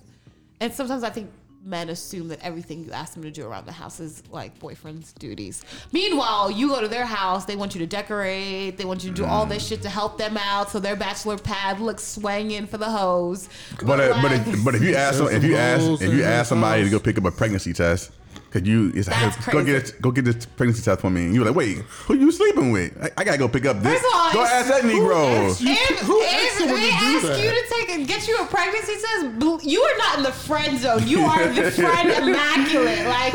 And 0.58 0.74
sometimes 0.74 1.04
I 1.04 1.10
think 1.10 1.30
men 1.64 1.88
assume 1.88 2.26
that 2.28 2.40
everything 2.42 2.84
you 2.84 2.90
ask 2.90 3.14
them 3.14 3.22
to 3.22 3.30
do 3.30 3.46
around 3.46 3.66
the 3.66 3.72
house 3.72 4.00
is 4.00 4.24
like 4.32 4.58
boyfriend's 4.58 5.12
duties. 5.12 5.62
Meanwhile, 5.92 6.50
you 6.50 6.66
go 6.66 6.80
to 6.80 6.88
their 6.88 7.06
house, 7.06 7.44
they 7.44 7.54
want 7.54 7.72
you 7.76 7.78
to 7.78 7.86
decorate, 7.86 8.76
they 8.76 8.84
want 8.84 9.04
you 9.04 9.10
to 9.10 9.16
do 9.16 9.24
all 9.24 9.46
this 9.46 9.64
shit 9.64 9.82
to 9.82 9.88
help 9.88 10.18
them 10.18 10.36
out, 10.36 10.70
so 10.70 10.80
their 10.80 10.96
bachelor 10.96 11.38
pad 11.38 11.78
looks 11.78 12.02
swinging 12.02 12.66
for 12.66 12.76
the 12.76 12.90
hose. 12.90 13.48
But 13.84 14.00
uh, 14.00 14.20
but 14.20 14.32
if, 14.32 14.64
but 14.64 14.74
if 14.74 14.82
you 14.82 14.96
ask 14.96 15.18
some, 15.18 15.28
if 15.28 15.44
you 15.44 15.54
ask 15.54 16.02
if 16.02 16.12
you 16.12 16.24
ask 16.24 16.48
somebody 16.48 16.82
to 16.82 16.90
go 16.90 16.98
pick 16.98 17.18
up 17.18 17.24
a 17.24 17.30
pregnancy 17.30 17.72
test, 17.72 18.10
could 18.50 18.66
you 18.66 18.90
it's 18.94 19.08
That's 19.08 19.36
go 19.46 19.64
get 19.64 19.82
crazy. 19.84 19.94
go 20.00 20.10
get 20.10 20.24
this 20.24 20.44
pregnancy 20.44 20.82
test 20.82 21.00
for 21.00 21.08
me? 21.10 21.26
And 21.26 21.34
you're 21.34 21.44
like, 21.44 21.54
wait, 21.54 21.78
who 21.78 22.14
you 22.14 22.32
sleeping 22.32 22.72
with? 22.72 22.96
I, 23.00 23.10
I 23.18 23.24
gotta 23.24 23.38
go 23.38 23.48
pick 23.48 23.64
up 23.66 23.80
this. 23.80 23.92
First 24.00 24.04
of 24.04 24.10
all, 24.20 24.32
go 24.32 24.40
it's- 24.42 24.52
ask 24.52 24.68
that 24.68 24.82
Negro. 24.82 25.48
asked 25.50 25.60
you- 25.60 25.68
And, 25.70 25.98
Who 26.00 26.20
and 26.20 26.30
asked 26.34 26.58
they 26.58 26.66
to 26.66 26.72
ask 26.92 27.26
that? 27.28 27.44
you 27.44 27.50
to 27.50 27.66
take 27.70 27.90
and 27.90 28.08
get 28.08 28.26
you 28.26 28.36
a 28.38 28.46
pregnancy 28.46 28.94
test. 28.94 29.64
You 29.66 29.80
are 29.82 29.98
not 29.98 30.16
in 30.18 30.22
the 30.24 30.32
friend 30.32 30.78
zone. 30.80 31.06
You 31.06 31.20
are 31.20 31.46
the 31.48 31.70
friend 31.70 32.10
immaculate. 32.10 33.06
Like 33.06 33.32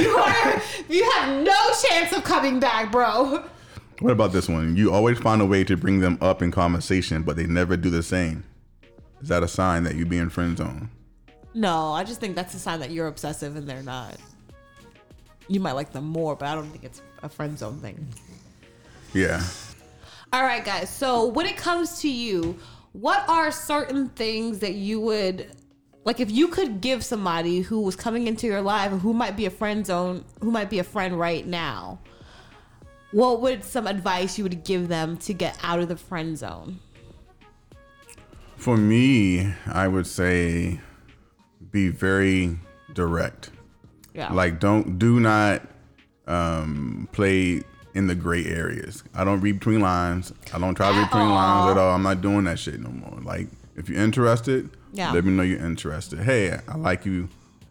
you 0.00 0.10
are. 0.16 0.62
You 0.88 1.10
have 1.12 1.44
no 1.44 1.72
chance 1.88 2.12
of 2.16 2.24
coming 2.24 2.58
back, 2.60 2.90
bro. 2.90 3.44
What 4.00 4.10
about 4.12 4.32
this 4.32 4.48
one? 4.48 4.76
You 4.76 4.92
always 4.92 5.18
find 5.18 5.40
a 5.40 5.46
way 5.46 5.64
to 5.64 5.76
bring 5.76 6.00
them 6.00 6.18
up 6.20 6.42
in 6.42 6.50
conversation, 6.50 7.22
but 7.22 7.36
they 7.36 7.46
never 7.46 7.76
do 7.76 7.88
the 7.88 8.02
same. 8.02 8.44
Is 9.22 9.28
that 9.28 9.42
a 9.42 9.48
sign 9.48 9.84
that 9.84 9.94
you 9.94 10.04
be 10.04 10.18
in 10.18 10.28
friend 10.28 10.56
zone? 10.58 10.90
No, 11.54 11.92
I 11.92 12.04
just 12.04 12.20
think 12.20 12.36
that's 12.36 12.52
a 12.54 12.58
sign 12.58 12.80
that 12.80 12.90
you're 12.90 13.06
obsessive 13.06 13.56
and 13.56 13.66
they're 13.66 13.82
not. 13.82 14.16
You 15.48 15.60
might 15.60 15.72
like 15.72 15.92
them 15.92 16.04
more, 16.04 16.36
but 16.36 16.48
I 16.48 16.54
don't 16.54 16.70
think 16.70 16.84
it's 16.84 17.02
a 17.22 17.28
friend 17.28 17.58
zone 17.58 17.78
thing. 17.78 18.06
Yeah. 19.12 19.42
All 20.32 20.42
right, 20.42 20.64
guys. 20.64 20.90
So 20.90 21.26
when 21.26 21.46
it 21.46 21.56
comes 21.56 22.00
to 22.00 22.08
you, 22.08 22.58
what 22.92 23.28
are 23.28 23.50
certain 23.50 24.08
things 24.10 24.58
that 24.60 24.74
you 24.74 25.00
would 25.00 25.46
like 26.04 26.20
if 26.20 26.30
you 26.30 26.48
could 26.48 26.80
give 26.80 27.04
somebody 27.04 27.60
who 27.60 27.80
was 27.80 27.96
coming 27.96 28.28
into 28.28 28.46
your 28.46 28.62
life 28.62 28.92
who 28.92 29.12
might 29.12 29.36
be 29.36 29.46
a 29.46 29.50
friend 29.50 29.84
zone, 29.84 30.24
who 30.40 30.50
might 30.52 30.70
be 30.70 30.78
a 30.78 30.84
friend 30.84 31.18
right 31.18 31.44
now? 31.46 31.98
What 33.10 33.40
would 33.40 33.64
some 33.64 33.86
advice 33.86 34.38
you 34.38 34.44
would 34.44 34.64
give 34.64 34.88
them 34.88 35.16
to 35.18 35.32
get 35.32 35.58
out 35.62 35.80
of 35.80 35.88
the 35.88 35.96
friend 35.96 36.38
zone? 36.38 36.78
For 38.56 38.76
me, 38.76 39.52
I 39.66 39.88
would 39.88 40.06
say 40.06 40.80
be 41.70 41.88
very 41.88 42.58
direct. 42.92 43.50
Yeah. 44.16 44.32
Like 44.32 44.58
don't 44.60 44.98
do 44.98 45.20
not 45.20 45.62
um 46.26 47.08
play 47.12 47.62
in 47.94 48.06
the 48.08 48.14
gray 48.14 48.44
areas. 48.44 49.02
I 49.14 49.24
don't 49.24 49.40
read 49.40 49.58
between 49.58 49.80
lines. 49.80 50.32
I 50.52 50.58
don't 50.58 50.74
try 50.74 50.90
to 50.92 50.98
read 50.98 51.06
between 51.06 51.28
lines 51.30 51.70
at 51.70 51.78
all. 51.78 51.88
all. 51.90 51.94
I'm 51.94 52.02
not 52.02 52.20
doing 52.20 52.44
that 52.44 52.58
shit 52.58 52.78
no 52.80 52.90
more. 52.90 53.18
Like 53.22 53.48
if 53.76 53.88
you're 53.88 54.00
interested, 54.02 54.68
Yeah. 54.92 55.12
let 55.12 55.24
me 55.24 55.32
know 55.32 55.42
you're 55.42 55.64
interested. 55.64 56.18
Hey, 56.20 56.58
I 56.68 56.76
like 56.76 57.06
you. 57.06 57.28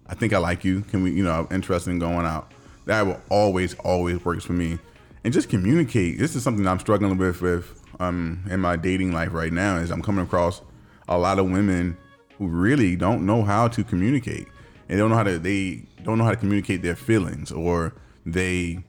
I 0.07 0.15
think 0.15 0.33
I 0.33 0.37
like 0.39 0.63
you. 0.63 0.81
Can 0.81 1.03
we, 1.03 1.11
you 1.11 1.23
know, 1.23 1.31
I'm 1.49 1.55
interested 1.55 1.91
in 1.91 1.99
going 1.99 2.25
out. 2.25 2.51
That 2.85 3.05
will 3.05 3.19
always, 3.29 3.73
always 3.75 4.23
works 4.23 4.45
for 4.45 4.53
me. 4.53 4.77
And 5.23 5.33
just 5.33 5.49
communicate. 5.49 6.19
This 6.19 6.35
is 6.35 6.43
something 6.43 6.67
I'm 6.67 6.79
struggling 6.79 7.17
with 7.17 7.41
with 7.41 7.81
um 7.99 8.43
in 8.49 8.59
my 8.61 8.75
dating 8.77 9.11
life 9.13 9.31
right 9.33 9.53
now 9.53 9.77
is 9.77 9.91
I'm 9.91 10.01
coming 10.01 10.23
across 10.25 10.61
a 11.07 11.17
lot 11.17 11.39
of 11.39 11.45
women 11.49 11.97
who 12.37 12.47
really 12.47 12.95
don't 12.95 13.25
know 13.25 13.43
how 13.43 13.67
to 13.69 13.83
communicate. 13.83 14.47
And 14.87 14.97
they 14.97 15.01
don't 15.01 15.09
know 15.09 15.15
how 15.17 15.23
to 15.23 15.39
they 15.39 15.83
don't 16.03 16.17
know 16.17 16.23
how 16.23 16.31
to 16.31 16.37
communicate 16.37 16.81
their 16.81 16.95
feelings 16.95 17.51
or 17.51 17.93
they 18.25 18.83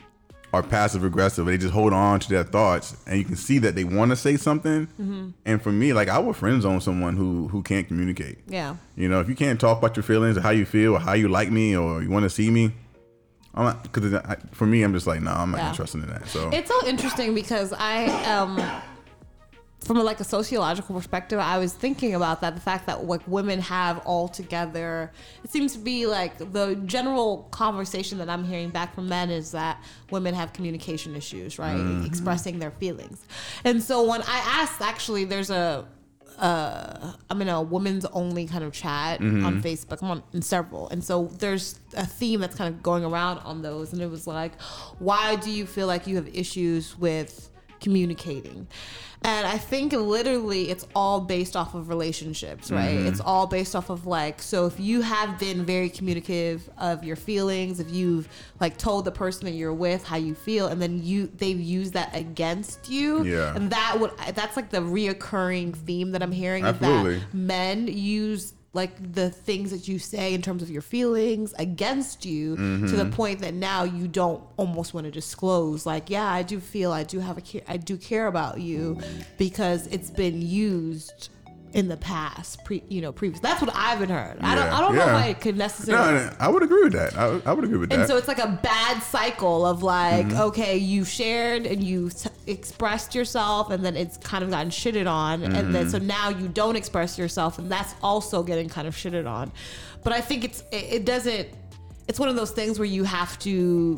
are 0.53 0.63
passive 0.63 1.05
aggressive. 1.05 1.45
They 1.47 1.59
just 1.59 1.75
hold 1.75 1.93
on 1.93 2.21
to 2.21 2.29
their 2.29 2.45
thoughts, 2.45 2.97
and 3.07 3.19
you 3.19 3.25
can 3.25 3.37
see 3.37 3.59
that 3.59 3.75
they 3.75 3.85
want 3.85 4.11
to 4.11 4.17
say 4.17 4.37
something. 4.37 4.87
Mm-hmm. 4.87 5.29
And 5.45 5.61
for 5.63 5.73
me, 5.73 5.93
like 5.93 6.09
I 6.09 6.19
would 6.19 6.37
friend 6.37 6.63
zone 6.63 6.81
someone 6.81 7.17
who 7.17 7.49
who 7.49 7.63
can't 7.63 7.87
communicate. 7.87 8.39
Yeah. 8.47 8.77
You 8.95 9.09
know, 9.09 9.21
if 9.21 9.29
you 9.29 9.35
can't 9.35 9.61
talk 9.61 9.79
about 9.79 9.97
your 9.97 10.03
feelings 10.05 10.39
or 10.39 10.41
how 10.43 10.51
you 10.51 10.65
feel 10.65 10.95
or 10.95 11.01
how 11.01 11.13
you 11.15 11.29
like 11.29 11.51
me 11.51 11.77
or 11.77 12.03
you 12.03 12.09
want 12.11 12.23
to 12.23 12.31
see 12.31 12.51
me, 12.51 12.73
I'm 13.55 13.65
not 13.65 13.83
because 13.83 14.15
for 14.53 14.67
me, 14.67 14.83
I'm 14.83 14.93
just 14.95 15.07
like, 15.07 15.21
no, 15.21 15.33
I'm 15.33 15.51
not 15.51 15.59
Yeah. 15.59 15.71
interested 15.71 16.03
in 16.03 16.09
that. 16.09 16.29
So 16.29 16.49
It's 16.53 16.69
so 16.71 16.87
interesting 16.87 17.35
because 17.35 17.73
I 17.77 18.07
um 18.25 18.57
from 19.87 19.97
a, 19.99 20.03
like 20.03 20.21
a 20.21 20.25
sociological 20.25 20.95
perspective, 20.95 21.39
I 21.39 21.59
was 21.59 21.73
thinking 21.73 22.15
about 22.15 22.41
that 22.41 22.55
the 22.55 22.61
fact 22.61 22.87
that 22.87 23.05
like 23.05 23.27
women 23.27 23.61
have 23.61 23.99
all 23.99 24.29
together. 24.29 25.13
It 25.45 25.51
seems 25.51 25.73
to 25.75 25.79
be 25.79 26.07
like 26.07 26.39
the 26.53 26.75
general 26.87 27.49
conversation 27.51 28.19
that 28.19 28.29
I'm 28.29 28.45
hearing 28.45 28.71
back 28.71 28.95
from 28.95 29.09
men 29.09 29.31
is 29.31 29.53
that 29.53 29.83
women 30.11 30.35
have 30.35 30.53
communication 30.53 31.15
issues, 31.15 31.59
right? 31.59 32.05
Expressing 32.05 32.59
their 32.59 32.71
feelings. 32.71 33.25
And 33.65 33.83
so 33.83 34.05
when 34.09 34.23
I 34.23 34.39
asked, 34.45 34.81
actually, 34.81 35.25
there's 35.25 35.51
a 35.51 35.87
uh, 36.39 37.13
I'm 37.31 37.41
in 37.41 37.49
a 37.49 37.63
women's 37.63 38.05
only 38.07 38.47
kind 38.47 38.63
of 38.63 38.73
chat 38.73 39.21
on 39.21 39.63
Facebook. 39.63 40.03
I'm 40.03 40.11
on 40.11 40.23
in 40.33 40.43
several, 40.43 40.89
and 40.91 41.03
so 41.03 41.31
there's 41.39 41.81
a 41.97 42.05
theme 42.05 42.41
that's 42.41 42.55
kind 42.55 42.75
of 42.75 42.83
going 42.83 43.05
around 43.05 43.39
on 43.39 43.63
those, 43.63 43.93
and 43.93 44.03
it 44.03 44.11
was 44.11 44.27
like, 44.27 44.61
why 44.99 45.37
do 45.37 45.51
you 45.51 45.65
feel 45.67 45.87
like 45.87 46.07
you 46.07 46.17
have 46.17 46.29
issues 46.35 46.99
with 46.99 47.51
communicating? 47.81 48.67
And 49.23 49.47
I 49.47 49.59
think 49.59 49.93
literally 49.93 50.71
it's 50.71 50.87
all 50.95 51.21
based 51.21 51.57
off 51.57 51.75
of 51.75 51.89
relationships, 51.89 52.71
right? 52.71 52.97
Mm-hmm. 52.97 53.07
It's 53.09 53.21
all 53.21 53.47
based 53.47 53.75
off 53.75 53.91
of 53.91 54.07
like, 54.07 54.41
so 54.41 54.67
if 54.67 54.79
you 54.79 55.01
have 55.01 55.39
been 55.39 55.65
very 55.65 55.89
communicative 55.89 56.69
of 56.79 57.03
your 57.03 57.17
feelings, 57.17 57.81
if 57.81 57.91
you've 57.91 58.29
like 58.61 58.77
told 58.77 59.05
the 59.05 59.11
person 59.11 59.47
that 59.47 59.53
you're 59.53 59.73
with 59.75 60.05
how 60.05 60.17
you 60.17 60.35
feel, 60.35 60.69
and 60.69 60.81
then 60.81 61.03
you 61.03 61.27
they've 61.39 61.59
used 61.61 61.95
that 61.95 62.15
against 62.15 62.89
you, 62.89 63.25
Yeah. 63.25 63.55
and 63.57 63.71
that 63.71 63.99
would 63.99 64.13
that's 64.35 64.57
like 64.57 64.71
the 64.71 64.79
reoccurring 64.79 65.75
theme 65.75 66.13
that 66.13 66.23
I'm 66.23 66.33
hearing 66.33 66.65
is 66.65 66.75
Absolutely. 66.75 67.19
that 67.19 67.35
men 67.35 67.89
use 67.89 68.53
like 68.77 68.93
the 69.21 69.29
things 69.31 69.71
that 69.75 69.89
you 69.91 69.99
say 69.99 70.27
in 70.37 70.41
terms 70.43 70.63
of 70.63 70.71
your 70.71 70.83
feelings 70.95 71.49
against 71.59 72.25
you 72.25 72.57
to 72.57 72.63
Mm-hmm. 72.63 72.97
the 72.97 73.07
point 73.21 73.39
that 73.41 73.55
now 73.55 73.81
you 73.99 74.07
don't 74.07 74.43
almost 74.57 74.95
want 74.95 75.05
to 75.07 75.11
disclose 75.11 75.81
like 75.93 76.05
yeah 76.17 76.29
I 76.41 76.43
do 76.53 76.57
feel 76.61 76.93
I 76.93 77.05
do 77.13 77.19
have 77.29 77.37
a 77.39 77.41
care 77.51 77.63
I 77.75 77.77
do 77.91 77.97
care 77.97 78.27
about 78.35 78.61
you 78.61 78.99
because 79.39 79.81
it's 79.95 80.11
been 80.11 80.41
used 80.43 81.31
in 81.77 81.89
the 81.89 81.97
past 81.99 82.65
pre 82.65 82.83
you 82.89 83.01
know 83.03 83.13
previous 83.13 83.39
that's 83.41 83.61
what 83.61 83.71
I've 83.75 83.99
been 83.99 84.09
heard 84.09 84.39
I 84.41 84.55
don't 84.55 84.69
I 84.73 84.81
don't 84.81 84.95
know 84.97 85.05
yeah. 85.05 85.19
if 85.19 85.25
I 85.27 85.33
could 85.35 85.57
necessarily 85.59 86.15
no, 86.15 86.27
no, 86.31 86.37
I 86.41 86.49
would 86.49 86.63
agree 86.63 86.85
with 86.85 86.95
that. 86.95 87.17
I, 87.17 87.41
I 87.45 87.53
would 87.53 87.65
agree 87.65 87.77
with 87.79 87.93
and 87.93 88.01
that. 88.01 88.05
And 88.05 88.09
so 88.09 88.17
it's 88.17 88.29
like 88.29 88.39
a 88.39 88.59
bad 88.63 89.03
cycle 89.03 89.67
of 89.67 89.83
like, 89.83 90.27
Mm-hmm. 90.27 90.41
okay, 90.49 90.77
you 90.79 91.05
shared 91.05 91.67
and 91.67 91.85
you 91.85 92.09
t- 92.11 92.31
expressed 92.47 93.15
yourself, 93.15 93.71
and 93.71 93.85
then 93.85 93.95
it's 93.97 94.17
kind 94.17 94.43
of 94.43 94.49
gotten 94.51 94.71
shitted 94.71 95.07
on, 95.11 95.43
and 95.43 95.55
then 95.75 95.85
Mm-hmm. 95.87 95.91
so 95.91 95.99
now 95.99 96.31
you 96.31 96.49
don't 96.49 96.77
express 96.77 97.19
yourself, 97.19 97.59
and 97.59 97.71
that's 97.71 97.95
also 98.03 98.43
getting 98.43 98.69
kind 98.71 98.89
of 98.89 98.95
shitted 98.97 99.29
on. 99.29 99.53
But 100.03 100.13
I 100.15 100.21
think 100.23 100.45
it's 100.45 100.63
it, 100.73 100.85
it 100.97 101.05
doesn't. 101.05 101.49
It's 102.09 102.21
one 102.21 102.29
of 102.29 102.37
those 102.37 102.53
things 102.53 102.79
where 102.79 102.87
you 102.87 103.03
have 103.03 103.37
to 103.41 103.97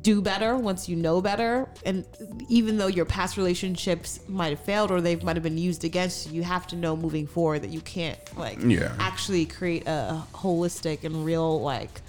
do 0.00 0.22
better 0.22 0.56
once 0.56 0.88
you 0.88 0.96
know 0.96 1.20
better, 1.20 1.68
and 1.84 2.06
even 2.48 2.78
though 2.78 2.86
your 2.86 3.04
past 3.04 3.36
relationships 3.36 4.18
might 4.28 4.48
have 4.50 4.60
failed 4.60 4.90
or 4.90 5.00
they 5.02 5.16
might 5.16 5.36
have 5.36 5.42
been 5.42 5.58
used 5.58 5.84
against 5.84 6.28
you, 6.28 6.36
you 6.36 6.42
have 6.42 6.66
to 6.68 6.76
know 6.76 6.96
moving 6.96 7.26
forward 7.26 7.60
that 7.62 7.70
you 7.70 7.80
can't 7.82 8.18
like 8.38 8.58
Yeah. 8.62 8.94
actually 8.98 9.44
create 9.44 9.86
a 9.86 10.22
holistic 10.32 11.04
and 11.04 11.22
real 11.24 11.60
like 11.60 12.00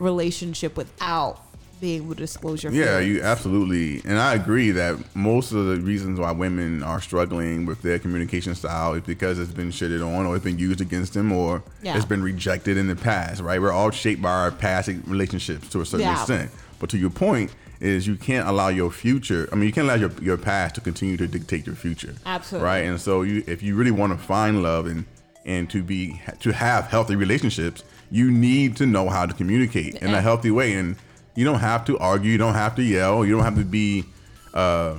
relationship 0.00 0.76
without 0.76 1.40
being 1.82 2.04
able 2.04 2.14
to 2.14 2.20
disclose 2.20 2.62
your 2.62 2.72
Yeah, 2.72 2.98
feelings. 3.00 3.08
you 3.08 3.22
absolutely, 3.22 4.02
and 4.08 4.16
I 4.16 4.34
agree 4.34 4.70
that 4.70 4.96
most 5.16 5.50
of 5.50 5.66
the 5.66 5.80
reasons 5.80 6.20
why 6.20 6.30
women 6.30 6.80
are 6.84 7.00
struggling 7.00 7.66
with 7.66 7.82
their 7.82 7.98
communication 7.98 8.54
style 8.54 8.94
is 8.94 9.02
because 9.02 9.40
it's 9.40 9.50
been 9.50 9.70
shitted 9.72 10.00
on, 10.00 10.24
or 10.24 10.36
it's 10.36 10.44
been 10.44 10.60
used 10.60 10.80
against 10.80 11.14
them, 11.14 11.32
or 11.32 11.60
Yeah. 11.82 11.96
it's 11.96 12.04
been 12.06 12.22
rejected 12.22 12.76
in 12.76 12.86
the 12.86 12.94
past. 12.94 13.42
Right? 13.42 13.60
We're 13.60 13.72
all 13.72 13.90
shaped 13.90 14.22
by 14.22 14.30
our 14.30 14.52
past 14.52 14.88
relationships 15.08 15.68
to 15.70 15.80
a 15.80 15.84
certain 15.84 16.06
Yeah. 16.06 16.12
extent. 16.20 16.50
But 16.78 16.88
to 16.90 16.98
your 16.98 17.10
point, 17.10 17.50
is 17.80 18.06
you 18.06 18.14
can't 18.14 18.46
allow 18.46 18.68
your 18.68 18.92
future. 18.92 19.48
I 19.50 19.56
mean, 19.56 19.64
you 19.66 19.72
can't 19.72 19.88
allow 19.88 19.96
your 19.96 20.12
your 20.22 20.36
past 20.36 20.76
to 20.76 20.80
continue 20.80 21.16
to 21.16 21.26
dictate 21.26 21.66
your 21.66 21.74
future. 21.74 22.14
Absolutely. 22.24 22.64
Right? 22.64 22.84
And 22.84 23.00
so, 23.00 23.22
you 23.22 23.42
if 23.48 23.60
you 23.60 23.74
really 23.74 23.90
want 23.90 24.12
to 24.12 24.24
find 24.24 24.62
love 24.62 24.86
and 24.86 25.04
and 25.44 25.68
to 25.70 25.82
be 25.82 26.20
to 26.38 26.52
have 26.52 26.84
healthy 26.86 27.16
relationships, 27.16 27.82
you 28.08 28.30
need 28.30 28.76
to 28.76 28.86
know 28.86 29.08
how 29.08 29.26
to 29.26 29.34
communicate 29.34 29.96
in 29.96 30.14
a 30.14 30.20
healthy 30.20 30.52
way. 30.52 30.74
And 30.74 30.94
you 31.34 31.44
don't 31.44 31.60
have 31.60 31.84
to 31.86 31.98
argue. 31.98 32.30
You 32.30 32.38
don't 32.38 32.54
have 32.54 32.74
to 32.76 32.82
yell. 32.82 33.24
You 33.24 33.32
don't 33.34 33.44
have 33.44 33.56
to 33.56 33.64
be. 33.64 34.04
Uh, 34.52 34.98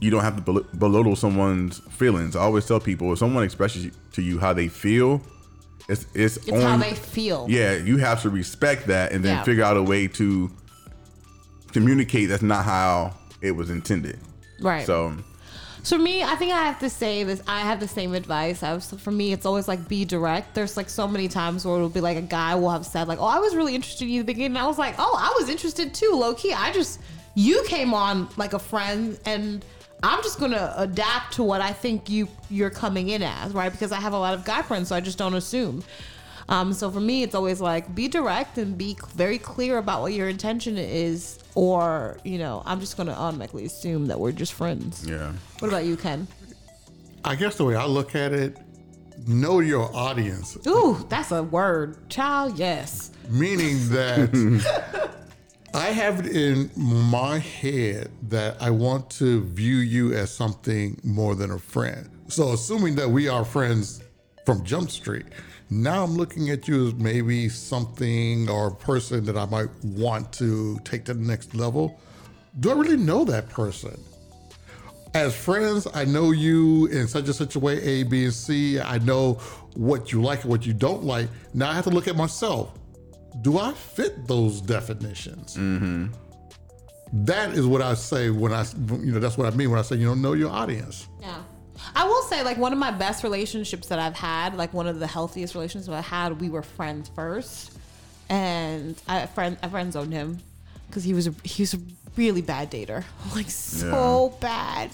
you 0.00 0.10
don't 0.10 0.22
have 0.22 0.36
to 0.36 0.42
bel- 0.42 0.66
belittle 0.78 1.16
someone's 1.16 1.78
feelings. 1.90 2.36
I 2.36 2.40
always 2.42 2.66
tell 2.66 2.80
people 2.80 3.12
if 3.12 3.18
someone 3.18 3.44
expresses 3.44 3.92
to 4.12 4.22
you 4.22 4.38
how 4.38 4.52
they 4.52 4.68
feel, 4.68 5.20
it's 5.88 6.06
it's, 6.14 6.36
It's 6.38 6.62
how 6.62 6.76
they 6.76 6.94
feel. 6.94 7.46
Yeah, 7.48 7.74
you 7.76 7.98
have 7.98 8.22
to 8.22 8.30
respect 8.30 8.86
that 8.86 9.12
and 9.12 9.24
then 9.24 9.36
Yeah. 9.38 9.42
figure 9.44 9.64
out 9.64 9.76
a 9.76 9.82
way 9.82 10.06
to 10.08 10.50
communicate. 11.72 12.28
That's 12.28 12.42
not 12.42 12.64
how 12.64 13.14
it 13.40 13.52
was 13.52 13.70
intended. 13.70 14.18
Right. 14.60 14.86
So 14.86 15.14
So 15.84 15.98
for 15.98 16.02
me, 16.02 16.22
I 16.22 16.34
think 16.36 16.50
I 16.50 16.62
have 16.62 16.78
to 16.78 16.88
say 16.88 17.24
this. 17.24 17.42
I 17.46 17.60
have 17.60 17.78
the 17.78 17.86
same 17.86 18.14
advice. 18.14 18.62
I 18.62 18.72
was, 18.72 18.90
for 18.90 19.10
me, 19.10 19.34
it's 19.34 19.44
always 19.44 19.68
like 19.68 19.86
be 19.86 20.06
direct. 20.06 20.54
There's 20.54 20.78
like 20.78 20.88
so 20.88 21.06
many 21.06 21.28
times 21.28 21.66
where 21.66 21.76
it'll 21.76 21.90
be 21.90 22.00
like 22.00 22.16
a 22.16 22.22
guy 22.22 22.54
will 22.54 22.70
have 22.70 22.86
said 22.86 23.06
like, 23.06 23.18
"Oh, 23.20 23.26
I 23.26 23.38
was 23.38 23.54
really 23.54 23.74
interested 23.74 24.04
in 24.04 24.10
you 24.10 24.20
at 24.20 24.26
the 24.26 24.32
beginning." 24.32 24.56
And 24.56 24.64
I 24.64 24.66
was 24.66 24.78
like, 24.78 24.94
"Oh, 24.98 25.14
I 25.18 25.38
was 25.38 25.50
interested 25.50 25.92
too, 25.92 26.12
low 26.14 26.32
key. 26.32 26.54
I 26.54 26.72
just 26.72 27.00
you 27.34 27.62
came 27.66 27.92
on 27.92 28.30
like 28.38 28.54
a 28.54 28.58
friend, 28.58 29.18
and 29.26 29.62
I'm 30.02 30.22
just 30.22 30.40
gonna 30.40 30.72
adapt 30.78 31.34
to 31.34 31.42
what 31.42 31.60
I 31.60 31.74
think 31.74 32.08
you 32.08 32.28
you're 32.48 32.70
coming 32.70 33.10
in 33.10 33.22
as, 33.22 33.52
right? 33.52 33.70
Because 33.70 33.92
I 33.92 34.00
have 34.00 34.14
a 34.14 34.18
lot 34.18 34.32
of 34.32 34.42
guy 34.46 34.62
friends, 34.62 34.88
so 34.88 34.96
I 34.96 35.00
just 35.00 35.18
don't 35.18 35.34
assume." 35.34 35.84
Um, 36.48 36.72
so 36.72 36.90
for 36.90 37.00
me, 37.00 37.22
it's 37.22 37.34
always 37.34 37.60
like 37.60 37.94
be 37.94 38.08
direct 38.08 38.58
and 38.58 38.76
be 38.76 38.96
very 39.14 39.38
clear 39.38 39.78
about 39.78 40.02
what 40.02 40.12
your 40.12 40.28
intention 40.28 40.76
is, 40.76 41.38
or 41.54 42.18
you 42.24 42.38
know, 42.38 42.62
I'm 42.66 42.80
just 42.80 42.96
going 42.96 43.06
to 43.06 43.14
automatically 43.14 43.64
assume 43.64 44.06
that 44.08 44.20
we're 44.20 44.32
just 44.32 44.52
friends. 44.52 45.06
Yeah. 45.08 45.32
What 45.60 45.68
about 45.68 45.84
you, 45.84 45.96
Ken? 45.96 46.26
I 47.24 47.34
guess 47.34 47.56
the 47.56 47.64
way 47.64 47.74
I 47.76 47.86
look 47.86 48.14
at 48.14 48.32
it, 48.32 48.58
know 49.26 49.60
your 49.60 49.90
audience, 49.96 50.58
Ooh, 50.66 51.06
that's 51.08 51.30
a 51.32 51.42
word, 51.42 52.10
child. 52.10 52.58
Yes. 52.58 53.10
meaning 53.30 53.76
that 53.88 55.10
I 55.72 55.86
have 55.86 56.20
it 56.26 56.36
in 56.36 56.70
my 56.76 57.38
head 57.38 58.10
that 58.28 58.60
I 58.60 58.68
want 58.70 59.08
to 59.10 59.42
view 59.44 59.76
you 59.76 60.12
as 60.12 60.30
something 60.30 61.00
more 61.02 61.34
than 61.34 61.50
a 61.52 61.58
friend. 61.58 62.10
So, 62.28 62.52
assuming 62.52 62.94
that 62.96 63.08
we 63.08 63.28
are 63.28 63.44
friends 63.44 64.02
from 64.44 64.62
Jump 64.64 64.90
Street, 64.90 65.26
now 65.82 66.04
I'm 66.04 66.14
looking 66.14 66.50
at 66.50 66.68
you 66.68 66.88
as 66.88 66.94
maybe 66.94 67.48
something 67.48 68.48
or 68.48 68.68
a 68.68 68.74
person 68.74 69.24
that 69.26 69.36
I 69.36 69.46
might 69.46 69.68
want 69.82 70.32
to 70.34 70.78
take 70.84 71.04
to 71.06 71.14
the 71.14 71.20
next 71.20 71.54
level. 71.54 72.00
Do 72.60 72.70
I 72.70 72.74
really 72.74 72.96
know 72.96 73.24
that 73.24 73.48
person? 73.48 73.98
as 75.14 75.34
friends, 75.34 75.86
I 75.94 76.04
know 76.04 76.32
you 76.32 76.86
in 76.86 77.06
such 77.06 77.26
and 77.26 77.34
such 77.34 77.54
a 77.54 77.60
way, 77.60 77.80
A, 77.82 78.02
B, 78.02 78.24
and 78.24 78.34
C. 78.34 78.80
I 78.80 78.98
know 78.98 79.34
what 79.74 80.12
you 80.12 80.20
like 80.20 80.42
and 80.42 80.50
what 80.50 80.66
you 80.66 80.74
don't 80.74 81.04
like. 81.04 81.28
Now 81.54 81.70
I 81.70 81.74
have 81.74 81.84
to 81.84 81.90
look 81.90 82.08
at 82.08 82.16
myself. 82.16 82.76
Do 83.42 83.58
I 83.58 83.72
fit 83.72 84.26
those 84.26 84.60
definitions? 84.60 85.56
Mm-hmm. 85.56 86.06
That 87.24 87.52
is 87.52 87.66
what 87.66 87.80
I 87.80 87.94
say 87.94 88.30
when 88.30 88.52
I, 88.52 88.64
you 89.00 89.12
know, 89.12 89.20
that's 89.20 89.38
what 89.38 89.52
I 89.52 89.56
mean 89.56 89.70
when 89.70 89.78
I 89.78 89.82
say, 89.82 89.96
you 89.96 90.06
know, 90.06 90.14
know 90.14 90.32
your 90.32 90.50
audience. 90.50 91.08
Yeah. 91.20 91.42
I 91.94 92.06
will 92.06 92.22
say, 92.22 92.42
like, 92.42 92.56
one 92.56 92.72
of 92.72 92.78
my 92.78 92.90
best 92.90 93.22
relationships 93.24 93.88
that 93.88 93.98
I've 93.98 94.16
had, 94.16 94.56
like, 94.56 94.72
one 94.72 94.86
of 94.86 95.00
the 95.00 95.06
healthiest 95.06 95.54
relationships 95.54 95.92
I 95.92 96.00
had, 96.00 96.40
we 96.40 96.48
were 96.48 96.62
friends 96.62 97.10
first. 97.14 97.76
And 98.28 99.00
I 99.06 99.26
friend 99.26 99.58
I 99.62 99.68
friend 99.68 99.92
zoned 99.92 100.12
him 100.12 100.38
because 100.86 101.04
he 101.04 101.12
was 101.12 101.26
a 101.26 101.34
he 101.42 101.62
was 101.62 101.74
a 101.74 101.78
really 102.16 102.42
bad 102.42 102.70
dater, 102.70 103.04
like 103.34 103.50
so 103.50 104.34
bad. 104.40 104.90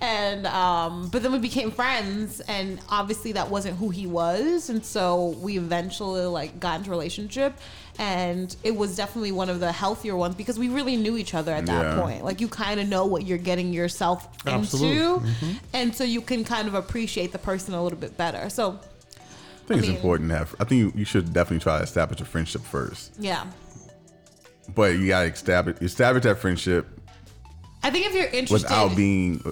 And 0.00 0.46
um, 0.46 1.08
but 1.08 1.22
then 1.22 1.32
we 1.32 1.38
became 1.38 1.70
friends, 1.70 2.40
and 2.40 2.80
obviously 2.88 3.32
that 3.32 3.48
wasn't 3.48 3.78
who 3.78 3.90
he 3.90 4.06
was, 4.06 4.68
and 4.68 4.84
so 4.84 5.36
we 5.40 5.56
eventually 5.56 6.26
like 6.26 6.60
got 6.60 6.78
into 6.78 6.90
a 6.90 6.92
relationship, 6.92 7.58
and 7.98 8.54
it 8.62 8.74
was 8.76 8.96
definitely 8.96 9.32
one 9.32 9.48
of 9.48 9.58
the 9.60 9.72
healthier 9.72 10.16
ones 10.16 10.34
because 10.36 10.58
we 10.58 10.68
really 10.68 10.96
knew 10.96 11.16
each 11.16 11.34
other 11.34 11.52
at 11.52 11.66
that 11.66 11.96
Yeah. 11.96 12.00
point. 12.00 12.24
Like 12.24 12.40
you 12.40 12.48
kind 12.48 12.78
of 12.80 12.88
know 12.88 13.04
what 13.06 13.26
you're 13.26 13.38
getting 13.38 13.72
yourself 13.72 14.28
Absolutely. 14.46 14.98
into, 15.30 15.60
and 15.72 15.94
so 15.94 16.04
you 16.04 16.20
can 16.20 16.44
kind 16.44 16.68
of 16.68 16.74
appreciate 16.74 17.32
the 17.32 17.38
person 17.38 17.74
a 17.74 17.82
little 17.82 17.98
bit 17.98 18.16
better. 18.16 18.48
So 18.50 18.78
I 18.78 18.78
think 19.66 19.70
I 19.70 19.74
mean- 19.74 19.78
it's 19.78 19.88
important 19.96 20.30
to 20.30 20.36
have. 20.38 20.54
I 20.60 20.64
think 20.64 20.78
you, 20.78 20.92
you 21.00 21.04
should 21.04 21.32
definitely 21.32 21.62
try 21.62 21.78
to 21.78 21.84
establish 21.84 22.20
a 22.20 22.24
friendship 22.24 22.62
first, 22.62 23.12
yeah. 23.18 23.44
but 24.74 24.96
you 24.96 25.08
gotta 25.08 25.28
establish 25.32 25.76
establish 25.80 26.22
that 26.24 26.38
friendship 26.38 26.86
I 27.82 27.90
think 27.90 28.06
if 28.06 28.14
you're 28.14 28.24
interested, 28.24 28.52
without 28.68 28.96
being 28.96 29.42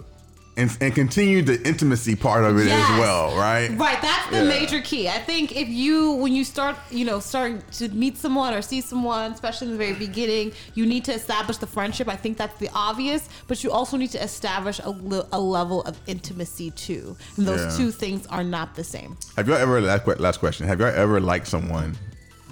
and, 0.58 0.74
and 0.80 0.94
continue 0.94 1.42
the 1.42 1.60
intimacy 1.68 2.16
part 2.16 2.44
of 2.44 2.56
it 2.58 2.66
Yes. 2.66 2.90
as 2.90 2.98
well, 2.98 3.36
right? 3.36 3.68
Right, 3.78 4.00
that's 4.00 4.30
the 4.30 4.38
Yeah. 4.38 4.48
major 4.48 4.80
key. 4.80 5.06
I 5.08 5.18
think 5.18 5.54
if 5.54 5.68
you, 5.68 6.12
when 6.14 6.32
you 6.34 6.44
start, 6.44 6.76
you 6.90 7.04
know, 7.04 7.20
starting 7.20 7.62
to 7.72 7.88
meet 7.90 8.16
someone 8.16 8.54
or 8.54 8.62
see 8.62 8.80
someone, 8.80 9.32
especially 9.32 9.66
in 9.66 9.72
the 9.72 9.78
very 9.78 9.92
beginning, 9.92 10.52
you 10.74 10.86
need 10.86 11.04
to 11.04 11.12
establish 11.12 11.58
the 11.58 11.66
friendship. 11.66 12.08
I 12.08 12.16
think 12.16 12.38
that's 12.38 12.58
the 12.58 12.70
obvious, 12.74 13.28
but 13.48 13.62
you 13.62 13.70
also 13.70 13.96
need 13.98 14.10
to 14.12 14.22
establish 14.22 14.78
a, 14.80 14.96
a 15.32 15.40
level 15.40 15.82
of 15.82 15.98
intimacy 16.06 16.70
too. 16.70 17.16
And 17.36 17.46
those 17.46 17.60
Yeah. 17.72 17.76
two 17.76 17.90
things 17.90 18.26
are 18.28 18.44
not 18.44 18.74
the 18.76 18.84
same. 18.84 19.18
Have 19.36 19.48
y'all 19.48 19.58
ever 19.58 19.80
last, 19.82 20.06
last 20.20 20.38
question? 20.40 20.66
Have 20.66 20.80
y'all 20.80 20.88
ever 20.94 21.20
liked 21.20 21.48
someone, 21.48 21.98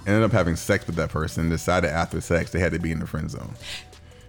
ended 0.05 0.21
up 0.21 0.31
having 0.31 0.55
sex 0.55 0.85
with 0.85 0.95
that 0.97 1.09
person, 1.09 1.49
decided 1.49 1.89
after 1.89 2.21
sex 2.21 2.51
they 2.51 2.59
had 2.59 2.71
to 2.73 2.79
be 2.79 2.91
in 2.91 2.99
the 2.99 3.07
friend 3.07 3.31
zone? 3.31 3.55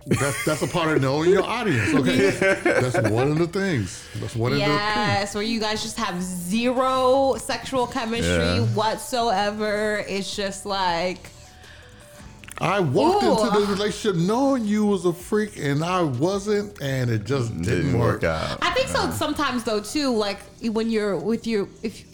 That's 0.07 0.45
that's 0.45 0.63
a 0.63 0.69
part 0.69 0.97
of 0.97 1.03
knowing 1.03 1.31
your 1.31 1.43
audience. 1.43 1.93
Okay, 1.95 2.31
that's 2.63 2.97
one 3.11 3.33
of 3.33 3.39
the 3.39 3.49
things. 3.49 4.07
That's 4.21 4.37
one 4.37 4.53
of 4.53 4.59
the. 4.59 4.65
Yes, 4.65 5.35
where 5.35 5.43
you 5.43 5.59
guys 5.59 5.83
just 5.83 5.97
have 5.99 6.23
zero 6.23 7.35
sexual 7.39 7.87
chemistry 7.89 8.29
Yeah. 8.31 8.61
whatsoever. 8.67 10.05
It's 10.09 10.35
just 10.37 10.65
like, 10.65 11.29
I 12.59 12.79
walked 12.81 13.25
Ooh. 13.25 13.33
into 13.47 13.61
the 13.61 13.67
relationship 13.67 14.17
knowing 14.21 14.65
you 14.65 14.87
was 14.87 15.05
a 15.07 15.13
freak 15.13 15.59
and 15.59 15.83
I 15.85 16.03
wasn't, 16.03 16.81
and 16.81 17.11
it 17.11 17.25
just 17.25 17.49
didn't, 17.51 17.65
Didn't 17.65 17.99
work. 17.99 18.23
work 18.23 18.25
out. 18.25 18.59
I 18.63 18.71
think 18.75 18.89
so 18.89 19.11
sometimes 19.11 19.65
though 19.65 19.81
too, 19.81 20.11
like 20.15 20.39
when 20.63 20.89
you're 20.89 21.17
with 21.17 21.47
your 21.49 21.69
if 21.83 22.05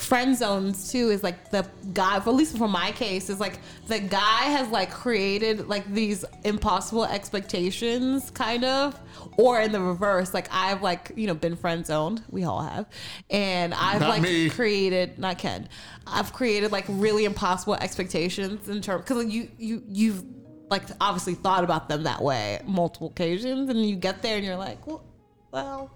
friend 0.00 0.34
zones 0.34 0.90
too 0.90 1.10
is 1.10 1.22
like 1.22 1.50
the 1.50 1.66
guy 1.92 2.16
at 2.16 2.26
least 2.26 2.56
for 2.56 2.66
my 2.66 2.90
case 2.92 3.28
is 3.28 3.38
like 3.38 3.58
the 3.86 4.00
guy 4.00 4.44
has 4.44 4.68
like 4.70 4.90
created 4.90 5.68
like 5.68 5.86
these 5.92 6.24
impossible 6.44 7.04
expectations 7.04 8.30
kind 8.30 8.64
of 8.64 8.98
or 9.36 9.60
in 9.60 9.72
the 9.72 9.80
reverse 9.80 10.32
like 10.32 10.48
I've 10.50 10.80
like 10.82 11.12
you 11.16 11.26
know 11.26 11.34
been 11.34 11.54
friend 11.54 11.84
zoned 11.84 12.22
we 12.30 12.44
all 12.44 12.62
have 12.62 12.86
and 13.28 13.74
I've 13.74 14.00
Not 14.00 14.08
like 14.08 14.22
me. 14.22 14.48
created 14.48 15.18
not 15.18 15.36
Ken 15.36 15.68
I've 16.06 16.32
created 16.32 16.72
like 16.72 16.86
really 16.88 17.26
impossible 17.26 17.74
expectations 17.74 18.70
in 18.70 18.80
terms 18.80 19.04
because 19.04 19.26
you 19.26 19.50
you 19.58 19.82
you've 19.86 20.24
like 20.70 20.84
obviously 20.98 21.34
thought 21.34 21.62
about 21.62 21.90
them 21.90 22.04
that 22.04 22.22
way 22.22 22.62
multiple 22.64 23.08
occasions 23.08 23.68
and 23.68 23.84
you 23.84 23.96
get 23.96 24.22
there 24.22 24.36
and 24.36 24.46
you're 24.46 24.56
like 24.56 24.86
well 24.86 25.04
well 25.52 25.90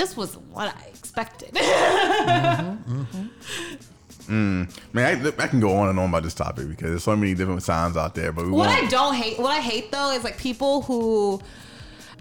this 0.00 0.16
was 0.16 0.36
what 0.38 0.74
I 0.74 0.86
expected. 0.88 1.54
Mm. 4.28 4.70
Man, 4.92 5.26
I, 5.26 5.42
I 5.42 5.46
can 5.48 5.58
go 5.58 5.76
on 5.76 5.88
and 5.88 5.98
on 5.98 6.08
about 6.10 6.22
this 6.22 6.34
topic 6.34 6.68
because 6.68 6.90
there's 6.90 7.02
so 7.02 7.16
many 7.16 7.34
different 7.34 7.64
signs 7.64 7.96
out 7.96 8.14
there. 8.14 8.30
But 8.30 8.48
what 8.48 8.68
I 8.68 8.78
won't. 8.78 8.90
don't 8.90 9.14
hate, 9.14 9.40
what 9.40 9.50
I 9.50 9.58
hate 9.58 9.90
though, 9.90 10.12
is 10.12 10.22
like 10.22 10.38
people 10.38 10.82
who, 10.82 11.40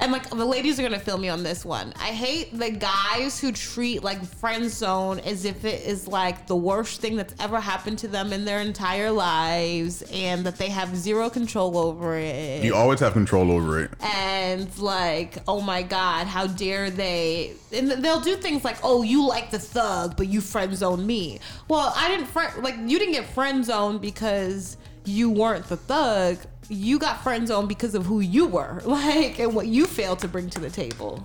and 0.01 0.11
like 0.11 0.29
the 0.29 0.45
ladies 0.45 0.79
are 0.79 0.83
gonna 0.83 0.99
feel 0.99 1.17
me 1.17 1.29
on 1.29 1.43
this 1.43 1.65
one. 1.65 1.93
I 1.97 2.07
hate 2.07 2.57
the 2.57 2.71
guys 2.71 3.39
who 3.39 3.51
treat 3.51 4.03
like 4.03 4.23
friend 4.23 4.69
zone 4.69 5.19
as 5.19 5.45
if 5.45 5.65
it 5.65 5.85
is 5.85 6.07
like 6.07 6.47
the 6.47 6.55
worst 6.55 7.01
thing 7.01 7.15
that's 7.15 7.33
ever 7.39 7.59
happened 7.59 7.99
to 7.99 8.07
them 8.07 8.31
in 8.33 8.45
their 8.45 8.59
entire 8.59 9.11
lives, 9.11 10.01
and 10.11 10.45
that 10.45 10.57
they 10.57 10.69
have 10.69 10.95
zero 10.95 11.29
control 11.29 11.77
over 11.77 12.15
it. 12.17 12.63
You 12.63 12.75
always 12.75 12.99
have 12.99 13.13
control 13.13 13.51
over 13.51 13.81
it. 13.81 13.91
and 14.01 14.77
like, 14.79 15.37
oh 15.47 15.61
my 15.61 15.81
god, 15.81 16.27
how 16.27 16.47
dare 16.47 16.89
they? 16.89 17.53
And 17.73 17.91
they'll 17.91 18.21
do 18.21 18.35
things 18.35 18.63
like, 18.63 18.77
oh, 18.83 19.03
you 19.03 19.27
like 19.27 19.51
the 19.51 19.59
thug, 19.59 20.15
but 20.17 20.27
you 20.27 20.41
friend 20.41 20.75
zone 20.75 21.05
me. 21.05 21.39
Well, 21.67 21.93
I 21.95 22.07
didn't 22.07 22.27
friend 22.27 22.63
like 22.63 22.75
you 22.77 22.97
didn't 22.99 23.13
get 23.13 23.25
friend 23.25 23.63
zoned 23.65 24.01
because 24.01 24.77
you 25.05 25.29
weren't 25.29 25.67
the 25.67 25.77
thug. 25.77 26.37
You 26.69 26.99
got 26.99 27.23
friend 27.23 27.47
zoned 27.47 27.67
because 27.67 27.95
of 27.95 28.05
who 28.05 28.19
you 28.19 28.45
were, 28.45 28.81
like, 28.85 29.39
and 29.39 29.55
what 29.55 29.67
you 29.67 29.85
failed 29.85 30.19
to 30.19 30.27
bring 30.27 30.49
to 30.51 30.59
the 30.59 30.69
table. 30.69 31.21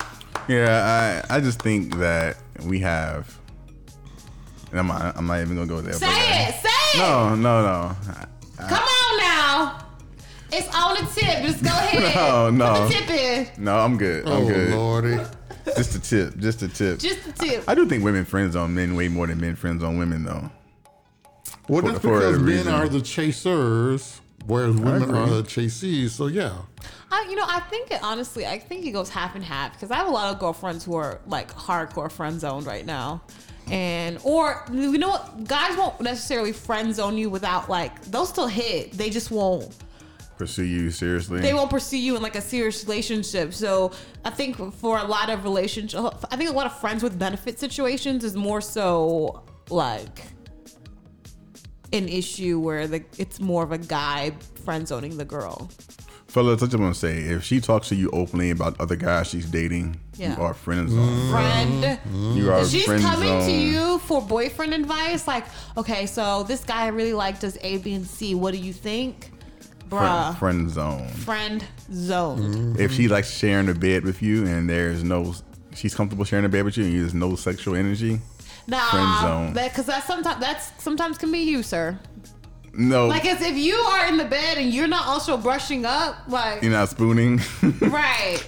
Yeah, 0.47 1.23
I 1.29 1.37
I 1.37 1.39
just 1.39 1.61
think 1.61 1.95
that 1.97 2.37
we 2.65 2.79
have. 2.79 3.37
and 4.71 4.79
I'm 4.79 4.87
not, 4.87 5.15
I'm 5.17 5.27
not 5.27 5.41
even 5.41 5.55
gonna 5.55 5.67
go 5.67 5.81
there. 5.81 5.93
Say 5.93 6.05
but, 6.07 6.13
uh, 6.15 6.49
it, 6.49 6.55
say 6.61 6.69
it. 6.69 6.97
No, 6.99 7.35
no, 7.35 7.61
no. 7.61 7.95
Come 8.67 8.83
on 8.83 9.17
now. 9.17 9.79
It's 10.51 10.73
on 10.75 10.95
the 10.95 11.11
tip. 11.11 11.43
Just 11.43 11.63
go 11.63 11.69
ahead. 11.73 12.15
No, 12.15 12.49
no. 12.49 12.73
Put 12.87 12.87
the 12.89 12.99
tip 12.99 13.09
in. 13.57 13.63
No, 13.63 13.77
I'm 13.77 13.97
good. 13.97 14.25
I'm 14.27 14.43
Oh 14.43 14.47
good. 14.47 14.73
lordy! 14.73 15.17
Just 15.75 15.95
a 15.95 15.99
tip. 15.99 16.37
Just 16.37 16.61
a 16.61 16.67
tip. 16.67 16.99
Just 16.99 17.27
a 17.27 17.31
tip. 17.33 17.63
I 17.67 17.75
do 17.75 17.87
think 17.87 18.03
women 18.03 18.25
friends 18.25 18.55
on 18.55 18.73
men 18.75 18.95
way 18.95 19.07
more 19.09 19.27
than 19.27 19.39
men 19.39 19.55
friends 19.55 19.83
on 19.83 19.97
women 19.97 20.23
though. 20.23 20.49
Well, 21.67 21.81
For- 21.81 21.87
that's 21.91 21.99
for 22.03 22.19
because 22.19 22.37
men 22.39 22.45
reason. 22.45 22.73
are 22.73 22.87
the 22.87 23.01
chasers, 23.01 24.21
whereas 24.47 24.75
women 24.75 25.13
are 25.15 25.27
the 25.27 25.43
chasees. 25.43 26.09
So 26.11 26.27
yeah, 26.27 26.53
I, 27.11 27.27
you 27.29 27.35
know, 27.35 27.45
I 27.47 27.59
think 27.61 27.91
it 27.91 27.99
honestly, 28.03 28.45
I 28.45 28.59
think 28.59 28.85
it 28.85 28.91
goes 28.91 29.09
half 29.09 29.35
and 29.35 29.43
half 29.43 29.73
because 29.73 29.91
I 29.91 29.95
have 29.95 30.07
a 30.07 30.11
lot 30.11 30.33
of 30.33 30.39
girlfriends 30.39 30.83
who 30.85 30.95
are 30.95 31.21
like 31.27 31.51
hardcore 31.53 32.11
friend 32.11 32.39
zoned 32.39 32.65
right 32.65 32.85
now. 32.85 33.21
And, 33.71 34.19
or, 34.23 34.63
you 34.71 34.99
know 34.99 35.09
what? 35.09 35.47
Guys 35.47 35.75
won't 35.75 35.99
necessarily 35.99 36.51
friend 36.51 36.93
zone 36.93 37.17
you 37.17 37.31
without 37.31 37.67
like, 37.67 37.99
they'll 38.05 38.27
still 38.27 38.45
hit. 38.45 38.91
They 38.91 39.09
just 39.09 39.31
won't, 39.31 39.75
Pursue 40.37 40.65
you 40.65 40.91
seriously. 40.91 41.39
they 41.39 41.53
won't 41.53 41.71
pursue 41.71 41.97
you 41.97 42.15
in 42.15 42.21
like 42.21 42.35
a 42.35 42.41
serious 42.41 42.83
relationship. 42.83 43.53
So 43.53 43.91
I 44.23 44.29
think 44.29 44.73
for 44.75 44.99
a 44.99 45.03
lot 45.05 45.31
of 45.31 45.43
relationship, 45.43 45.99
I 46.29 46.35
think 46.35 46.49
a 46.49 46.53
lot 46.53 46.67
of 46.67 46.77
friends 46.79 47.01
with 47.01 47.17
benefit 47.17 47.57
situations 47.57 48.23
is 48.23 48.35
more 48.35 48.61
so 48.61 49.41
like 49.69 50.21
an 51.93 52.07
issue 52.09 52.59
where 52.59 52.87
the, 52.87 53.03
it's 53.17 53.39
more 53.39 53.63
of 53.63 53.71
a 53.71 53.77
guy 53.77 54.31
friend 54.63 54.87
zoning 54.87 55.17
the 55.17 55.25
girl. 55.25 55.69
Fellas, 56.27 56.61
I 56.61 56.65
just 56.65 56.77
want 56.79 56.93
to 56.93 56.99
say, 56.99 57.17
if 57.19 57.43
she 57.43 57.61
talks 57.61 57.87
to 57.89 57.95
you 57.95 58.09
openly 58.11 58.49
about 58.49 58.79
other 58.81 58.95
guys 58.97 59.27
she's 59.29 59.45
dating, 59.49 59.97
Yeah. 60.15 60.35
you 60.35 60.43
are 60.43 60.53
friend 60.53 60.89
zone. 60.89 61.29
Friend. 61.31 61.99
You 62.35 62.51
are 62.51 62.65
She's 62.65 62.85
coming 62.85 63.01
zone. 63.01 63.45
to 63.45 63.51
you 63.51 63.99
for 63.99 64.21
boyfriend 64.21 64.73
advice. 64.73 65.27
Like, 65.27 65.45
okay, 65.77 66.05
so 66.07 66.43
this 66.43 66.63
guy 66.65 66.83
I 66.85 66.87
really 66.87 67.13
like 67.13 67.39
does 67.39 67.57
A, 67.61 67.77
B, 67.77 67.93
and 67.93 68.05
C. 68.05 68.35
What 68.35 68.51
do 68.53 68.57
you 68.59 68.73
think? 68.73 69.31
Bruh. 69.87 70.35
Friend, 70.35 70.37
friend 70.37 70.69
zone. 70.71 71.07
Friend 71.09 71.63
zoned. 71.93 72.55
Mm-hmm. 72.55 72.81
If 72.81 72.91
she 72.91 73.07
likes 73.07 73.29
sharing 73.31 73.67
the 73.67 73.75
bed 73.75 74.03
with 74.03 74.21
you 74.21 74.45
and 74.47 74.67
there's 74.69 75.03
no, 75.03 75.35
she's 75.75 75.93
comfortable 75.95 76.25
sharing 76.25 76.43
the 76.43 76.49
bed 76.49 76.65
with 76.65 76.75
you 76.75 76.85
and 76.85 76.99
there's 76.99 77.13
no 77.13 77.35
sexual 77.35 77.75
energy, 77.75 78.19
Nah, 78.67 78.89
Friend 78.89 79.21
zone. 79.21 79.53
that 79.53 79.71
because 79.71 79.85
that 79.85 80.03
sometimes 80.05 80.39
that's 80.39 80.71
sometimes 80.83 81.17
can 81.17 81.31
be 81.31 81.39
you, 81.39 81.61
sir. 81.63 81.99
No, 82.77 83.07
Like 83.07 83.25
as 83.25 83.41
if 83.41 83.55
you 83.55 83.75
are 83.75 84.05
in 84.07 84.17
the 84.17 84.25
bed 84.25 84.57
and 84.57 84.73
you're 84.73 84.87
not 84.87 85.05
also 85.07 85.37
brushing 85.37 85.85
up, 85.85 86.15
like 86.27 86.61
you're 86.61 86.71
not 86.73 86.89
spooning. 86.89 87.39
right. 87.81 88.43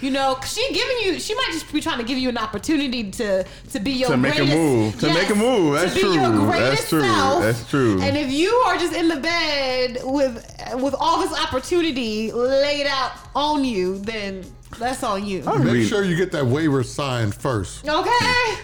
You 0.00 0.10
know, 0.10 0.34
'cause 0.34 0.52
she 0.52 0.68
giving 0.72 0.96
you. 1.04 1.20
She 1.20 1.34
might 1.34 1.50
just 1.52 1.72
be 1.72 1.80
trying 1.80 1.98
to 1.98 2.04
give 2.04 2.18
you 2.18 2.28
an 2.28 2.36
opportunity 2.38 3.10
to 3.12 3.44
to 3.70 3.80
be 3.80 3.92
your 3.92 4.10
To 4.10 4.16
make 4.16 4.38
a 4.38 4.44
move. 4.44 4.98
To 5.00 5.06
make 5.14 5.30
a 5.30 5.34
move. 5.34 5.74
That's 5.74 5.94
to 5.94 6.00
be 6.00 6.14
your 6.14 6.28
true. 6.30 6.46
That's 6.50 6.88
true. 6.88 7.00
self. 7.02 7.42
That's 7.42 7.70
true. 7.70 8.00
And 8.02 8.16
if 8.16 8.30
you 8.30 8.50
are 8.66 8.76
just 8.76 8.92
in 8.94 9.08
the 9.08 9.16
bed 9.20 9.98
with 10.02 10.34
with 10.74 10.94
all 10.98 11.20
this 11.26 11.38
opportunity 11.40 12.30
laid 12.32 12.86
out 12.88 13.12
on 13.34 13.64
you, 13.64 13.98
then 14.00 14.44
that's 14.78 15.02
on 15.04 15.24
you. 15.26 15.44
I'm 15.46 15.64
Make 15.64 15.88
sure 15.88 16.04
you 16.04 16.16
get 16.16 16.30
that 16.32 16.46
waiver 16.46 16.82
signed 16.82 17.34
first. 17.34 17.88
Okay. 17.88 18.56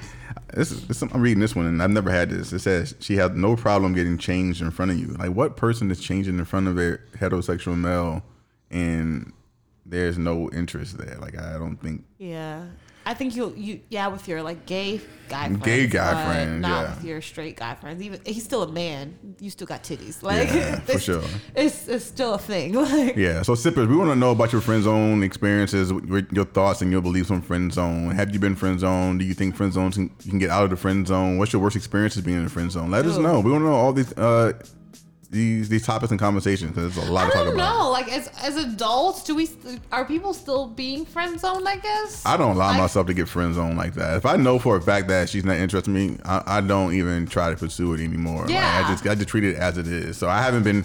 This 0.55 0.71
is, 0.71 0.87
this, 0.87 1.03
I'm 1.03 1.21
reading 1.21 1.41
this 1.41 1.55
one, 1.55 1.67
and 1.67 1.83
I've 1.83 1.91
never 1.91 2.11
had 2.11 2.31
this. 2.31 2.53
It 2.53 2.61
says 2.61 2.95
she 3.01 3.17
had 3.17 3.37
no 3.37 3.57
problem 3.57 3.95
getting 3.95 4.19
changed 4.19 4.61
in 4.63 4.71
front 4.71 4.91
of 4.91 4.99
you. 4.99 5.09
Like, 5.09 5.31
what 5.31 5.57
person 5.57 5.91
is 5.91 6.01
changing 6.01 6.39
in 6.39 6.45
front 6.45 6.69
of 6.69 6.79
a 6.79 6.99
heterosexual 7.17 7.77
male, 7.77 8.23
and 8.71 9.33
there's 9.85 10.19
no 10.19 10.51
interest 10.51 10.99
there? 10.99 11.17
Like, 11.21 11.39
I 11.39 11.55
don't 11.55 11.77
think. 11.77 12.05
Yeah. 12.19 12.65
I 13.09 13.15
think 13.15 13.35
you 13.35 13.55
you 13.57 13.81
yeah 13.89 14.09
with 14.09 14.29
your 14.29 14.43
like 14.43 14.67
gay 14.67 15.01
guy 15.31 15.47
friends, 15.47 15.65
Gay 15.65 15.87
guy 15.87 16.25
friends, 16.27 16.61
not 16.61 16.69
yeah. 16.69 16.95
with 16.95 17.05
your 17.05 17.23
straight 17.23 17.57
guy 17.57 17.75
friends. 17.75 18.03
Even 18.03 18.21
he's 18.27 18.45
still 18.45 18.63
a 18.63 18.71
man. 18.71 19.19
You 19.41 19.49
still 19.49 19.67
got 19.67 19.83
titties. 19.83 20.23
Like 20.23 20.49
Yeah, 20.49 20.79
for 20.81 20.99
sure. 20.99 21.23
It's 21.55 21.89
it's 21.89 22.05
still 22.05 22.35
a 22.35 22.39
thing. 22.39 22.75
Like 22.79 23.17
Yeah. 23.17 23.41
So, 23.41 23.55
sippers, 23.55 23.89
we 23.89 23.97
want 23.97 24.11
to 24.11 24.17
know 24.17 24.33
about 24.33 24.53
your 24.53 24.61
friend 24.61 24.83
zone 24.83 25.23
experiences, 25.23 25.91
your 26.31 26.45
thoughts 26.45 26.83
and 26.83 26.93
your 26.93 27.01
beliefs 27.01 27.31
on 27.31 27.41
friend 27.41 27.73
zone. 27.73 28.11
Have 28.11 28.31
you 28.35 28.39
been 28.39 28.55
friend 28.55 28.79
zone? 28.79 29.17
Do 29.17 29.25
you 29.25 29.33
think 29.33 29.57
friend 29.57 29.73
zones 29.73 29.95
can, 29.95 30.11
you 30.25 30.31
can 30.31 30.39
get 30.39 30.51
out 30.51 30.65
of 30.65 30.71
the 30.71 30.77
friend 30.77 31.07
zone? 31.07 31.39
What's 31.39 31.55
your 31.55 31.63
worst 31.63 31.77
experiences 31.77 32.23
being 32.23 32.37
in 32.37 32.45
the 32.45 32.51
friend 32.51 32.71
zone? 32.71 32.91
Let 32.91 33.07
us 33.07 33.17
know. 33.17 33.41
We 33.41 33.51
want 33.51 33.63
to 33.63 33.69
know 33.69 33.75
all 33.75 33.95
these 33.95 34.13
uh 34.19 34.53
these 35.31 35.69
these 35.69 35.85
topics 35.85 36.11
and 36.11 36.19
conversations 36.19 36.71
because 36.71 36.95
there's 36.95 37.07
a 37.09 37.13
lot 37.13 37.27
I 37.27 37.31
to 37.31 37.33
talk 37.35 37.45
don't 37.45 37.55
about. 37.55 37.79
know. 37.85 37.91
Like 37.91 38.11
as 38.11 38.29
as 38.43 38.57
adults, 38.57 39.25
do 39.25 39.35
we 39.35 39.49
are 39.93 40.05
people 40.05 40.33
still 40.33 40.67
being 40.69 41.05
friend 41.05 41.39
zoned? 41.39 41.69
I 41.69 41.77
guess. 41.77 42.25
I 42.25 42.37
don't 42.37 42.57
allow 42.57 42.73
myself 42.77 43.07
to 43.09 43.15
get 43.15 43.29
friend 43.29 43.55
zone 43.55 43.77
like 43.77 43.95
that. 43.95 44.17
If 44.17 44.25
I 44.27 44.37
know 44.37 44.59
for 44.59 44.77
a 44.77 44.81
fact 44.83 45.09
that 45.09 45.29
she's 45.29 45.45
not 45.45 45.57
interested 45.57 45.91
in 45.91 45.95
me, 45.95 46.19
I, 46.25 46.43
I 46.47 46.61
don't 46.63 46.95
even 46.95 47.27
try 47.27 47.51
to 47.51 47.57
pursue 47.57 47.93
it 47.95 48.01
anymore. 48.03 48.43
Like, 48.43 48.51
Yeah. 48.51 48.83
I 48.85 48.91
just 48.91 49.07
I 49.07 49.15
just 49.15 49.29
treat 49.29 49.45
it 49.45 49.57
as 49.57 49.77
it 49.77 49.87
is. 49.87 50.17
So 50.17 50.29
I 50.29 50.41
haven't 50.41 50.63
been 50.63 50.85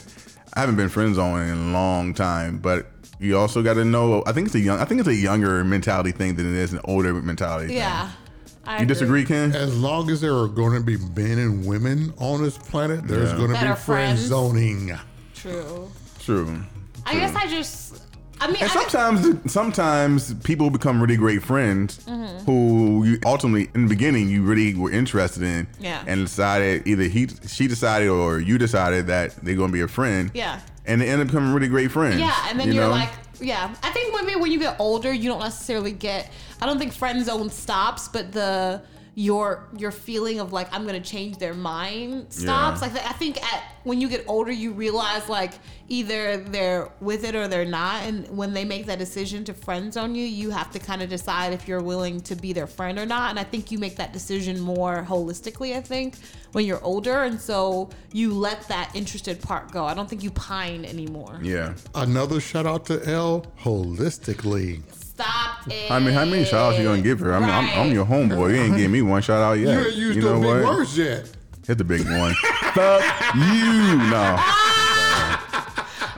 I 0.55 0.59
haven't 0.59 0.75
been 0.75 0.89
friend 0.89 1.15
zoned 1.15 1.49
in 1.49 1.57
a 1.57 1.71
long 1.71 2.13
time. 2.13 2.57
But 2.57 2.87
you 3.19 3.37
also 3.37 3.63
got 3.63 3.75
to 3.75 3.85
know. 3.85 4.23
I 4.27 4.33
think 4.33 4.47
it's 4.47 4.55
a 4.55 4.59
young. 4.59 4.79
I 4.79 4.83
think 4.85 4.99
it's 4.99 5.07
a 5.07 5.15
younger 5.15 5.63
mentality 5.63 6.11
thing 6.11 6.35
than 6.35 6.45
it 6.53 6.57
is 6.59 6.73
an 6.73 6.81
older 6.83 7.13
mentality. 7.13 7.73
Yeah. 7.75 8.07
Thing. 8.09 8.17
I 8.65 8.79
You 8.79 8.85
disagree, 8.85 9.25
Ken? 9.25 9.53
As 9.55 9.77
long 9.77 10.09
as 10.09 10.21
there 10.21 10.33
are 10.35 10.47
going 10.47 10.73
to 10.73 10.79
be 10.85 10.97
men 10.97 11.37
and 11.37 11.65
women 11.65 12.13
on 12.17 12.41
this 12.41 12.57
planet, 12.57 13.07
there's 13.07 13.31
Yeah. 13.31 13.37
going 13.37 13.49
to 13.49 13.53
be 13.55 13.59
friend 13.59 13.77
friends. 13.79 14.19
zoning. 14.21 14.97
True. 15.35 15.91
True. 16.19 16.61
I 17.05 17.15
guess 17.15 17.35
I 17.35 17.47
just. 17.47 18.01
I 18.41 18.47
mean, 18.47 18.57
And 18.61 18.69
I, 18.71 18.73
sometimes, 18.73 19.51
sometimes 19.51 20.33
people 20.43 20.69
become 20.69 20.99
really 21.01 21.15
great 21.17 21.43
friends 21.43 21.99
Mm-hmm. 22.07 22.45
who 22.45 23.05
you 23.05 23.19
ultimately, 23.25 23.69
in 23.75 23.83
the 23.83 23.89
beginning, 23.89 24.27
you 24.29 24.43
really 24.43 24.73
were 24.75 24.91
interested 24.91 25.43
in, 25.43 25.67
Yeah. 25.79 26.01
and 26.07 26.25
decided 26.25 26.85
either 26.87 27.03
he, 27.03 27.27
she 27.47 27.67
decided, 27.67 28.09
or 28.09 28.39
you 28.39 28.57
decided 28.57 29.07
that 29.07 29.35
they're 29.43 29.55
going 29.55 29.69
to 29.69 29.73
be 29.73 29.81
a 29.81 29.87
friend, 29.87 30.31
Yeah. 30.33 30.59
and 30.85 30.99
they 30.99 31.07
end 31.09 31.21
up 31.21 31.27
becoming 31.27 31.53
really 31.53 31.67
great 31.69 31.91
friends. 31.91 32.19
Yeah, 32.19 32.33
and 32.49 32.59
then 32.59 32.67
you 32.69 32.73
you 32.75 32.81
are 32.81 32.85
know? 32.85 32.91
like, 32.91 33.11
yeah. 33.43 33.73
I 33.83 33.91
think 33.91 34.13
maybe 34.25 34.39
when 34.39 34.51
you 34.51 34.59
get 34.59 34.79
older, 34.79 35.13
you 35.13 35.29
don't 35.29 35.39
necessarily 35.39 35.91
get. 35.91 36.31
I 36.61 36.65
don't 36.65 36.79
think 36.79 36.93
friend 36.93 37.23
zone 37.25 37.49
stops, 37.49 38.07
but 38.07 38.31
the 38.31 38.81
your 39.15 39.69
your 39.77 39.91
feeling 39.91 40.39
of 40.39 40.51
like 40.51 40.67
I'm 40.73 40.85
gonna 40.85 40.99
change 40.99 41.37
their 41.37 41.53
mind 41.53 42.33
stops. 42.33 42.81
Yeah. 42.81 42.87
Like 42.87 43.05
I 43.05 43.13
think 43.13 43.41
at 43.43 43.63
when 43.83 44.01
you 44.01 44.09
get 44.09 44.23
older, 44.27 44.51
you 44.51 44.71
realize 44.71 45.29
like 45.29 45.53
either 45.87 46.37
they're 46.37 46.89
with 46.99 47.23
it 47.23 47.35
or 47.35 47.47
they're 47.47 47.65
not, 47.65 48.03
and 48.03 48.27
when 48.35 48.53
they 48.53 48.65
make 48.65 48.87
that 48.87 48.97
decision 48.97 49.43
to 49.45 49.53
friend 49.53 49.93
zone 49.93 50.15
you, 50.15 50.25
you 50.25 50.49
have 50.49 50.71
to 50.71 50.79
kind 50.79 51.03
of 51.03 51.09
decide 51.09 51.53
if 51.53 51.67
you're 51.67 51.81
willing 51.83 52.21
to 52.21 52.35
be 52.35 52.53
their 52.53 52.65
friend 52.65 52.97
or 52.97 53.05
not. 53.05 53.29
And 53.29 53.39
I 53.39 53.43
think 53.43 53.71
you 53.71 53.77
make 53.77 53.97
that 53.97 54.13
decision 54.13 54.59
more 54.59 55.05
holistically. 55.07 55.75
I 55.75 55.81
think 55.81 56.15
when 56.53 56.65
you're 56.65 56.83
older, 56.83 57.23
and 57.23 57.39
so 57.39 57.89
you 58.13 58.33
let 58.33 58.67
that 58.69 58.95
interested 58.95 59.39
part 59.41 59.71
go. 59.71 59.85
I 59.85 59.93
don't 59.93 60.09
think 60.09 60.23
you 60.23 60.31
pine 60.31 60.85
anymore. 60.85 61.39
yeah. 61.43 61.73
Another 61.93 62.39
shout 62.39 62.65
out 62.65 62.85
to 62.87 63.03
Elle 63.07 63.45
holistically. 63.61 64.81
Stop 65.13 65.67
it. 65.67 65.91
I 65.91 65.99
mean, 65.99 66.13
how 66.13 66.25
many 66.25 66.43
shout 66.43 66.71
outs 66.71 66.79
you 66.79 66.85
gonna 66.85 67.01
give 67.01 67.19
her? 67.19 67.33
I 67.33 67.39
mean, 67.39 67.49
I'm, 67.49 67.79
I'm 67.79 67.91
your 67.93 68.05
homeboy. 68.05 68.55
You 68.55 68.61
ain't 68.61 68.75
giving 68.75 68.91
me 68.91 69.01
one 69.03 69.21
shout 69.21 69.41
out 69.41 69.53
yet. 69.53 69.67
You 69.67 69.77
yet. 69.77 69.87
ain't 69.87 69.95
used 69.95 70.15
you 70.15 70.21
know 70.23 70.39
those 70.39 70.55
big 70.55 70.65
what? 70.65 70.75
words 70.77 70.97
yet. 70.97 71.31
Hit 71.67 71.77
the 71.77 71.83
big 71.83 72.05
one. 72.05 72.33
Fuck 72.73 73.03
you. 73.35 73.97
No. 74.09 74.37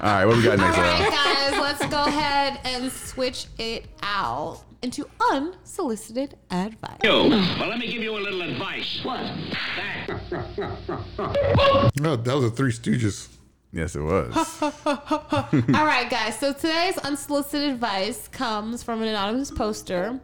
All 0.02 0.12
right, 0.12 0.26
what 0.26 0.38
we 0.38 0.44
got 0.44 0.58
next? 0.60 0.78
right, 0.78 1.02
Al? 1.02 1.12
guys, 1.12 1.62
let's 1.62 1.86
go 1.92 2.06
ahead 2.06 2.60
and 2.64 2.92
switch 2.92 3.48
it 3.58 3.86
out 4.04 4.62
into 4.82 5.08
unsolicited 5.32 6.38
advice. 6.52 7.00
You. 7.04 7.10
Well, 7.12 7.70
let 7.70 7.80
me 7.80 7.92
give 7.92 8.02
you 8.04 8.16
a 8.16 8.20
little 8.20 8.42
advice. 8.44 9.02
What? 9.04 9.20
That. 9.78 10.08
No, 12.00 12.16
that 12.16 12.36
was 12.36 12.46
a 12.46 12.50
Three 12.52 12.72
Stooges. 12.72 13.35
Yes, 13.76 13.94
it 13.94 14.02
was. 14.02 14.62
All 14.62 15.86
right, 15.86 16.10
guys. 16.10 16.40
So 16.40 16.54
today's 16.54 16.98
unsolicited 17.00 17.72
advice 17.72 18.30
comes 18.30 18.84
from 18.84 19.02
an 19.02 19.10
anonymous 19.10 19.52
poster. 19.52 20.22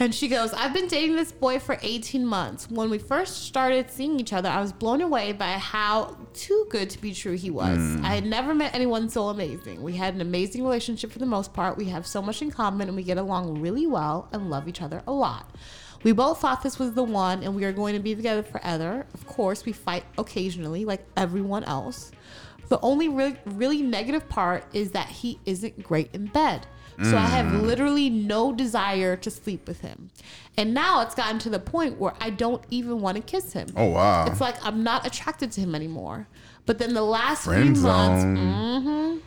And 0.00 0.14
she 0.14 0.28
goes, 0.28 0.54
I've 0.54 0.72
been 0.72 0.88
dating 0.88 1.14
this 1.14 1.30
boy 1.30 1.58
for 1.58 1.78
18 1.82 2.24
months. 2.24 2.70
When 2.70 2.88
we 2.88 2.96
first 2.96 3.44
started 3.44 3.90
seeing 3.90 4.18
each 4.18 4.32
other, 4.32 4.48
I 4.48 4.62
was 4.62 4.72
blown 4.72 5.02
away 5.02 5.32
by 5.32 5.52
how 5.52 6.16
too 6.32 6.66
good 6.70 6.88
to 6.90 7.00
be 7.00 7.12
true 7.12 7.36
he 7.36 7.50
was. 7.50 7.76
Hmm. 7.76 8.02
I 8.02 8.14
had 8.14 8.24
never 8.24 8.54
met 8.54 8.74
anyone 8.74 9.10
so 9.10 9.28
amazing. 9.28 9.82
We 9.82 9.92
had 9.92 10.14
an 10.14 10.22
amazing 10.22 10.64
relationship 10.64 11.12
for 11.12 11.18
the 11.18 11.26
most 11.26 11.52
part. 11.52 11.76
We 11.76 11.84
have 11.90 12.06
so 12.06 12.22
much 12.22 12.40
in 12.40 12.50
common 12.50 12.88
and 12.88 12.96
we 12.96 13.02
get 13.02 13.18
along 13.18 13.60
really 13.60 13.86
well 13.86 14.26
and 14.32 14.48
love 14.48 14.68
each 14.68 14.80
other 14.80 15.02
a 15.06 15.12
lot. 15.12 15.54
We 16.02 16.12
both 16.12 16.40
thought 16.40 16.62
this 16.62 16.78
was 16.78 16.94
the 16.94 17.04
one 17.04 17.42
and 17.42 17.54
we 17.54 17.64
are 17.64 17.72
going 17.72 17.94
to 17.94 18.00
be 18.00 18.14
together 18.14 18.42
forever. 18.42 19.06
Of 19.12 19.26
course, 19.26 19.66
we 19.66 19.72
fight 19.72 20.04
occasionally, 20.16 20.86
like 20.86 21.06
everyone 21.14 21.64
else. 21.64 22.10
The 22.68 22.80
only 22.80 23.08
really, 23.08 23.36
really 23.44 23.82
negative 23.82 24.28
part 24.28 24.64
is 24.72 24.90
that 24.92 25.08
he 25.08 25.38
isn't 25.44 25.82
great 25.82 26.10
in 26.14 26.26
bed. 26.26 26.66
So 27.02 27.16
I 27.16 27.26
have 27.26 27.46
mm. 27.46 27.62
literally 27.62 28.08
no 28.08 28.52
desire 28.52 29.16
to 29.16 29.30
sleep 29.30 29.66
with 29.66 29.80
him. 29.80 30.10
And 30.56 30.72
now 30.72 31.00
it's 31.00 31.14
gotten 31.14 31.40
to 31.40 31.50
the 31.50 31.58
point 31.58 31.98
where 31.98 32.14
I 32.20 32.30
don't 32.30 32.62
even 32.70 33.00
want 33.00 33.16
to 33.16 33.22
kiss 33.22 33.52
him. 33.52 33.66
Oh 33.76 33.86
wow. 33.86 34.26
It's 34.26 34.40
like 34.40 34.64
I'm 34.64 34.84
not 34.84 35.04
attracted 35.04 35.50
to 35.52 35.60
him 35.60 35.74
anymore. 35.74 36.28
But 36.66 36.78
then 36.78 36.94
the 36.94 37.02
last 37.02 37.44
Friend 37.44 37.74
few 37.74 37.82
months, 37.82 38.22
zone. 38.22 38.36
Mm-hmm. 38.36 39.18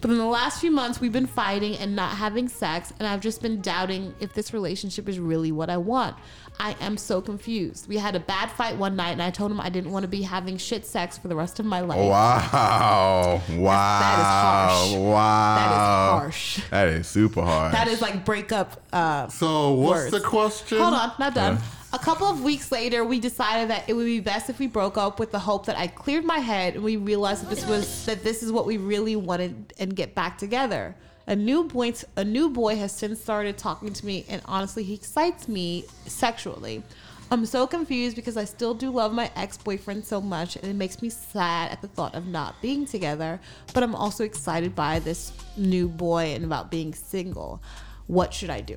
but 0.00 0.10
in 0.10 0.18
the 0.18 0.24
last 0.24 0.60
few 0.60 0.70
months, 0.70 1.00
we've 1.00 1.12
been 1.12 1.26
fighting 1.26 1.76
and 1.76 1.94
not 1.94 2.16
having 2.16 2.48
sex, 2.48 2.92
and 2.98 3.06
I've 3.06 3.20
just 3.20 3.42
been 3.42 3.60
doubting 3.60 4.14
if 4.20 4.32
this 4.32 4.54
relationship 4.54 5.08
is 5.08 5.18
really 5.18 5.52
what 5.52 5.68
I 5.68 5.76
want. 5.76 6.16
I 6.58 6.74
am 6.80 6.96
so 6.96 7.20
confused. 7.20 7.88
We 7.88 7.96
had 7.98 8.16
a 8.16 8.20
bad 8.20 8.50
fight 8.50 8.76
one 8.76 8.96
night, 8.96 9.10
and 9.12 9.22
I 9.22 9.30
told 9.30 9.50
him 9.50 9.60
I 9.60 9.68
didn't 9.68 9.90
want 9.92 10.04
to 10.04 10.08
be 10.08 10.22
having 10.22 10.56
shit 10.56 10.86
sex 10.86 11.18
for 11.18 11.28
the 11.28 11.36
rest 11.36 11.60
of 11.60 11.66
my 11.66 11.80
life. 11.80 11.98
Wow. 11.98 13.42
Wow. 13.50 14.00
That 14.00 14.18
is 14.18 14.26
harsh. 14.26 14.92
Wow. 14.96 15.56
That 15.56 15.70
is 15.72 16.20
harsh. 16.20 16.70
That 16.70 16.88
is 16.88 17.06
super 17.06 17.42
hard. 17.42 17.72
That 17.74 17.88
is 17.88 18.00
like 18.00 18.24
breakup. 18.24 18.80
Uh, 18.92 19.28
So 19.28 19.72
what's 19.72 20.02
Words. 20.04 20.10
the 20.12 20.20
question? 20.20 20.78
hold 20.78 20.94
on, 20.94 21.12
not 21.18 21.34
done. 21.34 21.58
A 21.92 21.98
couple 21.98 22.26
of 22.26 22.42
weeks 22.42 22.72
later, 22.72 23.04
we 23.04 23.20
decided 23.20 23.70
that 23.70 23.88
it 23.88 23.94
would 23.94 24.04
be 24.06 24.20
best 24.20 24.50
if 24.50 24.58
we 24.58 24.66
broke 24.66 24.98
up 24.98 25.18
with 25.20 25.30
the 25.32 25.38
hope 25.38 25.66
that 25.66 25.78
I 25.78 25.86
cleared 25.86 26.24
my 26.24 26.38
head 26.38 26.74
and 26.74 26.82
we 26.84 26.96
realized 26.96 27.44
that 27.44 27.50
this 27.50 27.64
was 27.66 28.04
that 28.06 28.22
this 28.24 28.42
is 28.42 28.50
what 28.52 28.66
we 28.66 28.76
really 28.76 29.16
wanted 29.16 29.72
and 29.78 29.94
get 29.94 30.14
back 30.14 30.36
together. 30.36 30.94
A 31.28 31.34
new 31.34 31.64
boy, 31.64 31.92
a 32.16 32.24
new 32.24 32.48
boy 32.48 32.76
has 32.76 32.92
since 32.92 33.20
started 33.20 33.58
talking 33.58 33.92
to 33.92 34.06
me, 34.06 34.24
and 34.28 34.40
honestly, 34.44 34.84
he 34.84 34.94
excites 34.94 35.48
me 35.48 35.84
sexually. 36.06 36.84
I'm 37.32 37.44
so 37.44 37.66
confused 37.66 38.14
because 38.14 38.36
I 38.36 38.44
still 38.44 38.74
do 38.74 38.92
love 38.92 39.12
my 39.12 39.32
ex 39.34 39.56
boyfriend 39.56 40.04
so 40.04 40.20
much, 40.20 40.54
and 40.54 40.66
it 40.66 40.74
makes 40.74 41.02
me 41.02 41.10
sad 41.10 41.72
at 41.72 41.82
the 41.82 41.88
thought 41.88 42.14
of 42.14 42.28
not 42.28 42.62
being 42.62 42.86
together. 42.86 43.40
But 43.74 43.82
I'm 43.82 43.96
also 43.96 44.22
excited 44.22 44.76
by 44.76 45.00
this 45.00 45.32
new 45.56 45.88
boy 45.88 46.34
and 46.34 46.44
about 46.44 46.70
being 46.70 46.94
single. 46.94 47.60
What 48.06 48.32
should 48.32 48.50
I 48.50 48.60
do? 48.60 48.76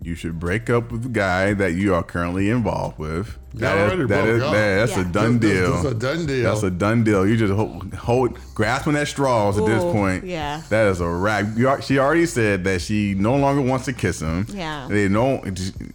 You 0.00 0.14
should 0.14 0.38
break 0.38 0.70
up 0.70 0.92
with 0.92 1.02
the 1.02 1.08
guy 1.08 1.52
that 1.54 1.72
you 1.74 1.92
are 1.94 2.02
currently 2.04 2.50
involved 2.50 2.98
with. 2.98 3.36
You 3.52 3.60
That 3.60 3.76
is, 3.78 3.82
already 3.82 4.06
that 4.06 4.24
broke 4.24 4.36
is- 4.36 4.42
up. 4.42 4.52
that- 4.52 4.76
that's 4.76 4.92
Yeah. 4.92 5.00
a 5.00 5.04
done 5.12 5.38
This- 5.40 5.50
deal. 5.52 5.70
this 5.72 5.78
is 5.84 5.90
a 5.90 5.94
done 5.94 6.26
deal. 6.26 6.42
That's 6.44 6.62
a 6.62 6.70
done 6.70 7.04
deal. 7.04 7.26
You 7.26 7.36
just 7.36 7.52
hold, 7.52 7.94
hold 7.94 8.38
grasping 8.54 8.94
at 8.96 9.08
straws 9.08 9.58
at 9.58 9.66
this 9.66 9.82
point. 9.82 10.24
yeah. 10.24 10.60
that 10.68 10.86
is 10.86 11.00
a 11.00 11.08
wrap. 11.08 11.46
Are- 11.66 11.82
She 11.82 11.98
already 11.98 12.26
said 12.26 12.62
that 12.64 12.80
she 12.80 13.14
no 13.18 13.34
longer 13.36 13.60
wants 13.60 13.86
to 13.86 13.92
kiss 13.92 14.20
him. 14.20 14.46
Yeah. 14.54 14.86
they 14.88 15.08
know 15.08 15.42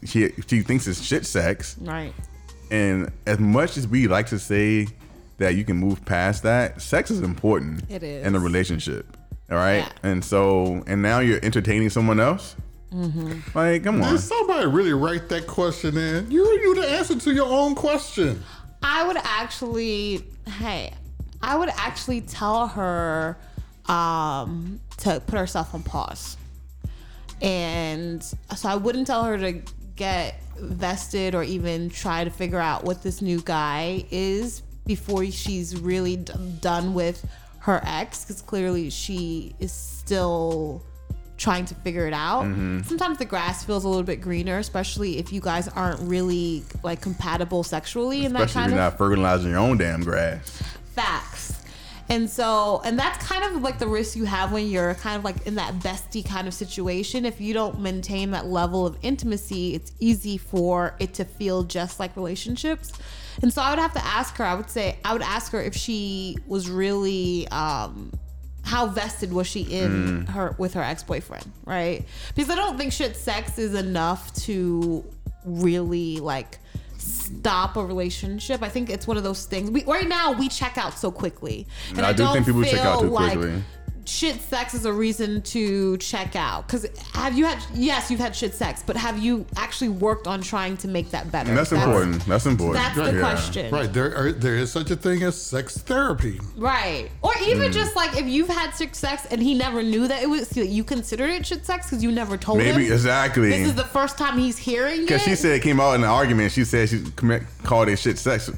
she 0.03 0.31
she 0.47 0.61
thinks 0.61 0.85
it's 0.87 1.01
shit 1.01 1.25
sex. 1.25 1.75
Right. 1.81 2.13
And 2.71 3.09
as 3.25 3.39
much 3.39 3.77
as 3.77 3.87
we 3.87 4.07
like 4.07 4.27
to 4.27 4.39
say 4.39 4.87
that 5.37 5.55
you 5.55 5.63
can 5.63 5.77
move 5.77 6.03
past 6.05 6.43
that, 6.43 6.81
sex 6.81 7.09
is 7.09 7.21
important. 7.21 7.83
It 7.89 8.03
is. 8.03 8.25
in 8.25 8.35
a 8.35 8.39
relationship. 8.39 9.15
All 9.51 9.57
right, 9.57 9.77
Yeah. 10.03 10.09
and 10.11 10.23
so 10.25 10.83
and 10.87 11.01
now 11.01 11.19
you're 11.19 11.39
entertaining 11.43 11.89
someone 11.89 12.19
else. 12.19 12.55
Like, 13.55 13.83
come 13.83 14.01
on. 14.01 14.13
Did 14.13 14.21
somebody 14.21 14.67
really 14.67 14.93
write 14.93 15.29
that 15.29 15.47
question 15.47 15.97
in? 15.97 16.29
You 16.29 16.43
knew 16.43 16.75
the 16.75 16.87
answer 16.87 17.17
to 17.17 17.33
your 17.33 17.47
own 17.47 17.75
question. 17.75 18.43
I 18.81 19.07
would 19.07 19.17
actually, 19.17 20.25
hey, 20.47 20.93
I 21.41 21.57
would 21.57 21.69
actually 21.69 22.21
tell 22.21 22.67
her 22.67 23.37
um, 23.87 24.79
to 24.97 25.19
put 25.25 25.37
herself 25.39 25.73
on 25.73 25.83
pause. 25.83 26.37
And 27.41 28.23
so 28.23 28.69
I 28.69 28.75
wouldn't 28.75 29.07
tell 29.07 29.23
her 29.23 29.37
to 29.37 29.61
get 29.95 30.41
vested 30.59 31.35
or 31.35 31.43
even 31.43 31.89
try 31.89 32.23
to 32.23 32.29
figure 32.29 32.59
out 32.59 32.83
what 32.83 33.03
this 33.03 33.21
new 33.21 33.41
guy 33.41 34.05
is 34.11 34.61
before 34.85 35.25
she's 35.25 35.79
really 35.79 36.17
d- 36.17 36.33
done 36.61 36.93
with 36.93 37.25
her 37.59 37.81
ex, 37.85 38.23
because 38.23 38.41
clearly 38.41 38.89
she 38.89 39.55
is 39.59 39.71
still 39.71 40.83
trying 41.37 41.65
to 41.65 41.75
figure 41.75 42.07
it 42.07 42.13
out. 42.13 42.43
Sometimes 42.85 43.17
the 43.17 43.25
grass 43.25 43.63
feels 43.63 43.83
a 43.83 43.87
little 43.87 44.03
bit 44.03 44.21
greener, 44.21 44.59
especially 44.59 45.17
if 45.17 45.33
you 45.33 45.41
guys 45.41 45.67
aren't 45.67 45.99
really 46.01 46.63
like 46.83 47.01
compatible 47.01 47.63
sexually 47.63 48.25
in 48.25 48.33
that 48.33 48.43
Especially 48.43 48.49
if 48.49 48.53
kind 48.53 48.71
you're 48.71 48.81
of 48.85 48.91
not 48.93 48.97
fertilizing 48.97 49.49
your 49.51 49.59
own 49.59 49.77
damn 49.77 50.01
grass. 50.03 50.61
facts. 50.93 51.59
And 52.09 52.29
so, 52.29 52.81
and 52.83 52.99
that's 52.99 53.25
kind 53.25 53.43
of 53.45 53.61
like 53.61 53.79
the 53.79 53.87
risk 53.87 54.15
you 54.17 54.25
have 54.25 54.51
when 54.51 54.67
you're 54.67 54.93
kind 54.95 55.15
of 55.17 55.23
like 55.23 55.47
in 55.47 55.55
that 55.55 55.75
bestie 55.75 56.23
kind 56.23 56.47
of 56.47 56.53
situation. 56.53 57.25
If 57.25 57.39
you 57.39 57.53
don't 57.53 57.79
maintain 57.79 58.31
that 58.31 58.45
level 58.47 58.85
of 58.85 58.97
intimacy, 59.01 59.73
it's 59.73 59.93
easy 59.99 60.37
for 60.37 60.95
it 60.99 61.13
to 61.15 61.23
feel 61.25 61.63
just 61.63 61.99
like 62.01 62.15
relationships. 62.17 62.91
And 63.41 63.51
so 63.51 63.61
I 63.61 63.69
would 63.71 63.79
have 63.79 63.93
to 63.93 64.05
ask 64.05 64.35
her, 64.35 64.43
I 64.43 64.53
would 64.53 64.69
say, 64.69 64.97
I 65.05 65.13
would 65.13 65.21
ask 65.21 65.51
her 65.53 65.61
if 65.61 65.75
she 65.75 66.37
was 66.45 66.69
really, 66.69 67.47
um, 67.47 68.11
how 68.63 68.87
vested 68.87 69.31
was 69.31 69.45
she 69.45 69.61
in 69.61 70.25
mm. 70.25 70.29
her 70.29 70.55
with 70.57 70.73
her 70.73 70.81
ex-boyfriend, 70.81 71.51
right? 71.65 72.05
Because 72.33 72.49
I 72.49 72.55
don't 72.55 72.77
think 72.77 72.93
shit 72.93 73.15
sex 73.15 73.59
is 73.59 73.75
enough 73.75 74.33
to 74.45 75.05
really 75.45 76.17
like 76.17 76.59
stop 76.97 77.75
a 77.75 77.85
relationship. 77.85 78.61
I 78.63 78.69
think 78.69 78.89
it's 78.89 79.05
one 79.05 79.17
of 79.17 79.23
those 79.23 79.45
things. 79.45 79.69
We 79.69 79.83
right 79.83 80.07
now 80.07 80.31
we 80.31 80.47
check 80.47 80.77
out 80.77 80.97
so 80.97 81.11
quickly, 81.11 81.67
mm, 81.89 81.97
and 81.97 82.05
I 82.05 82.09
I, 82.09 82.13
do 82.13 82.23
don't 82.23 82.33
think 82.33 82.45
people 82.45 82.63
check 82.63 82.79
out 82.79 83.01
too 83.01 83.09
like 83.09 83.37
quickly. 83.37 83.61
Shit 84.05 84.41
sex 84.41 84.73
is 84.73 84.85
a 84.85 84.91
reason 84.93 85.41
to 85.43 85.97
check 85.97 86.35
out. 86.35 86.67
Because 86.67 86.85
have 87.13 87.37
you 87.37 87.45
had? 87.45 87.59
Yes, 87.73 88.11
you've 88.11 88.19
had 88.19 88.35
shit 88.35 88.53
sex, 88.53 88.83
but 88.85 88.95
have 88.97 89.19
you 89.19 89.45
actually 89.57 89.89
worked 89.89 90.27
on 90.27 90.41
trying 90.41 90.77
to 90.77 90.87
make 90.87 91.11
that 91.11 91.31
better? 91.31 91.49
And 91.49 91.57
that's 91.57 91.71
important. 91.71 92.25
That's 92.25 92.45
important. 92.45 92.83
That's 92.83 92.95
the 92.95 93.13
Yeah. 93.15 93.19
question. 93.19 93.71
Right. 93.73 93.91
There 93.91 94.15
are, 94.15 94.31
there 94.31 94.55
is 94.55 94.71
such 94.71 94.91
a 94.91 94.95
thing 94.95 95.23
as 95.23 95.39
sex 95.41 95.77
therapy. 95.77 96.39
Right. 96.57 97.09
Or 97.21 97.31
even 97.45 97.69
Mm. 97.69 97.73
just 97.73 97.95
like 97.95 98.17
if 98.17 98.25
you've 98.25 98.49
had 98.49 98.71
shit 98.75 98.95
sex 98.95 99.25
and 99.31 99.41
he 99.41 99.53
never 99.53 99.81
knew 99.81 100.07
that 100.07 100.21
it 100.21 100.29
was 100.29 100.55
you 100.55 100.83
considered 100.83 101.29
it 101.29 101.45
shit 101.45 101.65
sex 101.65 101.87
because 101.87 102.03
you 102.03 102.11
never 102.11 102.37
told 102.37 102.57
Maybe 102.57 102.69
him. 102.69 102.77
Maybe 102.81 102.91
exactly. 102.93 103.49
This 103.49 103.67
is 103.69 103.75
the 103.75 103.83
first 103.85 104.17
time 104.17 104.37
he's 104.37 104.57
hearing 104.57 105.01
it. 105.03 105.07
Because 105.07 105.21
she 105.23 105.35
said 105.35 105.51
it 105.51 105.61
came 105.63 105.79
out 105.79 105.93
in 105.95 106.03
an 106.03 106.09
argument. 106.09 106.51
She 106.51 106.65
said 106.65 106.89
she 106.89 107.03
called 107.63 107.89
it 107.89 107.97
shit 107.97 108.17
sex. 108.17 108.49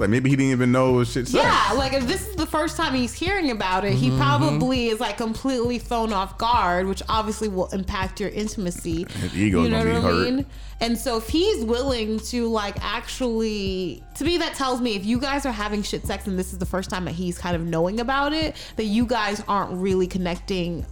Like 0.00 0.08
maybe 0.08 0.30
he 0.30 0.36
didn't 0.36 0.52
even 0.52 0.72
know 0.72 0.98
it 1.00 1.04
shit 1.04 1.28
sex. 1.28 1.34
Yeah, 1.34 1.74
like 1.76 1.92
if 1.92 2.06
this 2.06 2.26
is 2.26 2.34
the 2.34 2.46
first 2.46 2.78
time 2.78 2.94
he's 2.94 3.12
hearing 3.12 3.50
about 3.50 3.84
it, 3.84 3.92
he 3.92 4.08
mm-hmm. 4.08 4.16
probably 4.16 4.86
is 4.88 4.98
like 4.98 5.18
completely 5.18 5.78
thrown 5.78 6.14
off 6.14 6.38
guard, 6.38 6.86
which 6.86 7.02
obviously 7.10 7.48
will 7.48 7.68
impact 7.68 8.18
your 8.18 8.30
intimacy. 8.30 9.06
His 9.20 9.36
ego's 9.36 9.64
you 9.64 9.70
know 9.70 9.84
gonna 9.84 10.00
what 10.00 10.00
be 10.00 10.08
I 10.08 10.10
hurt. 10.10 10.34
mean? 10.34 10.46
And 10.80 10.96
so 10.96 11.18
if 11.18 11.28
he's 11.28 11.66
willing 11.66 12.18
to 12.20 12.48
like 12.48 12.82
actually 12.82 14.02
to 14.14 14.24
me 14.24 14.38
that 14.38 14.54
tells 14.54 14.80
me 14.80 14.96
if 14.96 15.04
you 15.04 15.20
guys 15.20 15.44
are 15.44 15.52
having 15.52 15.82
shit 15.82 16.06
sex 16.06 16.26
and 16.26 16.38
this 16.38 16.54
is 16.54 16.58
the 16.58 16.66
first 16.66 16.88
time 16.88 17.04
that 17.04 17.12
he's 17.12 17.36
kind 17.36 17.54
of 17.54 17.62
knowing 17.62 18.00
about 18.00 18.32
it, 18.32 18.56
that 18.76 18.84
you 18.84 19.04
guys 19.04 19.42
aren't 19.48 19.72
really 19.72 20.06
connecting 20.06 20.86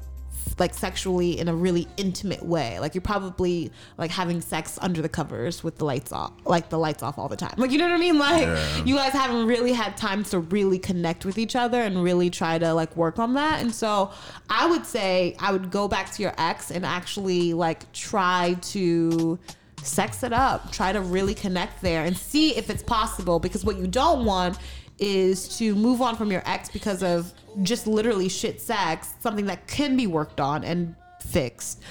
like 0.59 0.75
sexually 0.75 1.39
in 1.39 1.49
a 1.49 1.55
really 1.55 1.87
intimate 1.97 2.43
way. 2.43 2.79
Like 2.79 2.95
you're 2.95 3.03
probably 3.03 3.71
like 3.97 4.11
having 4.11 4.41
sex 4.41 4.79
under 4.81 5.01
the 5.03 5.09
covers 5.09 5.63
with 5.63 5.79
the 5.79 5.85
lights 5.85 6.13
off, 6.13 6.33
like 6.45 6.69
the 6.69 6.79
lights 6.79 7.03
off 7.03 7.19
all 7.19 7.29
the 7.29 7.37
time. 7.37 7.55
Like 7.57 7.71
you 7.71 7.79
know 7.79 7.87
what 7.87 7.95
I 7.95 7.99
mean? 7.99 8.19
Like 8.19 8.47
Yeah. 8.47 8.85
you 8.85 8.95
guys 8.97 9.13
haven't 9.13 9.47
really 9.47 9.73
had 9.73 9.97
time 9.97 10.25
to 10.25 10.41
really 10.41 10.79
connect 10.79 11.25
with 11.25 11.39
each 11.39 11.57
other 11.57 11.81
and 11.81 12.03
really 12.03 12.31
try 12.31 12.59
to 12.59 12.75
like 12.75 12.97
work 12.97 13.19
on 13.19 13.35
that. 13.35 13.61
And 13.61 13.75
so 13.75 14.11
I 14.51 14.69
would 14.69 14.87
say 14.87 15.37
I 15.39 15.53
would 15.53 15.71
go 15.71 15.89
back 15.89 16.11
to 16.13 16.23
your 16.23 16.35
ex 16.39 16.71
and 16.71 16.85
actually 16.85 17.55
like 17.55 17.91
try 17.93 18.57
to 18.63 19.39
sex 19.83 20.23
it 20.23 20.33
up, 20.33 20.73
try 20.73 20.93
to 20.93 21.01
really 21.01 21.35
connect 21.35 21.81
there 21.83 22.05
and 22.05 22.17
see 22.17 22.57
if 22.57 22.69
it's 22.69 22.83
possible 22.83 23.39
because 23.39 23.65
what 23.65 23.77
you 23.77 23.87
don't 23.87 24.25
want 24.25 24.59
is 24.99 25.57
to 25.59 25.75
move 25.75 26.03
on 26.03 26.17
from 26.17 26.31
your 26.31 26.43
ex 26.45 26.69
because 26.69 27.03
of 27.03 27.33
just 27.63 27.87
literally 27.87 28.29
shit 28.29 28.61
sex, 28.61 29.15
something 29.21 29.47
that 29.47 29.67
can 29.67 29.97
be 29.97 30.07
worked 30.07 30.41
on 30.41 30.65
and 30.65 30.95
fixed, 31.21 31.83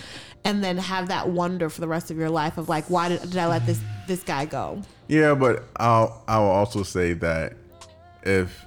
and 0.43 0.63
then 0.63 0.77
have 0.77 1.07
that 1.09 1.29
wonder 1.29 1.69
for 1.69 1.81
the 1.81 1.87
rest 1.87 2.11
of 2.11 2.17
your 2.17 2.29
life 2.29 2.57
of 2.57 2.69
like, 2.69 2.85
why 2.89 3.09
did, 3.09 3.21
did 3.21 3.37
I 3.37 3.47
let 3.47 3.65
this 3.65 3.79
this 4.07 4.23
guy 4.23 4.45
go? 4.45 4.81
Yeah, 5.07 5.35
but 5.35 5.63
I'll 5.77 6.23
I 6.27 6.39
will 6.39 6.47
also 6.47 6.83
say 6.83 7.13
that 7.13 7.53
if 8.23 8.65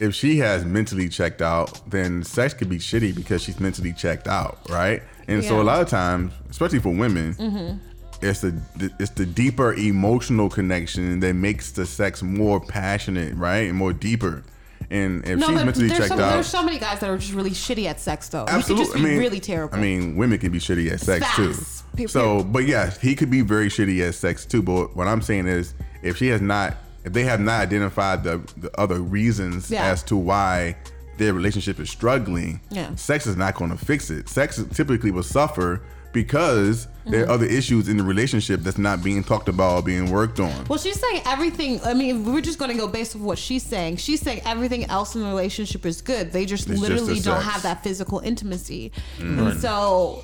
if 0.00 0.14
she 0.14 0.38
has 0.38 0.64
mentally 0.64 1.08
checked 1.08 1.42
out, 1.42 1.80
then 1.90 2.22
sex 2.22 2.54
could 2.54 2.68
be 2.68 2.78
shitty 2.78 3.14
because 3.14 3.42
she's 3.42 3.58
mentally 3.58 3.92
checked 3.92 4.28
out, 4.28 4.58
right? 4.68 5.02
And 5.26 5.44
so 5.44 5.60
a 5.60 5.62
lot 5.62 5.82
of 5.82 5.88
times, 5.88 6.32
especially 6.48 6.78
for 6.78 6.88
women, 6.90 7.34
mm-hmm. 7.34 7.78
It's 8.20 8.40
the 8.40 8.60
it's 8.98 9.10
the 9.10 9.26
deeper 9.26 9.74
emotional 9.74 10.48
connection 10.48 11.20
that 11.20 11.34
makes 11.34 11.72
the 11.72 11.86
sex 11.86 12.22
more 12.22 12.60
passionate, 12.60 13.34
right, 13.36 13.68
and 13.68 13.76
more 13.76 13.92
deeper. 13.92 14.42
And 14.90 15.22
if 15.26 15.38
she's 15.40 15.48
mentally 15.50 15.88
checked 15.90 16.08
some, 16.08 16.20
out, 16.20 16.32
there's 16.32 16.46
so 16.46 16.62
many 16.62 16.78
guys 16.78 17.00
that 17.00 17.10
are 17.10 17.18
just 17.18 17.34
really 17.34 17.50
shitty 17.50 17.84
at 17.84 18.00
sex 18.00 18.28
though. 18.28 18.46
Absolutely. 18.48 18.84
just 18.86 18.96
be 18.96 19.00
I 19.00 19.04
mean, 19.04 19.18
really 19.18 19.40
terrible. 19.40 19.76
I 19.76 19.80
mean, 19.80 20.16
women 20.16 20.38
can 20.38 20.50
be 20.50 20.58
shitty 20.58 20.90
at 20.90 21.00
sex 21.00 21.26
Facts. 21.26 21.36
too. 21.36 21.96
Pe- 21.96 22.06
So, 22.06 22.42
but 22.42 22.66
yes, 22.66 22.98
he 22.98 23.14
could 23.14 23.30
be 23.30 23.42
very 23.42 23.68
shitty 23.68 24.06
at 24.06 24.14
sex 24.14 24.46
too. 24.46 24.62
But 24.62 24.96
what 24.96 25.06
I'm 25.06 25.20
saying 25.20 25.46
is, 25.46 25.74
if 26.02 26.16
she 26.16 26.28
has 26.28 26.40
not, 26.40 26.76
if 27.04 27.12
they 27.12 27.24
have 27.24 27.40
not 27.40 27.60
identified 27.60 28.24
the, 28.24 28.38
the 28.56 28.70
other 28.80 29.00
reasons 29.00 29.70
Yeah. 29.70 29.84
as 29.84 30.02
to 30.04 30.16
why 30.16 30.76
their 31.18 31.34
relationship 31.34 31.78
is 31.80 31.90
struggling, 31.90 32.60
Yeah. 32.70 32.94
sex 32.94 33.26
is 33.26 33.36
not 33.36 33.56
going 33.56 33.70
to 33.70 33.76
fix 33.76 34.08
it. 34.08 34.28
Sex 34.30 34.62
typically 34.72 35.10
will 35.10 35.22
suffer 35.22 35.82
because 36.12 36.86
there 37.06 37.22
Mm-hmm. 37.22 37.30
are 37.30 37.34
other 37.34 37.46
issues 37.46 37.88
in 37.88 37.96
the 37.96 38.02
relationship 38.02 38.60
that's 38.60 38.76
not 38.76 39.02
being 39.02 39.24
talked 39.24 39.48
about 39.48 39.76
or 39.76 39.82
being 39.82 40.10
worked 40.10 40.40
on. 40.40 40.66
Well, 40.66 40.78
she's 40.78 41.00
saying 41.00 41.22
everything. 41.24 41.80
I 41.82 41.94
mean, 41.94 42.22
we're 42.30 42.42
just 42.42 42.58
going 42.58 42.70
to 42.70 42.76
go 42.76 42.86
based 42.86 43.16
on 43.16 43.22
what 43.22 43.38
she's 43.38 43.62
saying. 43.62 43.96
She's 43.96 44.20
saying 44.20 44.42
everything 44.44 44.84
else 44.90 45.14
in 45.14 45.22
the 45.22 45.26
relationship 45.28 45.86
is 45.86 46.02
good. 46.02 46.32
They 46.32 46.44
just 46.44 46.68
It's 46.68 46.78
literally 46.78 47.14
the 47.14 47.22
don't 47.22 47.40
sex. 47.40 47.50
Have 47.50 47.62
that 47.62 47.82
physical 47.82 48.18
intimacy. 48.20 48.92
And 49.20 49.58
so, 49.58 50.22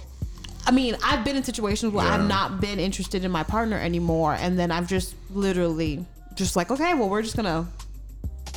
I 0.66 0.72
mean, 0.72 0.94
I've 1.02 1.24
been 1.24 1.36
in 1.36 1.42
situations 1.44 1.90
where 1.94 2.04
Yeah. 2.04 2.16
I've 2.16 2.28
not 2.28 2.60
been 2.60 2.78
interested 2.78 3.24
in 3.24 3.30
my 3.30 3.44
partner 3.44 3.78
anymore, 3.78 4.34
and 4.38 4.58
then 4.58 4.70
I've 4.70 4.86
just 4.86 5.14
literally 5.30 6.04
just 6.34 6.54
like, 6.54 6.70
okay, 6.70 6.92
well, 6.92 7.08
we're 7.08 7.22
just 7.22 7.36
gonna 7.36 7.66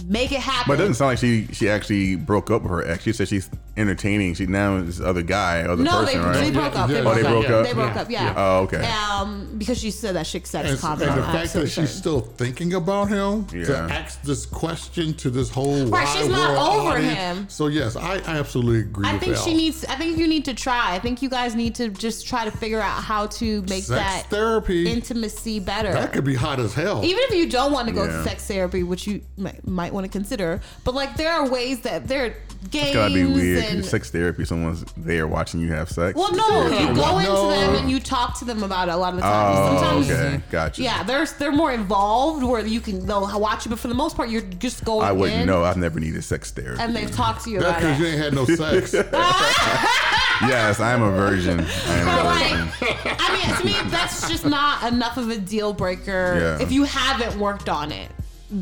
make 0.05 0.33
it 0.33 0.39
happen. 0.41 0.65
But 0.67 0.73
it 0.73 0.77
doesn't 0.77 0.95
sound 0.95 1.09
like 1.11 1.19
she 1.19 1.47
she 1.53 1.69
actually 1.69 2.17
broke 2.17 2.51
up 2.51 2.63
with 2.63 2.71
her 2.71 2.85
ex. 2.85 3.03
She 3.05 3.13
said 3.13 3.29
she's 3.29 3.49
entertaining. 3.77 4.33
She 4.35 4.45
now 4.47 4.77
is 4.77 4.97
this 4.97 5.05
other 5.05 5.21
guy, 5.21 5.61
other 5.61 5.83
no, 5.83 5.91
person, 6.03 6.19
they, 6.21 6.25
right? 6.27 6.39
they 6.43 6.51
broke 6.51 6.75
up. 6.75 6.89
Yeah. 6.89 6.95
They 6.95 6.99
Oh, 6.99 7.03
broke 7.03 7.15
they 7.15 7.21
up. 7.23 7.31
broke 7.31 7.49
up? 7.49 7.65
They 7.65 7.73
broke 7.73 7.95
up. 7.95 8.09
Yeah. 8.09 8.33
Oh, 8.35 8.59
okay. 8.63 8.85
Um, 8.85 9.55
because 9.57 9.79
she 9.79 9.91
said 9.91 10.15
that 10.15 10.25
she 10.27 10.39
sex 10.43 10.69
And, 10.69 10.79
comment. 10.79 11.09
and 11.09 11.17
the 11.19 11.23
fact 11.23 11.33
that 11.33 11.41
absolutely 11.43 11.69
she's 11.71 11.89
still 11.91 12.21
thinking 12.21 12.73
about 12.73 13.09
him 13.09 13.47
yeah. 13.53 13.65
to 13.65 13.77
ask 13.93 14.21
this 14.23 14.45
question 14.45 15.13
to 15.15 15.29
this 15.29 15.49
whole 15.49 15.85
Right, 15.85 16.05
wide 16.05 16.17
she's 16.17 16.27
not 16.29 16.51
over 16.51 16.89
audience. 16.97 17.13
him. 17.17 17.49
So 17.49 17.67
yes, 17.67 17.95
I, 17.95 18.15
I 18.25 18.37
absolutely 18.39 18.81
agree 18.81 19.07
I 19.07 19.13
with 19.13 19.21
think 19.21 19.35
Al. 19.37 19.43
she 19.43 19.53
needs. 19.53 19.85
I 19.85 19.95
think 19.95 20.17
you 20.17 20.27
need 20.27 20.45
to 20.45 20.53
try. 20.53 20.93
I 20.95 20.99
think 20.99 21.21
you 21.21 21.29
guys 21.29 21.55
need 21.55 21.75
to 21.75 21.89
just 21.89 22.27
try 22.27 22.45
to 22.45 22.51
figure 22.51 22.79
out 22.81 23.03
how 23.03 23.27
to 23.27 23.61
make 23.63 23.83
sex 23.83 23.87
that 23.89 24.25
therapy. 24.29 24.89
intimacy 24.91 25.59
better. 25.59 25.93
that 25.93 26.13
could 26.13 26.23
be 26.25 26.35
hot 26.35 26.59
as 26.59 26.73
hell. 26.73 27.03
Even 27.03 27.19
if 27.29 27.35
you 27.35 27.49
don't 27.49 27.71
want 27.71 27.87
to 27.87 27.93
go 27.93 28.03
Yeah. 28.05 28.17
to 28.17 28.23
sex 28.23 28.45
therapy, 28.47 28.83
which 28.83 29.07
you 29.07 29.21
might, 29.37 29.65
might 29.67 29.93
want 29.93 30.05
to 30.05 30.11
consider, 30.11 30.61
but 30.83 30.93
like 30.95 31.15
there 31.17 31.31
are 31.33 31.47
ways 31.49 31.81
that 31.81 32.07
there 32.07 32.25
are 32.25 32.33
games 32.71 32.87
It's 32.87 32.93
gotta 32.95 33.13
be 33.13 33.23
weird. 33.25 33.63
'Cause 33.67 33.75
and. 33.75 33.85
Sex 33.85 34.09
therapy, 34.09 34.45
someone's 34.45 34.83
there 34.97 35.27
watching 35.27 35.59
you 35.59 35.71
have 35.73 35.89
sex. 35.89 36.17
well, 36.17 36.31
no, 36.33 36.67
you 36.79 36.93
go 36.95 37.19
into 37.19 37.31
No. 37.31 37.49
them 37.49 37.75
and 37.75 37.89
you 37.91 37.99
talk 37.99 38.37
to 38.39 38.45
them 38.45 38.63
about 38.63 38.87
it 38.89 38.93
a 38.93 38.97
lot 38.97 39.09
of 39.13 39.17
the 39.17 39.21
time. 39.21 39.55
Oh, 39.57 39.77
Sometimes, 39.81 40.11
okay, 40.11 40.41
gotcha. 40.51 40.81
Yeah, 40.81 41.03
there's 41.03 41.33
they're 41.33 41.51
more 41.51 41.71
involved 41.71 42.43
where 42.43 42.65
you 42.65 42.81
can 42.81 43.05
they'll 43.05 43.39
watch 43.39 43.65
you, 43.65 43.69
but 43.69 43.79
for 43.79 43.87
the 43.87 43.93
most 43.93 44.15
part, 44.15 44.29
you're 44.29 44.41
just 44.41 44.83
going 44.85 45.05
I 45.07 45.11
wouldn't 45.11 45.41
in 45.41 45.47
know. 45.47 45.63
I've 45.63 45.77
never 45.77 45.99
needed 45.99 46.23
sex 46.23 46.51
therapy. 46.51 46.81
and 46.81 46.95
they've 46.95 47.11
talked 47.11 47.43
to 47.45 47.49
you 47.49 47.59
That's 47.59 47.69
about 47.79 47.81
because 47.81 47.99
you 47.99 48.05
ain't 48.07 48.19
had 48.23 48.33
no 48.33 48.45
sex. 48.45 48.93
yes, 50.41 50.79
I 50.79 50.91
am 50.93 51.01
a 51.01 51.11
virgin. 51.11 51.59
I 51.59 51.93
am 51.97 52.05
But 52.05 52.19
a 52.19 52.23
like, 52.23 52.73
virgin. 52.79 53.15
I 53.19 53.33
mean, 53.33 53.55
to 53.57 53.65
me, 53.83 53.89
that's 53.89 54.29
just 54.29 54.45
not 54.45 54.91
enough 54.91 55.17
of 55.17 55.29
a 55.29 55.37
deal 55.37 55.73
breaker 55.73 56.37
Yeah. 56.59 56.63
if 56.63 56.71
you 56.71 56.83
haven't 56.83 57.39
worked 57.39 57.69
on 57.69 57.91
it 57.91 58.09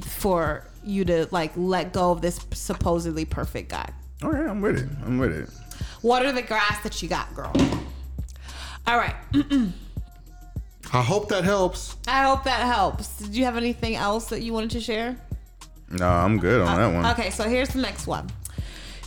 for 0.04 0.64
you 0.84 1.04
to 1.06 1.28
like 1.32 1.52
let 1.56 1.94
go 1.94 2.12
of 2.12 2.22
this 2.22 2.40
supposedly 2.54 3.26
perfect 3.26 3.70
guy. 3.70 3.90
All 4.24 4.32
right, 4.32 4.48
I'm 4.48 4.62
with 4.62 4.78
it. 4.78 4.90
I'm 5.06 5.18
with 5.18 5.32
it. 5.34 5.50
Water 6.02 6.32
the 6.32 6.42
grass 6.42 6.82
that 6.84 7.02
you 7.02 7.10
got, 7.10 7.34
girl. 7.36 7.52
All 8.88 8.98
right. 8.98 9.16
I 10.94 11.02
hope 11.02 11.30
that 11.30 11.44
helps. 11.44 11.96
I 12.08 12.24
hope 12.24 12.44
that 12.44 12.62
helps. 12.62 13.18
Did 13.18 13.36
you 13.36 13.44
have 13.46 13.58
anything 13.58 13.96
else 13.96 14.26
that 14.30 14.42
you 14.42 14.54
wanted 14.54 14.72
to 14.72 14.80
share? 14.80 15.18
No, 15.90 16.08
I'm 16.08 16.38
good 16.40 16.62
on 16.62 16.78
that 16.78 16.94
one. 16.94 17.06
Okay, 17.14 17.30
so 17.30 17.44
here's 17.50 17.70
the 17.70 17.82
next 17.82 18.08
one. 18.08 18.30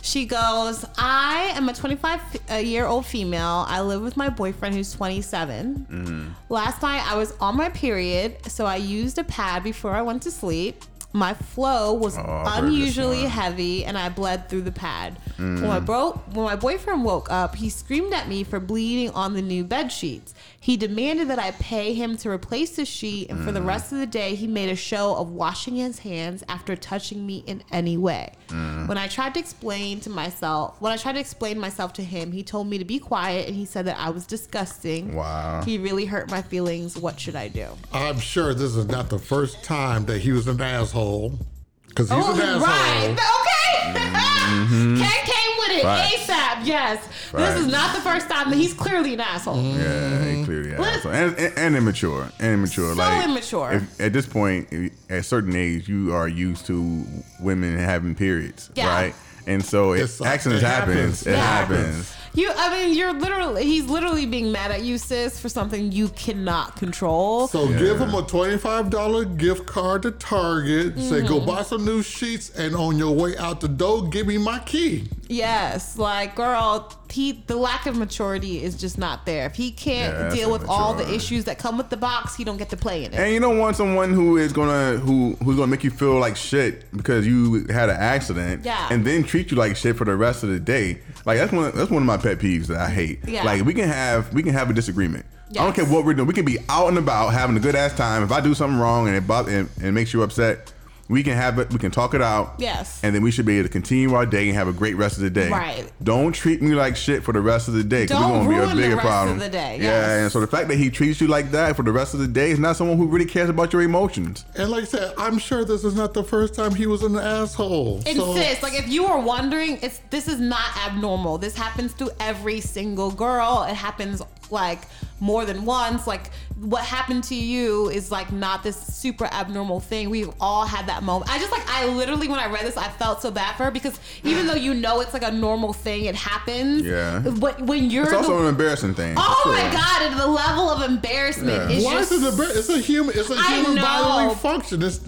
She 0.01 0.25
goes, 0.25 0.85
I 0.97 1.51
am 1.55 1.67
a 1.67 1.73
25 1.73 2.21
f- 2.49 2.63
year 2.65 2.85
old 2.85 3.05
female. 3.05 3.65
I 3.67 3.81
live 3.81 4.01
with 4.01 4.15
my 4.15 4.29
boyfriend 4.29 4.75
who's 4.75 4.93
27. 4.93 5.87
Mm-hmm. 5.91 6.27
Last 6.49 6.81
night 6.81 7.03
I 7.05 7.15
was 7.17 7.33
on 7.41 7.57
my 7.57 7.69
period, 7.69 8.37
so 8.49 8.65
I 8.65 8.77
used 8.77 9.17
a 9.17 9.23
pad 9.25 9.63
before 9.63 9.91
I 9.91 10.01
went 10.01 10.21
to 10.23 10.31
sleep. 10.31 10.83
My 11.11 11.33
flow 11.33 11.93
was 11.93 12.17
Oh, 12.17 12.21
I've 12.21 12.27
heard 12.63 12.63
this 12.65 12.69
unusually 12.75 13.21
heavy 13.23 13.83
and 13.83 13.97
I 13.97 14.09
bled 14.09 14.47
through 14.47 14.61
the 14.61 14.71
pad. 14.71 15.17
When, 15.37 15.57
Mm. 15.57 15.67
my 15.67 15.79
bro- 15.79 16.21
when 16.33 16.45
my 16.45 16.55
boyfriend 16.55 17.03
woke 17.03 17.31
up, 17.31 17.55
he 17.55 17.69
screamed 17.69 18.13
at 18.13 18.27
me 18.27 18.43
for 18.43 18.59
bleeding 18.59 19.09
on 19.11 19.33
the 19.33 19.41
new 19.41 19.63
bed 19.63 19.91
sheets. 19.91 20.35
He 20.61 20.75
demanded 20.75 21.29
that 21.29 21.39
I 21.39 21.51
pay 21.51 21.93
him 21.93 22.17
to 22.17 22.29
replace 22.29 22.71
the 22.75 22.83
sheet, 22.85 23.29
and 23.29 23.43
for 23.43 23.51
Mm. 23.51 23.53
the 23.53 23.61
rest 23.61 23.91
of 23.93 23.97
the 23.99 24.05
day, 24.05 24.35
he 24.35 24.45
made 24.45 24.69
a 24.69 24.75
show 24.75 25.15
of 25.15 25.29
washing 25.29 25.77
his 25.77 25.99
hands 25.99 26.43
after 26.49 26.75
touching 26.75 27.25
me 27.25 27.43
in 27.47 27.63
any 27.71 27.95
way. 27.95 28.33
Mm. 28.49 28.87
When 28.87 28.97
I 28.97 29.07
tried 29.07 29.33
to 29.35 29.39
explain 29.39 30.01
to 30.01 30.09
myself, 30.09 30.75
when 30.79 30.91
I 30.91 30.97
tried 30.97 31.13
to 31.13 31.19
explain 31.19 31.59
myself 31.59 31.93
to 31.93 32.03
him, 32.03 32.33
he 32.33 32.43
told 32.43 32.67
me 32.67 32.77
to 32.77 32.83
be 32.85 32.99
quiet 32.99 33.47
and 33.47 33.55
he 33.55 33.63
said 33.65 33.85
that 33.85 33.97
I 33.97 34.09
was 34.09 34.25
disgusting. 34.25 35.15
Wow. 35.15 35.61
He 35.63 35.77
really 35.77 36.05
hurt 36.05 36.29
my 36.29 36.41
feelings. 36.41 36.97
What 36.97 37.19
should 37.19 37.35
I 37.37 37.47
do? 37.47 37.67
I'm 37.93 38.19
sure 38.19 38.53
this 38.53 38.75
is 38.75 38.85
not 38.87 39.09
the 39.09 39.19
first 39.19 39.63
time 39.63 40.05
that 40.07 40.19
he 40.19 40.31
was 40.33 40.47
an 40.47 40.59
asshole. 40.61 41.39
Because 41.87 42.09
he's 42.09 42.17
an 42.17 42.41
asshole. 42.41 42.61
Oh, 42.61 42.65
right. 42.65 43.09
Okay. 43.11 43.93
Ken 43.93 44.97
came 44.99 44.99
with 45.25 45.38
it 45.71 45.81
Facts. 45.83 46.13
ASAP. 46.15 46.65
Yes. 46.65 47.07
This 47.31 47.59
is 47.59 47.67
not 47.67 47.95
the 47.95 48.01
first 48.01 48.29
time 48.29 48.49
that 48.49 48.55
he's 48.57 48.73
clearly 48.73 49.13
an 49.13 49.19
asshole. 49.21 49.61
Yeah, 49.61 50.25
he 50.31 50.43
clearly 50.43 50.71
What? 50.75 50.89
has. 50.93 51.03
So, 51.03 51.09
and, 51.11 51.37
and, 51.37 51.57
and 51.57 51.75
immature. 51.75 52.29
And 52.39 52.53
immature. 52.55 52.89
So 52.93 52.97
like 52.97 53.25
immature. 53.25 53.73
If, 53.73 54.01
at 54.01 54.13
this 54.13 54.25
point, 54.25 54.71
at 55.09 55.19
a 55.19 55.23
certain 55.23 55.55
age, 55.55 55.87
you 55.87 56.13
are 56.13 56.27
used 56.27 56.65
to 56.67 57.05
women 57.39 57.77
having 57.77 58.15
periods, 58.15 58.69
Yeah. 58.75 58.87
right? 58.87 59.15
And 59.47 59.63
so 59.63 59.93
it, 59.93 60.01
It's- 60.01 60.21
accidents 60.21 60.63
it 60.63 60.67
happens. 60.67 60.95
happens. 61.23 61.27
It 61.27 61.31
Yeah. 61.31 61.37
happens. 61.41 62.15
You, 62.39 62.51
I 62.55 62.69
mean, 62.85 62.97
you're 62.97 63.11
literally, 63.13 63.65
he's 63.65 63.85
literally 63.85 64.25
being 64.25 64.51
mad 64.51 64.71
at 64.71 64.81
you, 64.83 64.97
sis, 64.97 65.37
for 65.39 65.49
something 65.49 65.91
you 65.91 66.07
cannot 66.09 66.77
control. 66.77 67.47
So 67.49 67.67
give 67.67 67.99
him 67.99 68.13
a 68.13 68.21
$25 68.23 69.37
gift 69.37 69.65
card 69.65 70.03
to 70.03 70.11
Target. 70.11 70.95
Say, 70.97 71.19
Mm-hmm. 71.19 71.27
go 71.27 71.39
buy 71.45 71.63
some 71.63 71.83
new 71.83 72.01
sheets, 72.01 72.49
and 72.51 72.75
on 72.75 72.97
your 72.97 73.13
way 73.13 73.35
out 73.37 73.59
the 73.59 73.67
door, 73.67 74.07
give 74.07 74.27
me 74.27 74.37
my 74.37 74.59
key. 74.59 75.09
yes, 75.27 75.97
like, 75.97 76.35
girl, 76.35 76.93
he, 77.11 77.43
the 77.47 77.55
lack 77.55 77.85
of 77.85 77.95
maturity 77.97 78.61
is 78.63 78.75
just 78.75 78.97
not 78.97 79.25
there. 79.25 79.45
If 79.45 79.55
he 79.55 79.71
can't 79.71 80.13
Yeah, 80.13 80.29
deal 80.35 80.51
with 80.51 80.67
all 80.67 80.93
the 80.93 81.11
issues 81.13 81.45
that 81.45 81.57
come 81.59 81.77
with 81.77 81.89
the 81.89 81.97
box, 81.97 82.35
he 82.35 82.43
don't 82.43 82.57
get 82.57 82.69
to 82.69 82.77
play 82.77 83.03
in 83.05 83.13
it. 83.13 83.19
And 83.19 83.33
you 83.33 83.39
don't 83.39 83.57
want 83.57 83.75
someone 83.75 84.13
who 84.13 84.37
is 84.37 84.53
gonna 84.53 84.97
who 84.97 85.35
who's 85.43 85.55
gonna 85.55 85.67
make 85.67 85.83
you 85.83 85.91
feel 85.91 86.19
like 86.19 86.35
shit 86.35 86.85
because 86.95 87.25
you 87.25 87.65
had 87.69 87.89
an 87.89 87.97
accident, 87.97 88.65
Yeah. 88.65 88.87
and 88.91 89.05
then 89.05 89.23
treat 89.23 89.51
you 89.51 89.57
like 89.57 89.75
shit 89.75 89.95
for 89.97 90.05
the 90.05 90.15
rest 90.15 90.43
of 90.43 90.49
the 90.49 90.59
day. 90.59 90.99
Like 91.25 91.37
that's 91.37 91.51
one 91.51 91.71
that's 91.75 91.89
one 91.91 92.03
of 92.03 92.07
my 92.07 92.17
pet 92.17 92.39
peeves 92.39 92.67
that 92.67 92.77
I 92.77 92.89
hate. 92.89 93.19
Yeah. 93.27 93.43
Like 93.43 93.65
we 93.65 93.73
can 93.73 93.87
have 93.87 94.33
we 94.33 94.43
can 94.43 94.53
have 94.53 94.69
a 94.69 94.73
disagreement. 94.73 95.25
I 95.51 95.53
don't 95.63 95.73
care 95.75 95.85
what 95.85 96.05
we're 96.05 96.13
doing. 96.13 96.27
We 96.27 96.33
can 96.35 96.45
be 96.45 96.59
out 96.69 96.89
and 96.89 96.97
about 96.99 97.29
having 97.29 97.57
a 97.57 97.59
good 97.59 97.75
ass 97.75 97.95
time. 97.95 98.21
If 98.23 98.31
I 98.31 98.39
do 98.39 98.53
something 98.53 98.79
wrong 98.79 99.07
and 99.07 99.17
it 99.17 99.27
and, 99.27 99.49
and 99.77 99.85
it 99.85 99.91
makes 99.91 100.13
you 100.13 100.21
upset, 100.21 100.71
we 101.09 101.23
can 101.23 101.35
have 101.35 101.57
it. 101.59 101.71
We 101.73 101.79
can 101.79 101.89
talk 101.91 102.13
it 102.13 102.21
out. 102.21 102.53
Yes. 102.59 102.99
And 103.03 103.13
then 103.15 103.23
we 103.23 103.31
should 103.31 103.45
be 103.45 103.57
able 103.57 103.67
to 103.67 103.71
continue 103.71 104.13
our 104.13 104.25
day 104.27 104.47
and 104.47 104.55
have 104.55 104.67
a 104.67 104.73
great 104.73 104.95
rest 104.95 105.17
of 105.17 105.23
the 105.23 105.29
day. 105.31 105.49
Right. 105.49 105.91
Don't 106.03 106.31
treat 106.33 106.61
me 106.61 106.75
like 106.75 106.95
shit 106.95 107.23
for 107.23 107.33
the 107.33 107.41
rest 107.41 107.67
of 107.67 107.73
the 107.73 107.83
day. 107.83 108.03
Because 108.03 108.19
Don't 108.21 108.31
we're 108.31 108.37
gonna 108.37 108.49
be 108.49 108.55
a 108.55 108.59
ruin 108.59 108.69
the 108.69 108.81
bigger 108.83 108.95
rest 108.95 109.05
of 109.07 109.11
problem. 109.11 109.39
the 109.39 109.49
day, 109.49 109.79
Yeah. 109.81 110.19
And 110.21 110.31
so 110.31 110.39
the 110.39 110.47
fact 110.47 110.67
that 110.69 110.77
he 110.77 110.89
treats 110.91 111.19
you 111.19 111.27
like 111.27 111.49
that 111.51 111.75
for 111.75 111.81
the 111.83 111.91
rest 111.91 112.13
of 112.13 112.19
the 112.19 112.27
day 112.27 112.51
is 112.51 112.59
not 112.59 112.75
someone 112.75 112.97
who 112.97 113.07
really 113.07 113.25
cares 113.25 113.49
about 113.49 113.73
your 113.73 113.81
emotions. 113.81 114.45
And 114.55 114.69
like 114.69 114.83
I 114.83 114.85
said, 114.87 115.13
I'm 115.17 115.39
sure 115.39 115.65
this 115.65 115.83
is 115.83 115.95
not 115.95 116.13
the 116.13 116.23
first 116.23 116.53
time 116.53 116.75
he 116.75 116.85
was 116.85 117.01
an 117.01 117.15
asshole. 117.17 118.03
And 118.05 118.15
So- 118.15 118.35
sis, 118.35 118.61
like 118.61 118.73
if 118.77 118.87
you 118.87 119.03
were 119.07 119.17
wondering, 119.19 119.79
it's 119.81 120.01
this 120.11 120.27
is 120.27 120.39
not 120.39 120.77
abnormal. 120.85 121.39
This 121.39 121.55
happens 121.55 121.93
to 121.95 122.11
every 122.19 122.61
single 122.61 123.09
girl. 123.11 123.65
It 123.67 123.73
happens 123.75 124.21
like 124.51 124.81
more 125.19 125.45
than 125.45 125.65
once. 125.65 126.07
Like 126.07 126.31
what 126.59 126.83
happened 126.83 127.23
to 127.25 127.35
you 127.35 127.89
is 127.89 128.11
like 128.11 128.31
not 128.31 128.63
this 128.63 128.75
super 128.77 129.25
abnormal 129.25 129.79
thing. 129.79 130.09
We've 130.09 130.29
all 130.39 130.65
had 130.65 130.87
that 130.87 131.03
moment. 131.03 131.31
I 131.31 131.39
just 131.39 131.51
like 131.51 131.63
I 131.69 131.85
literally 131.87 132.27
when 132.27 132.39
I 132.39 132.47
read 132.47 132.65
this, 132.65 132.77
I 132.77 132.87
felt 132.89 133.21
so 133.21 133.31
bad 133.31 133.55
for 133.55 133.65
her 133.65 133.71
because 133.71 133.99
even 134.23 134.47
though 134.47 134.55
you 134.55 134.73
know 134.73 135.01
it's 135.01 135.13
like 135.13 135.23
a 135.23 135.31
normal 135.31 135.73
thing, 135.73 136.05
it 136.05 136.15
happens. 136.15 136.83
Yeah. 136.83 137.19
But 137.19 137.61
when 137.61 137.89
you're 137.89 138.03
It's 138.05 138.13
also 138.13 138.37
the, 138.37 138.43
an 138.43 138.49
embarrassing 138.49 138.93
thing. 138.95 139.15
oh 139.17 139.41
Sure. 139.43 139.53
my 139.53 139.71
god, 139.73 140.01
and 140.11 140.19
the 140.19 140.27
level 140.27 140.69
of 140.69 140.81
embarrassment 140.89 141.69
Yeah. 141.71 141.77
is 141.77 141.85
Why 141.85 141.93
just 141.93 142.11
is 142.11 142.23
it 142.23 142.39
a 142.39 142.57
It's 142.59 142.69
a 142.69 142.77
human. 142.79 143.17
It's 143.17 143.29
a 143.29 143.41
human 143.41 143.75
know. 143.75 143.81
bodily 143.81 144.35
function. 144.35 144.81
It's, 144.83 144.99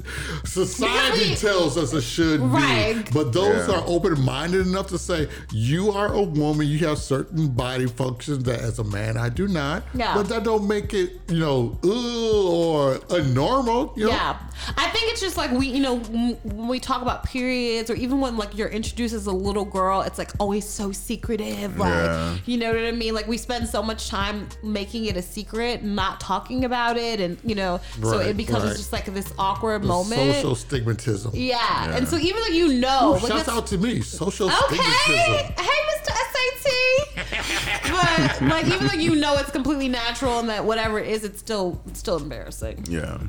society 0.45 1.29
Because 1.29 1.43
we- 1.43 1.49
tells 1.49 1.77
us 1.77 1.93
it 1.93 2.01
should 2.01 2.39
Right. 2.41 3.05
be, 3.05 3.11
but 3.11 3.31
those 3.33 3.67
Yeah. 3.67 3.75
are 3.75 3.83
open-minded 3.85 4.65
enough 4.67 4.87
to 4.87 4.97
say 4.97 5.27
you 5.51 5.91
are 5.91 6.11
a 6.13 6.21
woman. 6.21 6.67
You 6.67 6.79
have 6.87 6.97
certain 6.97 7.47
body 7.49 7.87
functions 7.87 8.43
that, 8.45 8.59
as 8.59 8.79
a 8.79 8.83
man, 8.83 9.17
I 9.17 9.29
do 9.35 9.47
not. 9.47 9.83
Yeah. 9.93 10.13
But 10.13 10.29
that 10.29 10.43
don't 10.43 10.67
make 10.67 10.93
it, 10.93 11.19
you 11.29 11.39
know, 11.39 11.77
or 11.83 12.99
a 13.09 13.21
normal. 13.23 13.93
You 13.95 14.05
know? 14.05 14.11
Yeah. 14.11 14.37
I 14.77 14.89
think 14.89 15.11
it's 15.11 15.21
just 15.21 15.37
like 15.37 15.51
we, 15.51 15.67
you 15.67 15.79
know, 15.81 15.97
when 15.97 16.67
we 16.67 16.79
talk 16.79 17.01
about 17.01 17.23
periods 17.23 17.89
or 17.89 17.95
even 17.95 18.19
when 18.21 18.37
like 18.37 18.55
you're 18.57 18.67
introduced 18.69 19.13
as 19.13 19.25
a 19.25 19.31
little 19.31 19.65
girl, 19.65 20.01
it's 20.01 20.17
like 20.17 20.29
always 20.39 20.67
so 20.67 20.91
secretive. 20.91 21.77
Like, 21.79 21.89
Yeah. 21.91 22.37
you 22.45 22.57
know 22.57 22.71
what 22.73 22.83
I 22.83 22.91
mean? 22.91 23.13
Like 23.15 23.27
we 23.27 23.37
spend 23.37 23.67
so 23.67 23.81
much 23.81 24.09
time 24.09 24.47
making 24.63 25.05
it 25.05 25.17
a 25.17 25.21
secret, 25.21 25.83
not 25.83 26.19
talking 26.19 26.63
about 26.65 26.97
it. 26.97 27.19
And, 27.19 27.37
you 27.43 27.55
know, 27.55 27.79
so 28.03 28.19
it 28.19 28.37
becomes 28.37 28.63
right. 28.65 28.75
just 28.75 28.93
like 28.93 29.05
this 29.05 29.33
awkward 29.39 29.81
The 29.83 29.87
moment. 29.87 30.35
Social 30.35 30.55
stigmatism. 30.55 31.31
yeah. 31.33 31.95
And 31.95 32.07
so 32.07 32.17
even 32.17 32.41
though 32.41 32.47
you 32.53 32.73
know, 32.79 33.11
like, 33.13 33.21
Shouts 33.21 33.33
that's- 33.45 33.49
out 33.49 33.67
to 33.67 33.77
me. 33.77 34.01
Social 34.01 34.49
stigmatism. 34.49 34.73
Okay. 34.73 34.83
stigmatism. 34.83 35.59
Hey, 35.59 35.79
Mr. 35.89 36.11
SAT. 36.31 36.41
but 37.91 38.41
like, 38.49 38.65
even 38.67 38.87
though 38.87 38.93
you 38.93 39.15
know 39.21 39.35
it's 39.37 39.51
completely 39.51 39.87
natural 39.87 40.39
and 40.39 40.49
that 40.49 40.65
whatever 40.65 40.99
it 40.99 41.07
is, 41.07 41.23
it's 41.23 41.39
still 41.39 41.81
it's 41.87 41.99
still 41.99 42.17
embarrassing. 42.17 42.85
Yeah. 42.89 43.19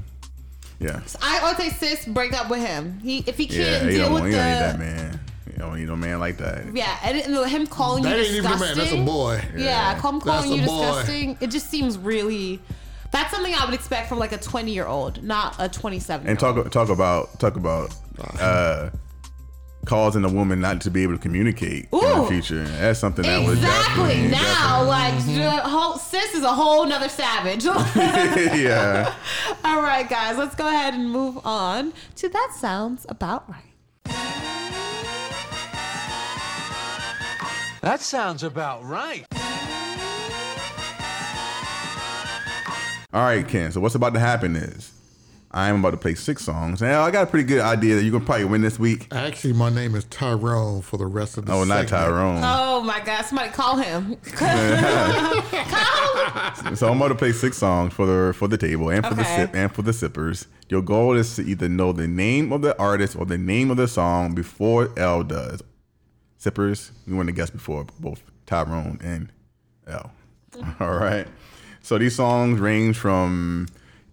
Yeah. 0.80 1.00
I 1.22 1.40
would 1.44 1.56
say 1.56 1.68
sis 1.68 2.04
break 2.06 2.32
up 2.32 2.50
with 2.50 2.66
him. 2.66 2.98
He 3.00 3.18
if 3.28 3.36
he 3.36 3.46
can't 3.46 3.58
Yeah. 3.60 3.84
He 3.84 3.90
deal 3.96 4.04
don't, 4.08 4.14
with 4.14 4.24
he 4.24 4.30
the 4.32 4.36
don't 4.38 4.48
need 4.50 4.60
that 4.60 4.78
man. 4.80 5.20
He 5.46 5.52
don't 5.58 5.76
need 5.78 5.86
no 5.88 5.96
man 5.96 6.18
like 6.18 6.38
that. 6.38 6.74
yeah, 6.74 6.98
and, 7.04 7.18
and 7.18 7.50
him 7.50 7.66
calling 7.68 8.02
That 8.02 8.16
you 8.18 8.24
ain't 8.24 8.32
even 8.34 8.46
a 8.46 8.58
disgusting. 8.58 8.68
man. 8.68 8.76
That's 8.78 8.92
a 8.92 9.04
boy. 9.04 9.44
Yeah, 9.56 9.64
Yeah. 9.64 9.94
him 10.10 10.20
calling 10.20 10.52
you 10.52 10.62
a 10.62 10.66
boy. 10.66 10.78
disgusting. 10.86 11.38
It 11.40 11.50
just 11.50 11.70
seems 11.70 11.98
really. 11.98 12.58
That's 13.12 13.30
something 13.30 13.52
I 13.54 13.64
would 13.66 13.74
expect 13.74 14.08
from 14.08 14.18
like 14.18 14.32
a 14.32 14.38
twenty 14.38 14.72
year 14.72 14.86
old, 14.86 15.22
not 15.22 15.54
a 15.58 15.68
twenty 15.68 16.00
seven. 16.00 16.26
And 16.26 16.38
talk 16.38 16.70
talk 16.70 16.88
about 16.88 17.38
talk 17.38 17.56
about 17.56 17.94
uh 18.40 18.88
causing 19.84 20.24
a 20.24 20.28
woman 20.28 20.60
not 20.60 20.80
to 20.82 20.90
be 20.90 21.02
able 21.02 21.14
to 21.14 21.18
communicate 21.18 21.88
in 21.92 21.98
Ooh. 21.98 22.22
the 22.22 22.26
future. 22.28 22.62
That's 22.64 22.98
something 22.98 23.24
that 23.24 23.46
was 23.46 23.58
exactly 23.58 24.08
definitely, 24.08 24.30
now, 24.30 24.84
like 24.84 25.14
the 25.26 25.50
whole 25.68 25.98
sis 25.98 26.34
is 26.34 26.42
a 26.42 26.52
whole 26.52 26.86
nother 26.86 27.08
savage. 27.08 27.64
yeah. 28.58 29.14
All 29.64 29.82
right, 29.82 30.08
guys, 30.08 30.38
let's 30.38 30.54
go 30.54 30.68
ahead 30.68 30.94
and 30.94 31.10
move 31.10 31.44
on 31.44 31.92
to 32.16 32.28
that 32.28 32.52
sounds 32.56 33.06
about 33.08 33.48
right. 33.48 33.62
That 37.82 38.00
sounds 38.00 38.44
about 38.44 38.84
right. 38.84 39.26
All 43.12 43.22
right, 43.24 43.46
Ken. 43.46 43.72
So 43.72 43.80
what's 43.80 43.96
about 43.96 44.14
to 44.14 44.20
happen 44.20 44.54
is 44.56 44.92
I 45.54 45.68
am 45.68 45.80
about 45.80 45.90
to 45.90 45.96
play 45.98 46.14
six 46.14 46.42
songs. 46.44 46.80
Now 46.80 47.02
I 47.02 47.10
got 47.10 47.24
a 47.24 47.26
pretty 47.30 47.46
good 47.46 47.60
idea 47.60 47.94
that 47.96 48.04
you 48.04 48.10
can 48.10 48.24
probably 48.24 48.46
win 48.46 48.62
this 48.62 48.78
week. 48.78 49.06
Actually, 49.12 49.52
my 49.52 49.68
name 49.68 49.94
is 49.94 50.04
Tyrone 50.04 50.80
for 50.80 50.96
the 50.96 51.04
rest 51.06 51.36
of 51.36 51.44
the 51.44 51.52
Oh, 51.52 51.64
not 51.64 51.88
segment. 51.88 51.88
Tyrone. 51.90 52.40
Oh 52.42 52.80
my 52.82 53.00
God, 53.00 53.22
somebody 53.26 53.50
call 53.50 53.76
him. 53.76 54.16
Call. 54.32 55.42
So 56.76 56.88
I'm 56.90 56.96
about 56.96 57.08
to 57.08 57.14
play 57.14 57.32
six 57.32 57.58
songs 57.58 57.92
for 57.92 58.06
the 58.06 58.32
for 58.32 58.48
the 58.48 58.56
table 58.56 58.88
and 58.90 59.04
for 59.06 59.14
the 59.14 59.24
sip 59.24 59.54
and 59.54 59.72
for 59.74 59.82
the 59.82 59.92
sippers. 59.92 60.46
Your 60.68 60.80
goal 60.82 61.16
is 61.16 61.36
to 61.36 61.42
either 61.42 61.68
know 61.68 61.92
the 61.92 62.08
name 62.08 62.52
of 62.52 62.62
the 62.62 62.78
artist 62.78 63.14
or 63.16 63.26
the 63.26 63.36
name 63.38 63.70
of 63.70 63.76
the 63.76 63.88
song 63.88 64.34
before 64.34 64.88
Elle 64.96 65.24
does. 65.24 65.62
Sippers, 66.38 66.92
you 67.06 67.14
want 67.16 67.28
to 67.28 67.32
guess 67.32 67.50
before 67.50 67.84
both 68.00 68.22
Tyrone 68.46 68.98
and 69.02 69.30
Elle. 69.86 70.10
All 70.80 70.94
right. 70.96 71.26
So 71.82 71.98
these 71.98 72.14
songs 72.14 72.58
range 72.58 72.96
from 72.96 73.66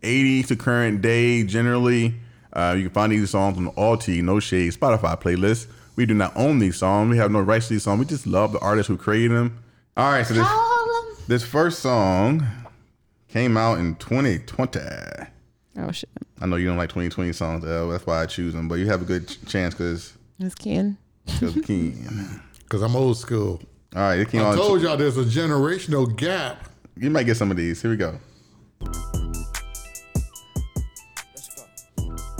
80 0.03 0.43
to 0.43 0.55
current 0.55 1.01
day. 1.01 1.43
Generally, 1.43 2.15
uh, 2.53 2.73
you 2.77 2.83
can 2.83 2.91
find 2.91 3.11
these 3.11 3.29
songs 3.29 3.57
on 3.57 3.65
the 3.65 3.71
All 3.71 3.97
Tea 3.97 4.21
No 4.21 4.39
Shade 4.39 4.73
Spotify 4.73 5.19
playlist. 5.19 5.67
We 5.95 6.05
do 6.05 6.13
not 6.13 6.31
own 6.35 6.59
these 6.59 6.77
songs. 6.77 7.09
We 7.11 7.17
have 7.17 7.31
no 7.31 7.41
rights 7.41 7.67
to 7.67 7.73
these 7.73 7.83
songs. 7.83 7.99
We 7.99 8.05
just 8.05 8.25
love 8.25 8.53
the 8.53 8.59
artists 8.59 8.87
who 8.87 8.97
created 8.97 9.31
them. 9.35 9.59
All 9.97 10.11
right. 10.11 10.25
So 10.25 10.33
this. 10.33 10.47
This 11.27 11.43
first 11.43 11.79
song 11.79 12.43
came 13.27 13.55
out 13.55 13.77
in 13.77 13.93
2020. 13.97 14.79
Oh 15.77 15.91
shit, 15.91 16.09
I 16.41 16.47
know 16.47 16.55
you 16.55 16.65
don't 16.67 16.77
like 16.77 16.89
2020 16.89 17.31
songs, 17.33 17.63
Elle. 17.63 17.89
That's 17.89 18.05
why 18.07 18.23
I 18.23 18.25
choose 18.25 18.53
them. 18.55 18.67
But 18.67 18.75
you 18.79 18.87
have 18.87 19.03
a 19.03 19.05
good 19.05 19.27
ch- 19.27 19.37
chance 19.45 19.75
because 19.75 20.13
Miss 20.39 20.55
Ken. 20.55 20.97
Keen. 21.65 22.41
Because 22.63 22.81
I'm 22.83 22.95
old 22.95 23.17
school. 23.17 23.61
All 23.95 24.01
right, 24.01 24.19
it 24.19 24.29
came 24.29 24.41
I 24.41 24.45
out. 24.45 24.55
told 24.55 24.81
y'all 24.81 24.97
there's 24.97 25.17
a 25.17 25.23
generational 25.23 26.13
gap. 26.17 26.67
you 26.97 27.11
might 27.11 27.23
get 27.23 27.37
some 27.37 27.51
of 27.51 27.57
these. 27.57 27.79
Here 27.81 27.91
we 27.91 27.97
go. 27.97 28.17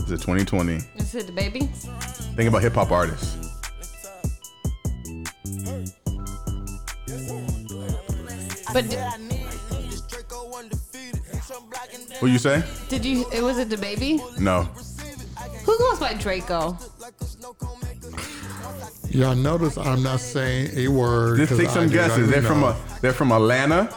Is 0.09 0.13
it 0.13 0.25
2020. 0.25 0.73
Is 0.95 1.13
it 1.13 1.27
DaBaby? 1.27 1.69
Think 2.35 2.49
about 2.49 2.63
hip 2.63 2.73
hop 2.73 2.89
artists. 2.89 3.37
But 8.73 8.85
what 12.21 12.31
you 12.31 12.39
say? 12.39 12.63
Did 12.87 13.05
you? 13.05 13.27
It 13.31 13.43
was 13.43 13.59
it 13.59 13.69
DaBaby? 13.69 14.39
No. 14.39 14.63
Who 15.65 15.77
goes 15.77 15.99
by 15.99 16.15
Draco? 16.15 16.75
Y'all 19.11 19.35
notice 19.35 19.77
I'm 19.77 20.01
not 20.01 20.21
saying 20.21 20.75
a 20.75 20.87
word. 20.87 21.37
Just 21.37 21.55
take 21.55 21.69
some 21.69 21.83
I 21.83 21.87
guesses. 21.87 22.31
They're 22.31 22.41
know. 22.41 22.47
from 22.47 22.63
a, 22.63 22.75
they're 23.01 23.13
from 23.13 23.31
Atlanta. 23.31 23.93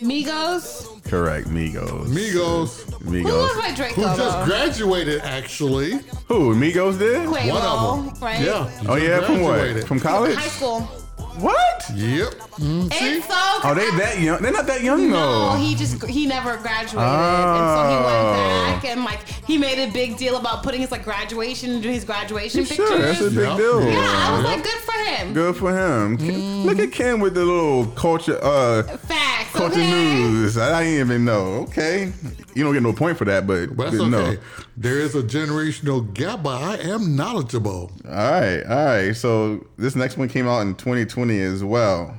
Migos. 0.00 0.91
Correct. 1.04 1.48
Migos. 1.48 2.06
Migos, 2.08 2.82
Who 3.02 3.22
goes 3.22 3.50
Migos. 3.52 3.76
Draco? 3.76 3.94
who 3.94 4.16
just 4.16 4.44
graduated 4.46 5.20
actually. 5.22 5.92
Who? 6.28 6.54
Migos 6.54 6.98
did? 6.98 7.28
Quavo, 7.28 7.50
One 7.50 7.62
of 7.62 8.04
them. 8.14 8.22
right? 8.22 8.40
Yeah. 8.40 8.70
Oh 8.88 8.98
just 8.98 9.02
yeah, 9.02 9.20
from 9.20 9.42
what? 9.42 9.54
graduated. 9.54 9.86
From 9.88 10.00
college? 10.00 10.36
High 10.36 10.48
school. 10.48 10.88
What? 11.38 11.84
Yep. 11.94 12.30
Mm, 12.60 12.92
see? 12.92 13.20
So. 13.22 13.28
Oh, 13.30 13.72
they 13.74 13.86
that 13.98 14.20
young? 14.20 14.42
They're 14.42 14.52
not 14.52 14.66
that 14.66 14.82
young 14.82 15.10
No, 15.10 15.52
though. 15.52 15.56
he 15.56 15.74
just 15.74 16.04
he 16.06 16.26
never 16.26 16.56
graduated, 16.58 16.98
and 16.98 17.70
so 17.74 17.82
he 17.88 17.96
Oh. 17.96 18.04
went 18.06 18.82
back 18.82 18.84
and 18.90 19.04
like 19.04 19.26
he 19.46 19.56
made 19.58 19.78
a 19.78 19.90
big 19.90 20.16
deal 20.18 20.36
about 20.36 20.62
putting 20.62 20.80
his 20.80 20.90
like 20.90 21.04
graduation 21.04 21.70
into 21.72 21.88
his 21.90 22.04
graduation 22.04 22.64
Sure, 22.64 22.86
pictures. 22.86 23.00
that's 23.18 23.20
a 23.20 23.30
big 23.30 23.48
Yep. 23.48 23.56
deal. 23.56 23.82
yeah, 23.90 24.28
I 24.28 24.36
was 24.36 24.44
like, 24.44 24.62
good 24.62 24.72
for 24.72 24.92
him. 24.92 25.32
Good 25.34 25.56
for 25.56 25.70
him. 25.76 26.18
Mm. 26.18 26.64
Look 26.64 26.78
at 26.78 26.92
Ken 26.92 27.18
with 27.20 27.34
the 27.34 27.44
little 27.44 27.86
culture, 27.86 28.38
uh, 28.42 28.82
Facts. 28.82 29.52
culture 29.52 29.80
okay? 29.80 30.14
news. 30.14 30.58
I 30.58 30.84
didn't 30.84 31.00
even 31.00 31.24
know. 31.24 31.66
Okay, 31.68 32.12
you 32.54 32.62
don't 32.64 32.74
get 32.74 32.82
no 32.82 32.92
point 32.92 33.16
for 33.16 33.24
that, 33.24 33.46
but, 33.46 33.74
But 33.76 33.90
that's 33.92 34.02
no. 34.04 34.18
okay. 34.18 34.38
There 34.76 34.98
is 35.00 35.14
a 35.14 35.22
generational 35.22 36.12
gap, 36.14 36.42
but 36.42 36.62
I 36.62 36.76
am 36.78 37.14
knowledgeable. 37.14 37.90
All 38.08 38.10
right, 38.14 38.62
all 38.64 38.84
right. 38.86 39.12
So 39.16 39.66
this 39.76 39.94
next 39.94 40.16
one 40.16 40.28
came 40.28 40.48
out 40.48 40.60
in 40.62 40.74
2020 40.76 41.21
as 41.30 41.62
well. 41.64 42.14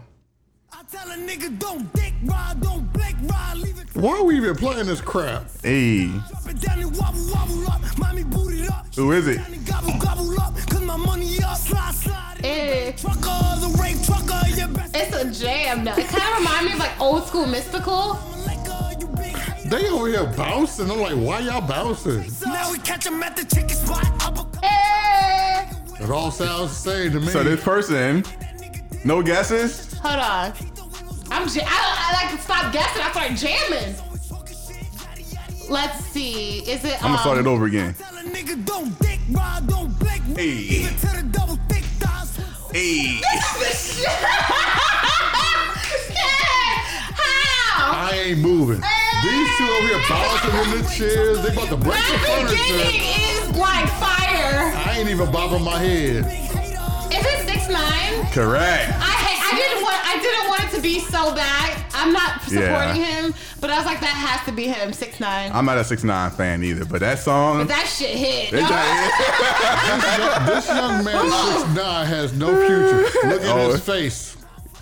I 0.71 0.83
tell 0.83 1.09
a 1.11 1.15
nigga 1.15 1.57
don't 1.59 1.91
dick 1.93 2.13
ride, 2.23 2.61
don't 2.61 2.91
blink 2.93 3.15
ride, 3.23 3.57
leave 3.57 3.77
it 3.79 3.95
Why 3.95 4.17
are 4.17 4.23
we 4.23 4.37
even 4.37 4.55
playing 4.55 4.85
this 4.87 5.01
crap? 5.01 5.45
Hey, 5.61 6.07
drop 6.07 6.49
it 6.49 6.61
down 6.61 6.79
and 6.79 6.95
wobble 6.97 7.27
wobble 7.33 7.67
up. 7.71 7.81
Mommy 7.97 8.23
boot 8.23 8.53
it 8.53 8.69
up. 8.69 8.87
who 8.95 9.11
is 9.11 9.27
it? 9.27 9.37
Down 9.37 9.53
and 9.53 9.65
gobble 9.67 9.99
gobble 9.99 10.39
up. 10.41 10.55
Cause 10.69 10.81
my 10.81 10.95
money 10.97 11.41
up. 11.43 11.57
Slide 11.57 11.93
slide. 11.93 12.45
in. 12.45 12.93
Trucker, 12.95 13.59
the 13.61 13.77
rape 13.81 14.01
trucker, 14.03 14.47
your 14.49 14.67
best 14.69 14.95
it's 14.95 15.15
a 15.15 15.43
jam. 15.45 15.83
Now. 15.83 15.95
It 15.97 16.07
kind 16.07 16.23
of 16.23 16.37
reminds 16.39 16.65
me 16.65 16.73
of 16.73 16.79
like 16.79 16.99
old 17.01 17.25
school 17.27 17.45
Mystikal. 17.45 18.17
liquor, 18.47 18.99
you 18.99 19.07
big 19.15 19.35
hater. 19.35 19.69
They 19.69 19.89
over 19.89 20.07
here 20.07 20.25
bouncing. 20.37 20.89
I'm 20.89 20.99
like, 20.99 21.15
why 21.15 21.39
y'all 21.39 21.61
bouncing? 21.61 22.25
Now 22.45 22.71
we 22.71 22.77
catch 22.79 23.05
'em 23.05 23.21
at 23.23 23.35
the 23.35 23.43
chicken 23.45 23.69
spot. 23.69 24.05
Uppercut. 24.25 24.63
It 26.01 26.09
all 26.09 26.31
sounds 26.31 26.71
the 26.71 26.75
same 26.91 27.11
to 27.13 27.19
me. 27.21 27.27
So 27.27 27.43
this 27.45 27.63
person, 27.63 28.25
no 29.05 29.21
guesses. 29.21 29.93
Hold 30.01 30.19
on. 30.19 30.53
I'm 31.31 31.47
j- 31.49 31.61
I, 31.65 31.67
I 31.67 32.23
like 32.23 32.35
to 32.35 32.41
stop 32.41 32.71
guessing. 32.73 33.01
I 33.01 33.11
start 33.11 33.31
jamming. 33.35 33.95
Let's 35.69 36.05
see. 36.05 36.59
Is 36.69 36.83
it? 36.85 36.95
I'm 37.03 37.11
gonna 37.11 37.17
start 37.19 37.37
um, 37.37 37.45
it 37.47 37.49
over 37.49 37.65
again. 37.65 37.93
Tell 37.95 38.15
a 38.17 38.21
nigga 38.23 38.63
don't 38.65 38.97
dick 38.99 39.19
ride, 39.31 39.65
don't 39.67 39.97
blink. 39.99 40.21
Hey. 40.37 40.49
Even 40.49 40.93
to 40.95 41.07
the 41.07 41.23
double 41.31 41.55
thick 41.69 41.83
thighs. 41.99 42.37
Hey, 42.71 43.21
How? 47.15 48.09
I 48.09 48.11
ain't 48.15 48.39
moving. 48.39 48.81
These 49.23 49.57
two 49.57 49.63
over 49.65 49.87
here 49.87 50.01
bouncing 50.09 50.55
in 50.59 50.81
the 50.83 50.89
chairs. 50.89 51.41
They 51.43 51.53
about 51.53 51.69
to 51.69 51.77
break 51.77 51.95
the 51.95 52.11
That 52.11 52.47
beginning 52.49 53.01
furniture. 53.01 53.51
is 53.51 53.57
like 53.57 53.87
fire. 53.99 54.73
I 54.75 54.95
ain't 54.99 55.09
even 55.09 55.31
bobbing 55.31 55.63
my 55.63 55.77
head. 55.79 56.25
Is 57.63 57.69
it 57.69 57.73
six 57.73 57.73
nine? 57.73 58.25
correct. 58.31 58.89
I 58.89 59.13
hate, 59.23 59.53
I 59.53 59.55
didn't 59.57 59.83
want 59.83 59.95
I 60.05 60.19
didn't 60.21 60.47
want 60.49 60.63
it 60.65 60.75
to 60.75 60.81
be 60.81 60.99
so 60.99 61.33
bad. 61.35 61.79
I'm 61.95 62.11
not 62.11 62.41
supporting 62.43 62.67
Yeah. 62.69 62.93
him, 62.95 63.33
but 63.61 63.69
I 63.69 63.77
was 63.77 63.85
like 63.85 63.99
that 64.01 64.07
has 64.07 64.45
to 64.47 64.51
be 64.51 64.67
him. 64.67 64.91
Six 64.93 65.19
nine. 65.19 65.51
I'm 65.53 65.65
not 65.65 65.77
a 65.77 65.83
six 65.83 66.03
nine 66.03 66.31
fan 66.31 66.63
either, 66.63 66.85
but 66.85 66.99
that 67.01 67.19
song. 67.19 67.65
that 67.67 67.85
shit 67.87 68.15
hit. 68.17 68.53
It's 68.53 68.69
not- 68.69 70.45
This 70.47 70.67
young 70.67 71.03
man, 71.03 71.31
six 71.61 71.75
nine, 71.75 72.05
has 72.07 72.33
no 72.33 72.47
future. 72.67 73.27
Look 73.27 73.41
at 73.41 73.47
Oh. 73.57 73.71
his 73.71 73.81
face. 73.81 74.37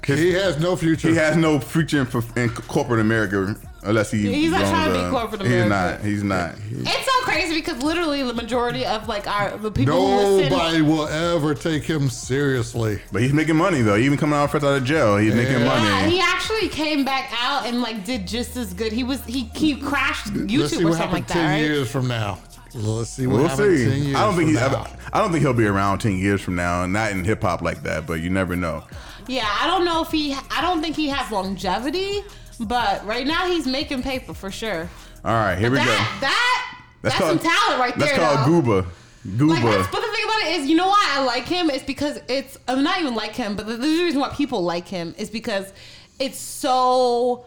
He 0.06 0.32
has 0.34 0.60
no 0.60 0.76
future. 0.76 1.10
he 1.10 1.16
has 1.16 1.36
no 1.38 1.60
future 1.60 2.02
in, 2.02 2.08
in 2.42 2.50
corporate 2.50 3.02
America 3.02 3.56
unless 3.84 4.12
he. 4.12 4.32
He's 4.32 4.52
not 4.52 4.62
trying 4.62 4.88
to 4.88 4.94
be 4.94 5.00
uh, 5.06 5.10
corporate 5.12 5.42
He's 5.42 5.66
not. 5.66 6.02
He's 6.02 6.24
not. 6.24 6.56
It's 6.72 7.06
so 7.06 7.22
crazy 7.24 7.56
because 7.56 7.82
literally 7.84 8.24
the 8.24 8.34
majority 8.34 8.86
of 8.86 9.08
like 9.08 9.28
our 9.28 9.58
the 9.58 9.72
people 9.72 9.96
who. 9.96 10.50
Nobody 10.50 10.82
will 10.82 11.08
ever 11.08 11.54
take 11.56 11.84
him 11.84 12.10
seriously. 12.10 13.00
But 13.12 13.22
he's 13.22 13.34
making 13.34 13.56
money 13.56 13.82
though. 13.82 13.98
Even 13.98 14.18
coming 14.18 14.36
out 14.38 14.52
fresh 14.52 14.64
out 14.64 14.78
of 14.78 14.84
jail, 14.84 15.18
he's 15.18 15.36
making 15.36 15.54
Yeah. 15.54 15.60
Yeah, 15.62 16.00
money. 16.02 16.12
he 16.12 16.20
actually 16.22 16.70
came 16.70 17.04
back 17.06 17.32
out 17.42 17.66
and 17.66 17.82
like 17.82 18.06
did 18.06 18.28
just 18.28 18.56
as 18.58 18.74
good. 18.74 18.92
He 18.92 19.04
was 19.04 19.24
he 19.26 19.44
he 19.56 19.76
crashed 19.76 20.28
Let's 20.34 20.52
YouTube 20.52 20.68
see 20.70 20.84
or 20.86 20.94
something 20.94 21.12
like 21.12 21.28
happens 21.28 21.28
ten 21.32 21.44
that, 21.46 21.52
right? 21.54 21.62
years 21.62 21.92
from 21.92 22.08
now. 22.08 22.40
Let's 22.74 23.10
see 23.10 23.28
what 23.28 23.38
We'll 23.40 23.48
happens 23.50 23.84
ten 23.84 24.04
years 24.04 24.16
I 24.16 24.22
don't 24.26 24.36
think 24.36 24.52
from 24.58 24.70
he's. 24.70 24.72
now. 24.72 24.88
I 25.14 25.20
don't 25.22 25.32
think 25.32 25.42
he'll 25.44 25.54
be 25.54 25.66
around 25.68 26.00
ten 26.00 26.18
years 26.18 26.40
from 26.42 26.56
now, 26.56 26.84
and 26.84 26.94
not 26.94 27.12
in 27.12 27.26
hip 27.26 27.42
hop 27.42 27.62
like 27.62 27.84
that. 27.84 28.08
But 28.08 28.22
you 28.22 28.30
never 28.30 28.56
know. 28.56 28.84
Yeah, 29.28 29.46
I 29.62 29.68
don't 29.68 29.84
know 29.86 30.02
if 30.02 30.10
he. 30.12 30.34
I 30.34 30.62
don't 30.62 30.82
think 30.82 30.96
he 30.96 31.08
has 31.10 31.30
longevity, 31.32 32.24
but 32.60 33.06
right 33.06 33.26
now 33.26 33.48
he's 33.48 33.66
making 33.68 34.02
paper 34.04 34.34
for 34.34 34.52
sure. 34.52 34.90
All 35.24 35.34
right, 35.34 35.58
here 35.58 35.70
we 35.72 35.78
that 35.78 35.86
go. 35.86 36.22
that 36.22 36.78
that's, 37.02 37.16
called- 37.16 37.30
some 37.42 37.52
talent 37.52 37.80
right 37.80 37.96
That's 37.98 38.12
there. 38.12 38.20
That's 38.20 38.36
called 38.46 38.66
though. 38.66 38.82
Gooba. 38.84 38.88
Gooba. 39.28 39.62
that's, 39.78 39.88
but 39.92 40.02
the 40.02 40.08
thing 40.08 40.24
about 40.26 40.42
it 40.48 40.60
is, 40.62 40.68
you 40.70 40.76
know 40.76 40.88
why 40.88 41.08
I 41.12 41.24
like 41.24 41.44
him? 41.46 41.70
It's 41.70 41.84
because 41.84 42.20
it's 42.28 42.58
I'm 42.68 42.84
not 42.84 43.00
even 43.00 43.14
like 43.16 43.36
him, 43.36 43.56
but 43.56 43.68
the, 43.68 43.78
the 43.78 43.88
reason 44.04 44.20
why 44.20 44.30
people 44.30 44.64
like 44.64 44.88
him 44.88 45.14
is 45.18 45.30
because 45.30 45.72
it's 46.20 46.40
so 46.40 47.46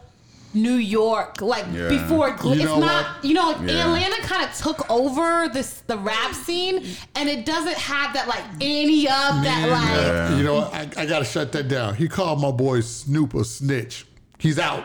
New 0.55 0.75
York. 0.75 1.41
Like 1.41 1.67
Yeah. 1.73 1.89
before, 1.89 2.29
You 2.29 2.53
it's 2.53 2.63
not. 2.65 2.81
what? 3.17 3.25
You 3.25 3.35
know, 3.35 3.49
like 3.51 3.69
Yeah. 3.69 3.87
Atlanta 3.87 4.23
kind 4.23 4.49
of 4.49 4.57
took 4.57 4.89
over 4.89 5.49
this 5.53 5.83
the 5.89 5.99
rap 5.99 6.33
scene, 6.33 6.85
and 7.17 7.29
it 7.29 7.45
doesn't 7.45 7.77
have 7.77 8.15
that 8.15 8.29
like 8.29 8.45
any 8.61 9.07
of 9.09 9.43
that 9.43 9.69
like. 9.69 9.97
Yeah. 9.97 10.37
You 10.37 10.45
know 10.45 10.55
what? 10.55 10.73
I, 10.75 10.89
I 10.97 11.07
gotta 11.07 11.25
shut 11.25 11.51
that 11.53 11.67
down. 11.67 11.97
He 11.97 12.07
called 12.07 12.41
my 12.41 12.53
boy 12.53 12.83
Snoop 12.83 13.35
a 13.35 13.45
snitch. 13.45 14.07
He's 14.39 14.61
out. 14.61 14.85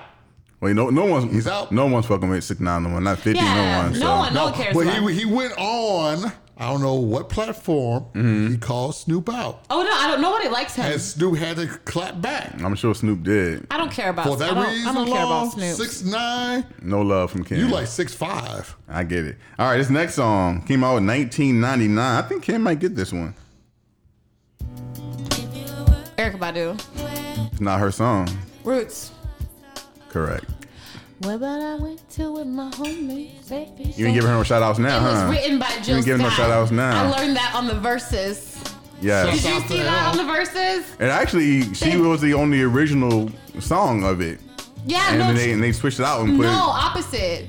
Wait, 0.62 0.76
no, 0.76 0.90
no 0.90 1.06
one's. 1.06 1.32
He's 1.32 1.48
out. 1.48 1.72
No 1.72 1.86
one's 1.88 2.06
fucking 2.06 2.30
with 2.30 2.44
six 2.44 2.60
nine 2.60 2.84
no 2.84 2.90
one. 2.90 3.04
Not 3.04 3.20
fifty. 3.20 3.40
Yeah, 3.40 3.54
no 3.82 3.84
one. 3.84 3.94
no 3.94 4.00
so. 4.00 4.16
one- 4.18 4.34
no 4.34 4.44
one 4.46 4.54
cares 4.54 4.74
but 4.76 4.82
about 4.88 5.08
he 5.10 5.20
he 5.20 5.26
went 5.26 5.54
on. 5.58 6.32
I 6.62 6.70
don't 6.70 6.82
know 6.82 6.96
what 6.96 7.30
platform. 7.30 8.04
Mm-hmm. 8.14 8.52
He 8.52 8.58
called 8.58 8.94
Snoop 8.94 9.30
out, 9.30 9.64
Oh 9.70 9.82
no, 9.82 9.90
I 9.90 10.10
don't. 10.12 10.20
Nobody 10.20 10.50
likes 10.50 10.76
him. 10.76 10.88
and 10.92 11.00
Snoop 11.00 11.38
had 11.38 11.56
to 11.56 11.68
clap 11.68 12.20
back. 12.20 12.62
I'm 12.62 12.76
sure 12.76 12.94
Snoop 12.94 13.24
did. 13.24 13.66
I 13.72 13.78
don't 13.78 13.90
care 13.90 14.10
about. 14.10 14.26
For 14.26 14.36
that 14.36 14.52
I 14.52 14.54
don't, 14.56 14.68
reason 14.74 14.88
I 14.90 14.94
don't 14.94 15.08
care 15.08 15.24
about 15.24 15.54
Snoop. 15.54 15.76
six 15.78 16.04
nine. 16.04 16.66
No 16.82 17.02
love 17.02 17.32
from 17.32 17.46
Kim. 17.46 17.60
You 17.60 17.68
like 17.70 17.88
six 17.88 18.14
five. 18.14 18.76
I 18.90 19.06
get 19.06 19.24
it. 19.24 19.38
All 19.58 19.70
right, 19.70 19.78
this 19.78 19.90
next 19.90 20.16
song 20.16 20.62
came 20.64 20.84
out 20.84 20.98
in 20.98 21.08
1999. 21.08 21.98
I 21.98 22.22
think 22.28 22.44
Kim 22.44 22.62
might 22.64 22.80
get 22.80 22.94
this 22.94 23.14
one. 23.14 23.34
Erykah 26.18 26.38
Badu, 26.38 27.48
It's 27.54 27.62
not 27.62 27.80
her 27.80 27.92
song. 27.92 28.28
Roots. 28.66 29.12
Correct. 30.10 30.46
Where 31.20 31.38
but 31.38 31.62
I 31.62 31.76
went 31.76 32.10
to 32.12 32.32
with 32.32 32.48
my 32.48 32.70
homies, 32.72 33.50
baby. 33.50 33.94
You 33.98 34.06
ain't 34.06 34.16
giving 34.16 34.30
her 34.30 34.38
no 34.38 34.44
shout 34.44 34.64
outs 34.64 34.80
now, 34.80 35.00
It 35.00 35.04
was 35.04 35.20
huh? 35.22 35.30
written 35.32 35.60
by 35.60 35.68
Jill 35.68 35.76
Scott. 35.84 35.88
You 35.88 35.96
ain't 35.98 36.06
giving 36.06 36.22
no 36.22 36.30
Scott. 36.30 36.38
shout-outs 36.38 36.72
now. 36.72 37.04
I 37.04 37.18
learned 37.20 37.36
that 37.36 37.54
on 37.56 37.68
the 37.68 37.74
Verzuz. 37.74 38.56
Yeah. 39.02 39.26
Did 39.26 39.34
you 39.44 39.60
see 39.62 39.80
that 39.82 40.12
on 40.12 40.18
the 40.18 40.32
Verzuz? 40.32 40.84
And 41.00 41.10
actually, 41.10 41.74
she 41.74 41.98
was 41.98 42.22
the 42.22 42.34
only 42.34 42.62
original 42.62 43.30
song 43.60 44.04
of 44.06 44.22
it. 44.22 44.40
Yeah, 44.86 45.10
And 45.10 45.20
no, 45.20 45.28
then 45.28 45.36
they, 45.36 45.52
and 45.52 45.62
they 45.62 45.74
switched 45.74 46.00
it 46.00 46.06
out 46.06 46.22
and 46.22 46.38
put 46.38 46.44
no, 46.44 46.52
it. 46.52 46.56
opposite. 46.58 47.48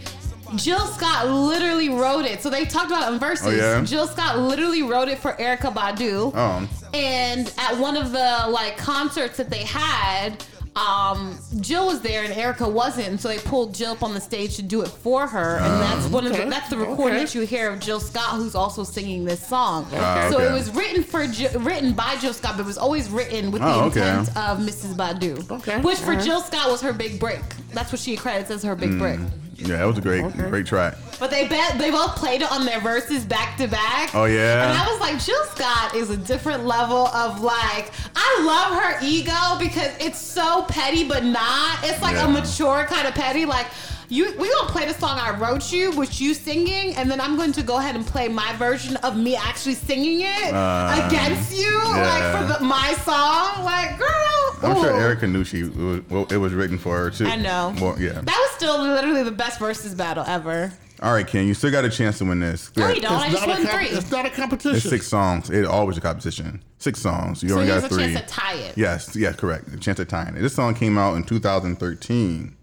Jill 0.56 0.84
Scott 0.88 1.28
literally 1.28 1.90
wrote 1.90 2.24
it. 2.24 2.42
So 2.42 2.50
they 2.50 2.64
talked 2.64 2.86
about 2.86 3.08
it 3.10 3.14
in 3.14 3.20
Verzuz. 3.20 3.46
Oh, 3.46 3.50
yeah? 3.50 3.84
Jill 3.84 4.08
Scott 4.08 4.36
literally 4.38 4.82
wrote 4.82 5.06
it 5.06 5.18
for 5.18 5.34
Erykah 5.34 5.72
Badu. 5.72 6.32
Oh. 6.34 6.68
And 6.92 7.52
at 7.56 7.76
one 7.78 7.96
of 7.96 8.10
the 8.10 8.46
like 8.48 8.76
concerts 8.76 9.36
that 9.36 9.48
they 9.48 9.62
had, 9.62 10.44
um, 10.76 11.36
Jill 11.60 11.86
was 11.88 12.00
there 12.00 12.22
and 12.24 12.32
Erykah 12.32 12.70
wasn't, 12.70 13.08
and 13.08 13.20
so 13.20 13.28
they 13.28 13.38
pulled 13.38 13.74
Jill 13.74 13.92
up 13.92 14.02
on 14.02 14.14
the 14.14 14.20
stage 14.20 14.56
to 14.56 14.62
do 14.62 14.82
it 14.82 14.88
for 14.88 15.26
her, 15.26 15.58
Oh. 15.60 15.64
and 15.64 15.82
that's 15.82 16.06
one 16.06 16.26
of 16.26 16.32
the, 16.36 16.44
that's 16.46 16.70
the 16.70 16.78
recording 16.78 17.18
that 17.18 17.34
you 17.34 17.42
hear 17.42 17.70
of 17.70 17.80
Jill 17.80 17.98
Scott, 18.00 18.36
who's 18.36 18.54
also 18.54 18.84
singing 18.84 19.24
this 19.24 19.44
song. 19.46 19.86
Ah, 19.94 20.28
So 20.30 20.36
okay. 20.36 20.46
it 20.46 20.52
was 20.52 20.70
written 20.70 21.02
for 21.02 21.26
Ji- 21.26 21.48
written 21.58 21.92
by 21.92 22.16
Jill 22.16 22.32
Scott, 22.32 22.52
but 22.56 22.62
it 22.62 22.66
was 22.66 22.78
always 22.78 23.08
written 23.10 23.50
with 23.50 23.62
the 23.62 23.68
Oh, 23.68 23.80
okay. 23.86 24.00
intent 24.08 24.28
of 24.36 24.58
Mrs. 24.58 24.94
Badu. 24.94 25.50
Okay, 25.50 25.80
Which 25.80 25.98
for 25.98 26.10
alright. 26.12 26.24
Jill 26.24 26.40
Scott 26.40 26.70
was 26.70 26.80
her 26.82 26.92
big 26.92 27.18
break. 27.18 27.40
That's 27.72 27.90
what 27.92 28.00
she 28.00 28.16
credits 28.16 28.50
as 28.50 28.62
her 28.62 28.74
big 28.76 28.96
break. 28.98 29.18
Yeah, 29.60 29.76
that 29.76 29.84
was 29.84 29.98
a 29.98 30.00
great, 30.00 30.24
great 30.32 30.66
track. 30.66 30.96
But 31.18 31.30
they 31.30 31.46
bet 31.46 31.78
they 31.78 31.90
both 31.90 32.16
played 32.16 32.40
it 32.42 32.50
on 32.50 32.64
their 32.64 32.80
Verzuz 32.80 33.28
back 33.28 33.58
to 33.58 33.68
back. 33.68 34.14
Oh, 34.14 34.24
yeah? 34.24 34.68
And 34.70 34.78
I 34.78 34.90
was 34.90 35.00
like, 35.00 35.22
Jill 35.22 35.44
Scott 35.54 35.94
is 35.94 36.08
a 36.10 36.16
different 36.16 36.64
level 36.64 37.08
of 37.08 37.40
like 37.42 37.92
I 38.16 38.42
love 38.42 38.82
her 38.82 39.06
ego 39.06 39.58
because 39.58 39.92
it's 40.00 40.18
so 40.18 40.64
petty 40.68 41.06
but 41.06 41.24
not. 41.24 41.78
It's 41.84 42.00
like 42.00 42.14
Yeah. 42.14 42.26
a 42.26 42.30
mature 42.30 42.84
kind 42.88 43.06
of 43.06 43.14
petty. 43.14 43.44
Like 43.44 43.66
you 44.08 44.24
we 44.38 44.50
gonna 44.50 44.70
play 44.72 44.86
the 44.86 44.94
song 44.94 45.18
I 45.20 45.36
wrote 45.36 45.70
you, 45.70 45.92
which 45.92 46.20
you 46.20 46.34
singing, 46.34 46.96
and 46.96 47.08
then 47.10 47.20
I'm 47.20 47.36
going 47.36 47.52
to 47.52 47.62
go 47.62 47.76
ahead 47.78 47.94
and 47.96 48.04
play 48.04 48.26
my 48.28 48.52
version 48.56 48.96
of 48.96 49.16
me 49.16 49.36
actually 49.36 49.74
singing 49.74 50.22
it 50.22 50.52
Uh, 50.54 51.06
against 51.06 51.52
you, 51.56 51.70
yeah. 51.70 52.08
like 52.10 52.24
for 52.34 52.58
the, 52.58 52.64
my 52.64 52.92
song. 53.04 53.62
Like, 53.64 53.98
girl, 53.98 54.29
I'm 54.62 54.76
sure 54.76 54.92
Erykah 54.92 55.30
knew 55.30 55.44
she 55.44 55.60
it 55.60 55.74
was, 55.76 56.00
well, 56.10 56.26
it 56.30 56.36
was 56.36 56.52
written 56.52 56.78
for 56.78 56.96
her 56.98 57.10
too. 57.10 57.26
I 57.26 57.36
know. 57.36 57.74
Well, 57.80 57.98
yeah. 58.00 58.12
That 58.12 58.24
was 58.26 58.50
still 58.56 58.80
literally 58.82 59.22
the 59.22 59.30
best 59.30 59.58
Verzuz 59.60 59.96
battle 59.96 60.24
ever. 60.26 60.72
All 61.02 61.14
right, 61.14 61.26
Ken, 61.26 61.46
you 61.46 61.54
still 61.54 61.70
got 61.70 61.86
a 61.86 61.88
chance 61.88 62.18
to 62.18 62.26
win 62.26 62.40
this. 62.40 62.70
No, 62.76 62.88
you 62.90 63.00
don't. 63.00 63.12
I 63.12 63.30
just 63.30 63.46
won 63.46 63.56
comp- 63.64 63.70
three. 63.70 63.86
it's 63.86 64.10
not 64.10 64.26
a 64.26 64.30
competition. 64.30 64.76
It's 64.76 64.88
six 64.88 65.08
songs. 65.08 65.48
It 65.48 65.64
always 65.64 65.96
a 65.96 66.00
competition. 66.02 66.62
Six 66.76 67.00
songs. 67.00 67.42
You 67.42 67.48
So 67.50 67.54
only 67.54 67.66
he 67.66 67.72
got 67.72 67.82
has 67.82 67.84
a 67.84 67.94
three. 67.94 68.12
chance 68.12 68.20
to 68.20 68.26
tie 68.26 68.54
it. 68.56 68.76
Yes, 68.76 69.16
yes, 69.16 69.34
correct. 69.36 69.68
A 69.72 69.78
chance 69.78 69.98
of 69.98 70.08
tying 70.08 70.36
it. 70.36 70.42
This 70.42 70.54
song 70.54 70.74
came 70.74 70.98
out 70.98 71.16
in 71.16 71.24
2013. 71.24 72.54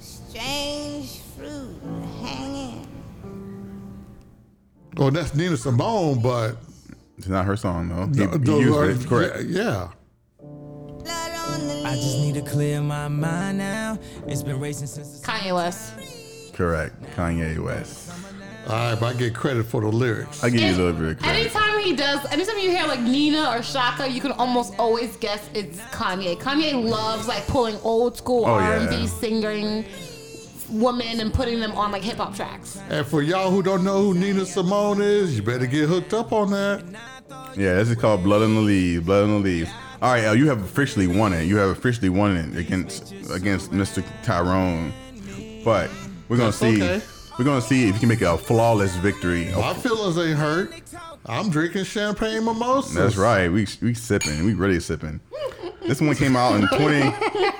Strange 0.00 1.20
fruit 1.36 1.76
hanging. 2.20 2.86
Well, 4.96 5.10
that's 5.12 5.34
Nina 5.34 5.56
Simone, 5.56 6.20
but 6.20 6.56
It's 7.16 7.28
not 7.28 7.44
her 7.46 7.56
song 7.56 7.88
though. 7.88 8.06
He, 8.06 8.26
no, 8.26 8.32
he 8.32 8.38
those 8.38 8.64
used 8.64 8.76
are- 8.76 8.90
it. 8.90 9.06
Correct. 9.08 9.44
Yeah. 9.48 9.88
Blood 11.88 11.98
I 11.98 12.02
just 12.02 12.18
need 12.18 12.34
to 12.34 12.42
clear 12.42 12.82
my 12.82 13.08
mind 13.08 13.58
now. 13.58 13.98
It's 14.26 14.42
been 14.42 14.60
racing 14.60 14.88
since 14.88 15.20
Kanye 15.22 15.54
West. 15.54 15.94
Correct. 16.52 16.94
Kanye 17.16 17.58
West. 17.58 18.10
All 18.66 18.74
right, 18.74 19.00
but 19.00 19.14
I 19.16 19.18
get 19.18 19.34
credit 19.34 19.64
for 19.64 19.80
the 19.80 19.88
lyrics. 19.88 20.44
I 20.44 20.50
give 20.50 20.60
you 20.60 20.66
a 20.66 20.68
And 20.68 20.76
little 20.76 20.92
bit 20.92 21.10
of 21.12 21.18
credit. 21.22 21.40
Anytime 21.40 21.78
he 21.78 21.96
does, 21.96 22.30
anytime 22.30 22.58
you 22.58 22.70
hear 22.70 22.86
like 22.86 23.00
Nina 23.00 23.56
or 23.56 23.62
Chaka, 23.62 24.10
you 24.10 24.20
can 24.20 24.32
almost 24.32 24.74
always 24.78 25.16
guess 25.16 25.48
it's 25.54 25.80
Kanye. 25.80 26.38
Kanye 26.38 26.74
loves 26.84 27.26
like 27.26 27.46
pulling 27.46 27.76
old 27.82 28.18
school 28.18 28.44
Oh, 28.44 28.54
R&B 28.54 28.94
yeah. 28.94 29.06
singing 29.06 29.86
women 30.68 31.20
and 31.20 31.32
putting 31.32 31.58
them 31.58 31.72
on 31.72 31.90
like 31.90 32.02
hip 32.02 32.18
hop 32.18 32.36
tracks. 32.36 32.78
And 32.90 33.06
for 33.06 33.22
y'all 33.22 33.50
who 33.50 33.62
don't 33.62 33.82
know 33.82 34.02
who 34.02 34.12
Nina 34.14 34.44
Simone 34.44 35.00
is, 35.00 35.34
you 35.34 35.42
better 35.42 35.64
get 35.64 35.88
hooked 35.88 36.12
up 36.12 36.32
on 36.34 36.50
that. 36.50 36.84
Yeah, 37.56 37.76
this 37.76 37.88
is 37.88 37.96
called 37.96 38.22
Blood 38.22 38.42
on 38.42 38.54
the 38.54 38.60
Leaves. 38.60 39.06
Blood 39.06 39.24
on 39.24 39.30
the 39.30 39.38
Leaves. 39.38 39.70
All 40.00 40.12
right, 40.12 40.22
Elle, 40.22 40.36
you 40.36 40.48
have 40.48 40.62
officially 40.62 41.08
won 41.08 41.32
it. 41.32 41.44
You 41.44 41.56
have 41.56 41.70
officially 41.70 42.08
won 42.08 42.36
it 42.36 42.56
against 42.56 43.12
against 43.32 43.72
Mr. 43.72 44.04
Tyrone. 44.22 44.92
But 45.64 45.90
we're 46.28 46.36
gonna 46.36 46.50
That's 46.50 46.58
see. 46.58 46.82
okay. 46.82 47.04
We're 47.38 47.44
gonna 47.44 47.60
see 47.60 47.88
if 47.88 47.94
you 47.94 48.00
can 48.00 48.08
make 48.08 48.22
a 48.22 48.38
flawless 48.38 48.94
victory. 48.96 49.50
My 49.56 49.74
feelings 49.74 50.16
ain't 50.18 50.38
hurt. 50.38 50.72
I'm 51.26 51.50
drinking 51.50 51.84
champagne 51.84 52.44
mimosas. 52.44 52.94
That's 52.94 53.16
right. 53.16 53.48
We 53.48 53.66
we 53.82 53.92
sipping. 53.94 54.44
We 54.44 54.54
really 54.54 54.78
sipping. 54.78 55.20
This 55.82 56.00
one 56.00 56.14
came 56.14 56.36
out 56.36 56.54
in 56.60 56.68
20. 56.68 57.00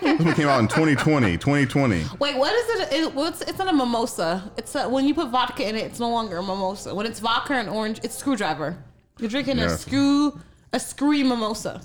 This 0.00 0.24
one 0.24 0.34
came 0.34 0.48
out 0.48 0.60
in 0.60 0.68
2020. 0.68 1.38
2020. 1.38 2.04
Wait, 2.18 2.36
what 2.36 2.52
is 2.52 2.80
it? 2.80 2.92
it 2.92 3.14
what's, 3.14 3.40
it's 3.42 3.58
not 3.58 3.68
a 3.68 3.72
mimosa. 3.72 4.50
It's 4.56 4.74
a, 4.74 4.88
when 4.88 5.06
you 5.06 5.14
put 5.14 5.28
vodka 5.28 5.66
in 5.66 5.76
it, 5.76 5.84
it's 5.84 6.00
no 6.00 6.10
longer 6.10 6.38
a 6.38 6.42
mimosa. 6.42 6.94
When 6.94 7.06
it's 7.06 7.20
vodka 7.20 7.54
and 7.54 7.68
orange, 7.68 8.00
it's 8.02 8.16
screwdriver. 8.16 8.76
You're 9.18 9.30
drinking 9.30 9.58
a 9.60 9.70
screw, 9.70 10.38
a 10.72 10.80
screwy 10.80 11.22
mimosa. 11.22 11.80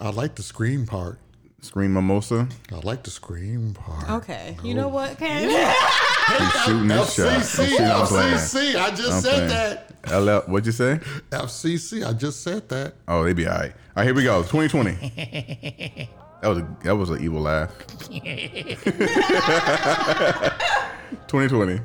I 0.00 0.10
like 0.10 0.34
the 0.34 0.42
scream 0.42 0.86
part. 0.86 1.18
Scream 1.62 1.94
mimosa. 1.94 2.48
I 2.70 2.76
like 2.80 3.02
the 3.02 3.10
scream 3.10 3.72
part. 3.74 4.10
Okay, 4.22 4.56
you 4.62 4.74
know 4.74 4.88
what, 4.88 5.18
Ken? 5.18 5.48
He's 5.48 6.62
shooting 6.64 6.90
his 6.90 7.14
shot. 7.14 7.26
I'm 7.28 7.40
FCC, 7.40 7.68
shooting, 7.68 7.86
I'm 7.86 8.06
playing. 8.06 8.34
FCC, 8.34 8.76
I 8.76 8.90
just 8.90 9.12
I'm 9.12 9.20
said 9.22 9.48
playing. 9.48 9.48
that. 9.48 10.22
LL, 10.46 10.50
what'd 10.52 10.66
you 10.66 10.72
say? 10.72 11.00
FCC, 11.30 12.06
I 12.06 12.12
just 12.12 12.42
said 12.42 12.68
that. 12.68 12.94
Oh, 13.08 13.24
they 13.24 13.32
be 13.32 13.46
all 13.48 13.54
right. 13.58 13.72
All 13.72 13.76
right, 13.96 14.04
here 14.04 14.14
we 14.14 14.22
go. 14.22 14.42
2020. 14.42 16.08
That 16.42 16.48
was 16.48 16.58
a, 16.58 16.76
that 16.84 16.94
was 16.96 17.08
an 17.10 17.24
evil 17.24 17.40
laugh. 17.40 17.72
2020. 21.28 21.80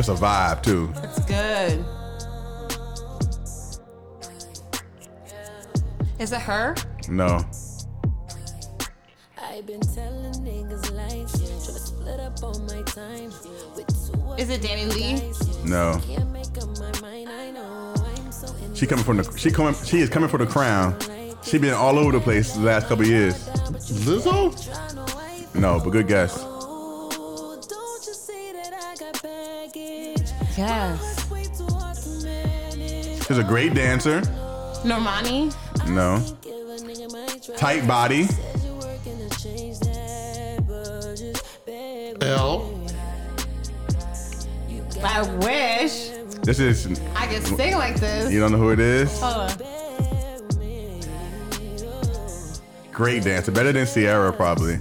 That's 0.00 0.08
a 0.08 0.14
vibe 0.14 0.62
too. 0.62 0.90
It's 1.02 1.18
good. 1.26 1.84
Is 6.18 6.32
it 6.32 6.40
her? 6.40 6.74
No. 7.10 7.44
I've 9.36 9.66
been 9.66 9.82
telling 9.82 10.32
niggas 10.36 10.90
lies, 10.94 11.32
try 11.32 11.48
to 11.48 11.78
split 11.78 12.18
up 12.18 12.42
on 12.42 12.64
my 12.64 12.80
time. 12.84 13.30
Is 14.38 14.48
it 14.48 14.62
DaniLeigh? 14.62 15.66
No. 15.66 16.00
can't 16.06 16.32
make 16.32 16.46
up 16.56 16.78
my 16.78 16.98
mind. 17.02 17.28
I 17.28 17.50
know 17.50 17.92
I'm 17.98 18.32
so 18.32 18.46
She 18.74 18.86
coming 18.86 19.04
from 19.04 19.18
the 19.18 19.36
she 19.36 19.50
coming 19.50 19.74
she 19.84 19.98
is 19.98 20.08
coming 20.08 20.30
for 20.30 20.38
the 20.38 20.46
crown. 20.46 20.96
She 21.42 21.58
been 21.58 21.74
all 21.74 21.98
over 21.98 22.12
the 22.12 22.20
place 22.20 22.54
the 22.54 22.60
last 22.60 22.88
couple 22.88 23.04
years. 23.04 23.50
Lizzo? 24.06 25.54
No, 25.54 25.78
but 25.78 25.90
good 25.90 26.08
guess. 26.08 26.49
Yes. 30.56 31.30
Way 31.30 31.44
too 31.44 31.66
hard 31.74 31.96
to 31.96 32.08
manage. 32.24 33.26
She's 33.26 33.38
a 33.38 33.44
great 33.44 33.74
dancer. 33.74 34.20
Normani? 34.84 35.54
No. 35.88 36.18
Give 36.42 36.52
a 36.54 36.76
nigga 36.84 37.12
my 37.12 37.26
trust. 37.26 37.56
Tight 37.56 37.86
body. 37.86 38.24
Said 38.24 38.60
you're 38.64 38.74
working 38.74 39.28
to 39.28 39.42
change 39.42 39.78
that, 39.80 40.64
but 40.66 41.16
just 41.16 41.64
beg 41.66 42.22
L. 42.24 42.76
I 45.02 45.22
wish 45.38 46.10
This 46.42 46.58
is 46.60 47.00
I 47.16 47.26
could 47.26 47.42
sing 47.46 47.74
like 47.76 47.96
this. 47.98 48.30
you 48.30 48.38
don't 48.40 48.52
know 48.52 48.58
who 48.58 48.70
it 48.70 48.80
is? 48.80 49.18
Hold 49.20 49.34
on. 49.36 49.50
Great 52.92 53.24
dancer. 53.24 53.50
Better 53.50 53.72
than 53.72 53.86
Ciara 53.86 54.30
probably. 54.30 54.78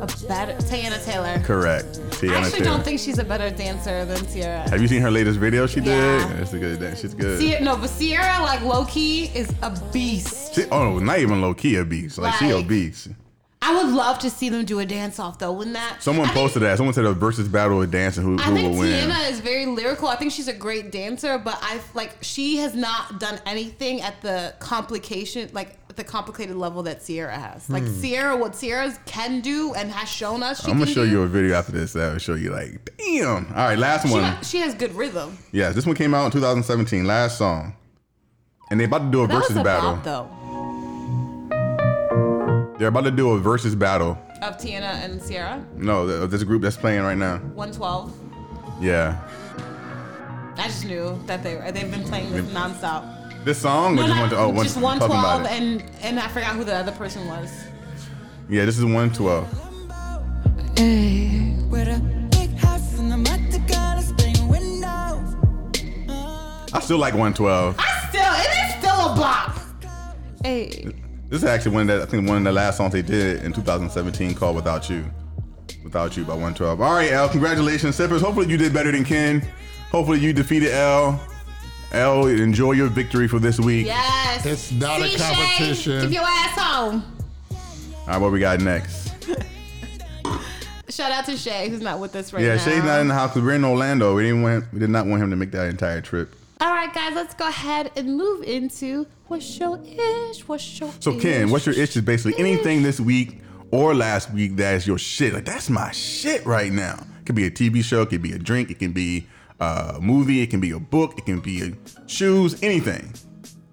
A 0.00 0.06
better 0.28 0.54
Teyana 0.64 1.04
Taylor. 1.04 1.38
Correct. 1.44 2.00
I 2.22 2.34
actually 2.34 2.50
Taylor. 2.60 2.64
don't 2.64 2.82
think 2.82 3.00
she's 3.00 3.18
a 3.18 3.24
better 3.24 3.50
dancer 3.50 4.04
than 4.06 4.26
Ciara. 4.32 4.68
Have 4.70 4.80
you 4.80 4.88
seen 4.88 5.02
her 5.02 5.10
latest 5.10 5.38
video 5.38 5.66
she 5.66 5.80
did? 5.80 5.88
Yeah. 5.88 6.32
It's 6.40 6.52
a 6.52 6.58
good 6.58 6.80
dance. 6.80 7.00
She's 7.00 7.12
good. 7.14 7.38
Sie- 7.38 7.58
no, 7.60 7.76
but 7.76 7.90
Ciara, 7.98 8.42
like 8.42 8.62
low 8.62 8.84
key, 8.86 9.26
is 9.34 9.52
a 9.62 9.70
beast. 9.92 10.54
She, 10.54 10.64
oh, 10.70 10.98
not 10.98 11.18
even 11.18 11.40
low 11.42 11.52
key 11.54 11.76
a 11.76 11.84
beast. 11.84 12.18
Like, 12.18 12.34
she 12.34 12.50
a 12.50 12.62
beast. 12.62 13.08
I 13.62 13.74
would 13.76 13.92
love 13.94 14.18
to 14.20 14.30
see 14.30 14.48
them 14.48 14.64
do 14.64 14.78
a 14.78 14.86
dance 14.86 15.18
off 15.18 15.38
though. 15.38 15.52
Wouldn't 15.52 15.74
that? 15.76 16.02
Someone 16.02 16.24
I 16.24 16.32
think- 16.32 16.44
posted 16.44 16.62
that. 16.62 16.78
Someone 16.78 16.94
said 16.94 17.04
a 17.04 17.12
versus 17.12 17.46
battle 17.46 17.82
of 17.82 17.90
dancing. 17.90 18.24
Who, 18.24 18.38
who 18.38 18.54
will 18.54 18.78
win? 18.78 19.10
I 19.10 19.14
Tiana 19.26 19.30
is 19.30 19.40
very 19.40 19.66
lyrical. 19.66 20.08
I 20.08 20.16
think 20.16 20.32
she's 20.32 20.48
a 20.48 20.54
great 20.54 20.90
dancer, 20.90 21.36
but 21.36 21.58
I 21.60 21.78
like 21.92 22.16
she 22.22 22.56
has 22.56 22.74
not 22.74 23.20
done 23.20 23.38
anything 23.44 24.00
at 24.00 24.22
the 24.22 24.54
complication, 24.60 25.50
like 25.52 25.76
the 26.00 26.10
complicated 26.10 26.56
level 26.56 26.82
that 26.84 27.04
Ciara 27.06 27.36
has. 27.38 27.68
Like 27.68 27.82
Hmm. 27.84 28.00
Ciara, 28.02 28.36
what 28.36 28.58
Ciara 28.58 28.90
can 29.04 29.40
do 29.40 29.74
and 29.74 29.90
has 29.90 30.08
shown 30.08 30.42
us, 30.42 30.64
she 30.64 30.70
I'm 30.70 30.78
gonna 30.78 30.86
can 30.86 30.94
show 30.94 31.04
do. 31.04 31.10
you 31.10 31.22
a 31.22 31.26
video 31.26 31.54
after 31.56 31.72
this 31.72 31.92
that 31.92 32.12
will 32.12 32.18
show 32.18 32.34
you 32.34 32.50
like, 32.50 32.90
damn. 32.96 33.46
All 33.48 33.52
right, 33.68 33.78
last 33.78 34.06
She, 34.06 34.12
one. 34.12 34.22
ha- 34.24 34.38
she 34.42 34.58
has 34.58 34.74
good 34.74 34.94
rhythm. 34.94 35.36
Yes, 35.52 35.74
this 35.74 35.84
one 35.86 35.94
came 35.94 36.14
out 36.14 36.24
in 36.26 36.30
2017. 36.32 37.04
Last 37.06 37.36
song, 37.36 37.74
and 38.70 38.80
they're 38.80 38.86
about 38.86 39.00
to 39.04 39.10
do 39.10 39.22
a 39.22 39.26
That 39.26 39.34
was 39.34 39.42
versus 39.42 39.56
a 39.58 39.62
battle. 39.64 39.94
bop 39.96 40.04
though 40.04 40.28
They're 42.78 42.88
about 42.88 43.04
to 43.04 43.10
do 43.10 43.30
a 43.32 43.38
versus 43.38 43.74
battle. 43.74 44.16
of 44.40 44.56
Teyana 44.56 45.04
and 45.04 45.20
Ciara. 45.28 45.62
No, 45.76 46.06
th- 46.06 46.30
there's 46.30 46.40
a 46.40 46.46
group 46.46 46.62
that's 46.62 46.76
playing 46.78 47.02
right 47.02 47.18
now. 47.18 47.36
112. 47.54 48.10
Yeah, 48.80 49.18
I 50.56 50.64
just 50.64 50.86
knew 50.86 51.18
that 51.26 51.42
they 51.42 51.56
were. 51.56 51.70
They've 51.72 51.90
been 51.90 52.04
playing 52.04 52.32
this 52.32 52.46
nonstop. 52.46 53.18
This 53.44 53.58
song. 53.58 53.94
No, 53.96 54.02
or 54.02 54.06
just 54.06 54.16
not- 54.16 54.30
one, 54.32 54.40
oh, 54.40 54.48
one, 54.50 54.64
just 54.64 54.74
talking 54.76 55.06
about 55.06 55.42
112, 55.42 55.44
it. 55.46 55.50
and 55.52 55.82
and 56.02 56.20
I 56.20 56.28
forgot 56.28 56.54
who 56.56 56.64
the 56.64 56.74
other 56.74 56.92
person 56.92 57.26
was. 57.26 57.50
Yeah, 58.48 58.64
this 58.64 58.76
is 58.78 58.84
112. 58.84 59.48
With 61.70 61.88
a 61.88 62.00
big 62.30 62.56
house 62.56 62.98
and 62.98 63.12
I'm 63.12 63.26
at 63.26 63.50
the 63.52 63.58
gotta 63.60 64.02
spring 64.02 64.48
windows. 64.48 65.36
I 66.72 66.80
still 66.80 66.98
like 66.98 67.14
112. 67.14 67.76
I 67.78 68.08
still, 68.08 68.22
it 68.22 68.50
is 68.66 68.74
still 68.78 69.12
a 69.12 69.16
bop. 69.16 69.56
Hey, 70.42 70.88
This 71.28 71.42
is 71.42 71.44
actually 71.44 71.72
one 71.74 71.86
that 71.88 72.00
I 72.00 72.06
think 72.06 72.26
one 72.26 72.38
of 72.38 72.44
the 72.44 72.52
last 72.52 72.78
songs 72.78 72.92
they 72.92 73.02
did 73.02 73.44
in 73.44 73.52
2017 73.52 74.34
called 74.34 74.56
"Without 74.56 74.88
You." 74.90 75.04
Without 75.84 76.16
You 76.16 76.24
by 76.24 76.32
112. 76.32 76.80
All 76.80 76.92
right, 76.94 77.12
L. 77.12 77.28
Congratulations, 77.28 77.94
Sippers. 77.96 78.20
Hopefully 78.22 78.48
you 78.48 78.56
did 78.56 78.72
better 78.72 78.90
than 78.92 79.04
Ken. 79.04 79.42
Hopefully 79.92 80.18
you 80.18 80.32
defeated 80.32 80.72
L. 80.72 81.20
L. 81.92 82.26
Enjoy 82.26 82.72
your 82.72 82.88
victory 82.88 83.26
for 83.28 83.38
this 83.38 83.58
week. 83.58 83.86
yes. 83.86 84.46
It's 84.46 84.72
not 84.72 85.00
a 85.00 85.04
See, 85.08 85.18
Shay, 85.18 85.34
competition. 85.34 86.00
Keep 86.02 86.12
your 86.12 86.24
ass 86.24 86.58
home. 86.58 87.02
All 87.50 88.06
right, 88.06 88.18
what 88.18 88.32
we 88.32 88.40
got 88.40 88.60
next? 88.60 89.08
Shout 90.88 91.12
out 91.12 91.24
to 91.26 91.36
Shay, 91.36 91.68
who's 91.68 91.80
not 91.80 92.00
with 92.00 92.14
us 92.16 92.32
right 92.32 92.42
Yeah, 92.42 92.54
now. 92.56 92.64
Yeah, 92.64 92.64
Shay's 92.64 92.84
not 92.84 93.00
in 93.00 93.08
the 93.08 93.14
house 93.14 93.30
because 93.30 93.42
we're 93.44 93.54
in 93.54 93.64
Orlando. 93.64 94.16
We 94.16 94.24
didn't 94.24 94.42
want, 94.42 94.72
we 94.72 94.80
did 94.80 94.90
not 94.90 95.06
want 95.06 95.22
him 95.22 95.30
to 95.30 95.36
make 95.36 95.50
that 95.52 95.68
entire 95.68 96.00
trip. 96.00 96.34
All 96.60 96.70
right, 96.72 96.92
guys, 96.92 97.14
let's 97.14 97.34
go 97.34 97.48
ahead 97.48 97.90
and 97.96 98.16
move 98.16 98.42
into 98.42 99.06
what's 99.28 99.58
your 99.58 99.80
ish. 99.82 100.46
What's 100.46 100.78
your 100.78 100.92
So 101.00 101.18
Ken, 101.18 101.50
what's 101.50 101.64
your 101.64 101.74
ish 101.74 101.96
is 101.96 102.02
Basically 102.02 102.34
anything 102.38 102.82
this 102.82 103.00
week 103.00 103.40
or 103.70 103.94
last 103.94 104.30
week 104.32 104.56
that 104.56 104.74
is 104.74 104.86
your 104.86 104.98
shit. 104.98 105.32
Like 105.32 105.44
that's 105.46 105.70
my 105.70 105.90
shit 105.92 106.44
right 106.44 106.70
now. 106.72 106.98
It 107.20 107.26
could 107.26 107.36
be 107.36 107.46
a 107.46 107.50
TV 107.50 107.82
show, 107.82 108.02
it 108.02 108.10
could 108.10 108.20
be 108.22 108.32
a 108.32 108.38
drink, 108.38 108.70
it 108.70 108.78
can 108.78 108.92
be 108.92 109.26
a 109.60 109.98
movie, 110.00 110.40
it 110.42 110.48
can 110.50 110.60
be 110.60 110.70
a 110.72 110.78
book, 110.80 111.18
it 111.18 111.26
can 111.26 111.40
be 111.40 111.74
shoes, 112.06 112.60
anything. 112.62 113.12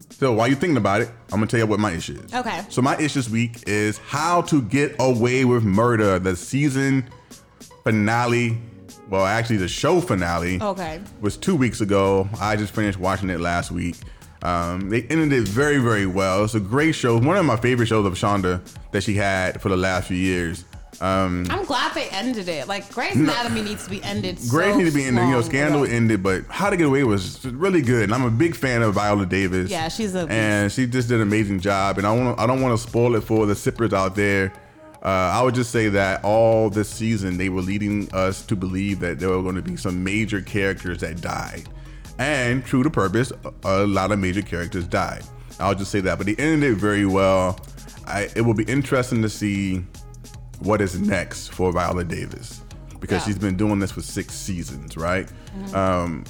So 0.09 0.33
while 0.33 0.47
you're 0.47 0.57
thinking 0.57 0.77
about 0.77 1.01
it, 1.01 1.09
I'm 1.31 1.39
gonna 1.39 1.47
tell 1.47 1.59
you 1.59 1.67
what 1.67 1.79
my 1.79 1.91
issue 1.91 2.19
is. 2.19 2.33
Okay. 2.33 2.61
So 2.69 2.81
my 2.81 2.95
issue 2.97 3.19
this 3.19 3.29
week 3.29 3.63
is 3.67 3.99
how 3.99 4.41
to 4.43 4.61
get 4.63 4.95
away 4.99 5.45
with 5.45 5.63
murder, 5.63 6.19
the 6.19 6.35
season 6.35 7.07
finale 7.83 8.57
well, 9.09 9.25
actually, 9.25 9.57
the 9.57 9.69
show 9.69 10.01
finale 10.01 10.61
Okay. 10.61 10.99
was 11.21 11.37
two 11.37 11.55
weeks 11.55 11.79
ago. 11.79 12.27
I 12.41 12.57
just 12.57 12.73
finished 12.73 12.99
watching 12.99 13.29
it 13.29 13.39
last 13.39 13.71
week. 13.71 13.95
Um, 14.43 14.89
they 14.89 15.03
ended 15.03 15.31
it 15.33 15.47
very, 15.47 15.77
very 15.77 16.05
well. 16.05 16.43
It's 16.43 16.55
a 16.55 16.59
great 16.59 16.93
show. 16.93 17.17
One 17.17 17.37
of 17.37 17.45
my 17.45 17.55
favorite 17.55 17.87
shows 17.87 18.05
of 18.05 18.13
Shonda 18.13 18.61
that 18.91 19.03
she 19.03 19.15
had 19.15 19.61
for 19.61 19.69
the 19.69 19.77
last 19.77 20.07
few 20.09 20.17
years. 20.17 20.65
Um, 20.99 21.45
I'm 21.49 21.63
glad 21.65 21.93
they 21.93 22.09
ended 22.09 22.47
it. 22.49 22.67
Like 22.67 22.91
Grey's 22.91 23.15
Anatomy 23.15 23.61
needs 23.61 23.83
to 23.83 23.89
be 23.89 24.01
ended. 24.03 24.37
Grace 24.49 24.73
so 24.73 24.77
need 24.79 24.85
to 24.85 24.91
be 24.91 25.05
in 25.05 25.15
there. 25.15 25.25
You 25.25 25.31
know, 25.31 25.41
Scandal 25.41 25.83
ago. 25.83 25.93
ended, 25.93 26.23
but 26.23 26.45
How 26.49 26.69
to 26.71 26.77
Get 26.77 26.87
Away 26.87 27.03
was 27.03 27.45
really 27.45 27.81
good. 27.81 28.03
And 28.05 28.13
I'm 28.13 28.23
a 28.25 28.31
big 28.31 28.55
fan 28.55 28.81
of 28.81 28.95
Viola 28.95 29.25
Davis. 29.25 29.69
Yeah, 29.69 29.89
she's 29.89 30.15
a- 30.15 30.27
and 30.29 30.71
she 30.71 30.87
just 30.87 31.07
did 31.09 31.17
an 31.17 31.21
amazing 31.21 31.59
job. 31.59 31.97
And 31.99 32.07
I 32.07 32.11
want 32.13 32.39
I 32.39 32.47
don't 32.47 32.61
want 32.61 32.79
to 32.79 32.87
spoil 32.87 33.15
it 33.15 33.21
for 33.21 33.45
the 33.45 33.55
sippers 33.55 33.93
out 33.93 34.15
there. 34.15 34.51
Uh, 35.03 35.09
I 35.35 35.43
would 35.43 35.53
just 35.53 35.71
say 35.71 35.89
that 35.89 36.23
all 36.25 36.69
this 36.71 36.89
season 36.89 37.37
they 37.37 37.49
were 37.49 37.61
leading 37.61 38.11
us 38.13 38.43
to 38.47 38.55
believe 38.55 38.99
that 39.01 39.19
there 39.19 39.29
were 39.29 39.43
going 39.43 39.55
to 39.55 39.61
be 39.61 39.77
some 39.77 40.03
major 40.03 40.41
characters 40.41 40.97
that 41.01 41.21
died, 41.21 41.69
and 42.17 42.65
true 42.65 42.81
to 42.81 42.89
purpose, 42.89 43.31
a, 43.45 43.53
a 43.83 43.85
lot 43.87 44.11
of 44.11 44.17
major 44.17 44.41
characters 44.41 44.85
died. 44.87 45.23
I'll 45.59 45.75
just 45.75 45.91
say 45.91 45.99
that, 46.01 46.17
but 46.17 46.25
they 46.25 46.35
ended 46.35 46.71
it 46.71 46.75
very 46.75 47.05
well. 47.05 47.59
I, 48.07 48.29
it 48.35 48.41
will 48.41 48.55
be 48.55 48.63
interesting 48.63 49.21
to 49.21 49.29
see 49.29 49.83
what 50.59 50.81
is 50.81 50.99
next 50.99 51.49
for 51.49 51.71
Viola 51.71 52.03
Davis 52.03 52.61
because 52.99 53.21
Yeah. 53.21 53.25
she's 53.27 53.37
been 53.37 53.55
doing 53.55 53.79
this 53.79 53.91
for 53.91 54.01
six 54.01 54.33
seasons, 54.33 54.97
right? 54.97 55.29
Um, 55.73 56.23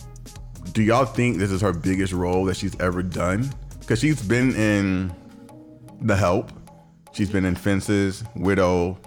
do 0.73 0.83
y'all 0.83 1.05
think 1.05 1.37
this 1.37 1.49
is 1.51 1.61
her 1.61 1.71
biggest 1.73 2.11
role 2.13 2.43
that 2.45 2.57
she's 2.57 2.77
ever 2.79 3.01
done? 3.01 3.49
Because 3.79 3.99
she's 3.99 4.21
been 4.21 4.53
in 4.55 5.13
The 6.01 6.15
Help, 6.15 6.51
she's 7.13 7.29
been 7.29 7.45
in 7.45 7.55
Fences, 7.55 8.23
Widow, 8.35 8.97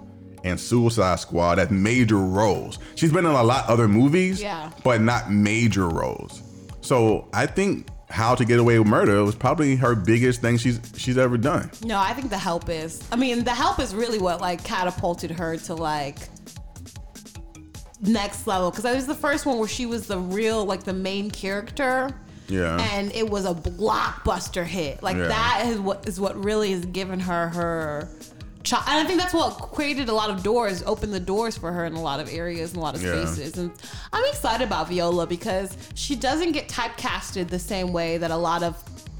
and 0.43 0.59
Suicide 0.59 1.19
Squad 1.19 1.59
as 1.59 1.69
major 1.69 2.17
roles. 2.17 2.79
She's 2.95 3.11
been 3.11 3.25
in 3.27 3.31
a 3.31 3.43
lot 3.43 3.67
other 3.69 3.87
movies, 3.87 4.41
Yeah. 4.41 4.71
but 4.83 5.01
not 5.01 5.31
major 5.31 5.87
roles. 5.87 6.41
So 6.81 7.27
I 7.31 7.45
think 7.45 7.87
How 8.11 8.35
to 8.35 8.45
Get 8.45 8.59
Away 8.59 8.77
with 8.77 8.87
Murder 8.87 9.23
was 9.23 9.35
probably 9.35 9.75
her 9.77 9.95
biggest 9.95 10.41
thing 10.41 10.57
she's 10.57 10.79
she's 10.97 11.17
ever 11.17 11.37
done. 11.37 11.71
No, 11.83 11.97
I 11.97 12.13
think 12.13 12.29
the 12.29 12.37
help 12.37 12.69
is. 12.69 13.01
I 13.11 13.15
mean, 13.15 13.43
the 13.43 13.51
help 13.55 13.79
is 13.79 13.95
really 13.95 14.19
what 14.19 14.41
like 14.41 14.63
catapulted 14.63 15.31
her 15.31 15.57
to 15.57 15.75
like 15.75 16.17
next 18.01 18.47
level 18.47 18.69
because 18.71 18.83
that 18.83 18.95
was 18.95 19.05
the 19.07 19.15
first 19.15 19.45
one 19.45 19.57
where 19.59 19.67
she 19.67 19.85
was 19.85 20.07
the 20.07 20.17
real 20.19 20.65
like 20.65 20.83
the 20.83 20.93
main 20.93 21.29
character. 21.31 22.11
Yeah. 22.47 22.81
And 22.95 23.11
it 23.13 23.29
was 23.29 23.45
a 23.45 23.53
blockbuster 23.53 24.65
hit. 24.65 25.01
Like 25.01 25.15
Yeah. 25.17 25.27
that 25.27 25.63
is 25.67 25.79
what 25.79 26.07
is 26.07 26.19
what 26.19 26.41
really 26.43 26.71
has 26.73 26.85
given 26.85 27.19
her 27.21 27.47
her. 27.49 28.09
Ch- 28.63 28.73
and 28.73 28.83
I 28.87 29.03
think 29.05 29.19
that's 29.19 29.33
what 29.33 29.51
created 29.71 30.09
a 30.09 30.13
lot 30.13 30.29
of 30.29 30.43
doors, 30.43 30.83
opened 30.85 31.13
the 31.13 31.19
doors 31.19 31.57
for 31.57 31.71
her 31.71 31.85
in 31.85 31.93
a 31.93 32.01
lot 32.01 32.19
of 32.19 32.31
areas 32.31 32.71
and 32.71 32.77
a 32.77 32.81
lot 32.81 32.95
of 32.95 33.01
Yeah. 33.03 33.25
spaces. 33.25 33.57
And 33.57 33.71
I'm 34.13 34.23
excited 34.25 34.65
about 34.65 34.87
Viola 34.89 35.25
because 35.27 35.75
she 35.95 36.15
doesn't 36.15 36.51
get 36.51 36.67
typecasted 36.69 37.47
the 37.49 37.59
same 37.59 37.91
way 37.91 38.17
that 38.17 38.29
a 38.31 38.37
lot 38.37 38.61
of 38.63 38.75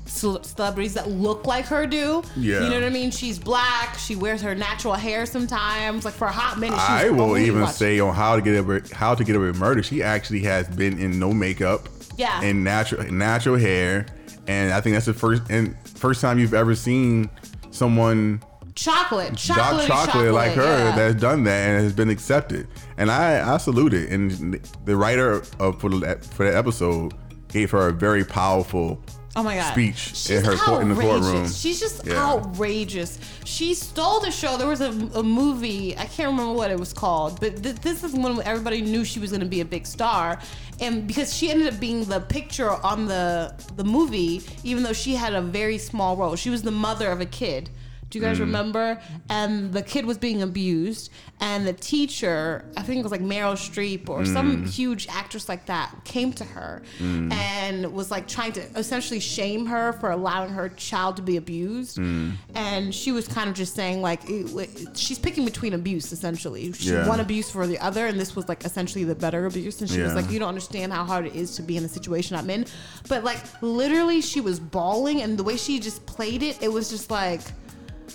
celebrities 0.05 0.93
that 0.93 1.09
look 1.09 1.47
like 1.47 1.65
her 1.65 1.87
do. 1.87 2.21
Yeah. 2.35 2.63
You 2.63 2.69
know 2.69 2.75
what 2.75 2.83
I 2.83 2.89
mean? 2.89 3.11
She's 3.11 3.39
black. 3.39 3.97
She 3.97 4.15
wears 4.15 4.41
her 4.41 4.53
natural 4.53 4.93
hair 4.93 5.25
sometimes. 5.25 6.03
Like 6.05 6.13
for 6.13 6.27
a 6.27 6.31
hot 6.31 6.59
minute, 6.59 6.77
I 6.77 7.09
will 7.09 7.37
even 7.37 7.61
watching- 7.61 7.75
say 7.75 7.99
on 7.99 8.13
how 8.13 8.35
to 8.35 8.41
get 8.41 8.57
away, 8.59 8.81
how 8.91 9.15
to 9.15 9.23
get 9.23 9.39
with 9.39 9.57
murder. 9.57 9.81
She 9.81 10.03
actually 10.03 10.41
has 10.41 10.67
been 10.67 10.99
in 10.99 11.17
no 11.17 11.33
makeup, 11.33 11.87
Yeah. 12.17 12.41
and 12.41 12.63
natural 12.63 13.03
natural 13.11 13.57
hair, 13.57 14.05
and 14.47 14.73
I 14.73 14.81
think 14.81 14.95
that's 14.95 15.05
the 15.05 15.13
first 15.13 15.43
and 15.49 15.75
first 15.95 16.19
time 16.19 16.37
you've 16.39 16.53
ever 16.53 16.75
seen 16.75 17.29
someone 17.71 18.41
chocolate, 18.75 19.29
dark 19.45 19.59
chocolate, 19.59 19.87
chocolate, 19.87 20.33
like 20.33 20.53
her 20.53 20.63
yeah. 20.63 20.95
that's 20.95 21.19
done 21.19 21.43
that 21.45 21.69
and 21.69 21.83
has 21.83 21.93
been 21.93 22.09
accepted. 22.09 22.67
And 22.97 23.11
I 23.11 23.53
I 23.53 23.57
salute 23.57 23.93
it. 23.93 24.09
And 24.11 24.53
the 24.85 24.95
writer 24.95 25.43
of 25.59 25.79
for 25.79 25.89
the 25.89 26.17
for 26.31 26.49
the 26.49 26.55
episode 26.57 27.13
gave 27.47 27.71
her 27.71 27.87
a 27.87 27.91
very 27.93 28.23
powerful 28.23 29.03
Oh 29.33 29.43
my 29.43 29.55
god! 29.55 29.71
speech 29.71 29.95
She's 29.95 30.29
in 30.31 30.43
her 30.43 30.57
court, 30.57 30.81
in 30.81 30.89
the 30.89 30.95
courtroom. 30.95 31.47
She's 31.47 31.79
just 31.79 32.05
Yeah. 32.05 32.15
outrageous. 32.21 33.17
She 33.45 33.73
stole 33.73 34.19
the 34.19 34.29
show. 34.31 34.57
There 34.57 34.67
was 34.67 34.81
a, 34.81 34.91
a 35.15 35.23
movie. 35.23 35.97
I 35.97 36.05
can't 36.05 36.29
remember 36.31 36.51
what 36.53 36.69
it 36.69 36.77
was 36.77 36.91
called, 36.91 37.39
but 37.39 37.63
th- 37.63 37.77
this 37.77 38.03
is 38.03 38.11
when 38.13 38.41
everybody 38.43 38.81
knew 38.81 39.05
she 39.05 39.19
was 39.21 39.29
going 39.31 39.39
to 39.41 39.47
be 39.47 39.61
a 39.61 39.65
big 39.65 39.85
star, 39.85 40.37
and 40.81 41.07
because 41.07 41.33
she 41.33 41.49
ended 41.49 41.73
up 41.73 41.79
being 41.79 42.03
the 42.05 42.19
picture 42.19 42.71
on 42.71 43.05
the 43.05 43.53
the 43.77 43.85
movie, 43.85 44.41
even 44.65 44.83
though 44.83 44.91
she 44.93 45.15
had 45.15 45.33
a 45.33 45.41
very 45.41 45.77
small 45.77 46.17
role. 46.17 46.35
She 46.35 46.49
was 46.49 46.61
the 46.61 46.71
mother 46.71 47.09
of 47.09 47.21
a 47.21 47.25
kid. 47.25 47.69
Do 48.11 48.19
you 48.19 48.23
guys 48.25 48.37
Mm. 48.37 48.41
remember? 48.41 49.01
And 49.29 49.71
the 49.73 49.81
kid 49.81 50.05
was 50.05 50.17
being 50.17 50.41
abused, 50.41 51.09
and 51.39 51.65
the 51.65 51.71
teacher, 51.73 52.65
I 52.75 52.83
think 52.83 52.99
it 52.99 53.03
was 53.03 53.11
like 53.11 53.21
Meryl 53.21 53.53
Streep 53.55 54.09
or 54.09 54.25
some 54.25 54.65
Mm. 54.65 54.69
huge 54.69 55.07
actress 55.09 55.47
like 55.47 55.65
that, 55.67 55.95
came 56.03 56.33
to 56.33 56.43
her 56.43 56.81
Mm. 56.99 57.31
and 57.31 57.93
was 57.93 58.11
like 58.11 58.27
trying 58.27 58.51
to 58.53 58.61
essentially 58.75 59.21
shame 59.21 59.65
her 59.67 59.93
for 59.93 60.11
allowing 60.11 60.51
her 60.51 60.67
child 60.69 61.15
to 61.15 61.21
be 61.21 61.37
abused. 61.37 61.97
Mm. 61.97 62.33
And 62.53 62.93
she 62.93 63.13
was 63.13 63.27
kind 63.29 63.49
of 63.49 63.55
just 63.55 63.73
saying 63.75 64.01
like 64.01 64.29
it- 64.29 64.53
it- 64.55 64.97
she's 64.97 65.17
picking 65.17 65.45
between 65.45 65.73
abuse 65.73 66.11
essentially. 66.11 66.73
She 66.73 66.89
Yeah. 66.89 67.07
one 67.07 67.21
abuse 67.21 67.49
for 67.49 67.65
the 67.65 67.79
other, 67.79 68.07
and 68.07 68.19
this 68.19 68.35
was 68.35 68.49
like 68.49 68.65
essentially 68.65 69.05
the 69.05 69.15
better 69.15 69.45
abuse. 69.45 69.79
And 69.79 69.89
she 69.89 70.01
was 70.01 70.13
like, 70.13 70.29
you 70.29 70.37
don't 70.37 70.49
understand 70.49 70.91
how 70.91 71.05
hard 71.05 71.25
it 71.27 71.35
is 71.35 71.55
to 71.55 71.61
be 71.61 71.77
in 71.77 71.83
the 71.83 71.89
situation 71.89 72.35
I'm 72.35 72.49
in. 72.49 72.65
But 73.07 73.23
like 73.23 73.39
literally, 73.61 74.19
she 74.21 74.41
was 74.41 74.59
bawling, 74.59 75.21
and 75.21 75.37
the 75.39 75.43
way 75.43 75.55
she 75.55 75.79
just 75.79 76.05
played 76.05 76.43
it, 76.43 76.57
it 76.61 76.71
was 76.73 76.89
just 76.89 77.09
like. 77.09 77.39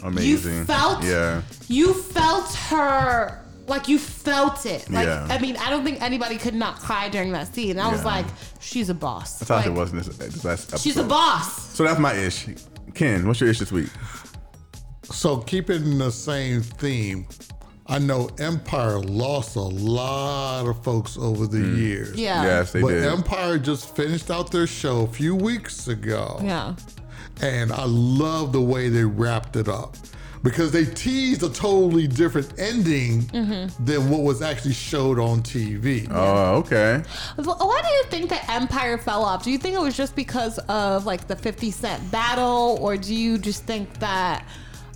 Amazing. 0.03 0.59
You 0.59 0.65
felt 0.65 1.05
Yeah. 1.05 1.43
You 1.69 1.95
felt 1.95 2.55
her 2.55 3.43
like 3.69 3.89
you 3.89 3.99
felt 3.99 4.65
it. 4.65 4.89
Like 4.91 5.07
Yeah. 5.07 5.27
I 5.29 5.39
mean, 5.39 5.57
I 5.57 5.71
don't 5.71 5.85
think 5.85 6.01
anybody 6.01 6.39
could 6.39 6.55
not 6.55 6.79
cry 6.79 7.09
during 7.09 7.33
that 7.33 7.53
scene. 7.55 7.79
I 7.79 7.91
was 7.91 8.05
like, 8.05 8.27
she's 8.61 8.89
a 8.89 8.95
boss. 8.95 9.39
That's 9.39 9.49
how 9.49 9.57
Like, 9.57 9.67
it 9.67 9.73
was 9.73 9.91
in 9.91 9.99
this, 9.99 10.07
this 10.07 10.45
last 10.45 10.69
episode. 10.69 10.81
She's 10.81 10.97
a 10.97 11.05
boss. 11.05 11.75
So 11.75 11.85
that's 11.85 11.99
my 11.99 12.15
ish. 12.15 12.47
Ken, 12.95 13.27
what's 13.27 13.41
your 13.41 13.51
ish 13.51 13.59
this 13.59 13.73
week? 13.73 13.91
So 15.05 15.39
keeping 15.39 15.99
the 15.99 16.11
same 16.11 16.63
theme, 16.63 17.27
I 17.89 17.99
know 17.99 18.29
Empire 18.39 18.99
lost 18.99 19.57
a 19.57 19.61
lot 19.61 20.67
of 20.67 20.83
folks 20.83 21.17
over 21.17 21.47
the 21.47 21.59
mm. 21.59 21.77
years. 21.77 22.17
Yeah. 22.17 22.43
Yes, 22.43 22.73
they 22.73 22.81
did. 22.81 22.87
but 22.87 22.91
did. 22.93 23.05
Empire 23.05 23.59
just 23.59 23.95
finished 23.95 24.31
out 24.31 24.51
their 24.51 24.67
show 24.67 25.03
a 25.03 25.07
few 25.07 25.37
weeks 25.37 25.87
ago. 25.87 26.41
Yeah. 26.43 26.75
And 27.43 27.71
I 27.73 27.85
love 27.85 28.53
the 28.53 28.61
way 28.63 28.89
they 28.89 29.05
wrapped 29.05 29.57
it 29.57 29.69
up. 29.69 29.97
Because 30.43 30.71
they 30.71 30.85
teased 30.85 31.43
a 31.43 31.49
totally 31.49 32.07
different 32.07 32.53
ending 32.59 33.23
Mm-hmm. 33.23 33.85
than 33.85 34.09
what 34.11 34.23
was 34.23 34.43
actually 34.43 34.75
showed 34.75 35.19
on 35.19 35.43
TV. 35.43 36.07
Oh, 36.11 36.57
okay. 36.59 37.03
Why 37.37 37.83
do 37.83 37.89
you 37.89 38.05
think 38.05 38.31
that 38.31 38.49
Empire 38.49 38.97
fell 38.97 39.25
off? 39.25 39.43
Do 39.43 39.51
you 39.51 39.59
think 39.59 39.75
it 39.75 39.81
was 39.81 39.97
just 39.97 40.15
because 40.15 40.59
of 40.69 41.05
like 41.05 41.27
the 41.27 41.35
50 41.35 41.71
Cent 41.73 42.11
battle, 42.13 42.79
or 42.81 42.97
do 42.97 43.13
you 43.15 43.39
just 43.39 43.65
think 43.65 43.99
that 43.99 44.47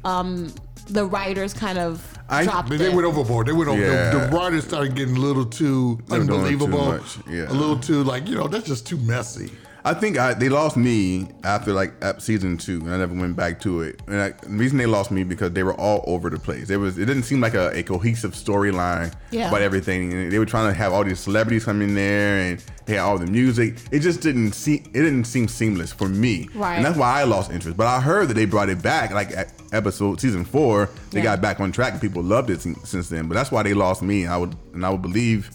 um, 0.04 0.54
the 0.88 1.04
writers 1.04 1.52
kind 1.52 1.78
of 1.78 2.16
I- 2.28 2.44
dropped 2.44 2.68
But 2.68 2.78
they 2.78 2.86
it? 2.86 2.94
went 2.94 3.06
overboard. 3.08 3.48
They 3.48 3.52
went 3.52 3.68
over. 3.70 3.80
Yeah. 3.80 4.10
The, 4.12 4.18
the 4.26 4.36
writers 4.36 4.64
started 4.64 4.94
getting 4.94 5.16
a 5.16 5.20
little 5.20 5.44
too 5.46 5.98
They 6.06 6.18
were 6.18 6.24
doing 6.26 6.28
too 6.28 6.34
unbelievable. 6.34 6.84
much, 6.92 7.18
yeah. 7.28 7.50
A 7.50 7.54
little 7.54 7.78
too 7.78 8.04
like 8.04 8.28
you 8.28 8.36
know 8.36 8.46
that's 8.46 8.66
just 8.68 8.86
too 8.86 8.98
messy. 8.98 9.50
I 9.84 9.94
think 9.94 10.18
I, 10.18 10.34
they 10.34 10.48
lost 10.48 10.76
me 10.76 11.28
after 11.44 11.72
like 11.72 11.92
season 12.18 12.56
two, 12.58 12.80
and 12.80 12.92
I 12.92 12.98
never 12.98 13.14
went 13.14 13.34
back 13.36 13.60
to 13.62 13.80
it. 13.82 14.00
And 14.06 14.20
I, 14.20 14.30
the 14.30 14.48
reason 14.50 14.76
they 14.78 14.86
lost 14.86 15.10
me 15.10 15.24
because 15.24 15.52
they 15.52 15.62
were 15.62 15.74
all 15.74 16.04
over 16.06 16.28
the 16.30 16.38
place. 16.38 16.68
It 16.70 16.76
was 16.76 16.98
it 16.98 17.06
didn't 17.06 17.22
seem 17.24 17.40
like 17.40 17.54
a, 17.54 17.70
a 17.76 17.82
cohesive 17.82 18.32
storyline 18.32 19.14
Yeah. 19.30 19.48
about 19.48 19.62
everything. 19.62 20.12
And 20.12 20.30
they 20.32 20.38
were 20.38 20.46
trying 20.46 20.70
to 20.70 20.76
have 20.76 20.92
all 20.92 21.02
these 21.04 21.20
celebrities 21.20 21.64
come 21.64 21.80
in 21.82 21.94
there, 21.94 22.40
and 22.40 22.64
they 22.86 22.94
had 22.94 23.00
all 23.02 23.18
the 23.18 23.26
music. 23.26 23.76
It 23.90 24.00
just 24.00 24.20
didn't 24.20 24.52
seem 24.52 24.82
it 24.86 24.92
didn't 24.92 25.24
seem 25.24 25.48
seamless 25.48 25.92
for 25.92 26.08
me. 26.08 26.48
Right. 26.54 26.76
And 26.76 26.84
that's 26.84 26.98
why 26.98 27.20
I 27.20 27.24
lost 27.24 27.50
interest. 27.50 27.76
But 27.76 27.86
I 27.86 28.00
heard 28.00 28.28
that 28.28 28.34
they 28.34 28.44
brought 28.44 28.68
it 28.68 28.82
back, 28.82 29.12
like 29.12 29.30
episode 29.72 30.20
season 30.20 30.44
four. 30.44 30.90
They 31.10 31.18
Yeah. 31.20 31.24
got 31.24 31.40
back 31.40 31.58
on 31.60 31.72
track, 31.72 31.92
and 31.92 32.00
people 32.02 32.22
loved 32.22 32.50
it 32.50 32.60
since 32.60 33.08
then. 33.08 33.28
But 33.28 33.34
that's 33.34 33.50
why 33.50 33.62
they 33.62 33.74
lost 33.74 34.02
me. 34.02 34.26
I 34.26 34.36
would 34.36 34.54
and 34.74 34.84
I 34.84 34.90
would 34.90 35.02
believe. 35.02 35.50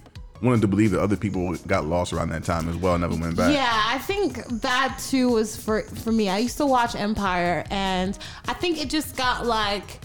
Wanted 0.46 0.62
to 0.62 0.68
believe 0.68 0.92
that 0.92 1.02
other 1.02 1.18
people 1.18 1.56
got 1.66 1.86
lost 1.86 2.14
around 2.14 2.30
that 2.30 2.44
time 2.44 2.70
as 2.70 2.76
well, 2.76 2.96
never 3.00 3.16
went 3.16 3.36
back. 3.36 3.52
Yeah, 3.52 3.84
I 3.88 3.98
think 3.98 4.46
that 4.62 5.02
too 5.10 5.30
was 5.30 5.58
for 5.58 5.82
for 5.82 6.12
me. 6.12 6.30
I 6.30 6.38
used 6.38 6.58
to 6.58 6.68
watch 6.68 6.94
Empire, 6.96 7.66
and 7.72 8.18
I 8.48 8.54
think 8.54 8.80
it 8.80 8.90
just 8.90 9.18
got 9.18 9.48
like 9.48 10.00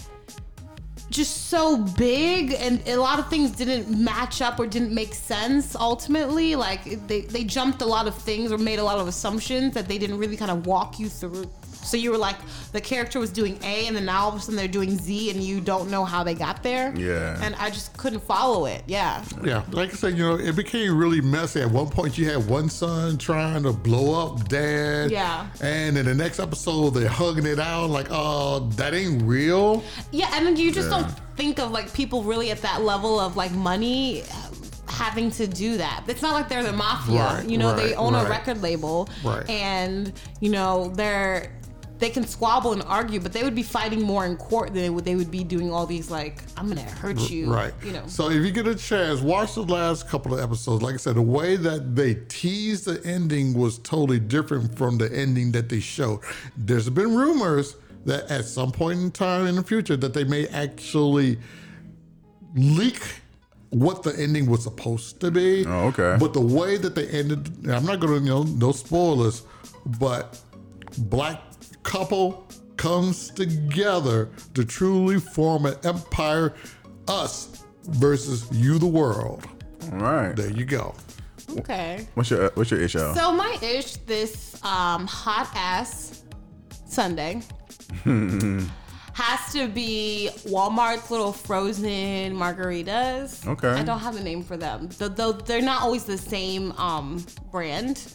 just 1.11 1.49
so 1.49 1.77
big 1.77 2.53
and 2.53 2.81
a 2.87 2.95
lot 2.95 3.19
of 3.19 3.29
things 3.29 3.51
didn't 3.51 3.89
match 3.89 4.41
up 4.41 4.59
or 4.59 4.65
didn't 4.65 4.93
make 4.93 5.13
sense 5.13 5.75
ultimately 5.75 6.55
like 6.55 7.05
they, 7.07 7.21
they 7.21 7.43
jumped 7.43 7.81
a 7.81 7.85
lot 7.85 8.07
of 8.07 8.15
things 8.15 8.49
or 8.49 8.57
made 8.57 8.79
a 8.79 8.83
lot 8.83 8.97
of 8.97 9.09
assumptions 9.09 9.73
that 9.73 9.89
they 9.89 9.97
didn't 9.97 10.17
really 10.17 10.37
kind 10.37 10.49
of 10.49 10.65
walk 10.65 10.99
you 10.99 11.09
through 11.09 11.51
so 11.83 11.97
you 11.97 12.11
were 12.11 12.17
like 12.17 12.37
the 12.73 12.81
character 12.81 13.19
was 13.19 13.31
doing 13.31 13.57
a 13.63 13.87
and 13.87 13.95
then 13.95 14.05
now 14.05 14.23
all 14.23 14.29
of 14.29 14.35
a 14.35 14.39
sudden 14.39 14.55
they're 14.55 14.67
doing 14.67 14.97
z 14.97 15.29
and 15.31 15.41
you 15.41 15.59
don't 15.59 15.89
know 15.89 16.05
how 16.05 16.23
they 16.23 16.33
got 16.33 16.61
there 16.63 16.93
Yeah. 16.95 17.37
and 17.43 17.55
i 17.55 17.69
just 17.69 17.95
couldn't 17.97 18.21
follow 18.21 18.65
it 18.65 18.83
yeah 18.87 19.23
Yeah, 19.43 19.63
like 19.71 19.89
I 19.91 19.93
said, 19.93 20.17
you 20.17 20.23
know, 20.23 20.35
it 20.35 20.55
became 20.55 20.95
really 20.97 21.21
messy. 21.21 21.61
At 21.61 21.71
one 21.71 21.89
point, 21.89 22.17
you 22.17 22.29
had 22.29 22.47
one 22.47 22.69
son 22.69 23.17
trying 23.17 23.63
to 23.63 23.73
blow 23.73 24.07
up 24.27 24.47
dad. 24.47 25.09
Yeah. 25.11 25.47
And 25.61 25.97
in 25.97 26.05
the 26.05 26.13
next 26.13 26.39
episode, 26.39 26.91
they're 26.91 27.07
hugging 27.09 27.45
it 27.45 27.59
out 27.59 27.89
like, 27.89 28.07
oh, 28.11 28.59
that 28.77 28.93
ain't 28.93 29.21
real. 29.23 29.83
Yeah, 30.11 30.29
and 30.33 30.45
then 30.45 30.55
you 30.57 30.71
just 30.71 30.89
Yeah. 30.89 31.01
don't 31.01 31.11
think 31.35 31.59
of 31.59 31.71
like 31.71 31.91
people 31.93 32.23
really 32.23 32.51
at 32.51 32.61
that 32.61 32.81
level 32.83 33.19
of 33.19 33.35
like 33.35 33.51
money 33.51 34.21
uh, 34.23 34.25
having 34.87 35.31
to 35.31 35.47
do 35.47 35.77
that. 35.77 36.03
It's 36.07 36.21
not 36.21 36.33
like 36.33 36.47
they're 36.49 36.63
the 36.63 36.73
mafia. 36.73 37.19
Right, 37.19 37.49
you 37.49 37.57
know, 37.57 37.75
they 37.75 37.87
right, 37.87 37.97
own 37.97 38.13
a 38.15 38.23
record 38.25 38.61
label, 38.61 39.09
Right. 39.23 39.49
and 39.49 40.13
you 40.39 40.49
know 40.51 40.91
they're 40.95 41.51
they 42.01 42.09
can 42.09 42.25
squabble 42.25 42.73
and 42.73 42.81
argue, 42.87 43.19
but 43.19 43.31
they 43.31 43.43
would 43.43 43.53
be 43.53 43.61
fighting 43.61 44.01
more 44.01 44.25
in 44.25 44.35
court 44.35 44.73
than 44.73 44.81
they 44.81 44.89
would, 44.89 45.05
they 45.05 45.15
would 45.15 45.29
be 45.29 45.43
doing 45.43 45.71
all 45.71 45.85
these 45.85 46.09
like 46.09 46.41
I'm 46.57 46.67
gonna 46.67 46.81
hurt 46.81 47.29
you, 47.29 47.53
Right. 47.53 47.73
You 47.83 47.93
know. 47.93 48.03
So 48.07 48.31
if 48.31 48.43
you 48.43 48.51
get 48.51 48.65
a 48.65 48.75
chance, 48.75 49.21
watch 49.21 49.53
the 49.53 49.61
last 49.61 50.09
couple 50.09 50.33
of 50.33 50.39
episodes. 50.39 50.81
Like 50.81 50.95
I 50.95 50.97
said, 50.97 51.15
the 51.15 51.21
way 51.21 51.57
that 51.57 51.95
they 51.95 52.15
teased 52.27 52.85
the 52.85 52.99
ending 53.05 53.53
was 53.53 53.77
totally 53.77 54.19
different 54.19 54.75
from 54.75 54.97
the 54.97 55.13
ending 55.15 55.51
that 55.51 55.69
they 55.69 55.79
showed. 55.79 56.21
There's 56.57 56.89
been 56.89 57.15
rumors 57.15 57.75
that 58.05 58.31
at 58.31 58.45
some 58.45 58.71
point 58.71 58.99
in 58.99 59.11
time 59.11 59.45
in 59.45 59.55
the 59.55 59.63
future 59.63 59.95
that 59.95 60.15
they 60.15 60.23
may 60.23 60.47
actually 60.47 61.37
leak 62.55 62.99
what 63.69 64.01
the 64.01 64.17
ending 64.17 64.49
was 64.49 64.63
supposed 64.63 65.21
to 65.21 65.29
be. 65.29 65.67
Oh, 65.67 65.89
okay. 65.89 66.17
But 66.19 66.33
the 66.33 66.41
way 66.41 66.77
that 66.77 66.95
they 66.95 67.07
ended, 67.09 67.69
I'm 67.69 67.85
not 67.85 67.99
going 67.99 68.19
to, 68.19 68.25
you 68.25 68.29
know, 68.29 68.43
no 68.43 68.71
spoilers, 68.71 69.43
but 69.99 70.39
black 70.97 71.50
couple 71.83 72.47
comes 72.77 73.29
together 73.29 74.29
to 74.53 74.65
truly 74.65 75.19
form 75.19 75.65
an 75.65 75.75
empire, 75.83 76.53
us 77.07 77.63
versus 77.83 78.47
you, 78.51 78.79
the 78.79 78.87
world. 78.87 79.45
All 79.91 79.99
right. 79.99 80.35
There 80.35 80.51
you 80.51 80.65
go. 80.65 80.95
Okay. 81.59 82.07
What's 82.13 82.29
your 82.29 82.45
uh, 82.45 82.49
What's 82.53 82.71
your 82.71 82.81
issue? 82.81 83.13
So 83.13 83.31
my 83.31 83.57
ish 83.61 83.97
this 83.97 84.55
um, 84.63 85.05
hot 85.07 85.49
ass 85.53 86.23
Sunday 86.85 87.41
has 89.13 89.53
to 89.53 89.67
be 89.67 90.29
Walmart's 90.45 91.11
little 91.11 91.33
frozen 91.33 92.35
margaritas. 92.35 93.45
Okay. 93.47 93.69
I 93.69 93.83
don't 93.83 93.99
have 93.99 94.15
a 94.15 94.23
name 94.23 94.43
for 94.43 94.57
them. 94.57 94.89
Though 94.97 95.09
though 95.09 95.31
they're 95.33 95.61
not 95.61 95.81
always 95.81 96.05
the 96.05 96.17
same 96.17 96.71
um, 96.73 97.25
brand. 97.51 98.13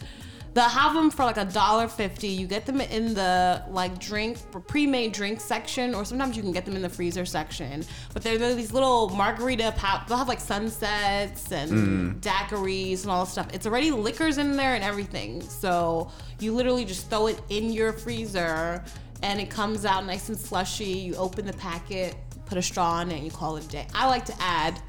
They'll 0.57 0.65
have 0.71 0.95
them 0.95 1.11
for 1.11 1.23
like 1.23 1.37
a 1.37 1.45
dollar 1.45 1.87
fifty. 1.87 2.29
You 2.29 2.47
get 2.47 2.65
them 2.65 2.81
in 2.81 3.13
the 3.13 3.63
like 3.69 3.99
drink 3.99 4.39
pre-made 4.67 5.13
drink 5.13 5.39
section, 5.39 5.95
or 5.95 6.03
sometimes 6.07 6.35
you 6.35 6.43
can 6.43 6.51
get 6.51 6.65
them 6.65 6.75
in 6.77 6.81
the 6.81 6.89
freezer 6.89 7.27
section. 7.27 7.85
But 8.15 8.23
they're, 8.23 8.39
they're 8.39 8.55
these 8.55 8.73
little 8.73 9.11
margarita. 9.11 9.75
Pow- 9.77 10.03
they'll 10.09 10.17
have 10.17 10.29
like 10.29 10.41
sunsets 10.41 11.53
and 11.53 11.71
mm. 11.71 12.21
daiquiris 12.21 13.03
and 13.03 13.11
all 13.11 13.27
this 13.27 13.33
stuff. 13.33 13.49
It's 13.53 13.67
already 13.67 13.91
liquors 13.91 14.39
in 14.39 14.57
there 14.57 14.75
and 14.75 14.83
everything. 14.83 15.43
So 15.43 16.11
you 16.41 16.55
literally 16.55 16.87
just 16.87 17.11
throw 17.11 17.27
it 17.27 17.39
in 17.51 17.71
your 17.71 17.93
freezer, 17.93 18.83
and 19.23 19.39
it 19.39 19.51
comes 19.51 19.85
out 19.85 20.07
nice 20.07 20.31
and 20.31 20.39
slushy. 20.39 20.85
You 20.85 21.17
open 21.17 21.45
the 21.45 21.53
packet, 21.53 22.17
put 22.47 22.57
a 22.57 22.63
straw 22.63 23.03
in 23.03 23.11
it, 23.11 23.17
and 23.17 23.25
you 23.27 23.31
call 23.31 23.59
it 23.59 23.67
a 23.67 23.69
day. 23.69 23.87
I 23.95 24.07
like 24.07 24.25
to 24.25 24.35
add 24.41 24.81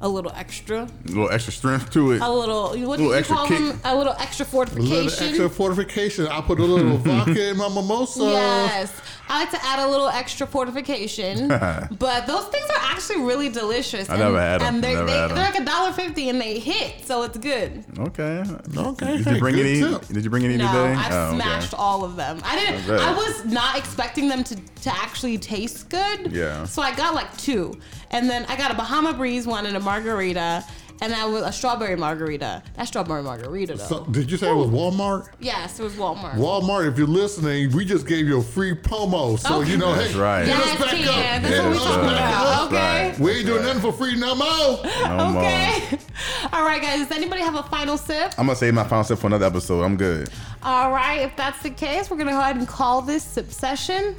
a 0.00 0.08
little 0.08 0.30
extra, 0.36 0.82
a 0.84 1.08
little 1.08 1.30
extra 1.30 1.52
strength 1.52 1.90
to 1.90 2.12
it. 2.12 2.20
a 2.22 2.30
little 2.30 2.68
what 2.68 2.74
do 2.74 2.86
Little 2.86 3.06
you 3.06 3.14
extra 3.14 3.36
call 3.36 3.46
kick. 3.48 3.58
them? 3.58 3.80
A 3.84 3.96
little 3.96 4.14
extra 4.18 4.44
A 4.44 4.46
little 4.46 4.66
fortification. 4.66 5.28
extra 5.28 5.48
fortification. 5.50 6.26
I 6.28 6.40
put 6.40 6.60
a 6.60 6.64
little 6.64 6.96
vodka 6.98 7.50
in 7.50 7.56
my 7.56 7.68
mimosa. 7.68 8.22
Yes, 8.24 8.92
I 9.28 9.40
like 9.40 9.50
to 9.50 9.58
add 9.64 9.80
a 9.84 9.88
little 9.88 10.08
extra 10.08 10.46
fortification, 10.46 11.48
but 11.98 12.26
those 12.26 12.44
things 12.46 12.66
are 12.70 12.80
actually 12.82 13.22
really 13.22 13.48
delicious. 13.48 14.08
I 14.08 14.16
never 14.16 14.40
had 14.40 14.62
'em. 14.62 14.74
And 14.76 14.84
they're, 14.84 14.94
Never 14.94 15.06
they, 15.06 15.12
had 15.16 15.30
'em. 15.30 15.36
they're 15.36 15.44
like 15.50 15.58
a 15.60 15.64
dollar 15.64 15.92
fifty, 15.92 16.28
and 16.28 16.40
they 16.40 16.58
hit, 16.60 17.04
so 17.04 17.22
it's 17.24 17.36
good. 17.38 17.84
Okay. 17.98 18.44
Okay, 18.76 19.16
Did 19.18 19.26
hey, 19.26 19.34
you 19.34 19.40
bring 19.40 19.54
good 19.56 19.66
any? 19.66 19.80
tip. 19.80 20.06
Did 20.08 20.24
you 20.24 20.30
bring 20.30 20.44
any 20.44 20.56
No, 20.56 20.66
today? 20.66 20.94
I 20.96 21.08
Oh, 21.10 21.26
okay. 21.28 21.36
smashed 21.36 21.74
all 21.74 22.04
of 22.04 22.16
them. 22.16 22.40
I 22.44 22.56
didn't. 22.56 22.88
Okay. 22.90 23.02
I 23.04 23.14
was 23.14 23.44
not 23.46 23.76
expecting 23.76 24.28
them 24.28 24.44
to 24.44 24.56
to 24.82 24.94
actually 24.94 25.38
taste 25.38 25.88
good. 25.88 26.30
Yeah. 26.32 26.64
So 26.64 26.82
I 26.82 26.94
got 26.94 27.14
like 27.14 27.36
two, 27.36 27.78
and 28.12 28.30
then 28.30 28.46
I 28.48 28.56
got 28.56 28.70
a 28.70 28.74
Bahama 28.74 29.12
Breeze 29.12 29.44
one 29.46 29.66
and 29.66 29.76
a 29.76 29.80
margarita, 29.88 30.64
and 31.00 31.14
I 31.14 31.24
was 31.24 31.42
a 31.42 31.50
strawberry 31.52 31.96
margarita. 31.96 32.62
That 32.76 32.84
strawberry 32.88 33.22
margarita 33.22 33.74
though. 33.76 33.84
So, 33.84 34.04
did 34.06 34.30
you 34.30 34.36
say 34.36 34.50
it 34.50 34.54
was 34.54 34.68
Walmart? 34.68 35.28
yes, 35.40 35.80
it 35.80 35.82
was 35.82 35.94
Walmart. 35.94 36.34
Walmart, 36.34 36.86
if 36.90 36.98
you're 36.98 37.06
listening, 37.06 37.72
we 37.72 37.84
just 37.86 38.06
gave 38.06 38.26
you 38.26 38.38
a 38.40 38.42
free 38.42 38.74
promo. 38.74 39.38
So, 39.38 39.60
Okay. 39.60 39.70
you 39.70 39.76
know, 39.78 39.94
That's 39.94 40.12
hey, 40.12 40.18
right. 40.18 40.46
hit 40.46 40.56
us 40.56 40.66
Yes, 40.66 40.78
back 40.78 40.90
Ken. 40.90 41.08
up. 41.08 41.42
That's 41.42 41.54
Hit 41.54 41.62
what 41.62 41.70
we 41.70 41.76
us 41.78 41.84
talking 41.84 42.08
back 42.08 42.30
about. 42.34 42.66
Okay. 42.66 43.08
Right. 43.10 43.18
We 43.18 43.30
ain't 43.32 43.46
doing 43.46 43.62
nothing 43.64 43.80
for 43.80 43.92
free 43.92 44.16
no 44.16 44.34
more. 44.34 44.80
No 45.08 45.30
more. 45.30 45.42
Okay. 45.42 45.98
All 46.52 46.64
right, 46.64 46.82
guys. 46.82 46.98
Does 47.08 47.16
anybody 47.16 47.40
have 47.42 47.54
a 47.54 47.62
final 47.62 47.96
sip? 47.96 48.34
I'm 48.36 48.46
gonna 48.46 48.56
save 48.56 48.74
my 48.74 48.84
final 48.84 49.04
sip 49.04 49.18
for 49.18 49.28
another 49.28 49.46
episode. 49.46 49.82
I'm 49.84 49.96
good. 49.96 50.28
All 50.62 50.90
right. 50.92 51.22
If 51.22 51.34
that's 51.36 51.62
the 51.62 51.70
case, 51.70 52.10
we're 52.10 52.18
gonna 52.18 52.32
go 52.32 52.40
ahead 52.40 52.56
and 52.56 52.68
call 52.68 53.00
this 53.02 53.22
sip 53.24 53.50
session 53.50 54.14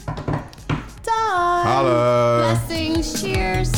done. 1.03 1.65
Holla. 1.65 2.57
Blessings. 2.67 3.21
Cheers. 3.21 3.69